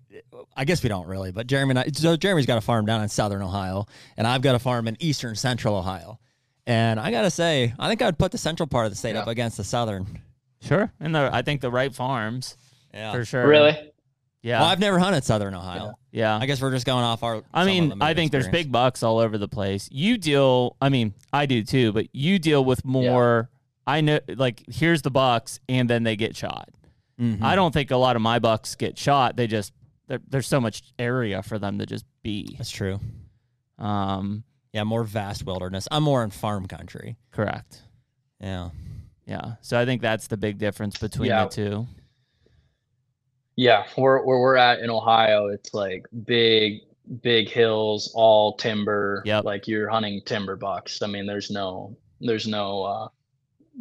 I 0.57 0.64
guess 0.64 0.83
we 0.83 0.89
don't 0.89 1.07
really, 1.07 1.33
but 1.33 1.47
Jeremy 1.47 1.70
and 1.70 1.78
I, 1.78 1.87
so 1.93 2.16
Jeremy's 2.16 2.47
got 2.47 2.59
a 2.59 2.62
farm 2.62 2.85
down 2.85 3.03
in 3.03 3.09
southern 3.09 3.43
Ohio, 3.43 3.87
and 4.16 4.26
I've 4.26 4.43
got 4.43 4.55
a 4.55 4.59
farm 4.59 4.87
in 4.89 4.97
eastern 5.01 5.35
central 5.35 5.76
Ohio. 5.76 6.18
And 6.66 7.01
I 7.01 7.11
gotta 7.11 7.30
say, 7.30 7.74
I 7.78 7.89
think 7.89 8.03
I'd 8.03 8.18
put 8.18 8.33
the 8.33 8.39
central 8.39 8.66
part 8.66 8.87
of 8.87 8.93
the 8.93 8.97
state 8.97 9.14
Yeah. 9.14 9.22
up 9.22 9.28
against 9.28 9.57
the 9.57 9.64
southern. 9.64 10.20
Sure. 10.61 10.93
And 11.01 11.14
the 11.14 11.30
I 11.33 11.43
think 11.43 11.61
the 11.61 11.70
right 11.70 11.93
farms 11.95 12.57
Yeah. 12.93 13.12
for 13.12 13.24
sure. 13.24 13.47
Really? 13.47 13.91
Yeah. 14.43 14.61
Well, 14.61 14.68
I've 14.70 14.80
never 14.80 14.99
hunted 14.99 15.22
southern 15.24 15.55
Ohio. 15.55 15.95
yeah. 16.11 16.36
I 16.36 16.47
guess 16.47 16.61
we're 16.61 16.72
just 16.72 16.84
going 16.86 17.05
off 17.05 17.22
our. 17.22 17.43
I 17.55 17.64
mean, 17.64 17.95
I 18.01 18.12
think 18.14 18.32
there's 18.32 18.49
big 18.49 18.72
bucks 18.72 19.03
all 19.03 19.18
over 19.18 19.38
the 19.38 19.47
place. 19.49 19.88
You 19.93 20.18
deal, 20.18 20.76
I 20.80 20.88
mean, 20.88 21.14
I 21.32 21.47
do 21.47 21.62
too, 21.62 21.93
but 21.93 22.07
you 22.12 22.38
deal 22.38 22.64
with 22.64 22.84
more. 22.84 23.49
I 23.86 24.01
know, 24.01 24.20
like, 24.28 24.62
here's 24.68 25.03
the 25.03 25.11
bucks, 25.11 25.59
and 25.68 25.88
then 25.90 26.03
they 26.05 26.14
get 26.16 26.36
shot. 26.36 26.68
Mhm. 27.20 27.43
I 27.43 27.55
don't 27.57 27.72
think 27.72 27.90
a 27.90 27.97
lot 27.97 28.14
of 28.16 28.22
my 28.22 28.38
bucks 28.38 28.74
get 28.74 28.97
shot. 28.99 29.36
They 29.36 29.47
just 29.47 29.72
there- 30.09 30.20
there's 30.28 30.47
so 30.47 30.61
much 30.61 30.82
area 30.99 31.43
for 31.43 31.59
them 31.59 31.78
to 31.78 31.86
just 31.86 32.05
be. 32.22 32.55
That's 32.59 32.70
true. 32.70 33.01
Um, 33.78 34.45
Yeah, 34.72 34.84
more 34.84 35.05
vast 35.05 35.45
wilderness. 35.45 35.86
I'm 35.90 36.03
more 36.03 36.24
in 36.24 36.30
farm 36.30 36.66
country. 36.66 37.16
correct. 37.30 37.82
Yeah. 38.40 38.70
Yeah. 39.26 39.55
So 39.61 39.78
I 39.78 39.84
think 39.84 40.01
that's 40.03 40.26
the 40.28 40.36
big 40.36 40.59
difference 40.59 40.97
between 40.99 41.28
Yeah. 41.28 41.45
the 41.45 41.51
two. 41.51 41.86
Yeah, 43.57 43.84
where 43.96 44.22
where 44.22 44.38
we're 44.38 44.57
at 44.57 44.80
in 44.80 44.90
Ohio, 44.90 45.46
it's 45.48 45.74
like 45.74 46.07
big, 46.24 46.80
big 47.22 47.48
hills, 47.48 48.11
all 48.14 48.57
timber. 48.57 49.22
Yeah, 49.26 49.40
Like 49.40 49.68
you're 49.68 49.88
hunting 49.88 50.22
timber 50.24 50.57
bucks. 50.57 51.03
I 51.03 51.07
mean, 51.07 51.26
there's 51.26 51.50
no, 51.50 51.96
there's 52.20 52.46
no, 52.46 52.82
uh, 52.84 53.09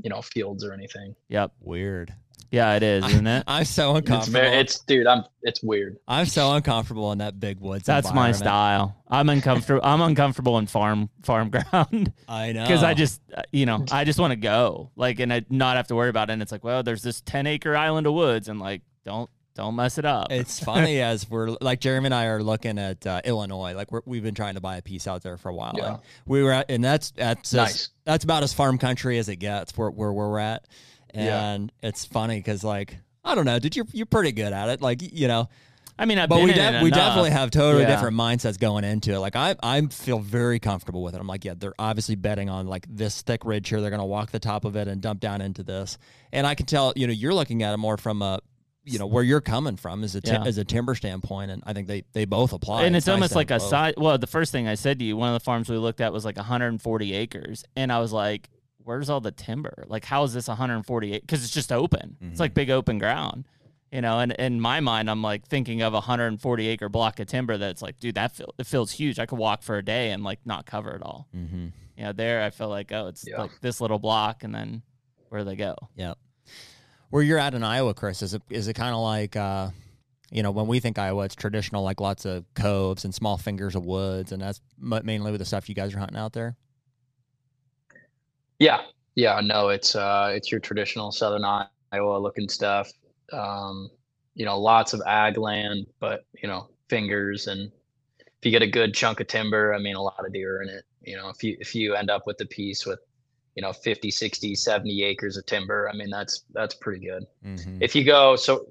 you 0.04 0.10
know, 0.10 0.22
fields 0.22 0.64
or 0.66 0.74
anything. 0.74 1.16
Yep. 1.30 1.52
Weird. 1.62 2.14
Yeah, 2.50 2.76
it 2.76 2.84
is, 2.84 3.06
isn't 3.06 3.28
it? 3.28 3.46
I'm 3.48 3.64
so 3.64 3.92
It's 3.96 4.00
uncomfortable. 4.10 4.42
very, 4.42 4.58
it's 4.58 4.80
dude, 4.80 5.08
I'm, 5.08 5.24
it's 5.42 5.64
weird. 5.64 5.96
I'm 6.06 6.26
so 6.26 6.52
uncomfortable 6.54 7.14
in 7.14 7.20
that 7.20 7.40
big 7.40 7.62
woods. 7.62 7.86
That's 7.86 8.08
my 8.08 8.28
environment. 8.30 8.36
style. 8.38 9.04
I'm 9.08 9.30
uncomfortable. 9.30 9.80
I'm 9.86 10.02
uncomfortable 10.02 10.58
in 10.58 10.68
farm 10.68 11.10
farm 11.24 11.50
ground. 11.72 12.12
I 12.28 12.52
know. 12.52 12.64
because 12.64 12.84
I 12.84 12.94
just 12.94 13.22
uh, 13.34 13.44
you 13.54 13.66
know 13.66 13.86
I 13.90 14.04
just 14.04 14.20
want 14.20 14.32
to 14.32 14.36
go 14.36 14.92
like 14.98 15.22
and 15.22 15.32
I 15.32 15.46
not 15.50 15.78
have 15.78 15.88
to 15.88 15.96
worry 15.96 16.10
about 16.10 16.30
it. 16.30 16.34
And 16.34 16.42
it's 16.42 16.52
like, 16.52 16.66
well, 16.66 16.84
there's 16.84 17.04
this 17.04 17.22
10 17.22 17.48
acre 17.48 17.74
island 17.78 18.06
of 18.06 18.14
woods, 18.16 18.50
and 18.50 18.60
like 18.60 18.82
don't 19.06 19.30
don't 19.56 19.76
mess 19.76 19.98
it 19.98 20.06
up. 20.06 20.32
It's 20.32 20.60
funny 20.64 21.02
as 21.02 21.30
we're 21.30 21.56
like 21.62 21.80
Jeremy 21.82 22.08
and 22.08 22.16
I 22.16 22.26
are 22.26 22.42
looking 22.42 22.78
at 22.80 23.06
uh, 23.06 23.22
Illinois. 23.26 23.74
Like 23.74 23.92
we're, 23.92 24.02
we've 24.06 24.24
been 24.24 24.36
trying 24.36 24.56
to 24.56 24.62
buy 24.62 24.78
a 24.78 24.82
piece 24.82 25.08
out 25.08 25.24
there 25.24 25.38
for 25.38 25.50
a 25.50 25.54
while. 25.54 25.74
Yeah. 25.78 25.88
And 25.94 26.00
we 26.26 26.44
were 26.44 26.52
at, 26.52 26.70
and 26.72 26.84
that's 26.84 27.12
that's 27.12 27.54
Nice. 27.54 27.74
as, 27.74 27.90
that's 28.06 28.24
about 28.24 28.44
as 28.44 28.54
farm 28.54 28.78
country 28.78 29.18
as 29.18 29.30
it 29.30 29.38
gets 29.38 29.78
where 29.78 29.90
where 29.92 30.12
we're 30.14 30.40
at. 30.40 30.66
Yeah. 31.14 31.52
And 31.54 31.72
it's 31.84 32.06
funny 32.06 32.38
because 32.38 32.64
like 32.64 32.98
I 33.24 33.36
don't 33.36 33.46
know, 33.46 33.60
dude, 33.60 33.76
you're 33.76 33.86
you're 33.92 34.06
pretty 34.06 34.32
good 34.32 34.54
at 34.54 34.70
it. 34.70 34.82
Like 34.82 35.02
you 35.02 35.28
know, 35.28 35.50
I 36.00 36.06
mean, 36.06 36.18
I've 36.18 36.30
but 36.30 36.38
been 36.38 36.46
we 36.46 36.54
in 36.54 36.84
we 36.84 36.90
definitely 36.90 37.32
have 37.32 37.52
totally 37.52 37.84
Yeah. 37.84 37.90
different 37.90 38.16
mindsets 38.18 38.58
going 38.58 38.84
into 38.86 39.14
it. 39.14 39.20
Like 39.20 39.36
I 39.36 39.56
I 39.62 39.82
feel 39.88 40.20
very 40.20 40.60
comfortable 40.60 41.04
with 41.04 41.14
it. 41.14 41.20
I'm 41.22 41.28
like, 41.28 41.44
yeah, 41.46 41.54
they're 41.58 41.76
obviously 41.78 42.16
betting 42.16 42.50
on 42.50 42.66
like 42.68 42.88
this 42.90 43.22
thick 43.22 43.44
ridge 43.46 43.68
here. 43.70 43.82
They're 43.82 43.92
gonna 43.92 44.06
walk 44.06 44.32
the 44.32 44.40
top 44.40 44.64
of 44.66 44.76
it 44.78 44.88
and 44.88 45.02
dump 45.02 45.20
down 45.20 45.42
into 45.42 45.62
this. 45.64 45.98
And 46.32 46.48
I 46.48 46.56
can 46.56 46.66
tell, 46.66 46.94
you 46.96 47.06
know, 47.08 47.14
you're 47.14 47.34
looking 47.34 47.62
at 47.62 47.74
it 47.74 47.78
more 47.78 47.98
from 47.98 48.22
a 48.22 48.40
you 48.84 48.98
know 49.00 49.06
where 49.06 49.24
you're 49.24 49.42
coming 49.42 49.76
from 49.78 50.04
as 50.04 50.16
a 50.16 50.22
ti- 50.22 50.32
Yeah. 50.32 50.44
as 50.44 50.58
a 50.58 50.64
timber 50.66 50.96
standpoint, 50.96 51.52
and 51.52 51.62
I 51.66 51.74
think 51.74 51.88
they 51.88 52.04
they 52.14 52.26
both 52.26 52.52
apply. 52.54 52.84
and 52.86 52.96
it's 52.96 53.08
nice 53.08 53.14
almost 53.14 53.32
to 53.34 53.38
like 53.38 53.52
a 53.52 53.60
both. 53.60 53.70
side. 53.70 53.94
Well, 53.98 54.18
the 54.18 54.28
first 54.28 54.52
thing 54.52 54.68
I 54.68 54.76
said 54.76 55.00
to 55.00 55.06
you, 55.06 55.16
one 55.18 55.30
of 55.30 55.34
the 55.40 55.44
farms 55.44 55.70
we 55.70 55.78
looked 55.78 56.02
at 56.02 56.12
was 56.14 56.26
like 56.26 56.38
140 56.38 57.14
acres, 57.14 57.64
and 57.76 57.92
I 57.92 58.00
was 58.00 58.12
like, 58.12 58.50
"Where's 58.84 59.10
all 59.10 59.22
the 59.22 59.32
timber? 59.32 59.84
Like, 59.88 60.06
how 60.06 60.24
is 60.24 60.34
this 60.34 60.48
140? 60.48 61.20
Because 61.20 61.44
it's 61.44 61.54
just 61.54 61.72
open. 61.72 62.18
It's 62.22 62.32
Mm-hmm. 62.34 62.42
like 62.42 62.54
big 62.54 62.70
open 62.70 62.98
ground." 62.98 63.46
You 63.92 64.00
know, 64.00 64.20
and 64.20 64.32
in 64.32 64.62
my 64.62 64.80
mind, 64.80 65.10
I'm 65.10 65.22
like 65.22 65.46
thinking 65.48 65.82
of 65.82 65.92
a 65.94 65.98
140 65.98 66.68
acre 66.68 66.88
block 66.88 67.20
of 67.20 67.28
timber 67.28 67.58
that's 67.58 67.82
like, 67.82 68.00
dude, 68.00 68.16
that 68.16 68.32
feel, 68.34 68.54
it 68.58 68.66
feels 68.66 68.90
huge. 68.92 69.20
I 69.20 69.26
could 69.26 69.38
walk 69.38 69.64
for 69.64 69.78
a 69.78 69.84
day 69.84 70.12
and 70.12 70.24
like 70.24 70.40
not 70.46 70.66
cover 70.66 70.92
it 70.92 71.02
all. 71.04 71.28
Mm-hmm. 71.36 71.68
You 71.98 72.04
know, 72.06 72.14
there 72.14 72.42
I 72.42 72.52
feel 72.52 72.70
like, 72.70 72.94
oh, 72.94 73.08
it's 73.08 73.26
Yeah. 73.28 73.42
like 73.42 73.52
this 73.60 73.82
little 73.82 74.00
block, 74.00 74.46
and 74.46 74.56
then 74.56 74.82
where 75.28 75.42
do 75.42 75.46
they 75.46 75.58
go? 75.58 75.76
Yep. 75.98 76.18
Where 77.12 77.22
you're 77.22 77.38
at 77.38 77.54
in 77.54 77.64
Iowa, 77.64 77.94
Chris, 77.94 78.22
is 78.22 78.34
it 78.34 78.42
is 78.50 78.68
it 78.68 78.74
kind 78.74 78.96
of 78.96 79.02
like 79.02 79.36
uh, 79.36 79.70
you 80.32 80.42
know 80.44 80.52
when 80.52 80.68
we 80.68 80.80
think 80.80 80.98
Iowa, 80.98 81.26
it's 81.26 81.36
traditional, 81.36 81.84
like 81.84 82.00
lots 82.00 82.26
of 82.26 82.46
coves 82.54 83.06
and 83.06 83.14
small 83.14 83.38
fingers 83.38 83.76
of 83.76 83.86
woods, 83.86 84.32
and 84.32 84.42
that's 84.42 84.62
mainly 84.80 85.32
with 85.32 85.40
the 85.40 85.46
stuff 85.46 85.70
you 85.70 85.76
guys 85.76 85.94
are 85.94 86.00
hunting 86.00 86.18
out 86.18 86.34
there. 86.34 86.56
Yeah, 88.60 88.82
yeah, 89.16 89.42
no, 89.44 89.70
it's 89.70 89.96
uh, 89.96 90.32
it's 90.34 90.52
your 90.52 90.62
traditional 90.62 91.12
Southern 91.12 91.44
Iowa 91.44 92.18
looking 92.18 92.48
stuff. 92.48 92.90
Um, 93.34 93.90
you 94.34 94.46
know, 94.46 94.58
lots 94.58 94.94
of 94.94 95.02
ag 95.06 95.38
land, 95.38 95.88
but 96.00 96.26
you 96.42 96.48
know, 96.48 96.70
fingers 96.90 97.48
and 97.48 97.72
if 98.42 98.46
you 98.46 98.52
get 98.52 98.64
a 98.64 98.68
good 98.68 98.94
chunk 98.94 99.20
of 99.20 99.28
timber, 99.28 99.74
I 99.74 99.80
mean, 99.80 99.96
a 99.96 100.02
lot 100.02 100.26
of 100.26 100.34
deer 100.34 100.62
in 100.64 100.70
it. 100.70 100.84
You 101.02 101.18
know, 101.18 101.30
if 101.30 101.44
you 101.44 101.58
if 101.60 101.76
you 101.76 101.94
end 101.94 102.10
up 102.10 102.26
with 102.26 102.40
a 102.42 102.46
piece 102.46 102.86
with 102.86 103.00
you 103.56 103.62
know 103.62 103.74
50 103.74 104.10
60 104.12 104.56
70 104.56 105.04
acres 105.04 105.36
of 105.38 105.46
timber 105.46 105.90
i 105.90 105.96
mean 105.96 106.10
that's 106.10 106.44
that's 106.54 106.76
pretty 106.76 107.06
good 107.06 107.26
Mm-hmm. 107.46 107.78
if 107.82 107.96
you 107.96 108.04
go 108.06 108.36
so 108.36 108.66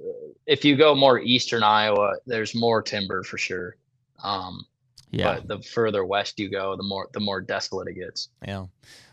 if 0.46 0.64
you 0.64 0.76
go 0.76 0.94
more 0.94 1.18
eastern 1.20 1.62
iowa 1.62 2.14
there's 2.26 2.54
more 2.54 2.80
timber 2.82 3.22
for 3.22 3.36
sure 3.38 3.76
um 4.22 4.64
Yeah. 5.10 5.40
but 5.40 5.48
the 5.48 5.62
further 5.62 6.04
west 6.04 6.38
you 6.38 6.48
go 6.50 6.76
the 6.76 6.82
more 6.82 7.08
the 7.12 7.20
more 7.20 7.40
desolate 7.40 7.88
it 7.88 7.94
gets 7.94 8.28
Yeah, 8.46 8.66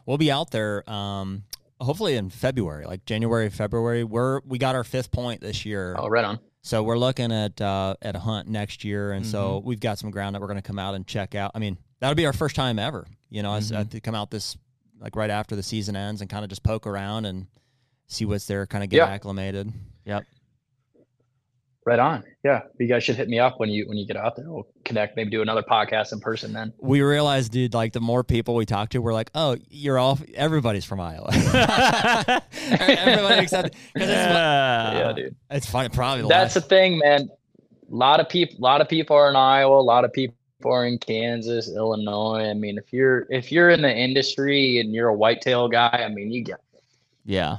we'll 0.06 0.18
be 0.18 0.32
out 0.32 0.52
there. 0.52 0.88
Um, 0.90 1.44
hopefully 1.82 2.16
in 2.16 2.30
February, 2.30 2.86
like 2.86 3.06
January, 3.06 3.50
February. 3.50 4.04
We're 4.04 4.40
we 4.46 4.58
got 4.58 4.74
our 4.76 4.84
fifth 4.84 5.12
point 5.12 5.42
this 5.42 5.66
year, 5.66 5.96
oh 5.98 6.08
right 6.08 6.24
on 6.26 6.40
so 6.62 6.84
we're 6.84 6.98
looking 6.98 7.32
at 7.32 7.60
uh, 7.62 7.96
at 8.02 8.16
a 8.16 8.20
hunt 8.20 8.48
next 8.48 8.84
year, 8.84 9.12
and 9.12 9.26
so 9.26 9.58
Mm-hmm. 9.60 9.68
we've 9.68 9.80
got 9.80 9.98
some 10.00 10.12
ground 10.12 10.36
that 10.36 10.42
we're 10.42 10.48
going 10.48 10.62
to 10.62 10.68
come 10.68 10.80
out 10.80 10.96
and 10.96 11.06
check 11.08 11.34
out. 11.36 11.52
I 11.56 11.60
mean, 11.60 11.78
that'll 12.00 12.16
be 12.16 12.26
our 12.26 12.34
first 12.34 12.56
time 12.56 12.78
ever. 12.80 13.06
You 13.30 13.42
know, 13.44 13.52
Mhm. 13.52 13.76
uh, 13.76 13.84
to 13.86 14.00
come 14.02 14.16
out 14.16 14.32
this 14.32 14.58
like 15.00 15.16
right 15.16 15.30
after 15.30 15.56
the 15.56 15.64
season 15.64 15.96
ends 15.96 16.22
and 16.22 16.30
kind 16.30 16.44
of 16.44 16.50
just 16.50 16.64
poke 16.64 16.88
around 16.88 17.26
and 17.26 17.48
see 18.08 18.26
what's 18.26 18.46
there, 18.46 18.66
kind 18.66 18.84
of 18.84 18.90
get 18.90 18.98
Yeah. 18.98 19.06
acclimated. 19.08 19.72
Yep. 20.06 20.24
right 21.86 22.00
on 22.00 22.22
yeah 22.44 22.62
you 22.80 22.88
guys 22.88 23.02
should 23.02 23.16
hit 23.16 23.30
me 23.30 23.40
up 23.40 23.60
when 23.62 23.70
you 23.70 23.88
when 23.88 23.98
you 23.98 24.06
get 24.06 24.18
out 24.18 24.36
there 24.36 24.44
we'll 24.52 24.68
connect 24.84 25.16
maybe 25.16 25.30
do 25.30 25.42
another 25.42 25.62
podcast 25.64 26.12
in 26.12 26.20
person 26.20 26.52
then 26.52 26.74
We 26.80 27.02
realized, 27.02 27.54
dude, 27.54 27.74
like 27.74 27.94
the 27.94 28.02
more 28.02 28.26
people 28.26 28.56
we 28.56 28.66
talk 28.66 28.90
to, 28.90 29.00
we're 29.02 29.14
like, 29.14 29.30
oh, 29.36 29.56
you're 29.70 29.98
all 29.98 30.20
everybody's 30.36 30.84
from 30.84 31.00
Iowa. 31.00 31.30
Everybody 32.70 33.42
except 33.44 33.76
because 33.94 34.10
it's, 34.10 34.18
yeah. 34.18 34.98
yeah 34.98 35.14
dude 35.14 35.36
it's 35.50 35.70
funny. 35.70 35.88
Probably 35.90 36.24
the 36.24 36.28
that's 36.28 36.56
the 36.56 36.62
thing 36.62 37.00
man 37.00 37.30
a 37.90 37.96
lot 37.96 38.20
of 38.20 38.28
people 38.28 38.58
a 38.60 38.64
lot 38.64 38.82
of 38.82 38.90
people 38.90 39.16
are 39.16 39.30
in 39.30 39.36
iowa 39.38 39.80
a 39.80 39.82
lot 39.82 40.04
of 40.04 40.12
people 40.12 40.36
for 40.62 40.86
in 40.86 40.98
Kansas, 40.98 41.70
Illinois. 41.70 42.50
I 42.50 42.54
mean, 42.54 42.78
if 42.78 42.92
you're 42.92 43.28
if 43.30 43.52
you're 43.52 43.70
in 43.70 43.82
the 43.82 43.96
industry 43.96 44.80
and 44.80 44.94
you're 44.94 45.10
a 45.10 45.14
whitetail 45.14 45.68
guy, 45.68 46.04
I 46.06 46.10
mean, 46.10 46.32
you 46.32 46.44
get 46.44 46.60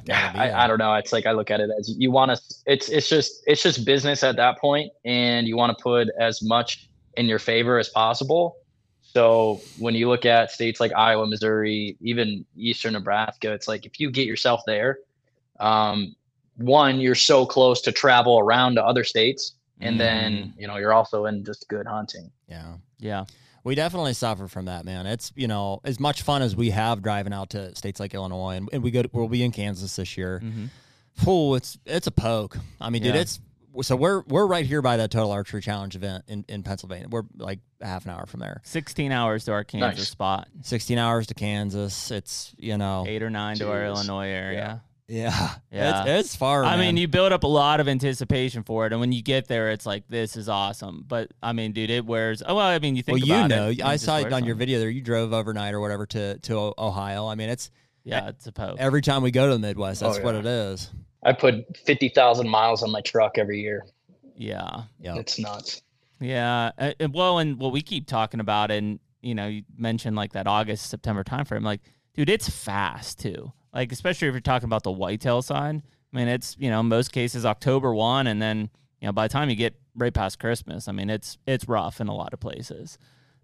Yeah. 0.06 0.32
I. 0.34 0.64
I 0.64 0.66
don't 0.66 0.78
know. 0.78 0.94
It's 0.94 1.12
like 1.12 1.26
I 1.26 1.32
look 1.32 1.50
at 1.50 1.60
it 1.60 1.70
as 1.78 1.94
you 1.96 2.10
want 2.10 2.30
to. 2.30 2.54
It's 2.66 2.88
it's 2.88 3.08
just 3.08 3.42
it's 3.46 3.62
just 3.62 3.84
business 3.84 4.24
at 4.24 4.36
that 4.36 4.58
point, 4.58 4.92
and 5.04 5.46
you 5.46 5.56
want 5.56 5.76
to 5.76 5.82
put 5.82 6.08
as 6.18 6.42
much 6.42 6.88
in 7.16 7.26
your 7.26 7.38
favor 7.38 7.78
as 7.78 7.88
possible. 7.88 8.56
So 9.02 9.60
when 9.78 9.94
you 9.94 10.08
look 10.08 10.26
at 10.26 10.50
states 10.50 10.80
like 10.80 10.92
Iowa, 10.94 11.26
Missouri, 11.26 11.96
even 12.00 12.44
Eastern 12.56 12.92
Nebraska, 12.92 13.52
it's 13.52 13.66
like 13.66 13.86
if 13.86 13.98
you 13.98 14.10
get 14.10 14.26
yourself 14.26 14.60
there, 14.66 14.98
um, 15.60 16.14
one 16.56 17.00
you're 17.00 17.14
so 17.14 17.46
close 17.46 17.80
to 17.82 17.92
travel 17.92 18.38
around 18.38 18.74
to 18.74 18.84
other 18.84 19.04
states, 19.04 19.54
and 19.80 19.98
then 20.00 20.54
you 20.58 20.66
know 20.66 20.76
you're 20.76 20.92
also 20.92 21.26
in 21.26 21.44
just 21.44 21.68
good 21.68 21.86
hunting. 21.86 22.30
Yeah. 22.48 22.74
Yeah. 22.98 23.24
We 23.64 23.74
definitely 23.74 24.14
suffer 24.14 24.48
from 24.48 24.64
that, 24.66 24.84
man. 24.84 25.06
It's 25.06 25.32
you 25.36 25.48
know 25.48 25.80
as 25.84 25.98
much 26.00 26.22
fun 26.22 26.42
as 26.42 26.56
we 26.56 26.70
have 26.70 27.02
driving 27.02 27.32
out 27.32 27.50
to 27.50 27.74
states 27.74 28.00
like 28.00 28.14
Illinois, 28.14 28.56
and, 28.56 28.68
and 28.72 28.82
we 28.82 28.90
go. 28.90 29.02
To, 29.02 29.10
we'll 29.12 29.28
be 29.28 29.42
in 29.42 29.52
Kansas 29.52 29.96
this 29.96 30.16
year. 30.16 30.40
hmm 30.40 30.66
Fool, 31.14 31.56
it's 31.56 31.76
it's 31.84 32.06
a 32.06 32.12
poke. 32.12 32.56
I 32.80 32.90
mean, 32.90 33.02
dude, 33.02 33.16
it's 33.16 33.40
so 33.82 33.96
we're 33.96 34.20
we're 34.28 34.46
right 34.46 34.64
here 34.64 34.80
by 34.80 34.96
that 34.98 35.10
Total 35.10 35.32
Archery 35.32 35.60
Challenge 35.60 35.96
event 35.96 36.24
in, 36.28 36.44
in 36.48 36.62
Pennsylvania. 36.62 37.08
We're 37.10 37.24
like 37.36 37.58
a 37.80 37.86
half 37.86 38.04
an 38.04 38.12
hour 38.12 38.24
from 38.26 38.38
there. 38.40 38.60
16 38.64 39.10
hours 39.10 39.44
to 39.46 39.52
our 39.52 39.64
Kansas 39.64 39.98
Nice. 39.98 40.08
spot, 40.08 40.46
Sixteen 40.62 40.96
hours 40.98 41.26
to 41.26 41.34
Kansas. 41.34 42.12
It's 42.12 42.54
you 42.56 42.78
know 42.78 43.04
eight 43.06 43.22
or 43.24 43.30
nine 43.30 43.56
to 43.56 43.68
our 43.68 43.84
Illinois 43.84 44.28
area. 44.28 44.58
yeah 44.58 44.78
Yeah. 45.08 45.54
It's, 45.70 46.08
it's 46.28 46.36
far. 46.36 46.64
I 46.64 46.76
man. 46.76 46.80
mean, 46.80 46.96
you 46.98 47.08
build 47.08 47.32
up 47.32 47.42
a 47.42 47.48
lot 47.48 47.80
of 47.80 47.88
anticipation 47.88 48.62
for 48.62 48.86
it, 48.86 48.92
and 48.92 49.00
when 49.00 49.10
you 49.12 49.22
get 49.22 49.48
there, 49.48 49.70
it's 49.70 49.86
like 49.86 50.06
this 50.08 50.36
is 50.36 50.48
awesome. 50.48 51.04
But 51.08 51.30
I 51.42 51.52
mean, 51.52 51.72
dude, 51.72 51.88
it 51.90 52.04
wears. 52.04 52.42
Oh 52.44 52.54
well, 52.56 52.66
I 52.66 52.78
mean, 52.78 52.94
you 52.94 53.02
well, 53.06 53.16
think 53.16 53.26
you 53.26 53.34
about 53.34 53.48
know, 53.50 53.68
it, 53.70 53.78
and 53.80 53.88
I 53.88 53.94
it 53.94 54.00
saw 54.00 54.18
it 54.18 54.22
wears 54.24 54.34
on 54.34 54.44
your 54.44 54.54
video 54.54 54.78
there. 54.78 54.90
You 54.90 55.00
drove 55.00 55.32
overnight 55.32 55.72
or 55.74 55.80
whatever 55.80 56.04
to 56.06 56.38
to 56.38 56.74
Ohio. 56.78 57.26
I 57.26 57.34
mean, 57.36 57.48
it's 57.48 57.70
Yeah, 58.04 58.28
it's 58.28 58.46
a 58.46 58.52
poke. 58.52 58.76
every 58.78 59.00
time 59.00 59.22
we 59.22 59.30
go 59.30 59.46
to 59.48 59.52
the 59.54 59.58
Midwest, 59.58 60.02
Oh, 60.02 60.12
that's 60.12 60.22
what 60.22 60.34
it 60.34 60.44
is. 60.46 60.90
I 61.24 61.32
put 61.32 61.76
fifty 61.76 62.08
thousand 62.10 62.48
miles 62.48 62.82
on 62.82 62.90
my 62.90 63.00
truck 63.00 63.38
every 63.38 63.60
year. 63.60 63.86
Yeah, 64.36 64.82
Yeah. 65.00 65.16
It's 65.16 65.38
nuts. 65.38 65.82
yeah. 66.20 66.70
Uh, 66.78 66.92
uh, 67.00 67.08
well, 67.12 67.38
and 67.38 67.58
what 67.58 67.72
we 67.72 67.80
keep 67.82 68.06
talking 68.06 68.40
about, 68.40 68.70
and 68.70 69.00
you 69.22 69.34
know, 69.34 69.46
you 69.48 69.62
mentioned 69.76 70.16
like 70.16 70.32
that 70.34 70.46
August 70.46 70.90
September 70.90 71.24
timeframe. 71.24 71.64
Like, 71.64 71.80
dude, 72.14 72.28
it's 72.30 72.48
fast 72.48 73.18
too. 73.18 73.52
Like, 73.78 73.92
especially 73.92 74.26
if 74.26 74.32
you're 74.34 74.40
talking 74.40 74.66
about 74.66 74.82
the 74.82 74.90
whitetail 74.90 75.40
side. 75.40 75.82
I 76.12 76.16
mean, 76.16 76.26
it's 76.26 76.56
you 76.58 76.68
know, 76.68 76.82
most 76.82 77.12
cases 77.12 77.46
October 77.46 77.94
one, 77.94 78.26
and 78.26 78.42
then 78.42 78.70
you 79.00 79.06
know, 79.06 79.12
by 79.12 79.28
the 79.28 79.32
time 79.32 79.50
you 79.50 79.54
get 79.56 79.74
right 79.94 80.12
past 80.12 80.40
Christmas, 80.40 80.88
I 80.88 80.92
mean, 80.92 81.10
it's 81.10 81.38
it's 81.46 81.68
rough 81.68 82.00
in 82.00 82.08
a 82.08 82.14
lot 82.14 82.32
of 82.34 82.40
places. 82.40 82.98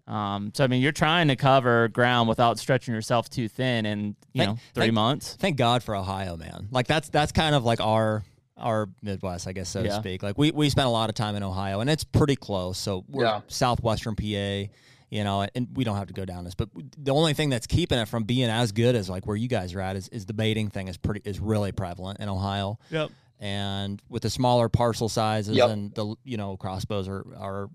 Um, 0.07 0.51
so 0.53 0.63
I 0.63 0.67
mean, 0.67 0.81
you're 0.81 0.91
trying 0.91 1.29
to 1.29 1.35
cover 1.37 1.87
ground 1.87 2.27
without 2.27 2.59
stretching 2.59 2.93
yourself 2.93 3.29
too 3.29 3.47
thin, 3.47 3.85
in 3.85 4.15
you 4.33 4.41
Thank- 4.43 4.49
know, 4.49 4.57
three 4.73 4.81
thank- 4.87 4.93
months. 4.93 5.35
Thank 5.39 5.55
God 5.57 5.83
for 5.83 5.95
Ohio, 5.95 6.35
man. 6.37 6.67
Like 6.69 6.87
that's 6.87 7.07
that's 7.09 7.31
kind 7.31 7.55
of 7.55 7.63
like 7.63 7.79
our 7.79 8.23
our 8.57 8.89
Midwest, 9.01 9.47
I 9.47 9.53
guess, 9.53 9.69
so 9.69 9.83
to 9.83 9.91
speak. 9.93 10.21
Like 10.21 10.37
we 10.37 10.51
we 10.51 10.69
spent 10.69 10.87
a 10.87 10.91
lot 10.91 11.07
of 11.09 11.15
time 11.15 11.35
in 11.35 11.43
Ohio, 11.43 11.79
and 11.79 11.89
it's 11.89 12.03
pretty 12.03 12.35
close. 12.35 12.77
So 12.77 13.05
we're 13.07 13.23
Yeah. 13.23 13.41
southwestern 13.47 14.15
PA, 14.15 14.69
you 15.15 15.23
know, 15.23 15.47
and 15.55 15.67
we 15.75 15.83
don't 15.83 15.95
have 15.95 16.07
to 16.07 16.13
go 16.13 16.25
down 16.25 16.43
this. 16.43 16.55
But 16.55 16.69
the 16.97 17.13
only 17.13 17.33
thing 17.33 17.49
that's 17.49 17.67
keeping 17.67 17.97
it 17.99 18.07
from 18.07 18.23
being 18.23 18.49
as 18.49 18.71
good 18.71 18.95
as 18.95 19.09
like 19.09 19.25
where 19.25 19.35
you 19.37 19.47
guys 19.47 19.73
are 19.73 19.81
at 19.81 19.95
is, 19.95 20.07
is 20.09 20.25
the 20.25 20.33
baiting 20.33 20.69
thing 20.69 20.87
is 20.87 20.97
pretty 20.97 21.21
is 21.23 21.39
really 21.39 21.71
prevalent 21.71 22.19
in 22.19 22.27
Ohio. 22.29 22.77
Yep. 22.91 23.11
And 23.39 24.01
with 24.09 24.23
the 24.23 24.29
smaller 24.29 24.69
parcel 24.69 25.09
sizes 25.09 25.55
Yep. 25.57 25.69
and 25.69 25.93
the 25.95 26.15
you 26.23 26.37
know 26.37 26.57
crossbows 26.57 27.07
are 27.07 27.25
are 27.37 27.69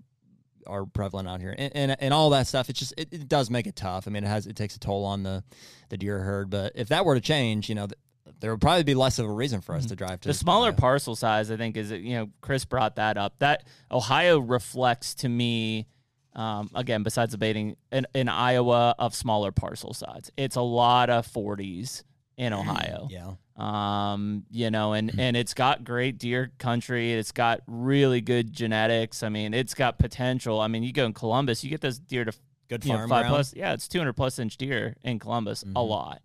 are 0.67 0.85
prevalent 0.85 1.27
out 1.27 1.41
here 1.41 1.55
and, 1.57 1.71
and 1.75 1.95
and 1.99 2.13
all 2.13 2.29
that 2.29 2.45
stuff 2.45 2.69
it's 2.69 2.77
just 2.79 2.93
it, 2.95 3.07
it 3.11 3.27
does 3.27 3.49
make 3.49 3.65
it 3.65 3.75
tough 3.75 4.07
i 4.07 4.11
mean 4.11 4.23
it 4.23 4.27
has 4.27 4.45
it 4.45 4.55
takes 4.55 4.75
a 4.75 4.79
toll 4.79 5.05
on 5.05 5.23
the 5.23 5.43
the 5.89 5.97
deer 5.97 6.19
herd 6.19 6.51
but 6.51 6.71
if 6.75 6.89
that 6.89 7.03
were 7.03 7.15
to 7.15 7.19
change 7.21 7.67
you 7.67 7.73
know 7.73 7.87
th- 7.87 7.97
there 8.39 8.51
would 8.51 8.61
probably 8.61 8.83
be 8.83 8.93
less 8.93 9.17
of 9.17 9.25
a 9.25 9.31
reason 9.31 9.59
for 9.59 9.73
us 9.73 9.87
to 9.87 9.95
drive 9.95 10.19
to 10.21 10.29
Mm-hmm. 10.29 10.29
The 10.29 10.33
smaller 10.35 10.67
Ohio. 10.69 10.79
parcel 10.79 11.15
size, 11.15 11.49
I 11.49 11.57
think, 11.57 11.77
is 11.77 11.89
you 11.91 12.13
know 12.15 12.29
Chris 12.41 12.63
brought 12.65 12.95
that 12.97 13.17
up. 13.17 13.33
That 13.39 13.65
Ohio 13.91 14.37
reflects 14.39 15.15
to 15.15 15.29
me, 15.29 15.87
um, 16.33 16.69
again, 16.75 17.03
besides 17.03 17.31
the 17.33 17.37
baiting 17.37 17.75
in, 17.91 18.05
in 18.13 18.29
Iowa 18.29 18.95
of 18.97 19.13
smaller 19.15 19.51
parcel 19.51 19.93
size. 19.93 20.31
It's 20.37 20.55
a 20.55 20.61
lot 20.61 21.09
of 21.09 21.25
forties 21.27 22.03
in 22.37 22.53
Ohio. 22.53 23.07
yeah 23.11 23.33
Um, 23.57 24.45
you 24.49 24.71
know, 24.71 24.93
and 24.93 25.11
and 25.19 25.35
it's 25.37 25.53
got 25.53 25.83
great 25.83 26.17
deer 26.17 26.51
country. 26.57 27.13
It's 27.13 27.31
got 27.31 27.61
really 27.67 28.21
good 28.21 28.51
genetics. 28.53 29.23
I 29.23 29.29
mean, 29.29 29.53
it's 29.53 29.73
got 29.73 29.99
potential. 29.99 30.59
I 30.61 30.67
mean, 30.67 30.83
you 30.83 30.93
go 30.93 31.05
in 31.05 31.13
Columbus, 31.13 31.63
you 31.63 31.69
get 31.69 31.81
those 31.81 31.99
deer 31.99 32.25
to 32.25 32.33
good 32.69 32.83
you 32.85 32.91
know, 32.93 32.97
farm 32.99 33.09
five 33.09 33.21
ground. 33.23 33.31
plus. 33.33 33.53
Yeah, 33.55 33.73
it's 33.73 33.87
200 33.87 34.13
plus 34.13 34.39
inch 34.39 34.57
deer 34.57 34.95
in 35.03 35.19
Columbus. 35.19 35.63
A 35.63 35.65
Mhm. 35.67 35.87
lot. 35.89 36.21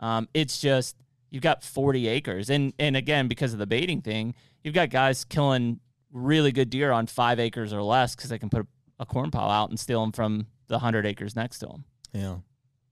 Um, 0.00 0.28
it's 0.32 0.60
just 0.60 0.96
you've 1.30 1.42
got 1.42 1.62
40 1.62 2.08
acres, 2.08 2.48
and 2.50 2.72
and 2.78 2.96
again 2.96 3.28
because 3.28 3.52
of 3.52 3.58
the 3.58 3.66
baiting 3.66 4.00
thing, 4.00 4.34
you've 4.64 4.74
got 4.74 4.90
guys 4.90 5.24
killing 5.24 5.80
really 6.10 6.50
good 6.52 6.70
deer 6.70 6.90
on 6.90 7.06
five 7.06 7.38
acres 7.38 7.72
or 7.72 7.82
less 7.82 8.16
because 8.16 8.30
they 8.30 8.38
can 8.38 8.48
put 8.48 8.62
a, 8.62 8.66
a 8.98 9.06
corn 9.06 9.30
pile 9.30 9.50
out 9.50 9.70
and 9.70 9.78
steal 9.78 10.00
them 10.00 10.12
from 10.12 10.46
the 10.68 10.78
hundred 10.78 11.06
acres 11.06 11.34
next 11.36 11.58
to 11.60 11.66
them, 11.66 11.84
yeah 12.12 12.36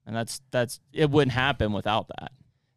and 0.07 0.15
that's 0.17 0.41
that's 0.51 0.81
it 0.93 1.11
wouldn't 1.11 1.33
happen 1.33 1.73
without 1.73 2.09
that. 2.09 2.33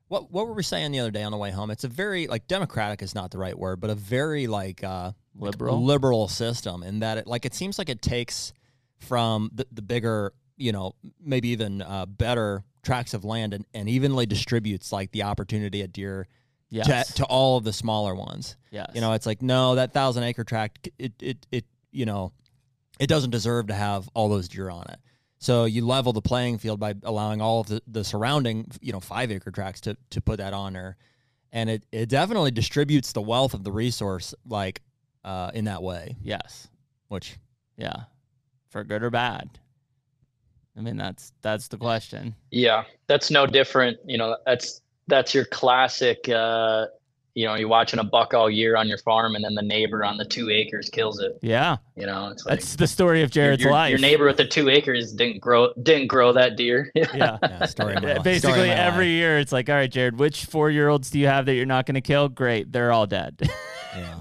what 0.07 0.31
what 0.31 0.47
were 0.47 0.53
we 0.53 0.63
saying 0.63 0.91
the 0.91 0.99
other 0.99 1.11
day 1.11 1.23
on 1.23 1.31
the 1.31 1.37
way 1.37 1.51
home 1.51 1.69
it's 1.71 1.83
a 1.83 1.87
very 1.87 2.27
like 2.27 2.47
democratic 2.47 3.01
is 3.01 3.13
not 3.15 3.31
the 3.31 3.37
right 3.37 3.57
word 3.57 3.79
but 3.79 3.89
a 3.89 3.95
very 3.95 4.47
like 4.47 4.83
uh 4.83 5.11
like, 5.37 5.51
Liberal? 5.53 5.83
liberal 5.85 6.27
system 6.27 6.83
in 6.83 6.99
that 6.99 7.17
it 7.19 7.27
like 7.27 7.45
it 7.45 7.53
seems 7.53 7.77
like 7.77 7.87
it 7.87 8.01
takes 8.01 8.51
from 8.97 9.49
the, 9.53 9.65
the 9.71 9.81
bigger 9.81 10.33
you 10.57 10.71
know 10.73 10.93
maybe 11.23 11.49
even 11.49 11.81
uh, 11.81 12.05
better 12.05 12.63
tracts 12.83 13.13
of 13.13 13.23
land 13.23 13.53
and, 13.53 13.65
and 13.73 13.87
evenly 13.87 14.25
distributes 14.25 14.91
like 14.91 15.11
the 15.11 15.23
opportunity 15.23 15.81
at 15.81 15.93
deer 15.93 16.27
Yes. 16.71 17.07
to, 17.07 17.13
to 17.15 17.25
all 17.25 17.57
of 17.57 17.63
the 17.63 17.73
smaller 17.73 18.13
ones 18.13 18.55
yes. 18.69 18.91
you 18.93 19.01
know 19.01 19.13
it's 19.13 19.25
like 19.25 19.41
no 19.41 19.75
that 19.75 19.93
thousand 19.93 20.23
acre 20.23 20.43
tract 20.43 20.89
it, 20.99 21.13
it 21.21 21.47
it 21.51 21.65
you 21.91 22.05
know 22.05 22.31
it 22.99 23.07
doesn't 23.07 23.31
deserve 23.31 23.67
to 23.67 23.73
have 23.73 24.09
all 24.13 24.29
those 24.29 24.47
deer 24.47 24.69
on 24.69 24.85
it 24.89 24.99
so 25.39 25.65
you 25.65 25.85
level 25.85 26.13
the 26.13 26.21
playing 26.21 26.57
field 26.57 26.79
by 26.79 26.93
allowing 27.03 27.41
all 27.41 27.61
of 27.61 27.67
the, 27.67 27.81
the 27.87 28.03
surrounding 28.03 28.67
you 28.81 28.91
know 28.91 28.99
five 28.99 29.31
acre 29.31 29.51
tracts 29.51 29.81
to 29.81 29.95
to 30.09 30.21
put 30.21 30.37
that 30.37 30.53
on 30.53 30.73
there 30.73 30.97
and 31.51 31.69
it, 31.69 31.83
it 31.91 32.09
definitely 32.09 32.51
distributes 32.51 33.11
the 33.11 33.21
wealth 33.21 33.53
of 33.53 33.63
the 33.63 33.71
resource 33.71 34.35
like 34.45 34.81
uh, 35.23 35.51
in 35.53 35.65
that 35.65 35.81
way 35.81 36.15
yes. 36.21 36.69
which 37.09 37.37
Yeah. 37.77 38.03
For 38.69 38.83
good 38.83 39.03
or 39.03 39.09
bad. 39.09 39.59
I 40.77 40.81
mean, 40.81 40.95
that's 40.95 41.33
that's 41.41 41.67
the 41.67 41.77
question. 41.77 42.35
Yeah, 42.51 42.85
that's 43.07 43.31
no 43.31 43.45
different. 43.45 43.97
You 44.05 44.17
know, 44.17 44.37
that's 44.45 44.81
that's 45.07 45.33
your 45.33 45.45
classic. 45.45 46.29
Uh, 46.29 46.85
you 47.39 47.45
know, 47.45 47.55
you're 47.55 47.69
watching 47.69 48.01
a 48.01 48.03
buck 48.03 48.33
all 48.33 48.49
year 48.49 48.75
on 48.75 48.89
your 48.89 48.97
farm, 48.97 49.33
and 49.33 49.45
then 49.45 49.55
the 49.55 49.61
neighbor 49.61 50.03
on 50.03 50.17
the 50.17 50.25
two 50.25 50.49
acres 50.49 50.89
kills 50.89 51.21
it. 51.21 51.39
Yeah, 51.41 51.77
You 51.95 52.05
know, 52.05 52.27
it's 52.27 52.45
like 52.45 52.59
that's 52.59 52.75
the 52.75 52.85
story 52.85 53.23
of 53.23 53.31
Jared's 53.31 53.63
your, 53.63 53.71
life. 53.71 53.91
your 53.91 53.99
neighbor 53.99 54.25
with 54.25 54.35
the 54.35 54.45
two 54.45 54.67
acres 54.67 55.13
didn't 55.13 55.39
grow 55.39 55.71
didn't 55.81 56.07
grow 56.07 56.33
that 56.33 56.57
deer. 56.57 56.91
Yeah. 56.95 57.37
yeah, 57.41 57.65
story 57.65 57.95
of 57.95 58.03
my 58.03 58.09
Yeah, 58.09 58.13
life. 58.15 58.21
Story 58.23 58.33
Basically, 58.33 58.61
of 58.71 58.77
my 58.77 58.83
every 58.83 59.05
life. 59.05 59.11
year 59.13 59.39
it's 59.39 59.53
like, 59.53 59.69
all 59.69 59.75
right, 59.75 59.89
Jared, 59.89 60.19
which 60.19 60.45
four 60.45 60.69
year 60.69 60.89
olds 60.89 61.09
do 61.11 61.17
you 61.19 61.27
have 61.27 61.45
that 61.45 61.53
you're 61.53 61.65
not 61.65 61.85
going 61.85 61.95
to 61.95 62.01
kill? 62.01 62.27
Great, 62.27 62.73
they're 62.73 62.91
all 62.91 63.07
dead. 63.07 63.39
yeah 63.97 64.19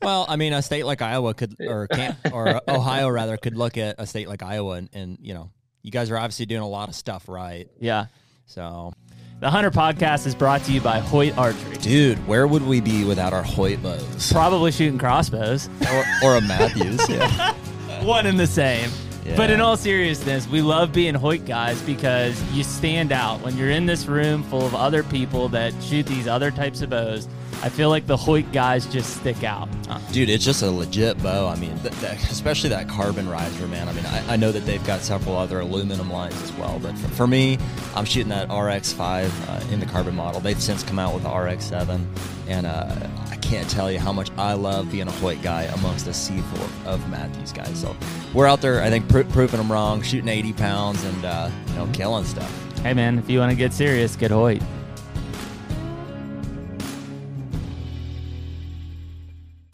well 0.00 0.24
i 0.30 0.36
mean 0.36 0.54
a 0.54 0.62
state 0.62 0.84
like 0.86 1.02
iowa 1.02 1.34
could 1.34 1.54
or 1.60 1.86
can 1.92 2.16
or 2.32 2.58
ohio 2.66 3.06
rather 3.06 3.36
could 3.36 3.54
look 3.54 3.76
at 3.76 3.96
a 3.98 4.06
state 4.06 4.26
like 4.28 4.42
iowa 4.42 4.76
and, 4.76 4.88
and 4.94 5.18
you 5.20 5.34
know 5.34 5.50
you 5.82 5.90
guys 5.90 6.10
are 6.10 6.16
obviously 6.16 6.46
doing 6.46 6.62
a 6.62 6.66
lot 6.68 6.88
of 6.88 6.94
stuff 6.94 7.28
right 7.28 7.68
yeah. 7.80 8.06
so 8.46 8.94
The 9.40 9.48
HUNTR 9.48 9.70
Podcast 9.70 10.26
is 10.26 10.34
brought 10.34 10.62
to 10.64 10.72
you 10.72 10.82
by 10.82 10.98
Hoyt 10.98 11.38
Archery. 11.38 11.78
Dude, 11.78 12.18
where 12.26 12.46
would 12.46 12.66
we 12.66 12.82
be 12.82 13.04
without 13.04 13.32
our 13.32 13.42
Hoyt 13.42 13.82
bows? 13.82 14.30
Probably 14.30 14.70
shooting 14.70 14.98
crossbows. 14.98 15.70
or, 15.90 16.04
or 16.22 16.36
a 16.36 16.42
Mathews. 16.42 17.08
yeah. 17.08 17.54
One 18.02 18.26
and 18.26 18.38
the 18.38 18.46
same. 18.46 18.90
Yeah. 19.24 19.36
But 19.38 19.48
in 19.48 19.62
all 19.62 19.78
seriousness, 19.78 20.46
we 20.46 20.60
love 20.60 20.92
being 20.92 21.14
Hoyt 21.14 21.46
guys 21.46 21.80
because 21.80 22.38
you 22.52 22.62
stand 22.62 23.12
out 23.12 23.40
when 23.40 23.56
you're 23.56 23.70
in 23.70 23.86
this 23.86 24.04
room 24.04 24.42
full 24.42 24.66
of 24.66 24.74
other 24.74 25.02
people 25.02 25.48
that 25.48 25.72
shoot 25.82 26.04
these 26.04 26.28
other 26.28 26.50
types 26.50 26.82
of 26.82 26.90
bows. 26.90 27.26
I 27.62 27.68
feel 27.68 27.90
like 27.90 28.06
the 28.06 28.16
Hoyt 28.16 28.50
guys 28.52 28.86
just 28.86 29.16
stick 29.18 29.44
out. 29.44 29.68
Uh, 29.88 29.98
Dude, 30.12 30.30
it's 30.30 30.44
just 30.44 30.62
a 30.62 30.70
legit 30.70 31.22
bow. 31.22 31.46
I 31.46 31.56
mean, 31.56 31.78
th- 31.80 31.92
that, 31.96 32.14
especially 32.30 32.70
that 32.70 32.88
carbon 32.88 33.28
riser, 33.28 33.68
man. 33.68 33.86
I 33.86 33.92
mean, 33.92 34.06
I, 34.06 34.32
I 34.32 34.36
know 34.36 34.50
that 34.50 34.64
they've 34.64 34.84
got 34.86 35.02
several 35.02 35.36
other 35.36 35.60
aluminum 35.60 36.10
lines 36.10 36.40
as 36.42 36.52
well, 36.54 36.78
but 36.82 36.96
for, 36.96 37.08
for 37.08 37.26
me, 37.26 37.58
I'm 37.94 38.06
shooting 38.06 38.30
that 38.30 38.48
RX5 38.48 39.30
uh, 39.48 39.72
in 39.72 39.78
the 39.78 39.84
carbon 39.86 40.16
model. 40.16 40.40
They've 40.40 40.60
since 40.60 40.82
come 40.82 40.98
out 40.98 41.12
with 41.12 41.24
the 41.24 41.28
RX7, 41.28 42.02
and 42.48 42.66
uh, 42.66 42.96
I 43.30 43.36
can't 43.36 43.68
tell 43.68 43.92
you 43.92 43.98
how 43.98 44.12
much 44.12 44.30
I 44.38 44.54
love 44.54 44.90
being 44.90 45.08
a 45.08 45.12
Hoyt 45.12 45.42
guy 45.42 45.64
amongst 45.64 46.06
a 46.06 46.14
sea 46.14 46.38
of, 46.86 47.10
Mathews 47.10 47.52
guys. 47.52 47.78
So 47.78 47.94
we're 48.32 48.46
out 48.46 48.62
there, 48.62 48.82
I 48.82 48.88
think, 48.88 49.06
pro- 49.08 49.24
proving 49.24 49.58
them 49.58 49.70
wrong, 49.70 50.00
shooting 50.00 50.28
80 50.28 50.54
pounds 50.54 51.04
and 51.04 51.24
uh, 51.26 51.50
you 51.68 51.74
know, 51.74 51.88
killing 51.92 52.24
stuff. 52.24 52.50
hey 52.82 52.94
man, 52.94 53.18
if 53.18 53.28
you 53.28 53.38
want 53.38 53.50
to 53.50 53.56
get 53.56 53.74
serious, 53.74 54.16
get 54.16 54.30
Hoyt. 54.30 54.62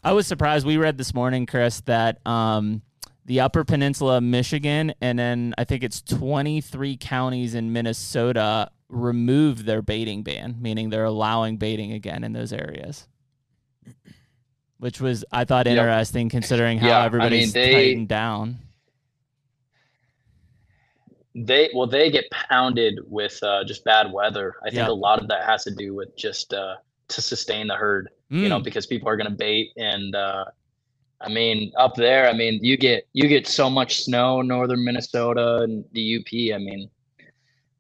I 0.06 0.12
was 0.12 0.28
surprised. 0.28 0.64
We 0.64 0.76
read 0.76 0.98
this 0.98 1.12
morning, 1.12 1.46
Chris, 1.46 1.80
that 1.86 2.24
um, 2.24 2.80
the 3.24 3.40
Upper 3.40 3.64
Peninsula 3.64 4.18
of 4.18 4.22
Michigan, 4.22 4.94
and 5.00 5.18
then 5.18 5.52
I 5.58 5.64
think 5.64 5.82
it's 5.82 6.00
23 6.00 6.96
counties 6.96 7.56
in 7.56 7.72
Minnesota 7.72 8.70
removed 8.88 9.66
their 9.66 9.82
baiting 9.82 10.22
ban, 10.22 10.58
meaning 10.60 10.90
they're 10.90 11.04
allowing 11.06 11.56
baiting 11.56 11.90
again 11.90 12.22
in 12.22 12.32
those 12.32 12.52
areas. 12.52 13.08
Which 14.78 15.00
was 15.00 15.24
I 15.32 15.44
thought 15.44 15.66
Yep. 15.66 15.76
interesting 15.76 16.28
considering 16.28 16.78
how 16.78 16.86
Yeah, 16.86 16.98
I 16.98 17.00
mean, 17.00 17.06
everybody's 17.06 17.52
they- 17.52 17.72
tightened 17.72 18.08
down. 18.08 18.58
They 21.34 21.68
well, 21.74 21.88
they 21.88 22.12
get 22.12 22.30
pounded 22.30 23.00
with 23.08 23.42
uh, 23.42 23.64
just 23.64 23.84
bad 23.84 24.12
weather. 24.12 24.54
I 24.62 24.66
think 24.70 24.76
Yeah. 24.86 24.88
a 24.88 24.92
lot 24.94 25.20
of 25.20 25.26
that 25.28 25.44
has 25.46 25.64
to 25.64 25.74
do 25.74 25.94
with 25.96 26.16
just 26.16 26.54
uh, 26.54 26.76
to 27.08 27.20
sustain 27.20 27.66
the 27.66 27.74
herd. 27.74 28.08
You 28.28 28.48
know, 28.48 28.58
Mm, 28.60 28.64
because 28.64 28.86
people 28.86 29.08
are 29.08 29.16
going 29.16 29.30
to 29.30 29.36
bait, 29.36 29.70
and 29.76 30.14
uh, 30.16 30.44
I 31.20 31.28
mean, 31.28 31.72
up 31.78 31.94
there, 31.94 32.28
I 32.28 32.32
mean, 32.32 32.58
you 32.62 32.76
get 32.76 33.06
you 33.12 33.28
get 33.28 33.46
so 33.46 33.70
much 33.70 34.02
snow, 34.04 34.40
in 34.40 34.48
northern 34.48 34.84
Minnesota 34.84 35.58
and 35.62 35.84
the 35.92 36.16
UP. 36.18 36.54
I 36.54 36.58
mean, 36.58 36.90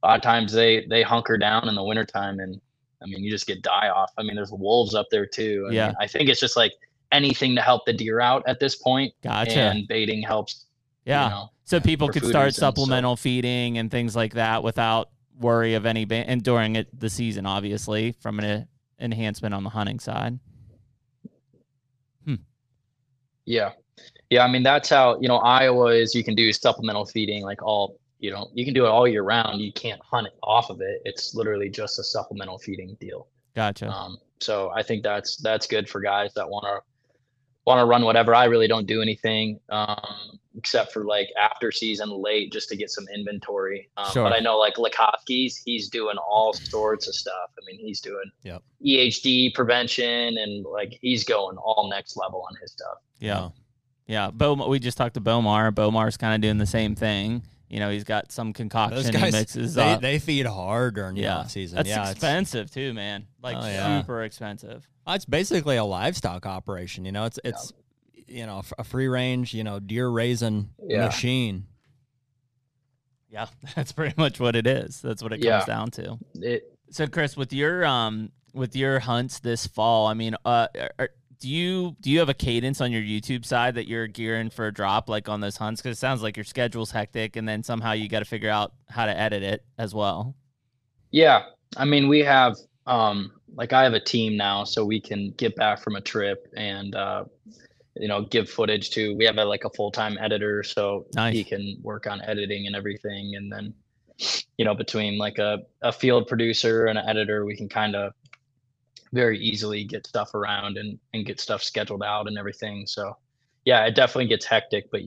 a 0.02 0.06
lot 0.06 0.16
of 0.16 0.22
times 0.22 0.52
they 0.52 0.86
they 0.88 1.02
hunker 1.02 1.36
down 1.36 1.68
in 1.68 1.74
the 1.74 1.82
wintertime, 1.82 2.38
and 2.38 2.60
I 3.02 3.06
mean, 3.06 3.24
you 3.24 3.30
just 3.30 3.46
get 3.46 3.62
die 3.62 3.88
off. 3.88 4.12
I 4.18 4.22
mean, 4.22 4.36
there's 4.36 4.52
wolves 4.52 4.94
up 4.94 5.06
there 5.10 5.26
too. 5.26 5.66
I 5.68 5.72
Yeah. 5.74 5.86
mean, 5.88 5.96
I 6.00 6.06
think 6.06 6.28
it's 6.28 6.40
just 6.40 6.56
like 6.56 6.72
anything 7.12 7.54
to 7.56 7.62
help 7.62 7.84
the 7.86 7.92
deer 7.92 8.20
out 8.20 8.42
at 8.46 8.58
this 8.60 8.76
point, 8.76 9.12
gotcha. 9.22 9.60
and 9.60 9.86
baiting 9.88 10.22
helps. 10.22 10.66
yeah. 11.04 11.24
You 11.24 11.30
know, 11.30 11.50
so 11.64 11.78
people 11.80 12.08
could 12.08 12.24
start 12.24 12.46
reasons, 12.46 12.56
so- 12.56 12.66
supplemental 12.68 13.16
feeding 13.16 13.78
and 13.78 13.90
things 13.90 14.14
like 14.16 14.34
that 14.34 14.62
without 14.62 15.10
worry 15.40 15.74
of 15.74 15.86
any 15.86 16.04
ban- 16.04 16.26
and 16.26 16.42
during 16.42 16.74
it 16.76 16.88
the 16.98 17.10
season, 17.10 17.46
obviously, 17.46 18.12
from 18.12 18.38
an 18.40 18.66
enhancement 19.00 19.54
on 19.54 19.64
the 19.64 19.70
hunting 19.70 19.98
side. 19.98 20.38
Hmm. 22.24 22.36
Yeah. 23.44 23.72
Yeah. 24.30 24.44
I 24.44 24.48
mean, 24.48 24.62
that's 24.62 24.88
how, 24.88 25.18
you 25.20 25.28
know, 25.28 25.38
Iowa 25.38 25.94
is 25.94 26.14
you 26.14 26.24
can 26.24 26.34
do 26.34 26.52
supplemental 26.52 27.04
feeding 27.04 27.42
like 27.42 27.62
all, 27.62 27.98
you 28.18 28.30
know, 28.30 28.48
you 28.54 28.64
can 28.64 28.74
do 28.74 28.86
it 28.86 28.88
all 28.88 29.06
year 29.06 29.22
round. 29.22 29.60
You 29.60 29.72
can't 29.72 30.00
hunt 30.02 30.28
off 30.42 30.70
of 30.70 30.80
it. 30.80 31.02
It's 31.04 31.34
literally 31.34 31.68
just 31.68 31.98
a 31.98 32.04
supplemental 32.04 32.58
feeding 32.58 32.96
deal. 33.00 33.28
Gotcha. 33.54 33.88
Um, 33.88 34.18
so 34.40 34.70
I 34.74 34.82
think 34.82 35.02
that's, 35.02 35.36
that's 35.36 35.66
good 35.66 35.88
for 35.88 36.00
guys 36.00 36.32
that 36.34 36.48
want 36.48 36.64
to, 36.64 36.80
want 37.66 37.80
to 37.80 37.84
run 37.84 38.04
whatever. 38.04 38.34
I 38.34 38.44
really 38.44 38.68
don't 38.68 38.86
do 38.86 39.02
anything, 39.02 39.60
um, 39.68 40.38
except 40.56 40.92
for 40.92 41.04
like 41.04 41.28
after 41.38 41.70
season 41.70 42.10
late 42.10 42.50
just 42.52 42.68
to 42.70 42.76
get 42.76 42.90
some 42.90 43.04
inventory. 43.14 43.88
Um, 43.96 44.10
Sure. 44.12 44.24
but 44.24 44.32
I 44.32 44.40
know 44.40 44.56
like 44.58 44.74
Lakosky's, 44.76 45.56
he's 45.56 45.88
doing 45.88 46.16
all 46.18 46.52
sorts 46.52 47.06
of 47.08 47.14
stuff. 47.14 47.50
I 47.58 47.60
mean, 47.66 47.78
he's 47.78 48.00
doing 48.00 48.24
Yep. 48.42 48.62
EHD 48.84 49.54
prevention 49.54 50.38
and 50.38 50.64
like 50.64 50.98
he's 51.02 51.24
going 51.24 51.56
all 51.58 51.88
next 51.90 52.16
level 52.16 52.44
on 52.48 52.56
his 52.60 52.72
stuff. 52.72 52.98
Yeah. 53.18 53.50
Yeah. 54.06 54.30
Bo, 54.32 54.54
we 54.68 54.78
just 54.78 54.96
talked 54.96 55.14
to 55.14 55.20
Bomar. 55.20 55.72
Bomar's 55.72 56.16
kind 56.16 56.34
of 56.34 56.40
doing 56.40 56.58
the 56.58 56.66
same 56.66 56.94
thing. 56.94 57.42
You 57.68 57.80
know, 57.80 57.90
he's 57.90 58.04
got 58.04 58.30
some 58.30 58.52
concoction 58.52 58.96
Those 59.02 59.08
he 59.08 59.30
mixes 59.32 59.74
they, 59.74 59.92
up. 59.94 60.00
they 60.00 60.20
feed 60.20 60.46
hard 60.46 60.94
during 60.94 61.16
yeah. 61.16 61.38
off 61.38 61.50
season. 61.50 61.76
That's 61.76 61.88
yeah, 61.88 61.94
it's- 62.02 62.12
expensive 62.12 62.70
too, 62.70 62.94
man. 62.94 63.26
Like 63.42 63.56
Oh, 63.58 63.66
yeah. 63.66 64.00
super 64.00 64.22
expensive. 64.22 64.88
It's 65.08 65.24
basically 65.24 65.76
a 65.76 65.84
livestock 65.84 66.46
operation. 66.46 67.04
You 67.04 67.12
know, 67.12 67.24
it's 67.24 67.38
it's 67.44 67.72
you 68.28 68.46
know 68.46 68.62
a 68.78 68.84
free 68.84 69.08
range, 69.08 69.54
you 69.54 69.64
know, 69.64 69.78
deer 69.80 70.08
raising 70.08 70.70
Yeah. 70.86 71.06
machine. 71.06 71.66
Yeah. 73.30 73.46
That's 73.74 73.92
pretty 73.92 74.14
much 74.16 74.40
what 74.40 74.56
it 74.56 74.66
is. 74.66 75.00
That's 75.00 75.22
what 75.22 75.32
it 75.32 75.38
comes 75.42 75.64
down 75.66 75.90
to. 75.92 76.18
It, 76.36 76.72
So 76.90 77.06
Chris, 77.06 77.36
with 77.36 77.52
your 77.52 77.84
um 77.84 78.30
with 78.54 78.74
your 78.76 79.00
hunts 79.00 79.40
this 79.40 79.66
fall, 79.66 80.06
I 80.06 80.14
mean, 80.14 80.36
uh 80.44 80.68
are, 80.98 81.10
do 81.38 81.48
you 81.48 81.94
do 82.00 82.10
you 82.10 82.18
have 82.20 82.28
a 82.30 82.34
cadence 82.34 82.80
on 82.80 82.90
your 82.92 83.02
YouTube 83.02 83.44
side 83.44 83.74
that 83.74 83.86
you're 83.86 84.06
gearing 84.06 84.48
for 84.48 84.66
a 84.66 84.72
drop 84.72 85.08
like 85.08 85.28
on 85.28 85.40
those 85.40 85.56
hunts? 85.56 85.82
Because 85.82 85.98
it 85.98 86.00
sounds 86.00 86.22
like 86.22 86.36
your 86.36 86.44
schedule's 86.44 86.90
hectic, 86.90 87.36
and 87.36 87.46
then 87.46 87.62
somehow 87.62 87.92
you 87.92 88.08
got 88.08 88.20
to 88.20 88.24
figure 88.24 88.48
out 88.48 88.72
how 88.88 89.04
to 89.04 89.16
edit 89.16 89.42
it 89.42 89.62
as 89.76 89.94
well. 89.94 90.34
Yeah, 91.10 91.42
I 91.76 91.84
mean, 91.84 92.08
we 92.08 92.20
have 92.20 92.56
um 92.86 93.32
like 93.54 93.72
I 93.74 93.82
have 93.82 93.92
a 93.92 94.00
team 94.00 94.36
now, 94.36 94.64
so 94.64 94.84
we 94.84 95.00
can 95.00 95.32
get 95.36 95.54
back 95.56 95.80
from 95.82 95.96
a 95.96 96.00
trip 96.00 96.46
and 96.56 96.94
uh, 96.94 97.24
you 97.98 98.08
know 98.08 98.22
give 98.22 98.48
footage 98.48 98.90
to. 98.90 99.14
We 99.16 99.24
have 99.24 99.38
a, 99.38 99.44
like 99.44 99.64
a 99.64 99.70
full 99.70 99.90
time 99.90 100.18
editor, 100.20 100.62
so 100.62 101.06
Nice. 101.14 101.34
he 101.34 101.44
can 101.44 101.78
work 101.82 102.06
on 102.06 102.22
editing 102.22 102.66
and 102.66 102.76
everything, 102.76 103.34
and 103.36 103.50
then 103.50 103.74
you 104.56 104.64
know 104.64 104.74
between 104.74 105.18
like 105.18 105.38
a 105.38 105.60
a 105.82 105.92
field 105.92 106.26
producer 106.26 106.86
and 106.86 106.98
an 106.98 107.08
editor, 107.08 107.44
we 107.44 107.56
can 107.56 107.68
kind 107.68 107.94
of 107.94 108.12
very 109.12 109.38
easily 109.38 109.84
get 109.84 110.06
stuff 110.06 110.34
around 110.34 110.76
and 110.78 110.98
and 111.14 111.26
get 111.26 111.40
stuff 111.40 111.62
scheduled 111.62 112.02
out 112.02 112.26
and 112.26 112.38
everything. 112.38 112.86
So 112.86 113.16
yeah, 113.64 113.84
it 113.84 113.94
definitely 113.94 114.28
gets 114.28 114.44
hectic, 114.44 114.90
but 114.90 115.02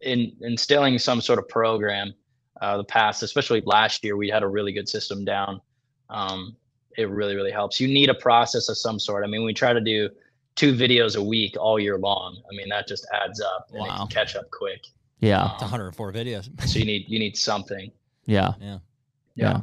in 0.00 0.32
instilling 0.40 0.98
some 0.98 1.20
sort 1.20 1.38
of 1.38 1.48
program 1.48 2.14
uh, 2.60 2.76
the 2.76 2.84
past, 2.84 3.22
especially 3.22 3.62
last 3.66 4.04
year, 4.04 4.16
we 4.16 4.28
had 4.28 4.42
a 4.42 4.48
really 4.48 4.72
good 4.72 4.88
system 4.88 5.24
down. 5.24 5.60
Um, 6.10 6.56
it 6.96 7.08
really, 7.08 7.36
really 7.36 7.50
helps. 7.50 7.80
You 7.80 7.88
need 7.88 8.10
a 8.10 8.14
process 8.14 8.68
of 8.68 8.76
some 8.76 8.98
sort. 8.98 9.24
I 9.24 9.28
mean, 9.28 9.44
we 9.44 9.54
try 9.54 9.72
to 9.72 9.80
do 9.80 10.08
two 10.58 10.74
videos 10.74 11.16
a 11.16 11.22
week 11.22 11.56
all 11.58 11.78
year 11.78 11.96
long. 11.96 12.42
I 12.50 12.56
mean, 12.56 12.68
that 12.68 12.88
just 12.88 13.06
adds 13.14 13.40
up 13.40 13.68
and 13.72 13.86
it 13.86 13.88
can 13.88 14.08
catch 14.08 14.34
up 14.36 14.50
quick. 14.50 14.84
Yeah, 15.20 15.52
It's 15.54 15.62
104 15.62 16.12
videos. 16.12 16.48
So 16.68 16.78
you 16.78 16.84
need 16.84 17.04
you 17.08 17.18
need 17.18 17.36
something. 17.36 17.90
yeah, 18.26 18.54
yeah. 18.60 18.78
yeah. 19.34 19.60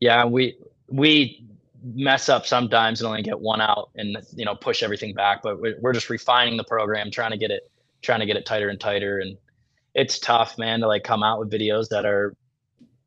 Yeah, 0.00 0.24
we 0.24 0.56
we 0.88 1.44
mess 1.82 2.28
up 2.28 2.46
sometimes 2.46 3.00
and 3.00 3.08
only 3.08 3.22
get 3.22 3.38
one 3.38 3.60
out 3.60 3.90
and 3.96 4.16
you 4.34 4.44
know 4.44 4.54
push 4.54 4.82
everything 4.82 5.14
back. 5.14 5.42
But 5.42 5.60
we're, 5.60 5.76
we're 5.80 5.92
just 5.92 6.10
refining 6.10 6.56
the 6.56 6.64
program, 6.64 7.10
trying 7.10 7.32
to 7.32 7.36
get 7.36 7.50
it 7.50 7.70
trying 8.02 8.20
to 8.20 8.26
get 8.26 8.36
it 8.36 8.46
tighter 8.46 8.68
and 8.68 8.80
tighter. 8.80 9.18
And 9.18 9.36
it's 9.94 10.18
tough, 10.18 10.58
man, 10.58 10.80
to 10.80 10.86
like 10.88 11.04
come 11.04 11.22
out 11.22 11.38
with 11.38 11.50
videos 11.50 11.88
that 11.88 12.04
are 12.06 12.34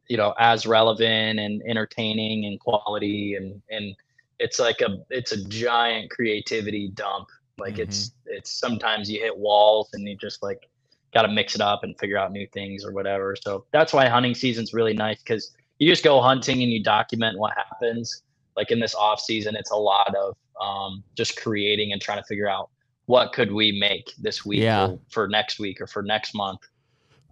you 0.08 0.18
know 0.18 0.34
as 0.39 0.66
relevant 0.66 1.39
and 1.39 1.62
entertaining 1.68 2.45
and 2.45 2.60
quality 2.60 3.36
and 3.36 3.62
and 3.70 3.95
it's 4.40 4.60
like 4.60 4.82
a 4.82 4.98
it's 5.10 5.32
a 5.32 5.44
giant 5.48 6.12
creativity 6.12 6.90
dump. 6.90 7.28
Like 7.58 7.80
it's 7.80 8.12
it's 8.26 8.52
sometimes 8.52 9.10
you 9.10 9.20
hit 9.20 9.36
walls 9.38 9.90
and 9.94 10.08
you 10.08 10.16
just 10.16 10.44
like 10.44 10.68
got 11.14 11.24
to 11.24 11.28
mix 11.30 11.56
it 11.56 11.62
up 11.62 11.84
and 11.84 11.98
figure 11.98 12.18
out 12.18 12.32
new 12.32 12.46
things 12.54 12.86
or 12.86 12.92
whatever. 12.92 13.36
So 13.42 13.66
that's 13.72 13.94
why 13.94 14.08
hunting 14.08 14.36
season's 14.36 14.74
really 14.74 14.94
nice 14.94 15.20
because 15.24 15.56
you 15.80 15.90
just 15.90 16.04
go 16.04 16.22
hunting 16.22 16.62
and 16.62 16.72
you 16.72 16.84
document 16.84 17.38
what 17.40 17.54
happens. 17.56 18.22
Like 18.56 18.72
in 18.72 18.80
this 18.80 18.94
off 18.94 19.20
season, 19.20 19.56
it's 19.56 19.72
a 19.72 19.76
lot 19.76 20.14
of 20.16 20.36
um, 20.62 21.04
just 21.16 21.38
creating 21.42 21.94
and 21.94 22.02
trying 22.02 22.18
to 22.18 22.24
figure 22.26 22.50
out 22.50 22.70
what 23.06 23.32
could 23.32 23.52
we 23.52 23.72
make 23.72 24.12
this 24.20 24.46
week 24.46 24.60
Yeah. 24.62 24.88
or 24.90 25.00
for 25.10 25.28
next 25.28 25.60
week 25.60 25.80
or 25.80 25.88
for 25.88 26.02
next 26.04 26.36
month 26.36 26.60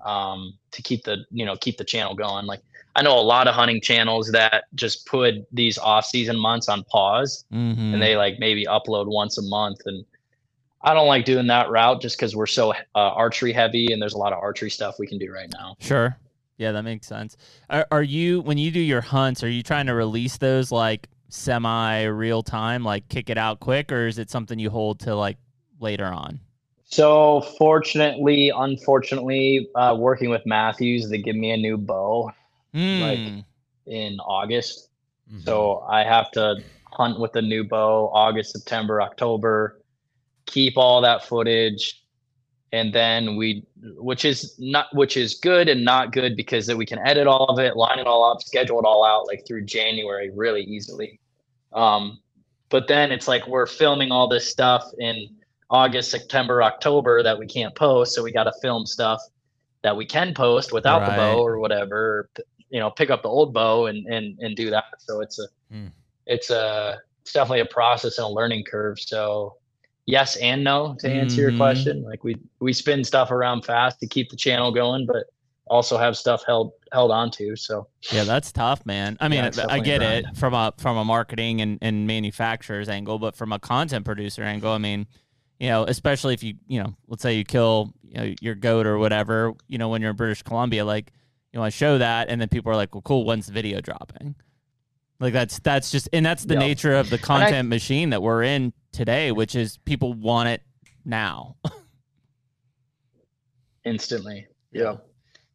um, 0.05 0.53
to 0.71 0.81
keep 0.81 1.03
the 1.03 1.25
you 1.31 1.45
know 1.45 1.55
keep 1.55 1.77
the 1.77 1.83
channel 1.83 2.15
going. 2.15 2.45
Like 2.45 2.61
I 2.95 3.01
know 3.01 3.17
a 3.19 3.21
lot 3.21 3.47
of 3.47 3.55
hunting 3.55 3.81
channels 3.81 4.31
that 4.31 4.65
just 4.73 5.05
put 5.05 5.35
these 5.51 5.77
off 5.77 6.05
season 6.05 6.39
months 6.39 6.69
on 6.69 6.83
pause 6.85 7.43
Mm-hmm. 7.53 7.93
and 7.93 8.01
they 8.01 8.15
like 8.15 8.39
maybe 8.39 8.65
upload 8.65 9.07
once 9.07 9.37
a 9.37 9.41
month 9.41 9.79
and 9.85 10.05
I 10.81 10.93
don't 10.93 11.07
like 11.07 11.25
doing 11.25 11.47
that 11.47 11.69
route 11.69 11.99
just 11.99 12.15
because 12.17 12.35
we're 12.35 12.45
so 12.45 12.71
uh, 12.71 12.75
archery 12.93 13.51
heavy 13.51 13.91
and 13.91 14.01
there's 14.01 14.13
a 14.13 14.17
lot 14.19 14.33
of 14.33 14.39
archery 14.39 14.69
stuff 14.69 14.95
we 14.99 15.07
can 15.07 15.17
do 15.17 15.31
right 15.31 15.49
now. 15.51 15.75
Sure. 15.79 16.15
Yeah, 16.57 16.71
that 16.73 16.83
makes 16.83 17.07
sense. 17.07 17.35
Are, 17.69 17.87
are 17.91 18.03
you 18.03 18.41
when 18.41 18.57
you 18.57 18.71
do 18.71 18.79
your 18.79 19.01
hunts? 19.01 19.43
Are 19.43 19.49
you 19.49 19.63
trying 19.63 19.87
to 19.87 19.93
release 19.93 20.37
those 20.37 20.71
like 20.71 21.09
semi 21.27 22.03
real 22.03 22.43
time, 22.43 22.83
like 22.83 23.09
kick 23.09 23.29
it 23.29 23.37
out 23.37 23.59
quick, 23.59 23.91
or 23.91 24.07
is 24.07 24.19
it 24.19 24.29
something 24.29 24.57
you 24.59 24.69
hold 24.69 24.99
till 24.99 25.17
like 25.17 25.37
later 25.79 26.05
on? 26.05 26.39
So 26.85 27.41
fortunately, 27.57 28.51
unfortunately, 28.55 29.67
uh, 29.75 29.95
working 29.97 30.29
with 30.29 30.45
Mathews, 30.45 31.09
they 31.09 31.17
give 31.17 31.35
me 31.35 31.51
a 31.51 31.57
new 31.57 31.77
bow 31.77 32.31
Mm, 32.75 33.45
in 33.87 34.19
August. 34.19 34.89
Mhm. 35.31 35.43
So 35.43 35.85
I 35.89 36.03
have 36.03 36.29
to 36.31 36.61
hunt 36.91 37.19
with 37.19 37.31
the 37.31 37.41
new 37.41 37.63
bow 37.63 38.09
August, 38.13 38.51
September, 38.51 39.01
October, 39.01 39.81
keep 40.45 40.77
all 40.77 41.01
that 41.01 41.23
footage. 41.25 42.01
And 42.71 42.91
then 42.91 43.37
we, 43.37 43.65
which 43.97 44.25
is 44.25 44.55
not, 44.59 44.93
which 44.93 45.15
is 45.15 45.35
good 45.35 45.69
and 45.69 45.85
not 45.85 46.11
good 46.11 46.35
because 46.35 46.67
then 46.67 46.77
we 46.77 46.85
can 46.85 46.99
edit 46.99 47.27
all 47.27 47.45
of 47.45 47.59
it, 47.59 47.77
line 47.77 47.99
it 47.99 48.07
all 48.07 48.29
up, 48.29 48.41
schedule 48.41 48.79
it 48.79 48.85
all 48.85 49.05
out 49.05 49.27
like 49.27 49.45
through 49.47 49.63
January 49.65 50.29
really 50.31 50.63
easily. 50.63 51.19
Um, 51.71 52.19
but 52.69 52.87
then 52.87 53.11
it's 53.11 53.27
like 53.27 53.47
we're 53.47 53.67
filming 53.67 54.11
all 54.11 54.27
this 54.27 54.49
stuff 54.49 54.83
in 54.99 55.29
August, 55.69 56.11
September, 56.11 56.61
October 56.61 57.23
that 57.23 57.37
we 57.39 57.47
can't 57.47 57.73
post. 57.75 58.13
So 58.13 58.23
we 58.23 58.31
got 58.33 58.43
to 58.45 58.53
film 58.61 58.85
stuff 58.85 59.21
that 59.83 59.95
we 59.95 60.05
can 60.05 60.33
post 60.33 60.73
without 60.73 61.05
the 61.05 61.11
bow 61.17 61.45
or 61.45 61.59
whatever. 61.59 62.29
You 62.75 62.81
know, 62.81 62.89
pick 62.91 63.09
up 63.09 63.21
the 63.23 63.29
old 63.29 63.53
bow 63.53 63.85
and 63.85 64.05
and 64.07 64.37
and 64.39 64.53
do 64.53 64.69
that. 64.69 64.83
So 64.99 65.21
it's 65.21 65.39
a 65.39 65.47
Hmm. 65.71 65.87
it's 66.25 66.49
a 66.49 66.97
it's 67.21 67.31
definitely 67.31 67.61
a 67.61 67.65
process 67.79 68.17
and 68.17 68.25
a 68.25 68.29
learning 68.29 68.65
curve. 68.65 68.99
So 68.99 69.55
yes 70.05 70.35
and 70.35 70.61
no 70.63 70.95
to 70.99 71.09
answer 71.09 71.39
Mhm. 71.41 71.45
your 71.45 71.55
question. 71.63 72.03
Like 72.03 72.25
we 72.25 72.35
we 72.59 72.73
spin 72.73 73.05
stuff 73.05 73.31
around 73.31 73.63
fast 73.63 73.99
to 74.01 74.07
keep 74.07 74.29
the 74.29 74.35
channel 74.35 74.73
going, 74.73 75.05
but 75.05 75.23
also 75.67 75.97
have 75.97 76.17
stuff 76.17 76.43
held 76.45 76.73
held 76.91 77.11
on 77.11 77.31
to 77.31 77.55
So 77.55 77.87
yeah, 78.11 78.25
that's 78.25 78.51
tough, 78.51 78.85
man. 78.85 79.15
I 79.21 79.29
mean, 79.29 79.45
Yeah, 79.45 79.65
I 79.69 79.79
get 79.79 80.01
it 80.01 80.25
from 80.35 80.53
a 80.53 80.73
from 80.77 80.97
a 80.97 81.05
marketing 81.05 81.61
and, 81.61 81.79
and 81.81 82.05
manufacturer's 82.05 82.89
angle, 82.89 83.19
but 83.19 83.37
from 83.37 83.53
a 83.53 83.59
content 83.59 84.03
producer 84.03 84.43
angle, 84.43 84.73
I 84.73 84.79
mean, 84.79 85.07
you 85.61 85.69
know, 85.69 85.85
especially 85.85 86.33
if 86.33 86.43
you 86.43 86.55
you 86.67 86.83
know, 86.83 86.93
let's 87.07 87.23
say 87.23 87.35
you 87.35 87.45
kill 87.45 87.93
you 88.03 88.17
know 88.17 88.35
your 88.41 88.55
goat 88.55 88.85
or 88.85 88.97
whatever. 88.97 89.53
You 89.69 89.77
know 89.77 89.87
when 89.87 90.01
you're 90.01 90.11
in 90.11 90.17
British 90.17 90.43
Columbia, 90.43 90.83
like 90.83 91.13
you 91.55 91.61
want 91.61 91.73
to 91.73 91.77
show 91.77 91.97
that, 91.97 92.29
and 92.29 92.39
then 92.39 92.49
people 92.49 92.71
are 92.71 92.75
like, 92.75 92.93
well, 92.93 93.01
cool. 93.01 93.25
When's 93.25 93.47
the 93.47 93.53
video 93.53 93.81
dropping? 93.81 94.35
Like 95.21 95.31
that's 95.31 95.59
that's 95.59 95.89
just 95.89 96.09
and 96.11 96.25
that's 96.25 96.43
the 96.43 96.55
Yeah. 96.55 96.59
nature 96.59 96.93
of 96.93 97.09
the 97.09 97.15
I- 97.19 97.19
content 97.19 97.69
machine 97.69 98.09
that 98.09 98.21
we're 98.21 98.43
in 98.43 98.73
today, 98.91 99.31
which 99.31 99.55
is 99.55 99.77
people 99.85 100.13
want 100.13 100.49
it 100.49 100.61
now. 101.05 101.55
instantly. 103.85 104.47
Yeah. 104.71 104.97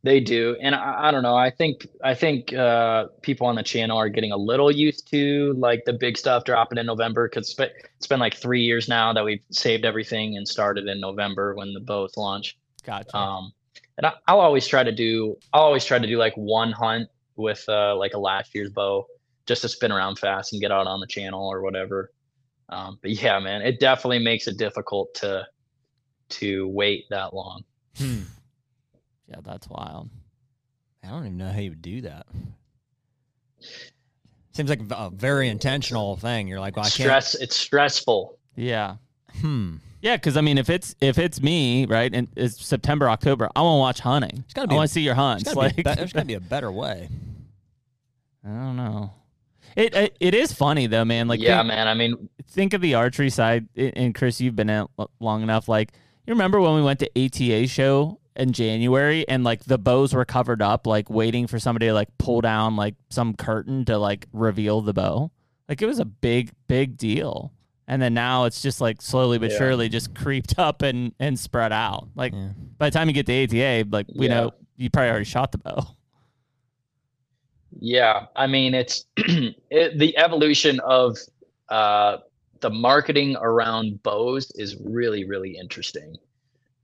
They 0.02 0.18
do. 0.20 0.56
And 0.62 0.74
I, 0.74 1.08
I 1.08 1.10
don't 1.10 1.22
know. 1.22 1.36
I 1.36 1.50
think 1.50 1.86
I 2.02 2.14
think 2.14 2.54
uh, 2.54 3.08
people 3.20 3.46
on 3.46 3.56
the 3.56 3.62
channel 3.62 3.98
are 3.98 4.08
getting 4.08 4.32
a 4.32 4.36
little 4.36 4.70
used 4.70 5.10
to 5.10 5.52
like 5.58 5.84
the 5.84 5.92
big 5.92 6.16
stuff 6.16 6.44
dropping 6.44 6.78
in 6.78 6.86
November 6.86 7.28
because 7.28 7.48
it's 7.48 7.54
been, 7.54 7.68
it's 7.98 8.06
been 8.06 8.20
like 8.20 8.34
three 8.34 8.62
years 8.62 8.88
now 8.88 9.12
that 9.12 9.22
we've 9.22 9.42
saved 9.50 9.84
everything 9.84 10.38
and 10.38 10.48
started 10.48 10.88
in 10.88 11.00
November 11.00 11.54
when 11.54 11.74
the 11.74 11.80
bows 11.80 12.16
launch. 12.16 12.56
Gotcha. 12.86 13.14
Um, 13.14 13.52
and 13.96 14.06
I, 14.06 14.12
I'll 14.26 14.40
always 14.40 14.66
try 14.66 14.82
to 14.82 14.92
do 14.92 15.36
I'll 15.52 15.62
always 15.62 15.84
try 15.84 15.98
to 15.98 16.06
do 16.06 16.16
like 16.16 16.34
one 16.34 16.72
hunt 16.72 17.08
with 17.36 17.64
uh, 17.68 17.96
like 17.96 18.14
a 18.14 18.18
last 18.18 18.54
year's 18.54 18.70
bow 18.70 19.06
just 19.46 19.62
to 19.62 19.68
spin 19.68 19.92
around 19.92 20.18
fast 20.18 20.52
and 20.52 20.60
get 20.60 20.70
out 20.70 20.86
on 20.86 21.00
the 21.00 21.06
channel 21.06 21.46
or 21.46 21.62
whatever. 21.62 22.12
Um, 22.68 22.98
but 23.02 23.10
yeah, 23.10 23.38
man, 23.40 23.62
it 23.62 23.80
definitely 23.80 24.20
makes 24.20 24.46
it 24.46 24.56
difficult 24.56 25.14
to 25.16 25.46
to 26.30 26.68
wait 26.68 27.04
that 27.10 27.34
long. 27.34 27.64
Hmm. 27.98 28.22
yeah, 29.26 29.40
that's 29.42 29.68
wild. 29.68 30.08
I 31.02 31.08
don't 31.08 31.26
even 31.26 31.36
know 31.38 31.50
how 31.50 31.58
you 31.58 31.70
would 31.70 31.82
do 31.82 32.02
that. 32.02 32.26
Seems 34.52 34.70
like 34.70 34.80
a 34.90 35.10
very 35.10 35.48
intentional 35.48 36.16
thing. 36.16 36.46
You're 36.46 36.60
like, 36.60 36.76
well, 36.76 36.84
I 36.84 36.88
can't. 36.88 37.08
stress 37.08 37.34
it's 37.34 37.56
stressful 37.56 38.38
Yeah. 38.56 38.96
Hmm. 39.40 39.76
Yeah, 40.02 40.16
because 40.16 40.36
I 40.36 40.40
mean, 40.40 40.56
if 40.58 40.70
it's 40.70 40.94
if 41.00 41.18
it's 41.18 41.42
me, 41.42 41.84
right, 41.86 42.12
and 42.14 42.28
it's 42.36 42.64
September, 42.64 43.08
October, 43.10 43.50
I 43.54 43.60
want 43.62 43.76
to 43.76 43.80
watch 43.80 44.00
hunting. 44.00 44.44
gotta 44.54 44.64
I 44.64 44.68
be 44.68 44.74
a- 44.74 44.76
want 44.78 44.88
to 44.88 44.92
see 44.94 45.02
your 45.02 45.14
hunts. 45.14 45.44
There's 45.44 45.56
Like, 45.56 45.76
be 45.76 45.82
be- 45.82 45.94
there's 45.94 46.12
gotta 46.12 46.26
be 46.26 46.34
a 46.34 46.40
better 46.40 46.72
way. 46.72 47.08
I 48.44 48.48
don't 48.48 48.76
know. 48.76 49.12
It, 49.76 49.94
it 49.94 50.16
it 50.18 50.34
is 50.34 50.52
funny 50.52 50.86
though, 50.86 51.04
man. 51.04 51.28
Like, 51.28 51.40
yeah 51.40 51.58
think, 51.58 51.68
man 51.68 51.86
i 51.86 51.94
mean 51.94 52.28
think 52.48 52.72
of 52.74 52.80
the 52.80 52.94
archery 52.94 53.30
side, 53.30 53.68
and 53.76 54.14
Chris, 54.14 54.40
you've 54.40 54.56
been 54.56 54.70
out 54.70 54.90
long 55.20 55.42
enough. 55.42 55.68
Like, 55.68 55.92
you 56.26 56.32
remember 56.32 56.60
when 56.60 56.74
we 56.74 56.82
went 56.82 56.98
to 57.00 57.10
ATA 57.16 57.68
show 57.68 58.18
in 58.34 58.52
January, 58.52 59.28
and 59.28 59.44
like 59.44 59.64
the 59.64 59.78
bows 59.78 60.12
were 60.14 60.24
covered 60.24 60.60
up, 60.62 60.86
like 60.86 61.08
waiting 61.10 61.46
for 61.46 61.58
somebody 61.60 61.86
to 61.86 61.92
like 61.92 62.08
pull 62.18 62.40
down 62.40 62.74
like 62.74 62.94
some 63.10 63.34
curtain 63.34 63.84
to 63.84 63.98
like 63.98 64.26
reveal 64.32 64.80
the 64.80 64.92
bow. 64.94 65.30
Like, 65.68 65.80
it 65.82 65.86
was 65.86 66.00
a 66.00 66.04
big 66.04 66.50
big 66.66 66.96
deal. 66.96 67.52
And 67.90 68.00
then 68.00 68.14
now 68.14 68.44
it's 68.44 68.62
just 68.62 68.80
like 68.80 69.02
slowly 69.02 69.36
but 69.38 69.50
Yeah. 69.50 69.58
surely 69.58 69.88
just 69.88 70.14
creeped 70.14 70.58
up 70.58 70.80
and 70.82 71.12
and 71.18 71.36
spread 71.38 71.72
out. 71.72 72.08
Like 72.14 72.32
Yeah. 72.32 72.50
by 72.78 72.88
the 72.88 72.94
time 72.96 73.08
you 73.08 73.14
get 73.14 73.26
to 73.26 73.32
ATA, 73.44 73.84
like 73.90 74.06
we 74.14 74.28
Yeah. 74.28 74.34
know 74.42 74.50
you 74.76 74.88
probably 74.90 75.10
already 75.10 75.24
shot 75.26 75.50
the 75.52 75.58
bow. 75.58 75.86
yeah 77.80 78.26
i 78.36 78.46
mean 78.46 78.74
it's 78.74 79.04
it, 79.16 79.98
the 79.98 80.16
evolution 80.18 80.80
of 80.80 81.16
uh 81.68 82.16
the 82.60 82.70
marketing 82.70 83.36
around 83.40 84.02
bows 84.02 84.50
is 84.56 84.76
really 84.84 85.24
really 85.24 85.56
interesting 85.56 86.16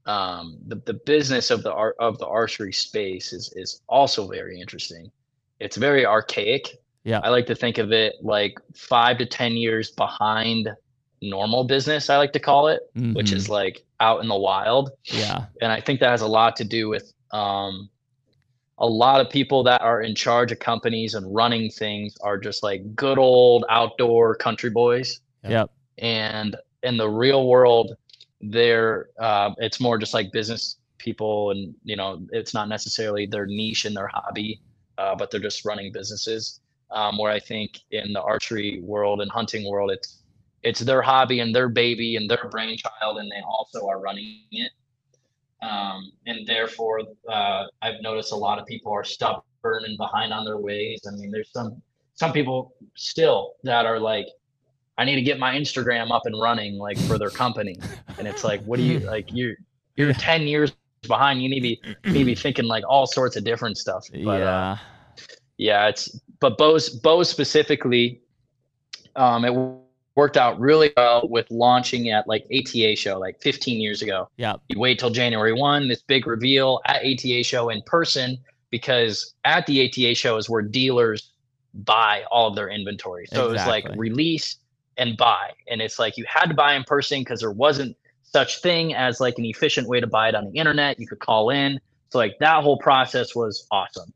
um 0.05 0.57
the, 0.67 0.75
the 0.85 0.93
business 0.93 1.51
of 1.51 1.61
the 1.63 1.73
art 1.73 1.95
of 1.99 2.17
the 2.19 2.27
archery 2.27 2.71
space 2.71 3.33
is 3.33 3.51
is 3.57 3.81
also 3.89 4.27
very 4.29 4.59
interesting 4.61 5.11
it's 5.59 5.75
very 5.75 6.05
archaic 6.05 6.77
Yeah. 7.03 7.19
i 7.23 7.29
like 7.29 7.45
to 7.47 7.55
think 7.55 7.77
of 7.79 7.91
it 7.91 8.15
like 8.21 8.57
five 8.73 9.17
to 9.17 9.25
ten 9.25 9.53
years 9.57 9.91
behind 9.91 10.69
normal 11.21 11.63
business 11.63 12.09
i 12.09 12.17
like 12.17 12.31
to 12.33 12.39
call 12.39 12.67
it 12.67 12.81
which 13.13 13.31
Mhm. 13.31 13.33
is 13.35 13.49
like 13.49 13.83
out 13.99 14.21
in 14.21 14.27
the 14.27 14.37
wild 14.37 14.91
yeah, 15.05 15.45
and 15.61 15.71
I 15.71 15.81
think 15.81 15.99
that 16.01 16.09
has 16.09 16.21
a 16.21 16.27
lot 16.27 16.55
to 16.57 16.63
do 16.63 16.87
with 16.89 17.11
um, 17.31 17.89
a 18.77 18.85
lot 18.85 19.21
of 19.21 19.29
people 19.29 19.63
that 19.63 19.81
are 19.81 20.01
in 20.01 20.13
charge 20.13 20.51
of 20.51 20.59
companies 20.59 21.15
and 21.15 21.33
running 21.33 21.71
things 21.71 22.15
are 22.21 22.37
just 22.37 22.61
like 22.61 22.95
good 22.95 23.17
old 23.17 23.65
outdoor 23.69 24.35
country 24.35 24.69
boys, 24.69 25.21
Yeah. 25.43 25.49
yep, 25.49 25.69
and 25.97 26.55
in 26.83 26.97
the 26.97 27.09
real 27.09 27.47
world, 27.47 27.95
they're 28.41 29.09
uh, 29.19 29.51
it's 29.57 29.79
more 29.79 29.97
just 29.97 30.13
like 30.13 30.31
business 30.31 30.77
people, 30.99 31.49
and 31.51 31.73
you 31.83 31.95
know, 31.95 32.21
it's 32.31 32.53
not 32.53 32.69
necessarily 32.69 33.25
their 33.25 33.47
niche 33.47 33.85
and 33.85 33.95
their 33.95 34.07
hobby, 34.13 34.61
uh, 34.99 35.15
but 35.15 35.31
they're 35.31 35.39
just 35.39 35.65
running 35.65 35.91
businesses. 35.91 36.59
Um, 36.91 37.17
where 37.17 37.31
I 37.31 37.39
think 37.39 37.79
in 37.91 38.13
the 38.13 38.21
archery 38.21 38.79
world 38.81 39.19
and 39.21 39.29
hunting 39.29 39.69
world, 39.69 39.91
it's 39.91 40.16
it's 40.67 40.81
their 40.81 41.01
hobby 41.01 41.39
and 41.39 41.55
their 41.55 41.69
baby 41.69 42.15
and 42.15 42.29
their 42.29 42.47
brainchild, 42.49 43.17
and 43.17 43.31
they 43.31 43.41
also 43.45 43.87
are 43.87 43.99
running 43.99 44.41
it 44.51 44.71
um, 45.61 46.11
and 46.25 46.45
therefore 46.45 47.01
uh, 47.29 47.65
I've 47.81 48.01
noticed 48.01 48.31
a 48.31 48.35
lot 48.35 48.59
of 48.59 48.65
people 48.65 48.91
are 48.91 49.03
stubborn 49.03 49.43
and 49.85 49.97
behind 49.97 50.31
on 50.31 50.45
their 50.45 50.57
ways. 50.57 51.01
I 51.07 51.15
mean, 51.15 51.31
there's 51.31 51.51
some 51.51 51.81
some 52.13 52.31
people 52.31 52.73
still 52.95 53.53
that 53.63 53.85
are 53.85 53.99
like, 53.99 54.27
I 54.97 55.05
need 55.05 55.15
to 55.15 55.21
get 55.21 55.39
my 55.39 55.55
Instagram 55.55 56.11
up 56.11 56.23
and 56.25 56.39
running, 56.39 56.77
like 56.77 56.97
for 56.99 57.17
their 57.17 57.29
company, 57.29 57.79
and 58.17 58.27
it's 58.27 58.43
like, 58.43 58.61
what 58.63 58.77
do 58.77 58.83
you 58.83 58.99
like? 59.11 59.29
You're 59.31 59.55
you're 59.95 60.13
ten 60.13 60.43
years 60.43 60.73
behind. 61.07 61.41
You 61.41 61.49
need 61.49 61.61
to 61.61 61.61
be 61.61 61.81
need 62.11 62.19
to 62.19 62.25
be 62.25 62.35
thinking 62.43 62.65
like 62.65 62.83
all 62.87 63.07
sorts 63.07 63.35
of 63.35 63.43
different 63.43 63.77
stuff. 63.77 64.05
But, 64.11 64.19
uh, 64.19 64.25
yeah, 64.27 64.77
yeah, 65.57 65.87
it's 65.87 66.19
but 66.39 66.57
bows 66.59 66.89
bows 66.89 67.29
specifically, 67.29 68.21
um, 69.15 69.43
it 69.43 69.53
worked 70.17 70.35
out 70.35 70.59
really 70.59 70.91
well 70.97 71.27
with 71.29 71.49
launching 71.51 72.09
at 72.09 72.27
like 72.27 72.43
ATA 72.51 72.95
show 72.95 73.19
like 73.19 73.39
15 73.39 73.79
years 73.79 74.01
ago 74.01 74.27
Yeah. 74.37 74.55
you 74.67 74.79
wait 74.79 74.97
till 74.97 75.11
January 75.11 75.53
1, 75.53 75.87
this 75.87 76.01
big 76.01 76.25
reveal 76.25 76.81
at 76.85 77.05
ATA 77.05 77.43
show 77.43 77.69
in 77.69 77.83
person, 77.83 78.39
because 78.71 79.35
at 79.45 79.67
the 79.67 79.85
ATA 79.87 80.15
show 80.15 80.35
is 80.37 80.49
where 80.49 80.63
dealers 80.63 81.31
buy 81.75 82.23
all 82.31 82.47
of 82.47 82.55
their 82.55 82.67
inventory. 82.67 83.27
So 83.27 83.47
it 83.47 83.51
was 83.51 83.67
like 83.67 83.85
release 83.95 84.55
and 84.97 85.15
buy. 85.15 85.51
And 85.69 85.83
it's 85.83 85.99
like 85.99 86.17
you 86.17 86.25
had 86.27 86.47
to 86.47 86.55
buy 86.55 86.73
in 86.73 86.83
person 86.83 87.19
because 87.21 87.41
there 87.41 87.51
wasn't 87.51 87.95
such 88.23 88.59
thing 88.61 88.95
as 88.95 89.21
like 89.21 89.37
an 89.37 89.45
efficient 89.45 89.87
way 89.87 89.99
to 89.99 90.07
buy 90.07 90.29
it 90.29 90.35
on 90.35 90.45
the 90.51 90.57
internet. 90.59 90.99
You 90.99 91.05
could 91.05 91.19
call 91.19 91.51
in. 91.51 91.79
So 92.09 92.17
like 92.17 92.39
that 92.39 92.63
whole 92.63 92.79
process 92.79 93.35
was 93.35 93.67
awesome. 93.69 94.11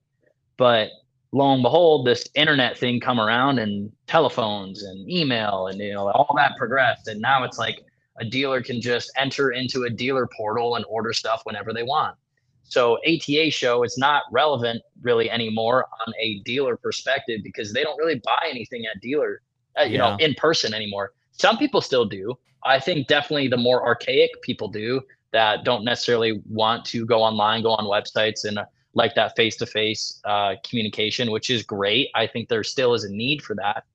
But 0.58 0.90
lo 1.32 1.54
and 1.54 1.64
behold, 1.64 2.06
this 2.06 2.28
internet 2.36 2.78
thing 2.78 3.00
come 3.00 3.20
around 3.20 3.60
and 3.60 3.92
telephones 4.08 4.84
and 4.84 5.10
email 5.10 5.68
and 5.68 5.80
you 5.80 5.94
know 5.94 6.10
all 6.12 6.34
that 6.36 6.58
progressed. 6.58 7.08
And 7.08 7.22
now 7.22 7.44
it's 7.44 7.58
like 7.58 7.84
a 8.20 8.26
dealer 8.26 8.62
can 8.62 8.82
just 8.82 9.12
enter 9.18 9.52
into 9.52 9.84
a 9.84 9.90
dealer 9.90 10.28
portal 10.36 10.76
and 10.76 10.86
order 10.90 11.14
stuff 11.14 11.42
whenever 11.46 11.74
they 11.74 11.84
want. 11.84 12.16
So 12.64 13.00
ATA 13.06 13.52
show 13.52 13.84
is 13.84 13.98
not 13.98 14.24
relevant 14.32 14.82
really 15.02 15.30
anymore 15.30 15.88
on 16.08 16.14
a 16.20 16.40
dealer 16.40 16.78
perspective 16.78 17.42
because 17.44 17.74
they 17.74 17.84
don't 17.84 17.98
really 17.98 18.22
buy 18.24 18.48
anything 18.50 18.86
at 18.86 19.02
dealer, 19.02 19.42
uh, 19.78 19.84
you 19.84 19.98
know, 19.98 20.16
in 20.20 20.34
person 20.36 20.74
anymore. 20.74 21.12
Some 21.34 21.58
people 21.58 21.82
still 21.82 22.06
do. 22.06 22.38
I 22.64 22.80
think 22.80 23.08
definitely 23.08 23.48
the 23.48 23.58
more 23.58 23.86
archaic 23.86 24.30
people 24.42 24.70
do 24.70 25.02
that 25.34 25.66
don't 25.66 25.84
necessarily 25.84 26.42
want 26.50 26.86
to 26.86 27.06
go 27.06 27.22
online, 27.22 27.64
go 27.64 27.72
on 27.72 27.86
websites 27.86 28.46
and 28.46 28.60
uh, 28.60 28.66
like 28.94 29.16
that 29.16 29.36
face-to-face 29.36 30.22
uh, 30.26 30.56
communication, 30.68 31.32
which 31.32 31.50
is 31.50 31.64
great. 31.64 32.10
I 32.16 32.28
think 32.28 32.50
there 32.50 32.64
still 32.64 32.94
is 32.94 33.04
a 33.04 33.10
need 33.12 33.42
for 33.42 33.56
that, 33.56 33.86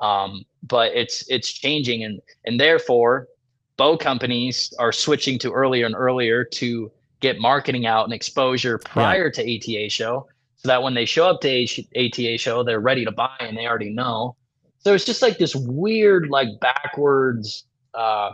um, 0.00 0.44
but 0.62 0.92
it's 0.94 1.28
it's 1.28 1.52
changing, 1.52 2.04
and 2.04 2.20
and 2.44 2.58
therefore 2.58 3.28
bow 3.76 3.96
companies 3.96 4.72
are 4.78 4.92
switching 4.92 5.38
to 5.38 5.52
earlier 5.52 5.84
and 5.86 5.94
earlier 5.94 6.44
to 6.44 6.90
get 7.20 7.38
marketing 7.38 7.86
out 7.86 8.04
and 8.04 8.12
exposure 8.12 8.78
prior 8.78 9.30
to 9.30 9.42
ATA 9.42 9.88
show 9.90 10.26
so 10.56 10.68
that 10.68 10.82
when 10.82 10.94
they 10.94 11.04
show 11.04 11.28
up 11.28 11.40
to 11.42 11.84
ATA 11.96 12.38
show, 12.38 12.62
they're 12.62 12.80
ready 12.80 13.04
to 13.04 13.12
buy 13.12 13.36
and 13.40 13.56
they 13.56 13.66
already 13.66 13.90
know. 13.90 14.36
So 14.78 14.94
it's 14.94 15.04
just 15.04 15.22
like 15.22 15.38
this 15.38 15.54
weird, 15.54 16.28
like 16.28 16.48
backwards 16.60 17.64
uh, 17.94 18.32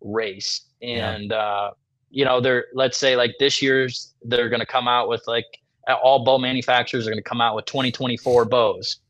race. 0.00 0.62
Yeah. 0.80 1.12
And, 1.12 1.32
uh, 1.32 1.70
you 2.12 2.24
know, 2.24 2.40
they're, 2.40 2.66
let's 2.74 2.96
say 2.96 3.16
like 3.16 3.34
this 3.40 3.60
year's, 3.60 4.14
they're 4.22 4.48
going 4.48 4.60
to 4.60 4.66
come 4.66 4.86
out 4.86 5.08
with 5.08 5.24
like 5.26 5.46
all 5.88 6.24
bow 6.24 6.38
manufacturers 6.38 7.06
are 7.06 7.10
going 7.10 7.22
to 7.22 7.28
come 7.28 7.40
out 7.40 7.56
with 7.56 7.64
2024 7.64 8.44
bows, 8.44 9.00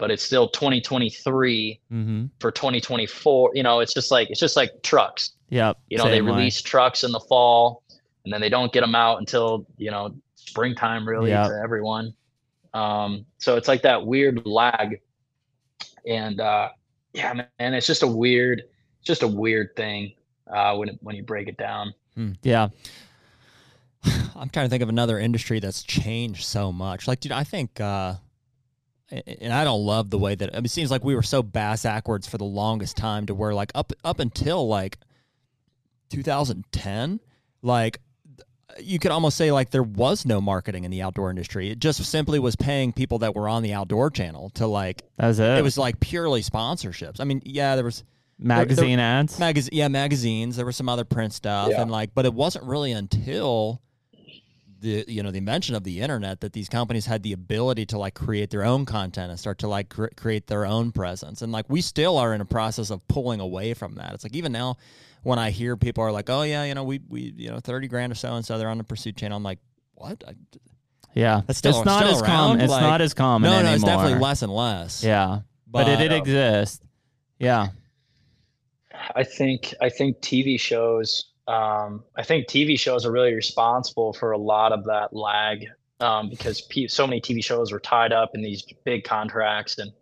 but 0.00 0.10
it's 0.10 0.22
still 0.22 0.48
2023 0.48 1.80
mm-hmm. 1.92 2.24
for 2.40 2.50
2024 2.50 3.52
you 3.54 3.62
know 3.62 3.80
it's 3.80 3.92
just 3.92 4.10
like 4.10 4.30
it's 4.30 4.40
just 4.40 4.56
like 4.56 4.70
trucks 4.82 5.32
yep. 5.50 5.78
you 5.88 5.98
know 5.98 6.04
they 6.04 6.16
same 6.16 6.24
way. 6.24 6.32
release 6.32 6.60
trucks 6.62 7.04
in 7.04 7.12
the 7.12 7.20
fall 7.20 7.82
and 8.24 8.32
then 8.32 8.40
they 8.40 8.48
don't 8.48 8.72
get 8.72 8.80
them 8.80 8.94
out 8.94 9.18
until 9.18 9.66
you 9.76 9.90
know 9.90 10.12
springtime 10.34 11.06
really 11.06 11.30
Yep. 11.30 11.48
to 11.48 11.60
everyone 11.62 12.14
um 12.72 13.26
so 13.38 13.56
it's 13.56 13.68
like 13.68 13.82
that 13.82 14.04
weird 14.04 14.44
lag 14.46 15.00
and 16.06 16.40
uh 16.40 16.70
yeah 17.12 17.34
man 17.34 17.74
it's 17.74 17.86
just 17.86 18.02
a 18.02 18.06
weird 18.06 18.60
it's 18.60 19.06
just 19.06 19.22
a 19.22 19.28
weird 19.28 19.76
thing 19.76 20.14
uh 20.50 20.74
when 20.76 20.98
when 21.02 21.14
you 21.14 21.22
break 21.22 21.46
it 21.46 21.58
down 21.58 21.92
Yeah, 22.42 22.68
I'm 24.36 24.48
trying 24.50 24.66
to 24.66 24.70
think 24.70 24.82
of 24.82 24.88
another 24.88 25.18
industry 25.18 25.60
that's 25.60 25.82
changed 25.82 26.44
so 26.44 26.72
much. 26.72 27.08
Like, 27.08 27.20
dude, 27.20 27.32
I 27.32 27.44
think, 27.44 27.80
uh, 27.80 28.14
and 29.10 29.52
I 29.52 29.64
don't 29.64 29.84
love 29.84 30.10
the 30.10 30.18
way 30.18 30.34
that 30.34 30.50
I 30.52 30.56
mean, 30.56 30.66
it 30.66 30.70
seems 30.70 30.90
like 30.90 31.04
we 31.04 31.14
were 31.14 31.22
so 31.22 31.42
bass 31.42 31.82
backwards 31.82 32.28
for 32.28 32.38
the 32.38 32.44
longest 32.44 32.96
time 32.96 33.26
to 33.26 33.34
where, 33.34 33.54
like, 33.54 33.72
up 33.74 33.92
up 34.04 34.20
until 34.20 34.68
like 34.68 34.98
2010, 36.10 37.20
like, 37.62 38.00
you 38.78 38.98
could 38.98 39.10
almost 39.10 39.36
say 39.36 39.50
like 39.50 39.70
there 39.70 39.82
was 39.82 40.24
no 40.24 40.40
marketing 40.40 40.84
in 40.84 40.90
the 40.90 41.02
outdoor 41.02 41.30
industry. 41.30 41.70
It 41.70 41.78
just 41.78 42.02
simply 42.04 42.38
was 42.38 42.56
paying 42.56 42.92
people 42.92 43.18
that 43.18 43.34
were 43.34 43.48
on 43.48 43.62
the 43.62 43.72
outdoor 43.72 44.10
channel 44.10 44.50
to 44.50 44.66
like. 44.66 45.02
That 45.16 45.26
was 45.28 45.40
it. 45.40 45.58
It 45.58 45.62
was 45.62 45.76
like 45.78 46.00
purely 46.00 46.42
sponsorships. 46.42 47.20
I 47.20 47.24
mean, 47.24 47.42
yeah, 47.44 47.74
there 47.74 47.84
was 47.84 48.04
magazine 48.40 48.98
ads. 48.98 49.38
magazine, 49.38 49.70
yeah, 49.72 49.88
magazines. 49.88 50.56
There 50.56 50.66
was 50.66 50.76
some 50.76 50.88
other 50.88 51.04
print 51.04 51.32
stuff, 51.32 51.68
Yeah. 51.70 51.82
and 51.82 51.90
like, 51.90 52.14
but 52.14 52.24
it 52.24 52.34
wasn't 52.34 52.64
really 52.64 52.92
until 52.92 53.80
the 54.80 55.04
you 55.08 55.22
know 55.22 55.30
the 55.30 55.36
invention 55.38 55.74
of 55.74 55.84
the 55.84 56.00
internet 56.00 56.40
that 56.40 56.54
these 56.54 56.68
companies 56.68 57.04
had 57.04 57.22
the 57.22 57.32
ability 57.34 57.84
to 57.86 57.98
like 57.98 58.14
create 58.14 58.48
their 58.50 58.64
own 58.64 58.86
content 58.86 59.30
and 59.30 59.38
start 59.38 59.58
to 59.58 59.68
like 59.68 59.90
cre- 59.90 60.06
create 60.16 60.46
their 60.46 60.64
own 60.64 60.90
presence. 60.90 61.42
And 61.42 61.52
like 61.52 61.66
we 61.68 61.82
still 61.82 62.16
are 62.16 62.32
in 62.34 62.40
a 62.40 62.46
process 62.46 62.88
of 62.90 63.06
pulling 63.06 63.40
away 63.40 63.74
from 63.74 63.96
that. 63.96 64.14
It's 64.14 64.24
like 64.24 64.34
even 64.34 64.52
now 64.52 64.76
when 65.22 65.38
I 65.38 65.50
hear 65.50 65.76
people 65.76 66.02
are 66.02 66.10
like, 66.12 66.30
"Oh 66.30 66.42
yeah, 66.42 66.64
you 66.64 66.74
know, 66.74 66.84
we 66.84 67.00
we 67.08 67.34
you 67.36 67.50
know, 67.50 67.60
30 67.60 67.88
grand 67.88 68.10
or 68.10 68.14
so 68.14 68.34
and 68.34 68.44
so 68.44 68.56
they're 68.56 68.70
on 68.70 68.78
the 68.78 68.84
pursuit 68.84 69.16
channel." 69.16 69.36
I'm 69.36 69.42
like, 69.42 69.58
"What?" 69.96 70.24
I, 70.26 70.32
yeah, 71.12 71.42
That's 71.46 71.58
still- 71.58 71.76
it's 71.76 71.84
not 71.84 71.98
still 72.04 72.14
as 72.16 72.22
around, 72.22 72.30
common. 72.30 72.60
It's 72.62 72.70
like- 72.70 72.80
not 72.82 73.00
as 73.02 73.12
common 73.12 73.50
no, 73.50 73.56
no, 73.56 73.58
anymore. 73.58 73.74
it's 73.74 73.84
definitely 73.84 74.18
less 74.20 74.40
and 74.42 74.52
less. 74.54 75.04
Yeah, 75.04 75.40
but, 75.66 75.88
it 75.88 75.96
did 75.98 76.12
uh, 76.12 76.16
exist. 76.16 76.82
Yeah, 77.38 77.68
I 79.16 79.24
think 79.24 79.74
I 79.80 79.88
think 79.88 80.20
TV 80.20 80.58
shows. 80.58 81.26
Um, 81.48 82.04
I 82.16 82.22
think 82.22 82.46
TV 82.46 82.78
shows 82.78 83.04
are 83.04 83.10
really 83.10 83.34
responsible 83.34 84.12
for 84.12 84.32
a 84.32 84.38
lot 84.38 84.72
of 84.72 84.84
that 84.84 85.12
lag 85.12 85.66
um, 85.98 86.30
because 86.30 86.62
so 86.88 87.06
many 87.06 87.20
TV 87.20 87.42
shows 87.42 87.72
were 87.72 87.80
tied 87.80 88.12
up 88.12 88.30
in 88.34 88.42
these 88.42 88.64
big 88.84 89.04
contracts 89.04 89.78
and 89.78 89.92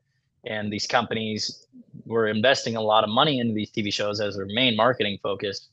and 0.45 0.73
these 0.73 0.87
companies 0.87 1.67
were 2.07 2.29
investing 2.29 2.77
a 2.77 2.81
lot 2.81 3.05
of 3.05 3.11
money 3.11 3.39
into 3.41 3.55
these 3.55 3.71
TV 3.71 3.93
shows 3.93 4.21
as 4.21 4.37
their 4.37 4.47
main 4.47 4.77
marketing 4.77 5.19
focus 5.23 5.69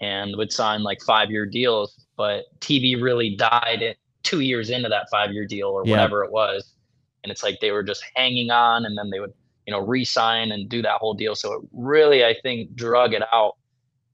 and 0.00 0.36
would 0.36 0.52
sign 0.52 0.82
like 0.82 1.00
five 1.02 1.30
year 1.30 1.46
deals. 1.46 2.04
But 2.16 2.44
TV 2.60 3.00
really 3.00 3.36
died 3.36 3.82
at 3.82 3.96
two 4.22 4.40
years 4.40 4.70
into 4.70 4.88
that 4.88 5.08
five 5.10 5.32
year 5.32 5.46
deal 5.46 5.68
or 5.68 5.84
Yeah. 5.84 5.92
whatever 5.92 6.24
it 6.24 6.30
was. 6.32 6.74
And 7.22 7.30
it's 7.30 7.42
like 7.42 7.60
they 7.60 7.70
were 7.70 7.82
just 7.82 8.04
hanging 8.14 8.50
on 8.50 8.84
and 8.84 8.98
then 8.98 9.10
they 9.10 9.20
would 9.20 9.32
you 9.66 9.72
know, 9.72 9.80
re-sign 9.80 10.50
and 10.52 10.68
do 10.68 10.82
that 10.82 10.98
whole 10.98 11.14
deal. 11.14 11.34
So 11.34 11.52
it 11.54 11.60
really, 11.72 12.24
I 12.24 12.34
think, 12.42 12.74
drug 12.74 13.14
it 13.14 13.22
out 13.32 13.56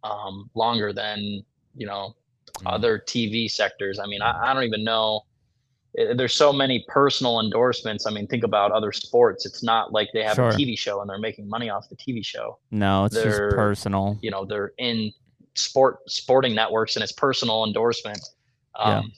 um, 0.05 0.51
longer 0.55 0.93
than 0.93 1.43
you 1.77 1.87
know 1.87 2.15
Mm. 2.61 2.73
other 2.75 2.99
TV 2.99 3.49
sectors. 3.49 4.01
I 4.01 4.07
mean, 4.07 4.21
I, 4.23 4.51
I 4.51 4.55
don't 4.55 4.65
even 4.65 4.83
know. 4.83 5.21
Eh, 5.97 6.15
There's 6.15 6.35
so 6.35 6.53
many 6.53 6.85
personal 6.89 7.39
endorsements. 7.41 8.05
I 8.07 8.11
mean, 8.11 8.27
think 8.27 8.43
about 8.43 8.73
other 8.73 8.91
sports. 8.91 9.47
It's 9.47 9.63
not 9.63 9.93
like 9.93 10.09
they 10.13 10.25
have 10.25 10.35
Sure. 10.37 10.49
a 10.49 10.53
TV 10.55 10.77
show 10.77 11.01
and 11.01 11.09
they're 11.09 11.19
making 11.19 11.49
money 11.49 11.69
off 11.71 11.89
the 11.89 11.95
TV 11.95 12.25
show. 12.25 12.59
no, 12.73 13.05
it's 13.05 13.15
just 13.15 13.25
They're- 13.27 13.53
personal. 13.53 14.19
You 14.23 14.31
know, 14.33 14.45
they're 14.45 14.73
in 14.79 15.13
sport 15.55 15.99
sporting 16.09 16.55
networks 16.55 16.97
and 16.97 17.03
it's 17.03 17.13
personal 17.13 17.65
endorsement. 17.65 18.19
Yeah. 18.77 18.99
Um, 19.01 19.13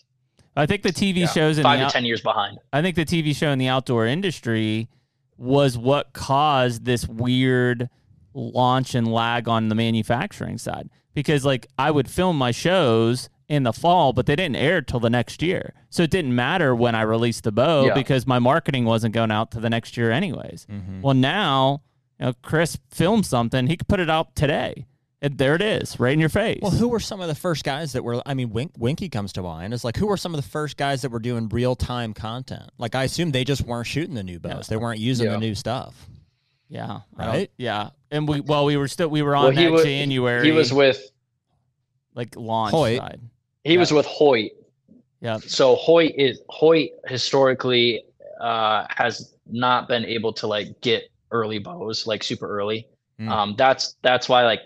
I 0.57 0.66
think 0.66 0.82
the 0.82 0.93
TV 0.93 1.20
yeah, 1.20 1.27
shows 1.28 1.57
in 1.57 1.62
five 1.62 1.78
the 1.78 1.85
to 1.85 1.86
out- 1.86 1.93
ten 1.93 2.05
years 2.05 2.20
behind. 2.20 2.59
I 2.74 2.82
think 2.82 2.97
the 2.97 3.07
TV 3.07 3.35
show 3.35 3.51
in 3.52 3.59
the 3.59 3.69
outdoor 3.69 4.07
industry 4.07 4.89
was 5.41 5.77
what 5.79 6.12
caused 6.12 6.85
this 6.85 7.09
weird 7.09 7.89
launch 8.35 8.95
and 8.95 9.11
lag 9.11 9.49
on 9.49 9.69
the 9.69 9.75
manufacturing 9.75 10.59
side. 10.59 10.89
Because 11.15 11.45
like 11.45 11.67
I 11.79 11.91
would 11.91 12.09
film 12.09 12.37
my 12.39 12.51
shows 12.53 13.29
in 13.49 13.65
the 13.65 13.73
fall, 13.73 14.12
but 14.12 14.27
they 14.27 14.37
didn't 14.37 14.57
air 14.57 14.81
till 14.83 15.01
the 15.01 15.11
next 15.11 15.43
year. 15.43 15.75
So 15.89 16.05
it 16.05 16.11
didn't 16.11 16.35
matter 16.37 16.75
when 16.75 16.95
I 16.95 17.03
released 17.03 17.43
the 17.45 17.51
bow 17.53 17.87
Yeah. 17.87 17.95
because 17.95 18.27
my 18.27 18.39
marketing 18.39 18.85
wasn't 18.85 19.12
going 19.15 19.33
out 19.33 19.51
to 19.53 19.61
the 19.61 19.71
next 19.71 19.97
year 19.97 20.12
anyways. 20.12 20.67
Mhm. 20.71 21.01
Well, 21.01 21.15
now, 21.15 21.83
you 22.21 22.27
know, 22.27 22.33
Chris 22.43 22.79
filmed 22.91 23.27
something, 23.27 23.67
he 23.67 23.77
could 23.77 23.89
put 23.89 23.99
it 23.99 24.09
out 24.11 24.37
today. 24.37 24.87
And 25.23 25.37
there 25.37 25.55
it 25.55 25.61
is, 25.61 26.01
right 26.01 26.15
in 26.15 26.19
your 26.21 26.31
face. 26.31 26.61
Well, 26.63 26.71
who 26.71 26.89
were 26.89 26.99
some 27.01 27.21
of 27.21 27.29
the 27.29 27.35
first 27.35 27.63
guys 27.63 27.93
that 27.93 28.03
were? 28.03 28.23
I 28.25 28.33
mean, 28.33 28.51
Wink, 28.51 28.73
Winke 28.79 29.13
comes 29.13 29.35
to 29.35 29.43
mind. 29.43 29.75
It's 29.75 29.85
like 29.85 29.97
who 29.99 30.07
were 30.07 30.17
some 30.17 30.35
of 30.35 30.41
the 30.43 30.49
first 30.49 30.79
guys 30.79 31.03
that 31.03 31.11
were 31.11 31.19
doing 31.19 31.49
real 31.51 31.77
time 31.77 32.15
content? 32.15 32.71
Like 32.79 32.95
I 32.95 33.05
assume 33.05 33.31
they 33.31 33.45
just 33.45 33.63
weren't 33.63 33.87
shooting 33.87 34.15
the 34.15 34.23
new 34.23 34.39
bows; 34.39 34.53
Yeah. 34.53 34.63
they 34.71 34.77
weren't 34.79 34.99
using 34.99 35.27
Yeah. 35.27 35.33
the 35.33 35.39
new 35.39 35.55
stuff. 35.55 35.95
yeah. 36.71 37.01
I 37.19 37.25
don't- 37.25 37.35
Right? 37.35 37.51
Yeah. 37.59 37.91
And 38.11 38.27
we 38.27 38.41
well, 38.41 38.65
we 38.65 38.77
were 38.79 38.89
still 38.89 39.09
we 39.09 39.21
were 39.23 39.37
on 39.37 39.43
Well, 39.45 39.53
he 39.53 39.65
that 39.65 39.73
was 39.73 39.85
January 39.85 40.45
he 40.47 40.53
was 40.53 40.73
with 40.73 41.11
like 42.15 42.35
launch 42.37 42.73
Hoyt. 42.73 42.99
side. 42.99 43.21
he 43.65 43.77
was 43.77 43.93
with 43.93 44.07
Hoyt. 44.07 44.53
Yeah. 45.21 45.37
so 45.39 45.75
Hoyt 45.77 46.13
is 46.17 46.41
Hoyt 46.49 46.91
historically 47.07 48.03
uh, 48.41 48.87
has 48.89 49.35
not 49.47 49.87
been 49.87 50.07
able 50.07 50.33
to 50.33 50.47
like 50.47 50.81
get 50.81 51.11
early 51.31 51.59
bows 51.59 52.07
like 52.07 52.23
super 52.25 52.49
early. 52.49 52.87
Mm. 53.21 53.29
Um, 53.29 53.55
that's 53.59 53.97
that's 54.03 54.29
why 54.31 54.45
like 54.45 54.61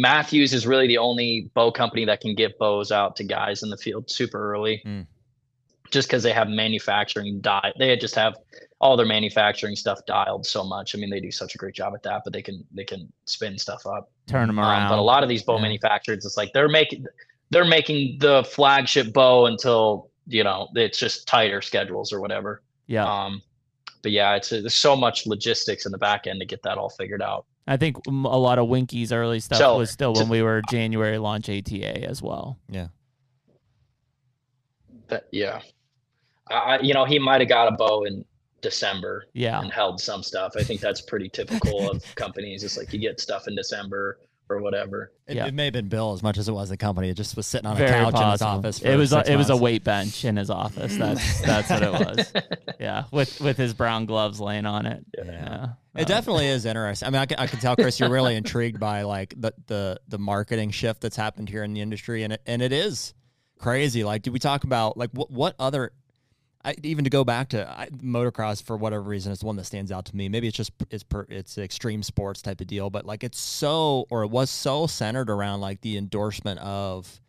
Mathews 0.00 0.52
is 0.52 0.66
really 0.66 0.86
the 0.86 0.98
only 0.98 1.50
bow 1.54 1.70
company 1.72 2.04
that 2.04 2.20
can 2.20 2.34
get 2.34 2.58
bows 2.58 2.92
out 2.92 3.16
to 3.16 3.24
guys 3.24 3.62
in 3.62 3.70
the 3.70 3.76
field 3.78 4.10
super 4.10 4.52
early, 4.52 4.82
Mm. 4.84 5.06
just 5.90 6.06
because 6.08 6.22
they 6.22 6.32
have 6.32 6.48
manufacturing 6.48 7.40
di 7.40 7.72
They 7.78 7.96
just 7.96 8.14
have 8.14 8.36
all 8.78 8.96
their 8.96 9.06
manufacturing 9.06 9.74
stuff 9.74 10.00
dialed 10.06 10.44
so 10.44 10.62
much. 10.62 10.94
I 10.94 10.98
mean, 10.98 11.08
they 11.08 11.20
do 11.20 11.30
such 11.30 11.54
a 11.54 11.58
great 11.58 11.74
job 11.74 11.94
at 11.94 12.02
that, 12.02 12.22
but 12.24 12.32
they 12.34 12.42
can 12.42 12.62
they 12.74 12.84
can 12.84 13.10
spin 13.24 13.56
stuff 13.58 13.86
up. 13.86 14.10
Turn 14.26 14.48
them 14.48 14.58
Um, 14.58 14.64
around. 14.66 14.88
but 14.90 14.98
a 14.98 15.02
lot 15.02 15.22
of 15.22 15.28
these 15.30 15.42
bow 15.42 15.56
Yeah. 15.56 15.62
manufacturers, 15.62 16.26
it's 16.26 16.36
like 16.36 16.52
they're 16.52 16.68
making 16.68 17.06
they're 17.50 17.64
making 17.64 18.18
the 18.18 18.44
flagship 18.44 19.12
bow 19.14 19.46
until 19.46 20.10
you 20.26 20.44
know 20.44 20.68
it's 20.74 20.98
just 20.98 21.26
tighter 21.26 21.62
schedules 21.62 22.12
or 22.12 22.20
whatever. 22.20 22.62
yeah. 22.86 23.06
Um, 23.06 23.40
but 24.02 24.12
yeah, 24.12 24.34
it's 24.34 24.50
there's 24.50 24.74
so 24.74 24.94
much 24.94 25.26
logistics 25.26 25.86
in 25.86 25.92
the 25.92 25.98
back 25.98 26.26
end 26.26 26.38
to 26.40 26.46
get 26.46 26.62
that 26.64 26.76
all 26.76 26.90
figured 26.90 27.22
out. 27.22 27.46
I 27.66 27.76
think 27.76 27.96
a 28.06 28.10
lot 28.10 28.58
of 28.58 28.68
Winke's 28.68 29.10
early 29.12 29.40
stuff 29.40 29.58
So, 29.58 29.78
was 29.78 29.90
still 29.90 30.14
to- 30.14 30.20
when 30.20 30.28
we 30.28 30.42
were 30.42 30.62
January 30.70 31.18
launch 31.18 31.48
ATA 31.48 32.04
as 32.08 32.22
well. 32.22 32.58
Yeah. 32.68 32.88
That 35.08 35.26
yeah, 35.32 35.60
I, 36.50 36.54
I- 36.54 36.80
you 36.80 36.94
know 36.94 37.04
he 37.04 37.18
might 37.18 37.40
have 37.40 37.48
got 37.48 37.72
a 37.72 37.76
bow 37.76 38.04
in 38.04 38.24
December 38.60 39.26
Yeah. 39.34 39.60
and 39.60 39.70
held 39.72 40.00
some 40.00 40.22
stuff. 40.22 40.54
I 40.58 40.62
think 40.62 40.80
that's 40.80 41.00
pretty 41.00 41.28
typical 41.28 41.90
of 41.90 42.02
companies. 42.16 42.64
It's 42.64 42.76
like 42.76 42.92
you 42.92 42.98
get 42.98 43.20
stuff 43.20 43.46
in 43.48 43.54
December 43.54 44.18
or 44.48 44.60
whatever. 44.60 45.12
It, 45.26 45.36
Yeah. 45.36 45.46
it 45.46 45.54
may 45.54 45.64
have 45.64 45.72
been 45.72 45.88
Bill 45.88 46.12
as 46.12 46.22
much 46.22 46.38
as 46.38 46.48
it 46.48 46.52
was 46.52 46.68
the 46.68 46.76
company. 46.76 47.08
It 47.10 47.14
just 47.16 47.36
was 47.36 47.46
sitting 47.46 47.66
on 47.66 47.74
a 47.74 47.78
Very 47.78 47.90
couch 47.90 48.14
in 48.20 48.30
his 48.30 48.42
office. 48.42 48.78
For 48.78 48.88
it 48.88 48.96
was 48.96 49.12
a, 49.12 49.16
six 49.18 49.28
it 49.28 49.36
was 49.36 49.50
a 49.50 49.56
weight 49.56 49.82
bench 49.84 50.24
in 50.24 50.36
his 50.36 50.50
office. 50.50 50.96
That's 50.96 51.40
that's 51.46 51.70
what 51.70 51.82
it 51.82 51.92
was. 51.92 52.32
Yeah, 52.78 53.04
with 53.10 53.40
with 53.40 53.56
his 53.56 53.72
brown 53.74 54.04
gloves 54.06 54.38
laying 54.38 54.66
on 54.66 54.84
it. 54.86 55.04
Yeah. 55.16 55.24
Yeah. 55.24 55.66
It 55.96 56.02
Uh, 56.02 56.04
definitely 56.04 56.46
is 56.56 56.66
interesting. 56.66 57.06
I 57.06 57.10
mean, 57.10 57.20
I 57.22 57.26
can, 57.26 57.38
I 57.38 57.46
can 57.46 57.58
tell, 57.58 57.74
Chris, 57.74 57.98
you're 57.98 58.10
really 58.10 58.36
intrigued 58.36 58.78
by 58.78 59.02
like 59.02 59.34
the, 59.36 59.52
the 59.66 60.00
the 60.08 60.18
marketing 60.18 60.70
shift 60.70 61.00
that's 61.00 61.16
happened 61.16 61.48
here 61.48 61.64
in 61.64 61.72
the 61.72 61.80
industry, 61.80 62.22
and 62.22 62.34
it, 62.34 62.42
and 62.46 62.60
it 62.62 62.72
is 62.72 63.14
crazy. 63.58 64.04
Like, 64.04 64.22
did 64.22 64.32
we 64.34 64.38
talk 64.38 64.64
about 64.64 64.96
like 64.98 65.10
what 65.12 65.30
what 65.30 65.54
other? 65.58 65.92
I, 66.66 66.74
even 66.82 67.04
to 67.04 67.10
go 67.10 67.24
back 67.24 67.50
to 67.50 67.66
I, 67.70 67.88
motocross 67.90 68.62
for 68.62 68.76
whatever 68.76 69.02
reason 69.02 69.30
is 69.32 69.38
the 69.38 69.46
one 69.46 69.56
that 69.56 69.64
stands 69.64 69.92
out 69.92 70.04
to 70.06 70.16
me. 70.16 70.28
Maybe 70.28 70.48
it's 70.48 70.56
just 70.56 70.72
it's 70.90 71.04
per, 71.04 71.24
it's 71.28 71.56
extreme 71.56 72.02
sports 72.02 72.42
type 72.42 72.60
of 72.60 72.66
deal, 72.66 72.90
but 72.90 73.06
like 73.06 73.22
it's 73.24 73.38
so 73.38 74.06
or 74.10 74.24
it 74.24 74.30
was 74.30 74.50
so 74.50 74.86
centered 74.86 75.30
around 75.30 75.60
like 75.60 75.80
the 75.80 75.96
endorsement 75.96 76.58
of. 76.60 77.20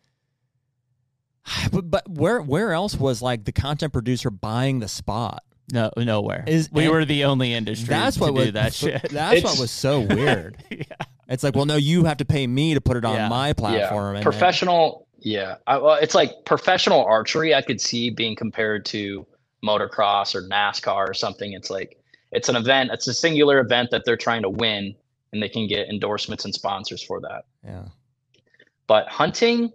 But, 1.72 1.90
but 1.90 2.08
where 2.08 2.42
where 2.42 2.72
else 2.72 2.94
was 2.96 3.22
like 3.22 3.44
the 3.44 3.52
content 3.52 3.92
producer 3.92 4.30
buying 4.30 4.80
the 4.80 4.88
spot? 4.88 5.42
No, 5.72 5.90
nowhere. 5.96 6.44
Is- 6.46 6.70
we 6.72 6.88
were 6.88 7.04
the 7.04 7.24
only 7.24 7.54
industry 7.54 7.88
That's 7.88 8.16
to 8.16 8.22
what 8.22 8.28
do 8.34 8.40
was 8.40 8.52
that 8.52 8.74
shit. 8.74 9.02
That's 9.10 9.42
what 9.42 9.58
was 9.58 9.70
so 9.70 10.00
weird. 10.00 10.62
yeah. 10.70 10.82
It's 11.28 11.42
like, 11.44 11.54
well, 11.54 11.66
no, 11.66 11.76
you 11.76 12.04
have 12.04 12.18
to 12.18 12.24
pay 12.24 12.46
me 12.46 12.74
to 12.74 12.80
put 12.80 12.96
it 12.96 13.04
on 13.04 13.14
Yeah. 13.14 13.28
my 13.28 13.52
platform. 13.52 14.16
and- 14.16 14.22
professional 14.22 15.06
yeah 15.18 15.56
I, 15.66 15.78
well, 15.78 15.94
it's 15.94 16.14
like 16.14 16.30
professional 16.44 17.04
archery 17.04 17.54
i 17.54 17.62
could 17.62 17.80
see 17.80 18.10
being 18.10 18.36
compared 18.36 18.84
to 18.86 19.26
motocross 19.62 20.34
or 20.34 20.42
nascar 20.42 21.08
or 21.08 21.14
something. 21.14 21.52
It's 21.52 21.70
like 21.70 21.98
it's 22.32 22.48
an 22.48 22.56
event 22.56 22.90
it's 22.92 23.06
a 23.08 23.14
singular 23.14 23.60
event 23.60 23.90
that 23.90 24.04
they're 24.04 24.16
trying 24.16 24.42
to 24.42 24.50
win 24.50 24.94
and 25.32 25.42
they 25.42 25.48
can 25.48 25.66
get 25.66 25.88
endorsements 25.88 26.44
and 26.44 26.54
sponsors 26.54 27.02
for 27.02 27.20
that. 27.20 27.46
Yeah, 27.64 27.86
but 28.86 29.08
hunting 29.08 29.72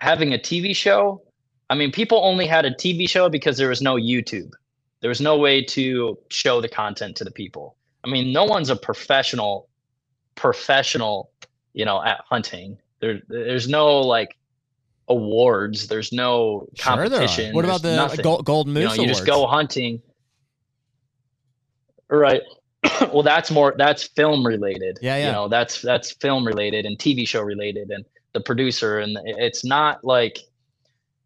having 0.00 0.34
a 0.34 0.38
tv 0.38 0.74
show 0.74 1.22
i 1.70 1.74
mean 1.74 1.90
people 1.90 2.18
only 2.24 2.46
had 2.46 2.64
a 2.64 2.70
tv 2.72 3.08
show 3.08 3.28
because 3.28 3.56
there 3.56 3.68
was 3.68 3.80
no 3.80 3.94
youtube. 3.94 4.50
There 5.00 5.08
was 5.08 5.20
no 5.20 5.36
way 5.36 5.62
to 5.62 6.18
show 6.30 6.62
the 6.62 6.68
content 6.68 7.16
to 7.16 7.24
the 7.24 7.30
people. 7.30 7.76
I 8.04 8.08
mean 8.08 8.32
no 8.32 8.44
one's 8.44 8.70
a 8.70 8.76
professional 8.76 9.68
professional 10.34 11.30
you 11.72 11.84
know 11.84 12.02
at 12.02 12.22
hunting. 12.28 12.78
There 13.00 13.20
there's 13.28 13.68
no 13.68 14.00
like 14.00 14.36
awards. 15.08 15.86
There's 15.86 16.12
no 16.12 16.66
sure 16.74 16.96
competition. 16.96 17.54
What 17.54 17.64
about 17.64 17.82
the 17.82 17.96
nothing. 17.96 18.22
gold, 18.22 18.44
Golden 18.44 18.74
you 18.74 18.82
Moose 18.82 18.96
know 18.96 19.02
you 19.02 19.08
just 19.08 19.26
go 19.26 19.46
hunting. 19.46 20.02
Right. 22.08 22.42
Well 23.12 23.22
that's 23.22 23.50
more 23.50 23.74
that's 23.78 24.04
film 24.04 24.46
related. 24.46 24.98
Yeah, 25.00 25.16
yeah. 25.16 25.26
you 25.26 25.32
know 25.32 25.48
that's 25.48 25.80
that's 25.80 26.12
film 26.12 26.46
related 26.46 26.84
and 26.84 26.98
tv 26.98 27.26
show 27.26 27.40
related 27.40 27.90
and 27.90 28.04
the 28.34 28.40
producer 28.40 28.98
and 28.98 29.16
it's 29.24 29.64
not 29.64 30.04
like 30.04 30.38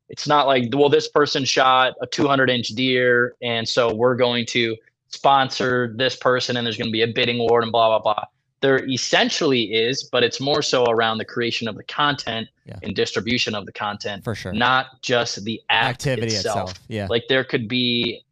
it's 0.08 0.28
not 0.28 0.46
like 0.46 0.70
well 0.72 0.88
this 0.88 1.08
person 1.08 1.44
shot 1.44 1.94
a 2.00 2.06
200 2.06 2.48
inch 2.48 2.68
deer 2.68 3.34
and 3.42 3.68
so 3.68 3.92
we're 3.92 4.14
going 4.14 4.46
to 4.46 4.76
sponsor 5.08 5.92
this 5.96 6.14
person 6.14 6.56
and 6.56 6.64
there's 6.64 6.76
going 6.76 6.88
to 6.88 6.92
be 6.92 7.02
a 7.02 7.08
bidding 7.08 7.40
award 7.40 7.64
and 7.64 7.72
blah 7.72 7.98
blah 7.98 8.14
blah 8.14 8.24
there 8.60 8.84
essentially 8.88 9.72
is, 9.74 10.02
but 10.10 10.24
it's 10.24 10.40
more 10.40 10.62
so 10.62 10.84
around 10.86 11.18
the 11.18 11.24
creation 11.24 11.68
of 11.68 11.76
the 11.76 11.84
content 11.84 12.48
Yeah. 12.66 12.76
and 12.82 12.94
distribution 12.94 13.54
of 13.54 13.66
the 13.66 13.72
content, 13.72 14.24
for 14.24 14.34
sure. 14.34 14.52
not 14.52 15.00
just 15.02 15.44
the 15.44 15.60
act 15.70 16.06
Activity 16.06 16.34
itself. 16.34 16.70
itself. 16.70 16.86
Yeah. 16.88 17.06
Like 17.08 17.24
there 17.28 17.44
could 17.44 17.68
be 17.68 18.24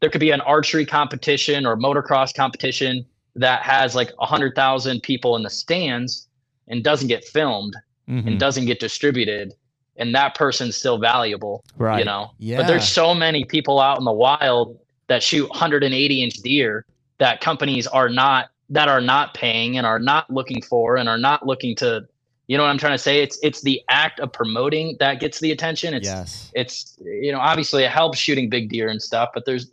there 0.00 0.10
could 0.10 0.20
be 0.20 0.32
an 0.32 0.42
archery 0.42 0.84
competition 0.84 1.64
or 1.64 1.78
motocross 1.78 2.34
competition 2.34 3.06
that 3.36 3.62
has 3.62 3.94
like 3.94 4.12
a 4.20 4.26
hundred 4.26 4.54
thousand 4.54 5.02
people 5.02 5.34
in 5.34 5.42
the 5.42 5.48
stands 5.50 6.28
and 6.68 6.84
doesn't 6.84 7.08
get 7.08 7.24
filmed 7.24 7.74
Mhm. 8.08 8.26
and 8.26 8.38
doesn't 8.40 8.66
get 8.66 8.80
distributed, 8.80 9.54
and 9.96 10.14
that 10.14 10.34
person's 10.34 10.76
still 10.76 10.98
valuable. 10.98 11.64
right. 11.78 11.98
You 12.00 12.04
know, 12.04 12.30
yeah. 12.38 12.58
but 12.58 12.66
there's 12.66 12.86
so 12.86 13.14
many 13.14 13.44
people 13.44 13.80
out 13.80 13.98
in 13.98 14.04
the 14.04 14.12
wild 14.12 14.78
that 15.08 15.22
shoot 15.22 15.48
180 15.50 16.22
inch 16.22 16.34
deer 16.42 16.84
that 17.18 17.40
companies 17.40 17.86
are 17.86 18.08
not 18.10 18.50
that 18.70 18.88
are 18.88 19.00
not 19.00 19.34
paying 19.34 19.76
and 19.76 19.86
are 19.86 19.98
not 19.98 20.30
looking 20.30 20.62
for 20.62 20.96
and 20.96 21.08
are 21.08 21.18
not 21.18 21.46
looking 21.46 21.74
to 21.76 22.06
you 22.46 22.56
know 22.56 22.62
what 22.62 22.70
i'm 22.70 22.78
trying 22.78 22.92
to 22.92 22.98
say 22.98 23.22
it's 23.22 23.38
it's 23.42 23.62
the 23.62 23.80
act 23.88 24.20
of 24.20 24.32
promoting 24.32 24.96
that 25.00 25.20
gets 25.20 25.40
the 25.40 25.50
attention 25.50 25.94
it's 25.94 26.06
yes. 26.06 26.50
it's 26.54 26.98
you 27.02 27.32
know 27.32 27.40
obviously 27.40 27.84
it 27.84 27.90
helps 27.90 28.18
shooting 28.18 28.48
big 28.48 28.68
deer 28.68 28.88
and 28.88 29.00
stuff 29.00 29.30
but 29.34 29.44
there's 29.44 29.72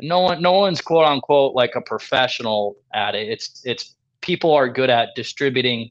no 0.00 0.20
one 0.20 0.40
no 0.42 0.52
one's 0.52 0.80
quote 0.80 1.04
unquote 1.04 1.54
like 1.54 1.74
a 1.74 1.80
professional 1.80 2.76
at 2.94 3.14
it 3.14 3.28
it's 3.28 3.62
it's 3.64 3.94
people 4.20 4.52
are 4.52 4.68
good 4.68 4.90
at 4.90 5.10
distributing 5.14 5.90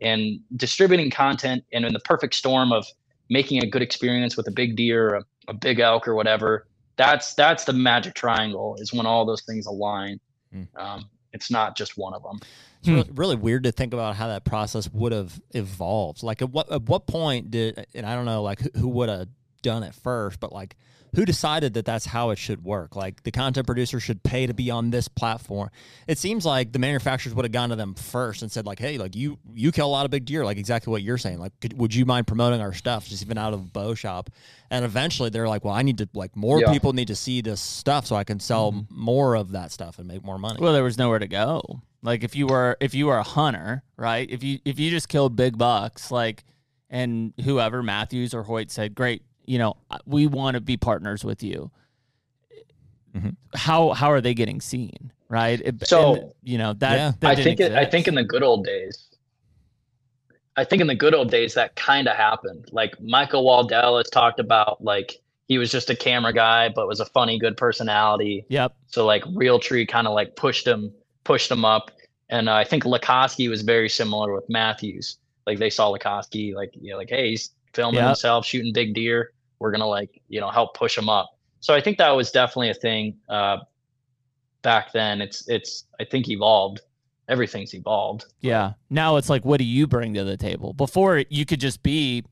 and 0.00 0.40
distributing 0.56 1.10
content 1.10 1.64
and 1.72 1.84
in 1.84 1.92
the 1.92 2.00
perfect 2.00 2.34
storm 2.34 2.72
of 2.72 2.86
making 3.30 3.62
a 3.62 3.66
good 3.66 3.82
experience 3.82 4.36
with 4.36 4.46
a 4.46 4.50
big 4.50 4.76
deer 4.76 5.14
a, 5.14 5.24
a 5.48 5.54
big 5.54 5.80
elk 5.80 6.06
or 6.06 6.14
whatever 6.14 6.66
that's 6.96 7.34
that's 7.34 7.64
the 7.64 7.72
magic 7.72 8.14
triangle 8.14 8.76
is 8.78 8.92
when 8.92 9.06
all 9.06 9.24
those 9.26 9.42
things 9.42 9.66
align 9.66 10.20
Hmm. 10.52 10.62
um, 10.76 11.04
it's 11.32 11.50
not 11.50 11.76
just 11.76 11.98
one 11.98 12.14
of 12.14 12.22
them 12.22 12.40
It's 12.80 12.88
really, 12.88 13.02
hmm. 13.02 13.14
really 13.14 13.36
weird 13.36 13.64
to 13.64 13.72
think 13.72 13.92
about 13.92 14.16
how 14.16 14.28
that 14.28 14.44
process 14.44 14.88
would 14.92 15.12
have 15.12 15.40
evolved. 15.50 16.22
Like, 16.22 16.42
at 16.42 16.50
what 16.50 16.70
at 16.70 16.82
what 16.82 17.06
point 17.06 17.50
did 17.50 17.86
and 17.94 18.06
I 18.06 18.14
don't 18.14 18.24
know, 18.24 18.42
like 18.42 18.60
who, 18.60 18.70
who 18.74 18.88
would 18.88 19.08
have 19.08 19.28
done 19.62 19.82
it 19.82 19.94
first, 19.94 20.40
but 20.40 20.52
like 20.52 20.76
who 21.18 21.24
decided 21.24 21.74
that 21.74 21.84
that's 21.84 22.06
how 22.06 22.30
it 22.30 22.38
should 22.38 22.62
work? 22.62 22.94
Like 22.94 23.24
the 23.24 23.32
content 23.32 23.66
producer 23.66 23.98
should 23.98 24.22
pay 24.22 24.46
to 24.46 24.54
be 24.54 24.70
on 24.70 24.90
this 24.90 25.08
platform. 25.08 25.68
It 26.06 26.16
seems 26.16 26.46
like 26.46 26.70
the 26.70 26.78
manufacturers 26.78 27.34
would 27.34 27.44
have 27.44 27.50
gone 27.50 27.70
to 27.70 27.76
them 27.76 27.94
first 27.94 28.42
and 28.42 28.52
said, 28.52 28.66
like, 28.66 28.78
hey, 28.78 28.98
like 28.98 29.16
you 29.16 29.36
you 29.52 29.72
kill 29.72 29.88
a 29.88 29.90
lot 29.90 30.04
of 30.04 30.12
big 30.12 30.26
deer, 30.26 30.44
like 30.44 30.58
exactly 30.58 30.92
what 30.92 31.02
you're 31.02 31.18
saying. 31.18 31.40
Like, 31.40 31.58
could, 31.60 31.76
would 31.76 31.92
you 31.92 32.06
mind 32.06 32.28
promoting 32.28 32.60
our 32.60 32.72
stuff, 32.72 33.08
just 33.08 33.24
even 33.24 33.36
out 33.36 33.52
of 33.52 33.58
a 33.58 33.64
bow 33.64 33.94
shop? 33.94 34.30
And 34.70 34.84
eventually, 34.84 35.28
they're 35.28 35.48
like, 35.48 35.64
well, 35.64 35.74
I 35.74 35.82
need 35.82 35.98
to 35.98 36.08
like 36.14 36.36
more 36.36 36.60
Yeah. 36.60 36.72
people 36.72 36.92
need 36.92 37.08
to 37.08 37.16
see 37.16 37.40
this 37.40 37.60
stuff 37.60 38.06
so 38.06 38.14
I 38.14 38.22
can 38.22 38.38
sell 38.38 38.70
mm-hmm. 38.70 38.82
more 38.88 39.34
of 39.34 39.50
that 39.52 39.72
stuff 39.72 39.98
and 39.98 40.06
make 40.06 40.24
more 40.24 40.38
money. 40.38 40.58
Well, 40.60 40.72
there 40.72 40.84
was 40.84 40.98
nowhere 40.98 41.18
to 41.18 41.26
go. 41.26 41.82
Like 42.00 42.22
if 42.22 42.36
you 42.36 42.46
were 42.46 42.76
if 42.78 42.94
you 42.94 43.06
were 43.06 43.18
a 43.18 43.24
hunter, 43.24 43.82
right? 43.96 44.30
If 44.30 44.44
you 44.44 44.60
if 44.64 44.78
you 44.78 44.88
just 44.92 45.08
killed 45.08 45.34
big 45.34 45.58
bucks, 45.58 46.12
like 46.12 46.44
and 46.88 47.34
whoever 47.44 47.82
Mathews 47.82 48.34
or 48.34 48.44
Hoyt 48.44 48.70
said, 48.70 48.94
"Great, 48.94 49.22
you 49.48 49.58
know, 49.58 49.76
we 50.06 50.26
want 50.26 50.54
to 50.54 50.60
be 50.60 50.76
partners 50.76 51.24
with 51.24 51.42
you." 51.42 51.70
Mhm. 53.16 53.36
How 53.54 53.90
how 53.92 54.10
are 54.12 54.20
they 54.20 54.34
getting 54.34 54.60
seen, 54.60 55.12
right? 55.28 55.60
It- 55.64 55.86
So- 55.86 56.14
and, 56.14 56.32
you 56.42 56.58
know 56.58 56.74
that, 56.74 56.94
Yeah. 56.96 57.12
that 57.20 57.30
I 57.38 57.42
think 57.42 57.58
it, 57.60 57.72
I 57.72 57.84
think 57.84 58.06
in 58.06 58.14
the 58.14 58.24
good 58.24 58.42
old 58.42 58.64
days, 58.64 59.08
I 60.56 60.64
think 60.64 60.80
in 60.82 60.88
the 60.88 60.94
good 60.94 61.14
old 61.14 61.30
days 61.30 61.54
that 61.54 61.74
kind 61.76 62.08
of 62.08 62.16
happened. 62.16 62.68
Like 62.72 63.00
Michael 63.00 63.44
Waddell 63.44 63.96
has 63.96 64.10
talked 64.10 64.40
about, 64.40 64.82
like 64.84 65.20
he 65.46 65.56
was 65.56 65.70
just 65.70 65.88
a 65.88 65.96
camera 65.96 66.32
guy, 66.32 66.68
but 66.68 66.86
was 66.86 67.00
a 67.00 67.06
funny, 67.06 67.38
good 67.38 67.56
personality. 67.56 68.44
Yep. 68.50 68.76
So 68.88 69.06
like 69.06 69.24
Realtree 69.24 69.88
kind 69.88 70.06
of 70.06 70.12
like 70.12 70.36
pushed 70.36 70.66
him, 70.66 70.92
pushed 71.24 71.50
him 71.50 71.64
up, 71.64 71.90
and 72.28 72.48
uh, 72.48 72.54
I 72.54 72.64
think 72.64 72.84
Lakosky 72.84 73.48
was 73.48 73.62
very 73.62 73.88
similar 73.88 74.34
with 74.34 74.48
Mathews. 74.50 75.16
Like 75.46 75.58
they 75.58 75.70
saw 75.70 75.90
Lakosky, 75.96 76.54
like 76.54 76.72
you 76.78 76.90
know, 76.90 76.98
like 76.98 77.08
hey, 77.08 77.30
he's 77.30 77.50
filming 77.72 78.00
Yep. 78.00 78.06
himself 78.06 78.44
shooting 78.44 78.72
big 78.74 78.92
deer. 78.94 79.32
We're 79.58 79.70
gonna 79.70 79.86
like 79.86 80.20
you 80.28 80.40
know 80.40 80.50
help 80.50 80.74
push 80.74 80.96
them 80.96 81.08
up. 81.08 81.30
So 81.60 81.74
I 81.74 81.80
think 81.80 81.98
that 81.98 82.10
was 82.10 82.30
definitely 82.30 82.70
a 82.70 82.74
thing 82.74 83.16
uh, 83.28 83.58
back 84.62 84.92
then. 84.92 85.20
It's 85.20 85.48
it's 85.48 85.84
I 86.00 86.04
think 86.04 86.28
evolved. 86.28 86.80
Everything's 87.28 87.74
evolved. 87.74 88.24
Yeah. 88.40 88.72
Now 88.88 89.16
it's 89.16 89.28
like, 89.28 89.44
what 89.44 89.58
do 89.58 89.64
you 89.64 89.86
bring 89.86 90.14
to 90.14 90.24
the 90.24 90.38
table? 90.38 90.72
Before 90.72 91.22
you 91.28 91.44
could 91.44 91.60
just 91.60 91.82
be 91.82 92.24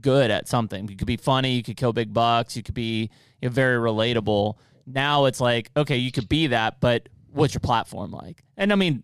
good 0.00 0.30
at 0.30 0.48
something. 0.48 0.88
You 0.88 0.96
could 0.96 1.06
be 1.06 1.16
funny. 1.16 1.54
You 1.54 1.62
could 1.62 1.76
kill 1.76 1.92
big 1.92 2.12
bucks. 2.12 2.56
You 2.56 2.62
could 2.62 2.74
be 2.74 3.10
you 3.40 3.48
know, 3.48 3.52
very 3.52 3.78
relatable. 3.78 4.54
Now 4.86 5.24
it's 5.24 5.40
like, 5.40 5.70
okay, 5.76 5.96
you 5.96 6.12
could 6.12 6.28
be 6.28 6.48
that, 6.48 6.80
but 6.80 7.08
what's 7.32 7.54
your 7.54 7.60
platform 7.60 8.12
like? 8.12 8.42
And 8.56 8.72
I 8.72 8.76
mean, 8.76 9.02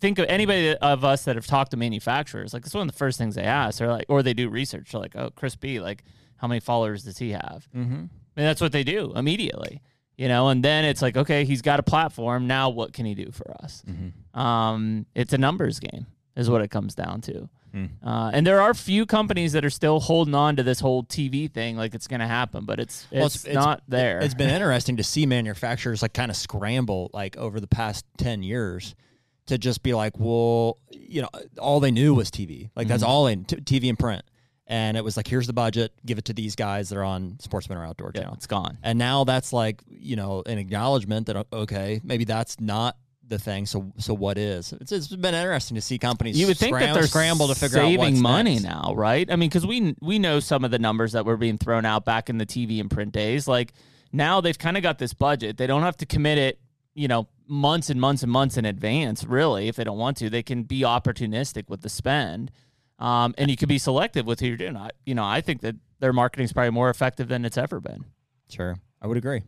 think 0.00 0.18
of 0.18 0.26
anybody 0.28 0.76
of 0.76 1.04
us 1.04 1.24
that 1.24 1.36
have 1.36 1.46
talked 1.46 1.72
to 1.72 1.76
manufacturers. 1.76 2.54
Like, 2.54 2.64
it's 2.64 2.74
one 2.74 2.86
of 2.86 2.92
the 2.92 2.98
first 2.98 3.18
things 3.18 3.34
they 3.34 3.42
ask. 3.42 3.78
They're 3.78 3.88
like, 3.88 4.06
or 4.08 4.22
they 4.22 4.34
do 4.34 4.48
research. 4.48 4.92
They're 4.92 5.00
like, 5.00 5.16
oh, 5.16 5.30
Chris 5.34 5.56
Bee, 5.56 5.80
like, 5.80 6.04
how 6.36 6.48
many 6.48 6.60
followers 6.60 7.04
does 7.04 7.18
he 7.18 7.30
have? 7.32 7.68
mm-hmm. 7.74 7.94
And 8.36 8.46
that's 8.46 8.60
what 8.60 8.72
they 8.72 8.82
do 8.82 9.12
immediately, 9.14 9.80
you 10.16 10.26
know. 10.28 10.48
And 10.48 10.64
then 10.64 10.84
it's 10.84 11.00
like, 11.02 11.16
okay, 11.16 11.44
he's 11.44 11.62
got 11.62 11.78
a 11.78 11.84
platform. 11.84 12.46
Now, 12.48 12.68
what 12.68 12.92
can 12.92 13.06
he 13.06 13.14
do 13.14 13.30
for 13.30 13.50
us? 13.62 13.82
Mm-hmm. 13.88 14.38
Um, 14.40 15.06
it's 15.14 15.32
a 15.32 15.38
numbers 15.38 15.78
game, 15.78 16.06
is 16.36 16.50
what 16.50 16.60
it 16.60 16.68
comes 16.70 16.94
down 16.96 17.20
to. 17.22 17.48
Hmm. 17.72 17.86
Uh, 18.04 18.30
and 18.32 18.46
there 18.46 18.60
are 18.60 18.72
few 18.74 19.04
companies 19.06 19.52
that 19.52 19.64
are 19.64 19.70
still 19.70 19.98
holding 20.00 20.34
on 20.34 20.56
to 20.56 20.62
this 20.62 20.78
whole 20.80 21.02
TV 21.04 21.50
thing, 21.50 21.76
like 21.76 21.94
it's 21.94 22.06
going 22.08 22.20
to 22.20 22.26
happen, 22.26 22.64
but 22.64 22.78
it's 22.80 23.02
it's, 23.04 23.12
Well, 23.12 23.26
it's- 23.26 23.44
it's- 23.44 23.54
not 23.64 23.82
there. 23.88 24.20
It's 24.20 24.34
been 24.34 24.50
interesting 24.54 24.96
to 24.98 25.04
see 25.04 25.26
manufacturers 25.26 26.02
like 26.02 26.12
kind 26.12 26.30
of 26.30 26.36
scramble 26.36 27.10
like 27.12 27.36
over 27.36 27.58
the 27.60 27.66
past 27.66 28.04
10 28.18 28.42
years 28.44 28.94
to 29.46 29.58
just 29.58 29.82
be 29.82 29.92
like, 29.94 30.18
well, 30.18 30.78
you 30.90 31.22
know, 31.22 31.28
all 31.58 31.78
they 31.80 31.90
knew 31.90 32.14
was 32.14 32.30
TV. 32.30 32.70
Like 32.76 32.88
that's 32.88 33.02
Mhm. 33.04 33.08
all 33.08 33.26
in 33.26 33.44
t- 33.44 33.56
TV 33.56 33.88
and 33.88 33.98
print. 33.98 34.22
And 34.66 34.96
it 34.96 35.04
was 35.04 35.16
like, 35.16 35.26
here's 35.26 35.46
the 35.46 35.52
budget, 35.52 35.92
give 36.06 36.16
it 36.16 36.24
to 36.26 36.32
these 36.32 36.56
guys 36.56 36.88
that 36.88 36.96
are 36.96 37.04
on 37.04 37.38
Sportsman 37.38 37.76
or 37.76 37.84
Outdoor 37.84 38.12
yeah, 38.14 38.22
Channel. 38.22 38.34
it's 38.34 38.46
gone. 38.46 38.78
And 38.82 38.98
now 38.98 39.24
that's 39.24 39.52
like, 39.52 39.82
you 39.88 40.16
know, 40.16 40.42
an 40.46 40.58
acknowledgement 40.58 41.26
that 41.26 41.46
okay, 41.52 42.00
maybe 42.02 42.24
that's 42.24 42.58
not 42.60 42.96
the 43.28 43.38
thing. 43.38 43.66
So 43.66 43.92
so 43.98 44.14
what 44.14 44.38
is? 44.38 44.72
It's, 44.72 44.92
it's 44.92 45.08
been 45.08 45.34
interesting 45.34 45.74
to 45.74 45.80
see 45.80 45.98
companies 45.98 46.38
You 46.38 46.46
would 46.46 46.58
think 46.58 46.74
scram- 46.74 46.88
that 46.88 46.94
they're 46.94 47.06
scramble 47.06 47.48
to 47.48 47.54
figure 47.54 47.78
saving 47.78 48.00
out 48.00 48.10
what's 48.10 48.20
money 48.20 48.54
next. 48.54 48.64
now, 48.64 48.94
right? 48.94 49.30
I 49.30 49.36
mean, 49.36 49.48
because 49.48 49.66
we 49.66 49.94
we 50.00 50.18
know 50.18 50.40
some 50.40 50.64
of 50.64 50.70
the 50.70 50.78
numbers 50.78 51.12
that 51.12 51.24
were 51.24 51.36
being 51.36 51.58
thrown 51.58 51.84
out 51.84 52.04
back 52.04 52.30
in 52.30 52.38
the 52.38 52.46
TV 52.46 52.80
and 52.80 52.90
print 52.90 53.12
days. 53.12 53.46
Like 53.46 53.72
now 54.12 54.40
they've 54.40 54.58
kind 54.58 54.76
of 54.76 54.82
got 54.82 54.98
this 54.98 55.12
budget. 55.14 55.56
They 55.56 55.66
don't 55.66 55.82
have 55.82 55.96
to 55.98 56.06
commit 56.06 56.38
it, 56.38 56.60
you 56.94 57.08
know, 57.08 57.28
months 57.46 57.90
and 57.90 58.00
months 58.00 58.22
and 58.22 58.32
months 58.32 58.56
in 58.56 58.64
advance. 58.64 59.24
Really, 59.24 59.68
if 59.68 59.76
they 59.76 59.84
don't 59.84 59.98
want 59.98 60.16
to, 60.18 60.30
they 60.30 60.42
can 60.42 60.62
be 60.62 60.80
opportunistic 60.80 61.68
with 61.68 61.82
the 61.82 61.88
spend, 61.88 62.50
um, 62.98 63.34
and 63.38 63.50
you 63.50 63.56
can 63.56 63.68
be 63.68 63.78
selective 63.78 64.26
with 64.26 64.40
who 64.40 64.46
you're 64.46 64.56
doing. 64.56 64.76
I, 64.76 64.90
you 65.06 65.14
know, 65.14 65.24
I 65.24 65.40
think 65.40 65.60
that 65.62 65.76
their 66.00 66.12
marketing 66.12 66.44
is 66.44 66.52
probably 66.52 66.70
more 66.70 66.90
effective 66.90 67.28
than 67.28 67.44
it's 67.44 67.56
ever 67.58 67.80
been 67.80 68.04
Sure. 68.48 68.76
I 69.00 69.06
would 69.06 69.16
agree. 69.16 69.42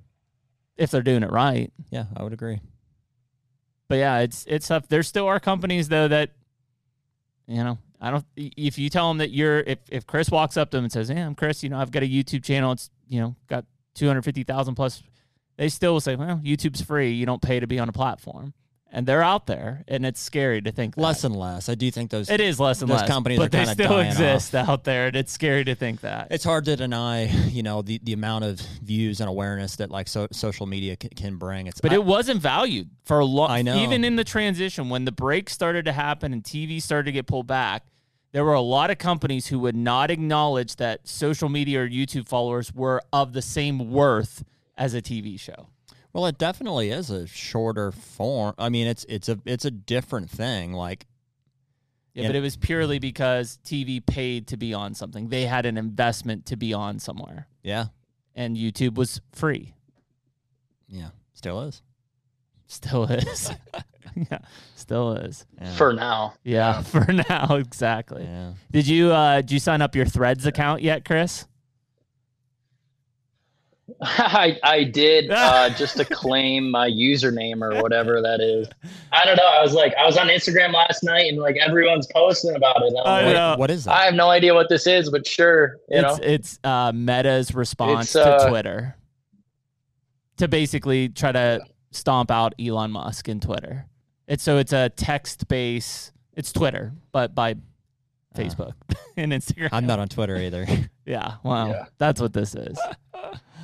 if 0.77 0.91
they're 0.91 1.03
doing 1.03 1.23
it 1.23 1.31
right. 1.31 1.73
Yeah, 1.91 2.05
I 2.17 2.23
would 2.23 2.33
agree. 2.33 2.61
But 3.89 3.97
yeah, 3.97 4.19
it's 4.19 4.45
it's 4.49 4.67
tough. 4.69 4.89
There 4.89 5.03
still 5.03 5.27
are 5.27 5.39
companies 5.39 5.89
though 5.89 6.09
that, 6.09 6.31
you 7.47 7.63
know, 7.63 7.79
I 8.01 8.11
don't. 8.11 8.25
If 8.37 8.79
you 8.79 8.91
tell 8.91 9.09
them 9.09 9.19
that 9.19 9.31
you're, 9.31 9.61
if 9.61 9.79
if 9.91 10.07
Chris 10.07 10.29
walks 10.31 10.57
up 10.57 10.71
to 10.71 10.77
them 10.79 10.85
and 10.85 10.93
says, 10.93 11.09
"Yeah, 11.09 11.25
I'm 11.27 11.35
Chris. 11.35 11.63
You 11.63 11.71
know, 11.71 11.79
I've 11.79 11.91
got 11.93 12.03
a 12.03 12.07
YouTube 12.07 12.43
channel. 12.45 12.73
It's 12.73 12.91
you 13.09 13.21
know 13.21 13.37
got 13.47 13.65
two 13.95 14.07
hundred 14.09 14.23
fifty 14.23 14.43
thousand 14.43 14.75
plus," 14.75 15.03
they 15.57 15.69
still 15.69 15.93
will 15.95 16.01
say, 16.01 16.17
"Well, 16.17 16.41
YouTube's 16.45 16.83
free. 16.83 17.13
You 17.13 17.25
don't 17.27 17.41
pay 17.41 17.61
to 17.61 17.67
be 17.67 17.79
on 17.79 17.89
a 17.89 17.93
platform." 17.93 18.53
And 18.93 19.07
they're 19.07 19.23
out 19.23 19.47
there, 19.47 19.85
and 19.89 20.07
it's 20.07 20.21
scary 20.21 20.63
to 20.63 20.71
think 20.71 20.95
that. 20.95 21.01
Less 21.03 21.25
and 21.25 21.35
less. 21.37 21.69
I 21.69 21.75
do 21.75 21.91
think 21.91 22.11
those 22.11 22.31
It 22.31 22.41
is 22.41 22.61
less 22.61 22.81
and 22.83 22.91
those 22.91 23.01
less, 23.01 23.09
companies 23.09 23.39
but 23.39 23.47
are 23.55 23.67
they 23.67 23.73
still 23.73 23.99
exist 23.99 24.55
out 24.55 24.85
there, 24.85 25.09
and 25.09 25.17
it's 25.17 25.33
scary 25.33 25.65
to 25.65 25.75
think 25.75 26.01
that. 26.03 26.29
It's 26.31 26.45
hard 26.45 26.65
to 26.67 26.77
deny, 26.77 27.25
you 27.49 27.63
know, 27.63 27.83
the, 27.83 28.01
the 28.03 28.13
amount 28.13 28.45
of 28.45 28.61
views 28.61 29.21
and 29.21 29.29
awareness 29.29 29.77
that 29.77 29.91
like 29.91 30.07
so, 30.09 30.29
social 30.33 30.67
media 30.67 30.97
can, 30.97 31.11
can 31.11 31.37
bring. 31.37 31.67
It's 31.67 31.81
But 31.81 31.93
I- 31.93 31.97
it 31.97 32.05
wasn't 32.05 32.41
valued 32.41 32.89
for 33.05 33.19
a 33.19 33.25
long. 33.25 33.51
I 33.51 33.63
know. 33.63 33.77
Even 33.77 34.05
in 34.05 34.17
the 34.17 34.25
transition, 34.25 34.89
when 34.89 35.05
the 35.05 35.13
break 35.13 35.51
started 35.51 35.85
to 35.87 35.93
happen 35.93 36.33
and 36.33 36.43
TV 36.43 36.81
started 36.81 37.07
to 37.07 37.13
get 37.13 37.27
pulled 37.27 37.49
back, 37.49 37.85
there 38.33 38.45
were 38.45 38.55
a 38.55 38.61
lot 38.63 38.91
of 38.91 38.99
companies 38.99 39.49
who 39.49 39.59
would 39.59 39.77
not 39.77 40.11
acknowledge 40.11 40.77
that 40.77 41.07
social 41.09 41.49
media 41.49 41.81
or 41.83 41.89
YouTube 41.89 42.29
followers 42.29 42.73
were 42.73 43.03
of 43.13 43.33
the 43.33 43.43
same 43.43 43.91
worth 43.91 44.45
as 44.79 44.95
a 44.95 45.03
TV 45.03 45.39
show. 45.41 45.69
Well, 46.17 46.27
it 46.27 46.39
definitely 46.39 46.91
is 46.91 47.11
a 47.11 47.27
shorter 47.27 47.93
form. 47.93 48.55
I 48.59 48.71
mean, 48.71 48.87
it's 48.87 49.05
it's 49.09 49.29
a 49.29 49.39
it's 49.45 49.67
a 49.67 49.71
different 49.71 50.31
thing. 50.31 50.73
Like, 50.73 51.07
Yeah, 52.15 52.23
Yeah. 52.23 52.29
but 52.31 52.37
it 52.37 52.41
was 52.41 52.57
purely 52.57 52.99
because 52.99 53.59
TV 53.65 54.01
paid 54.05 54.47
to 54.49 54.57
be 54.57 54.73
on 54.73 54.95
something. 54.95 55.29
They 55.29 55.45
had 55.45 55.67
an 55.67 55.77
investment 55.77 56.47
to 56.47 56.57
be 56.57 56.73
on 56.73 56.99
somewhere, 57.01 57.49
yeah, 57.63 57.87
and 58.35 58.57
YouTube 58.57 58.95
was 58.95 59.21
free. 59.33 59.75
yeah, 60.89 61.11
still 61.35 61.61
is. 61.63 61.83
Still 62.67 63.05
is. 63.05 63.51
yeah, 64.31 64.39
still 64.75 65.13
is. 65.13 65.45
Yeah. 65.61 65.75
For 65.77 65.93
now, 65.93 66.35
Yeah, 66.45 66.81
for 66.93 67.13
now, 67.13 67.57
exactly. 67.57 68.25
yeah. 68.25 68.55
Did 68.73 68.87
you 68.89 69.13
uh 69.13 69.43
did 69.43 69.53
you 69.53 69.59
sign 69.61 69.83
up 69.83 69.95
your 69.95 70.07
Threads 70.07 70.47
account 70.47 70.81
yet, 70.81 71.05
Chris? 71.05 71.47
I 74.03 74.59
I 74.63 74.85
did 74.85 75.31
uh, 75.31 75.71
just 75.71 75.97
to 75.97 76.05
claim 76.05 76.71
my 76.71 76.89
username 76.91 77.63
or 77.63 77.81
whatever 77.83 78.21
that 78.21 78.41
is. 78.41 78.69
I 79.13 79.25
don't 79.25 79.37
know. 79.37 79.47
I 79.47 79.63
was 79.63 79.75
like, 79.75 79.95
I 79.95 80.05
was 80.05 80.17
on 80.17 80.27
Instagram 80.29 80.73
last 80.73 81.03
night 81.05 81.29
and 81.31 81.39
like 81.39 81.57
everyone's 81.57 82.07
posting 82.09 82.55
about 82.57 82.83
it. 82.83 82.93
I 83.05 83.25
like, 83.25 83.35
know. 83.35 83.55
what 83.57 83.71
is 83.71 83.85
that? 83.85 83.93
I 83.95 84.05
have 84.05 84.15
no 84.15 84.29
idea 84.29 84.55
what 84.55 84.69
this 84.69 84.87
is, 84.87 85.11
but 85.11 85.27
sure, 85.27 85.77
you 85.89 85.99
it's 86.01 86.19
know. 86.19 86.25
it's 86.25 86.59
uh, 86.65 86.93
Meta's 86.93 87.55
response 87.55 88.07
It's, 88.07 88.13
to 88.15 88.25
uh, 88.25 88.49
Twitter 88.49 88.97
to 90.39 90.49
basically 90.49 91.09
try 91.09 91.33
to 91.33 91.61
stomp 91.93 92.31
out 92.31 92.55
Elon 92.61 92.91
Musk 92.91 93.29
in 93.29 93.41
Twitter. 93.41 93.87
It's 94.27 94.43
so 94.43 94.59
it's 94.59 94.73
a 94.73 94.89
text 94.91 95.47
base. 95.49 96.13
It's 96.35 96.53
Twitter, 96.53 96.93
but 97.13 97.35
by 97.35 97.55
Facebook 98.37 98.73
and 99.17 99.33
Instagram. 99.33 99.69
I'm 99.73 99.87
not 99.87 99.99
on 99.99 100.09
Twitter 100.09 100.37
either. 100.37 100.67
Yeah, 101.07 101.37
well, 101.43 101.69
Yeah. 101.69 101.85
that's 101.99 102.21
what 102.21 102.33
this 102.33 102.55
is. 102.55 102.79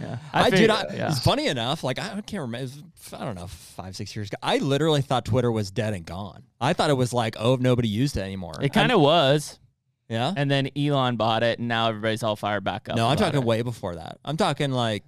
Yeah, 0.03 0.17
I, 0.33 0.51
fig- 0.51 0.59
dude, 0.61 0.71
I, 0.71 0.85
yeah. 0.95 1.09
it's 1.11 1.21
funny 1.21 1.47
enough. 1.47 1.83
Like 1.85 1.99
I 1.99 2.09
can't 2.23 2.33
remember. 2.43 2.59
was, 2.61 2.83
I 3.13 3.25
don't 3.25 3.35
know, 3.37 3.47
five, 3.47 3.95
six 3.97 4.15
years 4.17 4.29
ago. 4.29 4.37
I 4.43 4.59
literally 4.59 5.03
thought 5.03 5.25
Twitter 5.25 5.51
was 5.53 5.71
dead 5.71 5.95
and 5.95 6.05
gone. 6.05 6.43
I 6.61 6.73
thought 6.73 6.91
it 6.91 6.97
was 6.97 7.13
like, 7.13 7.37
oh, 7.39 7.57
nobody 7.57 7.89
used 7.89 8.17
it 8.17 8.21
anymore. 8.23 8.55
It 8.61 8.73
kind 8.73 8.91
of 8.93 9.01
was, 9.01 9.59
yeah. 10.09 10.33
and 10.37 10.51
then 10.51 10.69
Elon 10.77 11.17
bought 11.17 11.43
it, 11.43 11.59
and 11.59 11.69
now 11.69 11.89
everybody's 11.89 12.23
all 12.23 12.37
fired 12.37 12.65
back 12.65 12.89
up. 12.89 12.97
No, 12.97 13.07
I'm 13.09 13.17
talking 13.17 13.41
it. 13.41 13.47
way 13.47 13.63
before 13.63 13.95
that. 13.97 14.19
I'm 14.25 14.37
talking 14.37 14.71
like 14.73 15.05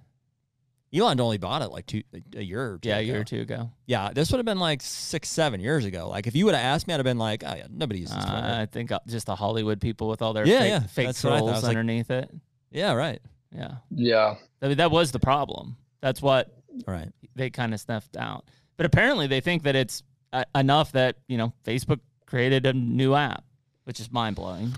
Elon 0.93 1.19
only 1.19 1.37
bought 1.37 1.61
it 1.61 1.71
like 1.71 1.85
two 1.87 2.03
a 2.37 2.41
year 2.41 2.73
or 2.73 2.77
two. 2.77 2.87
Yeah, 2.89 2.97
a 2.97 2.99
ago. 2.99 3.05
year 3.11 3.21
or 3.21 3.23
two 3.25 3.41
ago. 3.41 3.71
Yeah, 3.85 4.11
this 4.13 4.31
would 4.31 4.37
have 4.37 4.45
been 4.45 4.59
like 4.59 4.81
six, 4.81 5.27
seven 5.27 5.59
years 5.59 5.83
ago. 5.83 6.07
Like 6.09 6.25
if 6.27 6.35
you 6.35 6.45
would 6.45 6.55
have 6.55 6.63
asked 6.63 6.87
me, 6.87 6.93
I'd 6.93 6.97
have 6.97 7.03
been 7.03 7.17
like, 7.17 7.43
oh 7.45 7.53
yeah, 7.53 7.67
nobody 7.69 7.99
uses 8.01 8.15
Uh, 8.15 8.21
Twitter. 8.21 8.47
I 8.61 8.65
think 8.65 8.91
uh, 8.93 8.99
just 9.07 9.25
the 9.25 9.35
Hollywood 9.35 9.81
people 9.81 10.07
with 10.07 10.21
all 10.21 10.31
their 10.31 10.45
Yeah, 10.47 10.59
fake, 10.59 10.69
yeah, 10.69 10.79
fake 10.81 11.05
that's 11.07 11.23
what 11.23 11.33
I 11.33 11.39
thought. 11.39 11.43
I 11.43 11.47
trolls 11.49 11.55
was 11.55 11.63
like- 11.63 11.69
underneath 11.77 12.11
it. 12.11 12.29
yeah, 12.71 12.93
right, 12.93 13.19
Yeah, 13.55 13.75
Yeah. 13.91 14.35
I 14.61 14.67
mean 14.67 14.77
that 14.77 14.91
was 14.91 15.11
the 15.11 15.19
problem. 15.19 15.77
That's 16.01 16.21
what 16.21 16.51
right. 16.85 17.09
they 17.35 17.49
kind 17.49 17.73
of 17.73 17.79
snuffed 17.79 18.17
out. 18.17 18.45
But 18.77 18.85
apparently, 18.85 19.27
they 19.27 19.39
think 19.41 19.63
that 19.63 19.75
it's 19.75 20.03
uh, 20.33 20.43
enough 20.53 20.91
that 20.91 21.15
you 21.27 21.37
know 21.37 21.53
Facebook 21.63 21.99
created 22.25 22.65
a 22.65 22.73
new 22.73 23.15
app, 23.15 23.43
which 23.85 23.99
is 23.99 24.11
mind 24.11 24.35
blowing. 24.35 24.73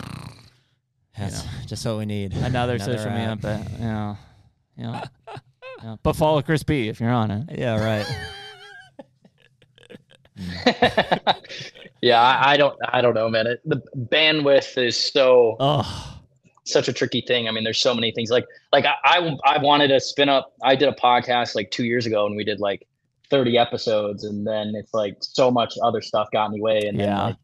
That's 1.17 1.43
just 1.65 1.83
what 1.85 1.97
we 1.97 2.05
need. 2.05 2.33
Another, 2.33 2.77
social 2.77 3.09
media 3.09 3.31
app. 3.31 3.41
that- 3.41 3.71
Yeah, 3.79 4.15
yeah. 4.77 5.03
yeah. 5.83 5.95
But 6.03 6.15
follow 6.15 6.41
Chris 6.43 6.61
Bee 6.61 6.89
if 6.89 6.99
you're 6.99 7.09
on 7.09 7.31
it. 7.31 7.57
Yeah, 7.57 7.83
right. 7.83 8.05
yeah, 12.01 12.21
I, 12.21 12.51
I 12.53 12.57
don't 12.57 12.77
I 12.87 13.01
don't 13.01 13.15
know, 13.15 13.29
man. 13.29 13.47
It, 13.47 13.61
the 13.65 13.81
bandwidth 14.11 14.77
is 14.77 14.95
so 14.97 15.55
Oh, 15.59 16.16
such 16.71 16.87
a 16.87 16.93
tricky 16.93 17.21
thing. 17.21 17.47
I 17.47 17.51
mean, 17.51 17.63
there's 17.63 17.79
so 17.79 17.93
many 17.93 18.11
things. 18.11 18.29
Like 18.29 18.45
like 18.73 18.85
I 18.85 18.95
I, 19.03 19.37
I 19.45 19.57
wanted 19.59 19.89
to 19.89 19.99
spin 19.99 20.29
up. 20.29 20.53
I 20.63 20.75
did 20.75 20.89
a 20.89 20.93
podcast 20.93 21.55
like 21.55 21.71
two 21.71 21.85
years 21.85 22.05
ago, 22.05 22.25
and 22.25 22.35
we 22.35 22.43
did 22.43 22.59
like 22.59 22.87
30 23.29 23.57
episodes, 23.57 24.23
and 24.23 24.45
then 24.47 24.73
it's 24.75 24.93
like 24.93 25.17
so 25.19 25.51
much 25.51 25.73
other 25.83 26.01
stuff 26.01 26.29
got 26.31 26.45
in 26.47 26.53
the 26.53 26.61
way, 26.61 26.81
and 26.87 26.99
then 26.99 27.07
Yeah. 27.09 27.23
like, 27.25 27.35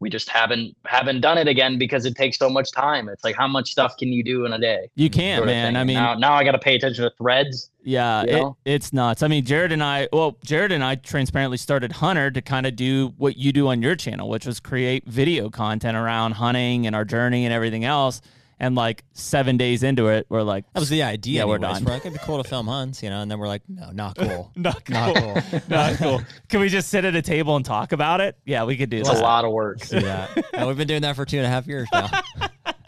we 0.00 0.10
just 0.10 0.28
haven't 0.28 0.76
haven't 0.84 1.22
done 1.22 1.38
it 1.38 1.48
again 1.48 1.78
because 1.78 2.04
it 2.04 2.14
takes 2.14 2.36
so 2.36 2.50
much 2.50 2.72
time. 2.72 3.08
It's 3.08 3.24
like 3.24 3.36
how 3.36 3.46
much 3.48 3.70
stuff 3.70 3.96
can 3.96 4.08
you 4.08 4.22
do 4.22 4.44
in 4.44 4.52
a 4.52 4.58
day? 4.58 4.90
you 4.96 5.08
can't, 5.08 5.38
sort 5.38 5.48
of 5.48 5.54
man. 5.54 5.68
thing. 5.68 5.76
I 5.76 5.84
mean, 5.84 5.94
now, 5.94 6.14
now 6.14 6.34
I 6.34 6.44
got 6.44 6.52
to 6.52 6.58
pay 6.58 6.74
attention 6.74 7.04
to 7.04 7.10
threads. 7.16 7.70
Yeah, 7.84 8.24
you 8.24 8.48
it, 8.66 8.72
it's 8.74 8.92
nuts. 8.92 9.22
I 9.22 9.28
mean, 9.28 9.44
Jared 9.46 9.72
and 9.72 9.82
I, 9.82 10.08
well, 10.12 10.36
Jared 10.44 10.72
and 10.72 10.84
I 10.84 10.96
transparently 10.96 11.56
started 11.56 11.92
HUNTR 11.92 12.34
to 12.34 12.42
kind 12.42 12.66
of 12.66 12.76
do 12.76 13.14
what 13.16 13.36
you 13.38 13.50
do 13.52 13.68
on 13.68 13.80
your 13.80 13.94
channel, 13.94 14.28
which 14.28 14.44
was 14.46 14.60
create 14.60 15.06
video 15.06 15.48
content 15.48 15.96
around 15.96 16.32
hunting 16.32 16.86
and 16.86 16.94
our 16.94 17.04
journey 17.06 17.46
and 17.46 17.54
everything 17.54 17.84
else. 17.84 18.20
And 18.60 18.74
like 18.76 19.04
seven 19.12 19.56
days 19.56 19.82
into 19.82 20.08
it, 20.08 20.26
we're 20.28 20.42
like, 20.42 20.64
That 20.72 20.80
was 20.80 20.88
the 20.88 21.02
idea. 21.02 21.40
Yeah, 21.40 21.44
we're 21.44 21.56
anyways. 21.56 21.74
done. 21.78 21.84
We're 21.84 21.92
like, 21.92 22.06
it'd 22.06 22.12
be 22.12 22.24
cool 22.24 22.42
to 22.42 22.48
film 22.48 22.66
hunts, 22.68 23.02
you 23.02 23.10
know, 23.10 23.20
and 23.20 23.30
then 23.30 23.38
we're 23.38 23.48
like, 23.48 23.62
no, 23.68 23.90
not 23.90 24.16
cool. 24.16 24.52
not 24.56 24.84
cool. 24.84 24.94
Not 24.94 25.14
cool. 25.16 25.60
not 25.68 25.94
cool. 25.96 26.22
Can 26.48 26.60
we 26.60 26.68
just 26.68 26.88
sit 26.88 27.04
at 27.04 27.14
a 27.16 27.22
table 27.22 27.56
and 27.56 27.64
talk 27.64 27.92
about 27.92 28.20
it? 28.20 28.38
Yeah, 28.44 28.64
we 28.64 28.76
could 28.76 28.90
do 28.90 28.98
It's 28.98 29.08
that. 29.10 29.18
a 29.18 29.22
lot 29.22 29.44
of 29.44 29.50
work. 29.52 29.78
yeah. 29.90 30.28
And 30.52 30.68
we've 30.68 30.76
been 30.76 30.86
doing 30.88 31.02
that 31.02 31.16
for 31.16 31.24
two 31.24 31.38
and 31.38 31.46
a 31.46 31.48
half 31.48 31.66
years 31.66 31.88
now. 31.92 32.08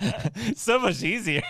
so 0.57 0.79
much 0.79 1.03
easier. 1.03 1.43